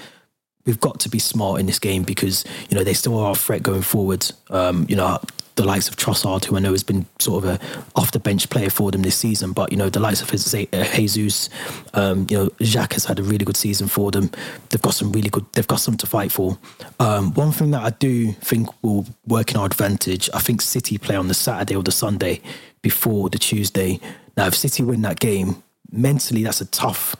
we've 0.64 0.80
got 0.80 1.00
to 1.00 1.08
be 1.08 1.18
smart 1.18 1.60
in 1.60 1.66
this 1.66 1.78
game 1.78 2.02
because 2.02 2.44
you 2.68 2.76
know 2.76 2.84
they 2.84 2.94
still 2.94 3.18
are 3.18 3.32
a 3.32 3.34
threat 3.34 3.62
going 3.62 3.82
forward. 3.82 4.30
Um, 4.50 4.86
you 4.88 4.96
know 4.96 5.20
the 5.56 5.64
likes 5.64 5.88
of 5.88 5.96
Trossard, 5.96 6.44
who 6.44 6.56
I 6.56 6.60
know 6.60 6.70
has 6.70 6.82
been 6.82 7.06
sort 7.18 7.44
of 7.44 7.50
a 7.50 7.60
off 7.94 8.12
the 8.12 8.18
bench 8.18 8.48
player 8.48 8.70
for 8.70 8.90
them 8.90 9.02
this 9.02 9.16
season, 9.16 9.52
but 9.52 9.70
you 9.70 9.76
know 9.76 9.88
the 9.88 10.00
likes 10.00 10.22
of 10.22 10.30
Jesus, 10.30 11.50
um, 11.94 12.26
you 12.30 12.38
know 12.38 12.48
Xhaka 12.58 12.94
has 12.94 13.04
had 13.04 13.18
a 13.18 13.22
really 13.22 13.44
good 13.44 13.56
season 13.56 13.88
for 13.88 14.10
them. 14.10 14.30
They've 14.70 14.82
got 14.82 14.94
some 14.94 15.12
really 15.12 15.28
good. 15.28 15.44
They've 15.52 15.66
got 15.66 15.80
some 15.80 15.96
to 15.98 16.06
fight 16.06 16.32
for. 16.32 16.58
Um, 17.00 17.34
one 17.34 17.52
thing 17.52 17.70
that 17.72 17.82
I 17.82 17.90
do 17.90 18.32
think 18.32 18.68
will 18.82 19.06
work 19.26 19.50
in 19.50 19.56
our 19.56 19.66
advantage. 19.66 20.30
I 20.32 20.40
think 20.40 20.62
City 20.62 20.98
play 20.98 21.16
on 21.16 21.28
the 21.28 21.34
Saturday 21.34 21.76
or 21.76 21.82
the 21.82 21.92
Sunday 21.92 22.40
before 22.80 23.28
the 23.28 23.38
Tuesday. 23.38 24.00
Now, 24.36 24.46
if 24.46 24.54
City 24.54 24.82
win 24.82 25.02
that 25.02 25.20
game, 25.20 25.62
mentally 25.90 26.42
that's 26.42 26.60
a 26.60 26.66
tough 26.66 27.14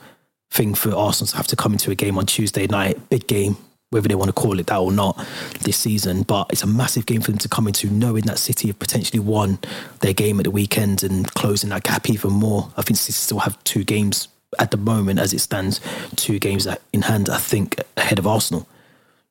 thing 0.53 0.75
for 0.75 0.93
Arsenal 0.95 1.27
to 1.27 1.37
have 1.37 1.47
to 1.47 1.55
come 1.55 1.73
into 1.73 1.89
a 1.91 1.95
game 1.95 2.17
on 2.17 2.25
Tuesday 2.25 2.67
night, 2.67 3.09
big 3.09 3.27
game, 3.27 3.57
whether 3.89 4.07
they 4.07 4.15
want 4.15 4.29
to 4.29 4.33
call 4.33 4.59
it 4.59 4.67
that 4.67 4.77
or 4.77 4.91
not 4.91 5.17
this 5.61 5.77
season. 5.77 6.21
But 6.21 6.47
it's 6.51 6.63
a 6.63 6.67
massive 6.67 7.05
game 7.05 7.21
for 7.21 7.31
them 7.31 7.39
to 7.39 7.49
come 7.49 7.67
into, 7.67 7.89
knowing 7.89 8.23
that 8.25 8.37
City 8.37 8.67
have 8.67 8.79
potentially 8.79 9.19
won 9.19 9.57
their 10.01 10.13
game 10.13 10.39
at 10.39 10.43
the 10.43 10.51
weekend 10.51 11.03
and 11.03 11.27
closing 11.33 11.71
that 11.71 11.83
gap 11.83 12.09
even 12.09 12.31
more. 12.31 12.71
I 12.77 12.83
think 12.83 12.97
City 12.97 13.13
still 13.13 13.39
have 13.39 13.61
two 13.63 13.83
games 13.83 14.27
at 14.59 14.69
the 14.69 14.77
moment, 14.77 15.19
as 15.19 15.33
it 15.33 15.39
stands, 15.39 15.81
two 16.15 16.37
games 16.37 16.67
in 16.93 17.01
hand, 17.01 17.29
I 17.29 17.37
think, 17.37 17.81
ahead 17.97 18.19
of 18.19 18.27
Arsenal. 18.27 18.67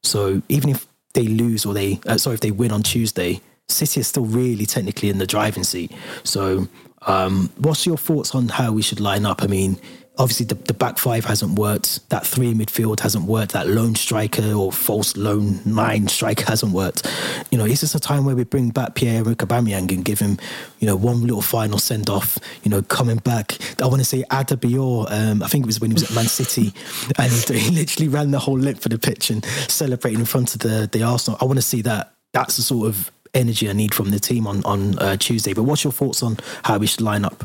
So 0.03 0.43
even 0.49 0.71
if 0.71 0.87
they 1.15 1.29
lose 1.29 1.65
or 1.65 1.73
they, 1.75 2.01
uh, 2.07 2.19
sorry, 2.19 2.35
if 2.35 2.41
they 2.41 2.51
win 2.51 2.73
on 2.73 2.83
Tuesday, 2.83 3.41
City 3.69 4.01
is 4.01 4.09
still 4.09 4.25
really 4.25 4.67
technically 4.67 5.09
in 5.09 5.19
the 5.19 5.27
driving 5.27 5.63
seat. 5.63 5.93
So, 6.25 6.67
um, 7.07 7.51
what's 7.59 7.87
your 7.87 7.97
thoughts 7.97 8.35
on 8.35 8.49
how 8.49 8.73
we 8.73 8.83
should 8.83 9.01
line 9.01 9.27
up? 9.27 9.43
I 9.43 9.47
mean, 9.47 9.79
obviously 10.19 10.45
the, 10.47 10.55
the 10.55 10.75
back 10.75 10.99
five 10.99 11.25
hasn't 11.25 11.59
worked. 11.59 12.09
That 12.11 12.27
three 12.27 12.53
midfield 12.53 13.01
hasn't 13.01 13.25
worked. 13.25 13.53
That 13.53 13.67
lone 13.67 13.95
striker 13.95 14.53
or 14.53 14.71
false 14.71 15.17
lone 15.17 15.61
nine 15.65 16.09
striker 16.09 16.45
hasn't 16.49 16.73
worked. 16.73 17.07
You 17.51 17.59
know, 17.59 17.65
is 17.65 17.81
this 17.81 17.95
a 17.95 18.01
time 18.01 18.25
where 18.25 18.37
we 18.37 18.45
bring 18.45 18.71
back 18.71 18.95
Pierre-Emerick 18.95 19.39
Aubameyang 19.39 19.91
and 19.93 20.05
give 20.05 20.19
him, 20.19 20.39
you 20.81 20.87
know, 20.87 20.97
one 20.97 21.23
little 21.23 21.43
final 21.43 21.79
send 21.79 22.11
off? 22.11 22.39
You 22.63 22.71
know, 22.71 22.83
coming 22.83 23.19
back. 23.19 23.59
I 23.81 23.87
want 23.87 24.01
to 24.01 24.05
say 24.05 24.25
Adebayor. 24.31 25.11
Um, 25.11 25.43
I 25.43 25.49
think 25.49 25.65
it 25.65 25.67
was 25.67 25.81
when 25.81 25.91
he 25.91 25.95
was 25.95 26.05
at 26.05 26.15
Man 26.15 26.27
City, 26.27 26.73
and 27.19 27.33
he 27.33 27.71
literally 27.71 28.09
ran 28.09 28.31
the 28.31 28.39
whole 28.39 28.59
length 28.59 28.85
of 28.87 28.93
the 28.93 28.99
pitch 28.99 29.31
and 29.31 29.45
celebrating 29.69 30.21
in 30.21 30.27
front 30.27 30.55
of 30.55 30.61
the 30.61 30.89
the 30.91 31.03
Arsenal. 31.03 31.39
I 31.41 31.45
want 31.45 31.59
to 31.59 31.63
see 31.63 31.83
that. 31.83 32.15
That's 32.33 32.57
the 32.57 32.63
sort 32.63 32.89
of 32.89 33.11
energy 33.35 33.69
I 33.69 33.73
need 33.73 33.95
from 33.95 34.11
the 34.11 34.21
team 34.21 34.47
on 34.47 34.63
on 34.65 34.99
uh, 34.99 35.17
Tuesday. 35.17 35.55
But 35.55 35.65
what's 35.65 35.85
your 35.85 35.93
thoughts 35.93 36.23
on 36.23 36.39
how 36.65 36.79
we 36.79 36.87
should 36.87 37.01
line 37.01 37.25
up? 37.25 37.45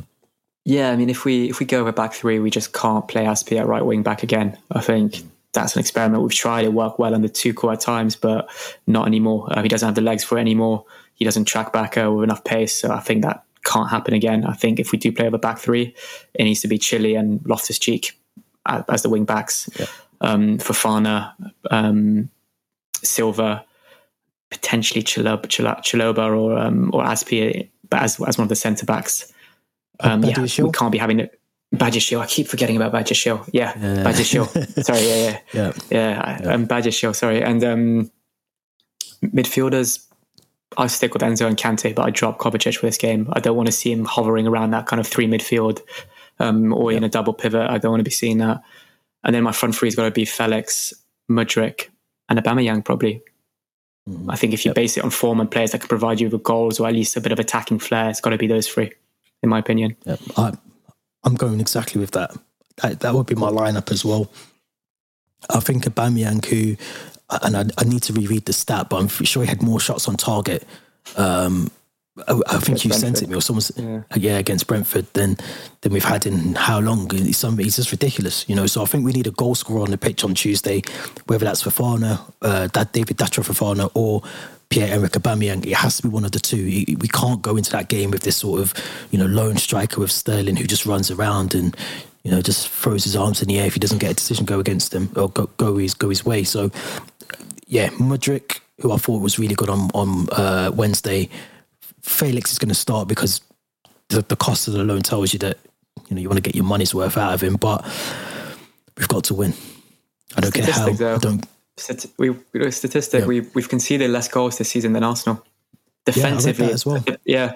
Yeah, 0.67 0.91
I 0.91 0.97
mean, 0.97 1.09
if 1.09 1.23
we 1.23 1.49
if 1.49 1.61
we 1.61 1.65
go 1.65 1.79
over 1.79 1.93
back 1.93 2.11
three, 2.11 2.39
we 2.39 2.49
just 2.49 2.73
can't 2.73 3.07
play 3.07 3.23
Azpi 3.23 3.57
at 3.57 3.67
right 3.67 3.85
wing 3.85 4.03
back 4.03 4.21
again. 4.21 4.57
I 4.69 4.81
think 4.81 5.23
that's 5.53 5.77
an 5.77 5.79
experiment 5.79 6.21
we've 6.21 6.33
tried. 6.33 6.65
It 6.65 6.73
worked 6.73 6.99
well 6.99 7.15
under 7.15 7.29
Tuchel 7.29 7.71
at 7.71 7.79
times, 7.79 8.17
but 8.17 8.49
not 8.85 9.07
anymore. 9.07 9.47
Uh, 9.49 9.61
he 9.61 9.69
doesn't 9.69 9.87
have 9.87 9.95
the 9.95 10.01
legs 10.01 10.25
for 10.25 10.37
it 10.37 10.41
anymore. 10.41 10.83
He 11.15 11.23
doesn't 11.23 11.45
track 11.45 11.71
back 11.71 11.97
uh, 11.97 12.11
with 12.11 12.25
enough 12.25 12.43
pace. 12.43 12.75
So 12.75 12.91
I 12.91 12.99
think 12.99 13.21
that 13.21 13.45
can't 13.63 13.89
happen 13.89 14.13
again. 14.13 14.43
I 14.43 14.55
think 14.55 14.77
if 14.77 14.91
we 14.91 14.97
do 14.97 15.09
play 15.09 15.27
over 15.27 15.37
back 15.37 15.57
three, 15.57 15.95
it 16.33 16.43
needs 16.43 16.59
to 16.63 16.67
be 16.67 16.77
Chile 16.77 17.15
and 17.15 17.39
Loftus 17.45 17.79
Cheek 17.79 18.19
as 18.65 19.03
the 19.03 19.09
wing 19.09 19.23
backs. 19.23 19.69
Yeah. 19.79 19.85
um, 20.19 20.57
Fofana, 20.57 21.31
um, 21.71 22.29
Silva, 23.01 23.63
potentially 24.49 25.01
Chalobah, 25.01 25.45
Chalobah 25.47 26.37
or 26.37 26.57
um, 26.57 26.91
or 26.93 27.05
Azpi, 27.05 27.69
but 27.89 28.01
as 28.01 28.19
as 28.21 28.37
one 28.37 28.43
of 28.43 28.49
the 28.49 28.55
centre 28.57 28.85
backs. 28.85 29.31
Um, 29.99 30.23
yeah, 30.23 30.39
we 30.41 30.71
can't 30.71 30.91
be 30.91 30.97
having 30.97 31.19
it. 31.19 31.39
Badiashile. 31.75 32.21
I 32.21 32.27
keep 32.27 32.47
forgetting 32.47 32.77
about 32.77 32.93
Badiashile. 32.93 33.49
Yeah, 33.51 33.73
yeah. 33.77 34.03
Badiashile. 34.03 34.83
sorry, 34.85 35.01
yeah, 35.01 35.15
yeah, 35.15 35.39
yeah, 35.53 35.73
yeah. 35.89 36.39
yeah. 36.41 36.53
Um, 36.53 36.67
Badiashile. 36.67 37.15
Sorry, 37.15 37.43
and 37.43 37.63
um, 37.63 38.11
midfielders. 39.23 40.03
I 40.77 40.87
stick 40.87 41.13
with 41.13 41.23
Enzo 41.23 41.47
and 41.47 41.57
Kante, 41.57 41.95
but 41.95 42.05
I 42.05 42.09
drop 42.09 42.39
Kovacic 42.39 42.77
for 42.77 42.85
this 42.85 42.97
game. 42.97 43.29
I 43.33 43.39
don't 43.39 43.55
want 43.55 43.67
to 43.67 43.71
see 43.71 43.91
him 43.91 44.05
hovering 44.05 44.47
around 44.47 44.71
that 44.71 44.85
kind 44.85 44.99
of 44.99 45.07
three 45.07 45.25
midfield 45.25 45.81
um, 46.39 46.73
or 46.73 46.91
in 46.91 47.03
a 47.03 47.09
double 47.09 47.33
pivot. 47.33 47.69
I 47.69 47.77
don't 47.77 47.91
want 47.91 48.01
to 48.01 48.05
be 48.05 48.11
seeing 48.11 48.37
that. 48.39 48.61
And 49.23 49.33
then 49.33 49.43
my 49.43 49.51
front 49.51 49.75
three 49.75 49.87
has 49.87 49.95
got 49.95 50.05
to 50.05 50.11
be 50.11 50.25
Felix, 50.25 50.93
Mudryk, 51.29 51.89
and 52.29 52.39
Aubameyang 52.39 52.83
probably. 52.83 53.21
Mm-hmm. 54.07 54.29
I 54.29 54.35
think 54.35 54.53
if 54.53 54.65
you 54.65 54.69
yep. 54.69 54.75
base 54.75 54.97
it 54.97 55.03
on 55.03 55.09
form 55.09 55.39
and 55.39 55.49
players 55.49 55.71
that 55.71 55.79
can 55.79 55.87
provide 55.87 56.19
you 56.19 56.29
with 56.29 56.43
goals 56.43 56.79
or 56.79 56.87
at 56.87 56.93
least 56.93 57.17
a 57.17 57.21
bit 57.21 57.31
of 57.31 57.39
attacking 57.39 57.79
flair, 57.79 58.09
it's 58.09 58.21
got 58.21 58.29
to 58.29 58.37
be 58.37 58.47
those 58.47 58.67
three, 58.67 58.91
in 59.43 59.49
my 59.49 59.59
opinion. 59.59 59.95
Yep. 60.05 60.19
I, 60.37 60.53
I'm 61.23 61.35
going 61.35 61.59
exactly 61.59 61.99
with 61.99 62.11
that. 62.11 62.35
that. 62.81 63.01
That 63.01 63.13
would 63.13 63.27
be 63.27 63.35
my 63.35 63.49
lineup 63.49 63.91
as 63.91 64.05
well. 64.05 64.31
I 65.49 65.59
think 65.59 65.83
Aubameyang, 65.85 66.45
who, 66.45 66.75
and 67.43 67.55
I, 67.55 67.65
I, 67.77 67.83
need 67.83 68.01
to 68.03 68.13
reread 68.13 68.45
the 68.45 68.53
stat, 68.53 68.89
but 68.89 68.97
I'm 68.97 69.07
sure 69.07 69.43
he 69.43 69.49
had 69.49 69.61
more 69.61 69.79
shots 69.79 70.07
on 70.07 70.15
target 70.15 70.65
um, 71.15 71.69
I, 72.27 72.39
I 72.47 72.57
think 72.57 72.83
you 72.83 72.89
Brentford. 72.89 72.93
sent 72.93 73.21
it 73.21 73.29
me 73.29 73.35
or 73.35 73.41
someone's 73.41 73.71
yeah. 73.75 74.01
yeah. 74.15 74.37
against 74.37 74.67
Brentford 74.67 75.05
than 75.13 75.37
than 75.81 75.93
we've 75.93 76.03
had 76.03 76.25
in 76.25 76.55
how 76.55 76.79
long 76.79 77.09
he's, 77.09 77.37
some, 77.37 77.57
he's 77.59 77.75
just 77.75 77.91
ridiculous 77.91 78.47
you 78.49 78.55
know 78.55 78.65
so 78.65 78.81
I 78.81 78.85
think 78.85 79.05
we 79.05 79.13
need 79.13 79.27
a 79.27 79.31
goal 79.31 79.55
scorer 79.55 79.81
on 79.81 79.91
the 79.91 79.97
pitch 79.97 80.23
on 80.23 80.33
Tuesday 80.33 80.81
whether 81.27 81.45
that's 81.45 81.63
Fofana 81.63 82.19
uh, 82.41 82.67
that 82.73 82.93
David 82.93 83.17
Datro 83.17 83.45
Fofana 83.45 83.91
or 83.93 84.23
Pierre-Emerick 84.69 85.13
Aubameyang 85.13 85.65
it 85.65 85.73
has 85.73 85.97
to 85.97 86.03
be 86.03 86.09
one 86.09 86.25
of 86.25 86.31
the 86.31 86.39
two 86.39 86.65
we 86.65 87.07
can't 87.07 87.41
go 87.41 87.55
into 87.55 87.71
that 87.71 87.87
game 87.87 88.11
with 88.11 88.21
this 88.21 88.37
sort 88.37 88.59
of 88.59 88.73
you 89.11 89.19
know 89.19 89.25
lone 89.25 89.57
striker 89.57 90.01
with 90.01 90.11
Sterling 90.11 90.55
who 90.55 90.65
just 90.65 90.85
runs 90.85 91.09
around 91.09 91.55
and 91.55 91.75
you 92.23 92.31
know 92.31 92.41
just 92.41 92.67
throws 92.69 93.03
his 93.03 93.15
arms 93.15 93.41
in 93.41 93.47
the 93.47 93.59
air 93.59 93.67
if 93.67 93.73
he 93.73 93.79
doesn't 93.79 93.99
get 93.99 94.11
a 94.11 94.15
decision 94.15 94.45
go 94.45 94.59
against 94.59 94.93
him 94.93 95.09
or 95.15 95.29
go, 95.29 95.49
go 95.57 95.77
his 95.77 95.93
go 95.93 96.09
his 96.09 96.25
way 96.25 96.43
so 96.43 96.69
yeah 97.67 97.89
Mudryk 97.91 98.59
who 98.81 98.91
I 98.91 98.97
thought 98.97 99.21
was 99.21 99.39
really 99.39 99.55
good 99.55 99.69
on 99.69 99.89
on 99.93 100.27
uh, 100.31 100.71
Wednesday 100.73 101.29
Felix 102.01 102.51
is 102.51 102.59
going 102.59 102.69
to 102.69 102.75
start 102.75 103.07
because 103.07 103.41
the, 104.09 104.21
the 104.21 104.35
cost 104.35 104.67
of 104.67 104.73
the 104.73 104.83
loan 104.83 105.01
tells 105.01 105.33
you 105.33 105.39
that 105.39 105.57
you 106.09 106.15
know 106.15 106.21
you 106.21 106.29
want 106.29 106.37
to 106.37 106.41
get 106.41 106.55
your 106.55 106.65
money's 106.65 106.95
worth 106.95 107.17
out 107.17 107.33
of 107.33 107.41
him. 107.41 107.55
But 107.55 107.83
we've 108.97 109.07
got 109.07 109.25
to 109.25 109.33
win. 109.33 109.53
I 110.35 110.41
don't 110.41 110.53
care 110.53 110.65
how. 110.65 110.89
Though, 110.91 111.15
I 111.15 111.17
don't. 111.17 111.45
We, 112.17 112.31
we 112.31 112.71
statistic. 112.71 113.21
Yeah. 113.21 113.27
We 113.27 113.41
we've 113.53 113.69
conceded 113.69 114.09
less 114.09 114.27
goals 114.27 114.57
this 114.57 114.69
season 114.69 114.93
than 114.93 115.03
Arsenal. 115.03 115.45
Defensively, 116.05 116.67
yeah, 116.67 116.73
as 116.73 116.85
well. 116.85 117.03
Yeah, 117.25 117.53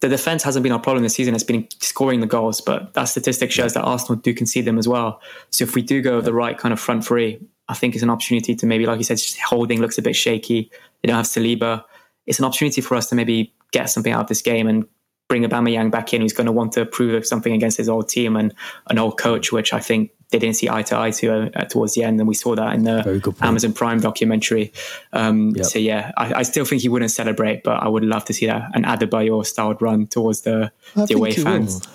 the 0.00 0.08
defense 0.08 0.42
hasn't 0.42 0.62
been 0.62 0.72
our 0.72 0.78
problem 0.78 1.02
this 1.02 1.14
season. 1.14 1.34
It's 1.34 1.44
been 1.44 1.66
scoring 1.80 2.20
the 2.20 2.26
goals, 2.26 2.60
but 2.60 2.94
that 2.94 3.04
statistic 3.04 3.50
shows 3.50 3.74
that 3.74 3.82
Arsenal 3.82 4.20
do 4.20 4.32
concede 4.32 4.64
them 4.64 4.78
as 4.78 4.86
well. 4.86 5.20
So 5.50 5.64
if 5.64 5.74
we 5.74 5.82
do 5.82 6.00
go 6.00 6.20
the 6.20 6.32
right 6.32 6.56
kind 6.56 6.72
of 6.72 6.78
front 6.78 7.04
three, 7.04 7.40
I 7.68 7.74
think 7.74 7.94
it's 7.94 8.04
an 8.04 8.10
opportunity 8.10 8.54
to 8.54 8.66
maybe, 8.66 8.86
like 8.86 8.98
you 8.98 9.04
said, 9.04 9.18
just 9.18 9.38
holding 9.40 9.80
looks 9.80 9.98
a 9.98 10.02
bit 10.02 10.14
shaky. 10.14 10.70
They 11.02 11.08
don't 11.08 11.16
have 11.16 11.26
Saliba. 11.26 11.84
It's 12.26 12.38
an 12.38 12.44
opportunity 12.44 12.80
for 12.80 12.94
us 12.94 13.08
to 13.08 13.14
maybe 13.14 13.52
get 13.72 13.90
something 13.90 14.12
out 14.12 14.22
of 14.22 14.28
this 14.28 14.42
game 14.42 14.68
and 14.68 14.86
bring 15.28 15.42
Aubameyang 15.42 15.90
back 15.90 16.14
in, 16.14 16.22
who's 16.22 16.32
going 16.32 16.46
to 16.46 16.52
want 16.52 16.72
to 16.72 16.86
prove 16.86 17.26
something 17.26 17.52
against 17.52 17.76
his 17.76 17.88
old 17.88 18.08
team 18.08 18.36
and 18.36 18.54
an 18.88 18.98
old 18.98 19.18
coach, 19.18 19.52
which 19.52 19.72
I 19.72 19.80
think 19.80 20.10
they 20.30 20.38
didn't 20.38 20.56
see 20.56 20.68
eye 20.68 20.82
to 20.82 20.98
eye 20.98 21.10
to 21.10 21.58
uh, 21.58 21.64
towards 21.64 21.94
the 21.94 22.04
end, 22.04 22.20
and 22.20 22.28
we 22.28 22.34
saw 22.34 22.54
that 22.54 22.74
in 22.74 22.84
the 22.84 23.34
Amazon 23.40 23.72
Prime 23.72 24.00
documentary. 24.00 24.72
Um, 25.12 25.50
yep. 25.50 25.66
So 25.66 25.78
yeah, 25.78 26.12
I, 26.16 26.40
I, 26.40 26.42
still 26.42 26.64
think 26.64 26.82
he 26.82 26.88
wouldn't 26.88 27.10
celebrate, 27.10 27.62
but 27.62 27.82
I 27.82 27.88
would 27.88 28.04
love 28.04 28.24
to 28.26 28.34
see 28.34 28.46
that 28.46 28.70
an 28.74 28.84
Adebayor 28.84 29.46
styled 29.46 29.80
run 29.80 30.06
towards 30.06 30.42
the, 30.42 30.70
the 30.94 31.14
away 31.14 31.32
fans. 31.32 31.86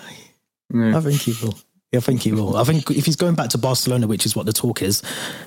I 0.74 1.00
think 1.00 1.20
he 1.20 1.34
will. 1.42 1.54
Yeah, 1.92 1.98
I 1.98 2.00
think 2.00 2.22
he 2.22 2.32
will. 2.32 2.56
I 2.56 2.64
think 2.64 2.90
if 2.90 3.06
he's 3.06 3.16
going 3.16 3.36
back 3.36 3.50
to 3.50 3.58
Barcelona, 3.58 4.08
which 4.08 4.26
is 4.26 4.34
what 4.34 4.46
the 4.46 4.52
talk 4.52 4.82
is, 4.82 5.02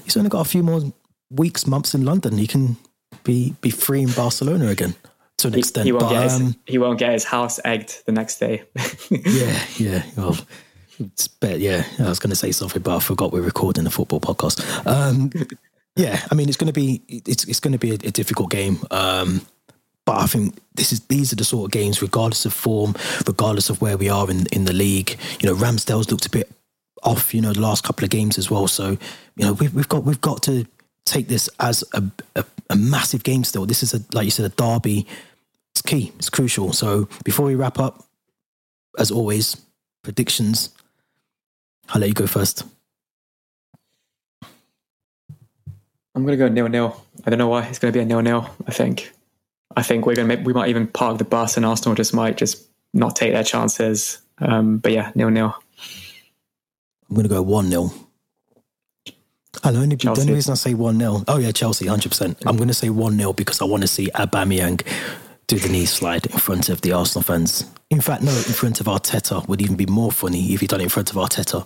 he's 0.06 0.16
only 0.16 0.30
got 0.30 0.42
a 0.42 0.50
few 0.50 0.64
more 0.64 0.82
weeks, 1.30 1.68
months 1.68 1.94
in 1.94 2.06
London. 2.06 2.38
He 2.38 2.48
can 2.48 2.78
be 3.24 3.54
be 3.60 3.70
free 3.70 4.02
in 4.04 4.12
Barcelona 4.12 4.68
again 4.68 4.96
to 5.40 5.48
an 5.48 5.54
he, 5.54 5.60
extent. 5.60 5.86
He 5.86 5.92
won't, 5.92 6.06
but, 6.06 6.10
get 6.12 6.24
his, 6.24 6.36
um, 6.36 6.56
he 6.66 6.78
won't 6.78 7.00
get 7.00 7.12
his 7.12 7.24
house 7.24 7.60
egged 7.66 8.06
the 8.06 8.12
next 8.12 8.40
day. 8.40 8.64
yeah, 9.10 9.66
yeah. 9.78 10.04
Well, 10.16 10.38
bet, 11.40 11.60
yeah. 11.60 11.86
I 12.00 12.10
was 12.10 12.20
going 12.20 12.30
to 12.30 12.36
say 12.36 12.52
something, 12.52 12.82
but 12.82 12.96
I 12.96 13.00
forgot 13.00 13.32
we're 13.32 13.42
recording 13.42 13.84
the 13.84 13.92
football 13.92 14.20
podcast. 14.20 14.62
Um, 14.86 15.32
yeah, 15.96 16.22
I 16.32 16.36
mean, 16.36 16.48
it's 16.48 16.58
going 16.58 16.68
to 16.68 16.74
be 16.74 17.02
it's 17.08 17.44
it's 17.46 17.60
going 17.60 17.74
to 17.74 17.80
be 17.80 17.92
a, 17.92 17.96
a 17.96 18.12
difficult 18.12 18.50
game. 18.50 18.80
Um, 18.92 19.42
but 20.06 20.18
I 20.18 20.28
think 20.28 20.58
this 20.76 20.92
is 20.92 21.02
these 21.08 21.34
are 21.34 21.36
the 21.36 21.44
sort 21.44 21.66
of 21.66 21.72
games, 21.72 22.02
regardless 22.02 22.46
of 22.46 22.54
form, 22.54 22.96
regardless 23.26 23.70
of 23.70 23.82
where 23.82 23.98
we 23.98 24.10
are 24.10 24.30
in 24.30 24.48
in 24.48 24.66
the 24.66 24.74
league. 24.74 25.18
You 25.42 25.50
know, 25.50 25.56
Ramsdale's 25.56 26.12
looked 26.12 26.26
a 26.26 26.30
bit 26.30 26.50
off. 27.04 27.34
You 27.34 27.42
know, 27.42 27.54
the 27.54 27.62
last 27.62 27.84
couple 27.84 28.04
of 28.04 28.10
games 28.10 28.38
as 28.38 28.50
well. 28.50 28.68
So 28.68 28.98
you 29.36 29.46
know, 29.46 29.54
we've 29.54 29.74
we've 29.74 29.90
got 29.90 30.04
we've 30.04 30.22
got 30.22 30.44
to 30.44 30.66
take 31.06 31.28
this 31.28 31.50
as 31.60 31.84
a, 31.94 32.04
a, 32.36 32.46
a 32.70 32.76
massive 32.76 33.24
game. 33.24 33.44
Still, 33.44 33.66
this 33.66 33.84
is 33.84 33.94
a 33.94 34.00
like 34.14 34.26
you 34.26 34.32
said, 34.32 34.46
a 34.46 34.56
derby 34.56 35.08
it's 35.78 35.82
key. 35.84 36.12
It's 36.18 36.32
crucial. 36.32 36.74
So 36.74 37.08
before 37.24 37.46
we 37.46 37.54
wrap 37.54 37.78
up, 37.78 38.04
as 38.98 39.12
always, 39.12 39.58
predictions. 40.02 40.70
I'll 41.90 42.02
let 42.02 42.08
you 42.08 42.14
go 42.14 42.28
first. 42.28 42.64
I'm 46.16 46.26
going 46.26 46.38
to 46.38 46.38
go 46.38 46.50
nil 46.52 46.68
nil. 46.68 47.04
I 47.26 47.30
don't 47.30 47.38
know 47.38 47.48
why 47.48 47.66
it's 47.68 47.80
going 47.80 47.94
to 47.94 47.98
be 47.98 48.02
a 48.02 48.06
nil 48.06 48.22
nil. 48.22 48.50
I 48.68 48.72
think. 48.72 49.14
I 49.76 49.84
think 49.84 50.06
we're 50.06 50.16
going 50.16 50.28
to 50.28 50.36
make, 50.36 50.46
we 50.46 50.54
might 50.54 50.70
even 50.70 50.88
park 50.88 51.20
the 51.20 51.24
bus 51.24 51.56
and 51.58 51.66
Arsenal 51.66 51.94
just 51.94 52.14
might 52.14 52.38
just 52.38 52.68
not 52.94 53.16
take 53.16 53.34
their 53.34 53.44
chances. 53.44 54.20
Um, 54.40 54.80
but 54.80 54.92
yeah, 54.92 55.12
nil 55.14 55.30
nil. 55.30 55.54
I'm 57.10 57.16
going 57.16 57.28
to 57.28 57.30
go 57.30 57.42
one 57.42 57.70
0 57.70 57.92
And 59.64 59.78
only 59.78 59.96
the 59.96 60.10
only 60.10 60.34
reason 60.34 60.54
I 60.54 60.56
say 60.56 60.74
one 60.74 61.00
0 61.00 61.24
Oh 61.28 61.38
yeah, 61.38 61.52
Chelsea, 61.52 61.86
hundred 61.86 62.10
percent. 62.10 62.38
I'm 62.46 62.58
going 62.58 62.68
to 62.68 62.74
say 62.74 62.90
one 62.90 63.18
0 63.18 63.34
because 63.34 63.62
I 63.62 63.66
want 63.66 63.82
to 63.82 63.88
see 63.88 64.08
Aubameyang 64.16 64.82
do 65.48 65.58
the 65.58 65.70
knee 65.70 65.86
slide 65.86 66.26
in 66.26 66.38
front 66.38 66.70
of 66.70 66.82
the 66.82 66.92
Arsenal 66.92 67.24
fans. 67.24 67.66
In 67.90 68.02
fact, 68.02 68.22
no, 68.22 68.32
in 68.32 68.54
front 68.54 68.82
of 68.82 68.88
Arteta 68.88 69.48
would 69.48 69.62
even 69.62 69.78
be 69.78 69.86
more 69.86 70.12
funny 70.12 70.54
if 70.54 70.60
he 70.60 70.68
done 70.68 70.82
it 70.82 70.86
in 70.86 70.90
front 70.90 71.10
of 71.10 71.16
Arteta. 71.16 71.64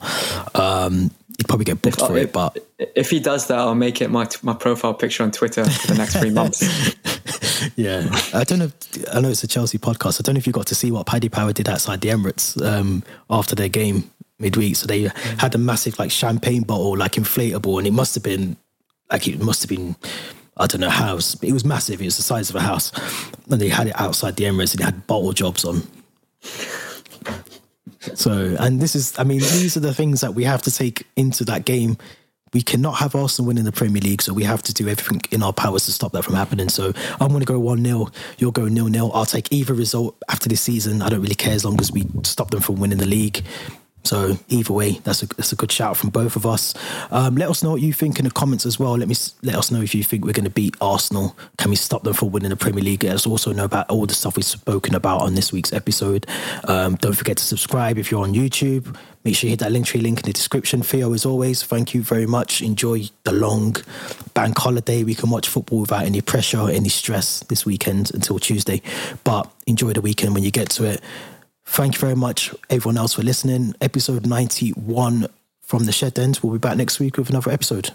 Um, 0.57 1.09
he'd 1.37 1.47
probably 1.47 1.65
get 1.65 1.81
booked 1.81 1.99
if, 1.99 2.07
for 2.07 2.15
if, 2.15 2.25
it. 2.25 2.33
But 2.33 2.57
if 2.77 3.09
he 3.09 3.19
does 3.19 3.47
that, 3.47 3.57
I'll 3.57 3.73
make 3.73 4.01
it 4.01 4.11
my 4.11 4.27
my 4.43 4.53
profile 4.53 4.93
picture 4.93 5.23
on 5.23 5.31
Twitter 5.31 5.65
for 5.65 5.87
the 5.87 5.95
next 5.95 6.15
three 6.17 6.29
months. 6.29 6.61
yeah, 7.75 8.07
I 8.35 8.43
don't 8.43 8.59
know. 8.59 8.71
I 9.11 9.19
know 9.19 9.29
it's 9.29 9.43
a 9.43 9.47
Chelsea 9.47 9.79
podcast. 9.79 10.21
I 10.21 10.23
don't 10.23 10.35
know 10.35 10.39
if 10.39 10.45
you 10.45 10.53
got 10.53 10.67
to 10.67 10.75
see 10.75 10.91
what 10.91 11.07
Paddy 11.07 11.29
Power 11.29 11.51
did 11.51 11.67
outside 11.67 12.01
the 12.01 12.09
Emirates 12.09 12.63
um, 12.63 13.03
after 13.31 13.55
their 13.55 13.69
game 13.69 14.11
midweek. 14.37 14.75
So 14.75 14.85
they 14.85 15.09
had 15.37 15.55
a 15.55 15.57
massive 15.57 15.97
like 15.97 16.11
champagne 16.11 16.61
bottle, 16.61 16.95
like 16.95 17.13
inflatable, 17.13 17.79
and 17.79 17.87
it 17.87 17.93
must 17.93 18.13
have 18.13 18.23
been 18.23 18.57
like 19.11 19.27
it 19.27 19.41
must 19.41 19.63
have 19.63 19.69
been 19.69 19.95
I 20.57 20.67
don't 20.67 20.81
know 20.81 20.89
how. 20.89 21.15
It 21.15 21.53
was 21.53 21.65
massive. 21.65 22.01
It 22.01 22.05
was 22.05 22.17
the 22.17 22.23
size 22.23 22.49
of 22.49 22.55
a 22.55 22.61
house. 22.61 22.91
And 23.49 23.59
they 23.61 23.69
had 23.69 23.87
it 23.87 23.99
outside 23.99 24.35
the 24.35 24.45
Emirates 24.45 24.73
and 24.73 24.81
it 24.81 24.85
had 24.85 25.07
bottle 25.07 25.33
jobs 25.33 25.65
on. 25.65 25.83
So, 28.15 28.55
and 28.59 28.81
this 28.81 28.95
is, 28.95 29.17
I 29.17 29.23
mean, 29.23 29.39
these 29.39 29.77
are 29.77 29.81
the 29.81 29.93
things 29.93 30.21
that 30.21 30.33
we 30.33 30.43
have 30.43 30.61
to 30.63 30.71
take 30.71 31.07
into 31.15 31.45
that 31.45 31.65
game. 31.65 31.97
We 32.53 32.61
cannot 32.61 32.97
have 32.97 33.15
Arsenal 33.15 33.47
winning 33.47 33.63
the 33.63 33.71
Premier 33.71 34.01
League, 34.01 34.21
so 34.21 34.33
we 34.33 34.43
have 34.43 34.61
to 34.63 34.73
do 34.73 34.89
everything 34.89 35.21
in 35.31 35.41
our 35.41 35.53
powers 35.53 35.85
to 35.85 35.91
stop 35.93 36.11
that 36.11 36.23
from 36.23 36.33
happening. 36.33 36.67
So 36.67 36.91
I'm 37.21 37.29
going 37.29 37.39
to 37.39 37.45
go 37.45 37.57
1 37.57 37.83
0. 37.83 38.09
You'll 38.39 38.51
go 38.51 38.67
0 38.67 38.89
0. 38.89 39.09
I'll 39.11 39.25
take 39.25 39.53
either 39.53 39.73
result 39.73 40.17
after 40.27 40.49
this 40.49 40.59
season. 40.59 41.01
I 41.01 41.07
don't 41.07 41.21
really 41.21 41.35
care 41.35 41.53
as 41.53 41.63
long 41.63 41.79
as 41.79 41.93
we 41.93 42.05
stop 42.23 42.51
them 42.51 42.59
from 42.59 42.75
winning 42.75 42.97
the 42.97 43.05
league. 43.05 43.41
So 44.03 44.37
either 44.49 44.73
way, 44.73 44.93
that's 45.03 45.21
a 45.23 45.27
that's 45.27 45.51
a 45.51 45.55
good 45.55 45.71
shout 45.71 45.95
from 45.97 46.09
both 46.09 46.35
of 46.35 46.45
us. 46.45 46.73
Um, 47.11 47.35
let 47.35 47.49
us 47.49 47.63
know 47.63 47.71
what 47.71 47.81
you 47.81 47.93
think 47.93 48.19
in 48.19 48.25
the 48.25 48.31
comments 48.31 48.65
as 48.65 48.79
well. 48.79 48.97
Let 48.97 49.07
me 49.07 49.15
let 49.43 49.55
us 49.55 49.71
know 49.71 49.81
if 49.81 49.93
you 49.93 50.03
think 50.03 50.25
we're 50.25 50.33
going 50.33 50.45
to 50.45 50.49
beat 50.49 50.75
Arsenal. 50.81 51.35
Can 51.57 51.69
we 51.69 51.75
stop 51.75 52.03
them 52.03 52.13
from 52.13 52.31
winning 52.31 52.49
the 52.49 52.55
Premier 52.55 52.83
League? 52.83 53.03
Let 53.03 53.13
us 53.13 53.27
also 53.27 53.53
know 53.53 53.65
about 53.65 53.89
all 53.89 54.05
the 54.05 54.13
stuff 54.13 54.35
we've 54.35 54.45
spoken 54.45 54.95
about 54.95 55.21
on 55.21 55.35
this 55.35 55.53
week's 55.53 55.71
episode. 55.71 56.25
Um, 56.65 56.95
don't 56.95 57.15
forget 57.15 57.37
to 57.37 57.43
subscribe 57.43 57.97
if 57.97 58.11
you're 58.11 58.23
on 58.23 58.33
YouTube. 58.33 58.95
Make 59.23 59.35
sure 59.35 59.47
you 59.47 59.51
hit 59.51 59.59
that 59.59 59.71
link 59.71 59.85
tree 59.85 60.01
link 60.01 60.19
in 60.19 60.25
the 60.25 60.33
description. 60.33 60.81
Theo, 60.81 61.13
as 61.13 61.25
always, 61.25 61.61
thank 61.61 61.93
you 61.93 62.01
very 62.01 62.25
much. 62.25 62.61
Enjoy 62.61 63.03
the 63.23 63.31
long 63.31 63.75
bank 64.33 64.57
holiday. 64.57 65.03
We 65.03 65.13
can 65.13 65.29
watch 65.29 65.47
football 65.47 65.81
without 65.81 66.05
any 66.05 66.21
pressure, 66.21 66.59
or 66.59 66.71
any 66.71 66.89
stress 66.89 67.41
this 67.41 67.63
weekend 67.63 68.11
until 68.15 68.39
Tuesday. 68.39 68.81
But 69.23 69.51
enjoy 69.67 69.93
the 69.93 70.01
weekend 70.01 70.33
when 70.33 70.43
you 70.43 70.49
get 70.49 70.71
to 70.71 70.85
it. 70.85 71.01
Thank 71.71 71.95
you 71.95 71.99
very 72.01 72.17
much, 72.17 72.53
everyone 72.69 72.97
else, 72.97 73.13
for 73.13 73.23
listening. 73.23 73.75
Episode 73.79 74.25
91 74.25 75.27
from 75.61 75.85
the 75.85 75.93
Shed 75.93 76.19
End. 76.19 76.37
We'll 76.43 76.51
be 76.51 76.59
back 76.59 76.75
next 76.75 76.99
week 76.99 77.15
with 77.15 77.29
another 77.29 77.49
episode. 77.49 77.91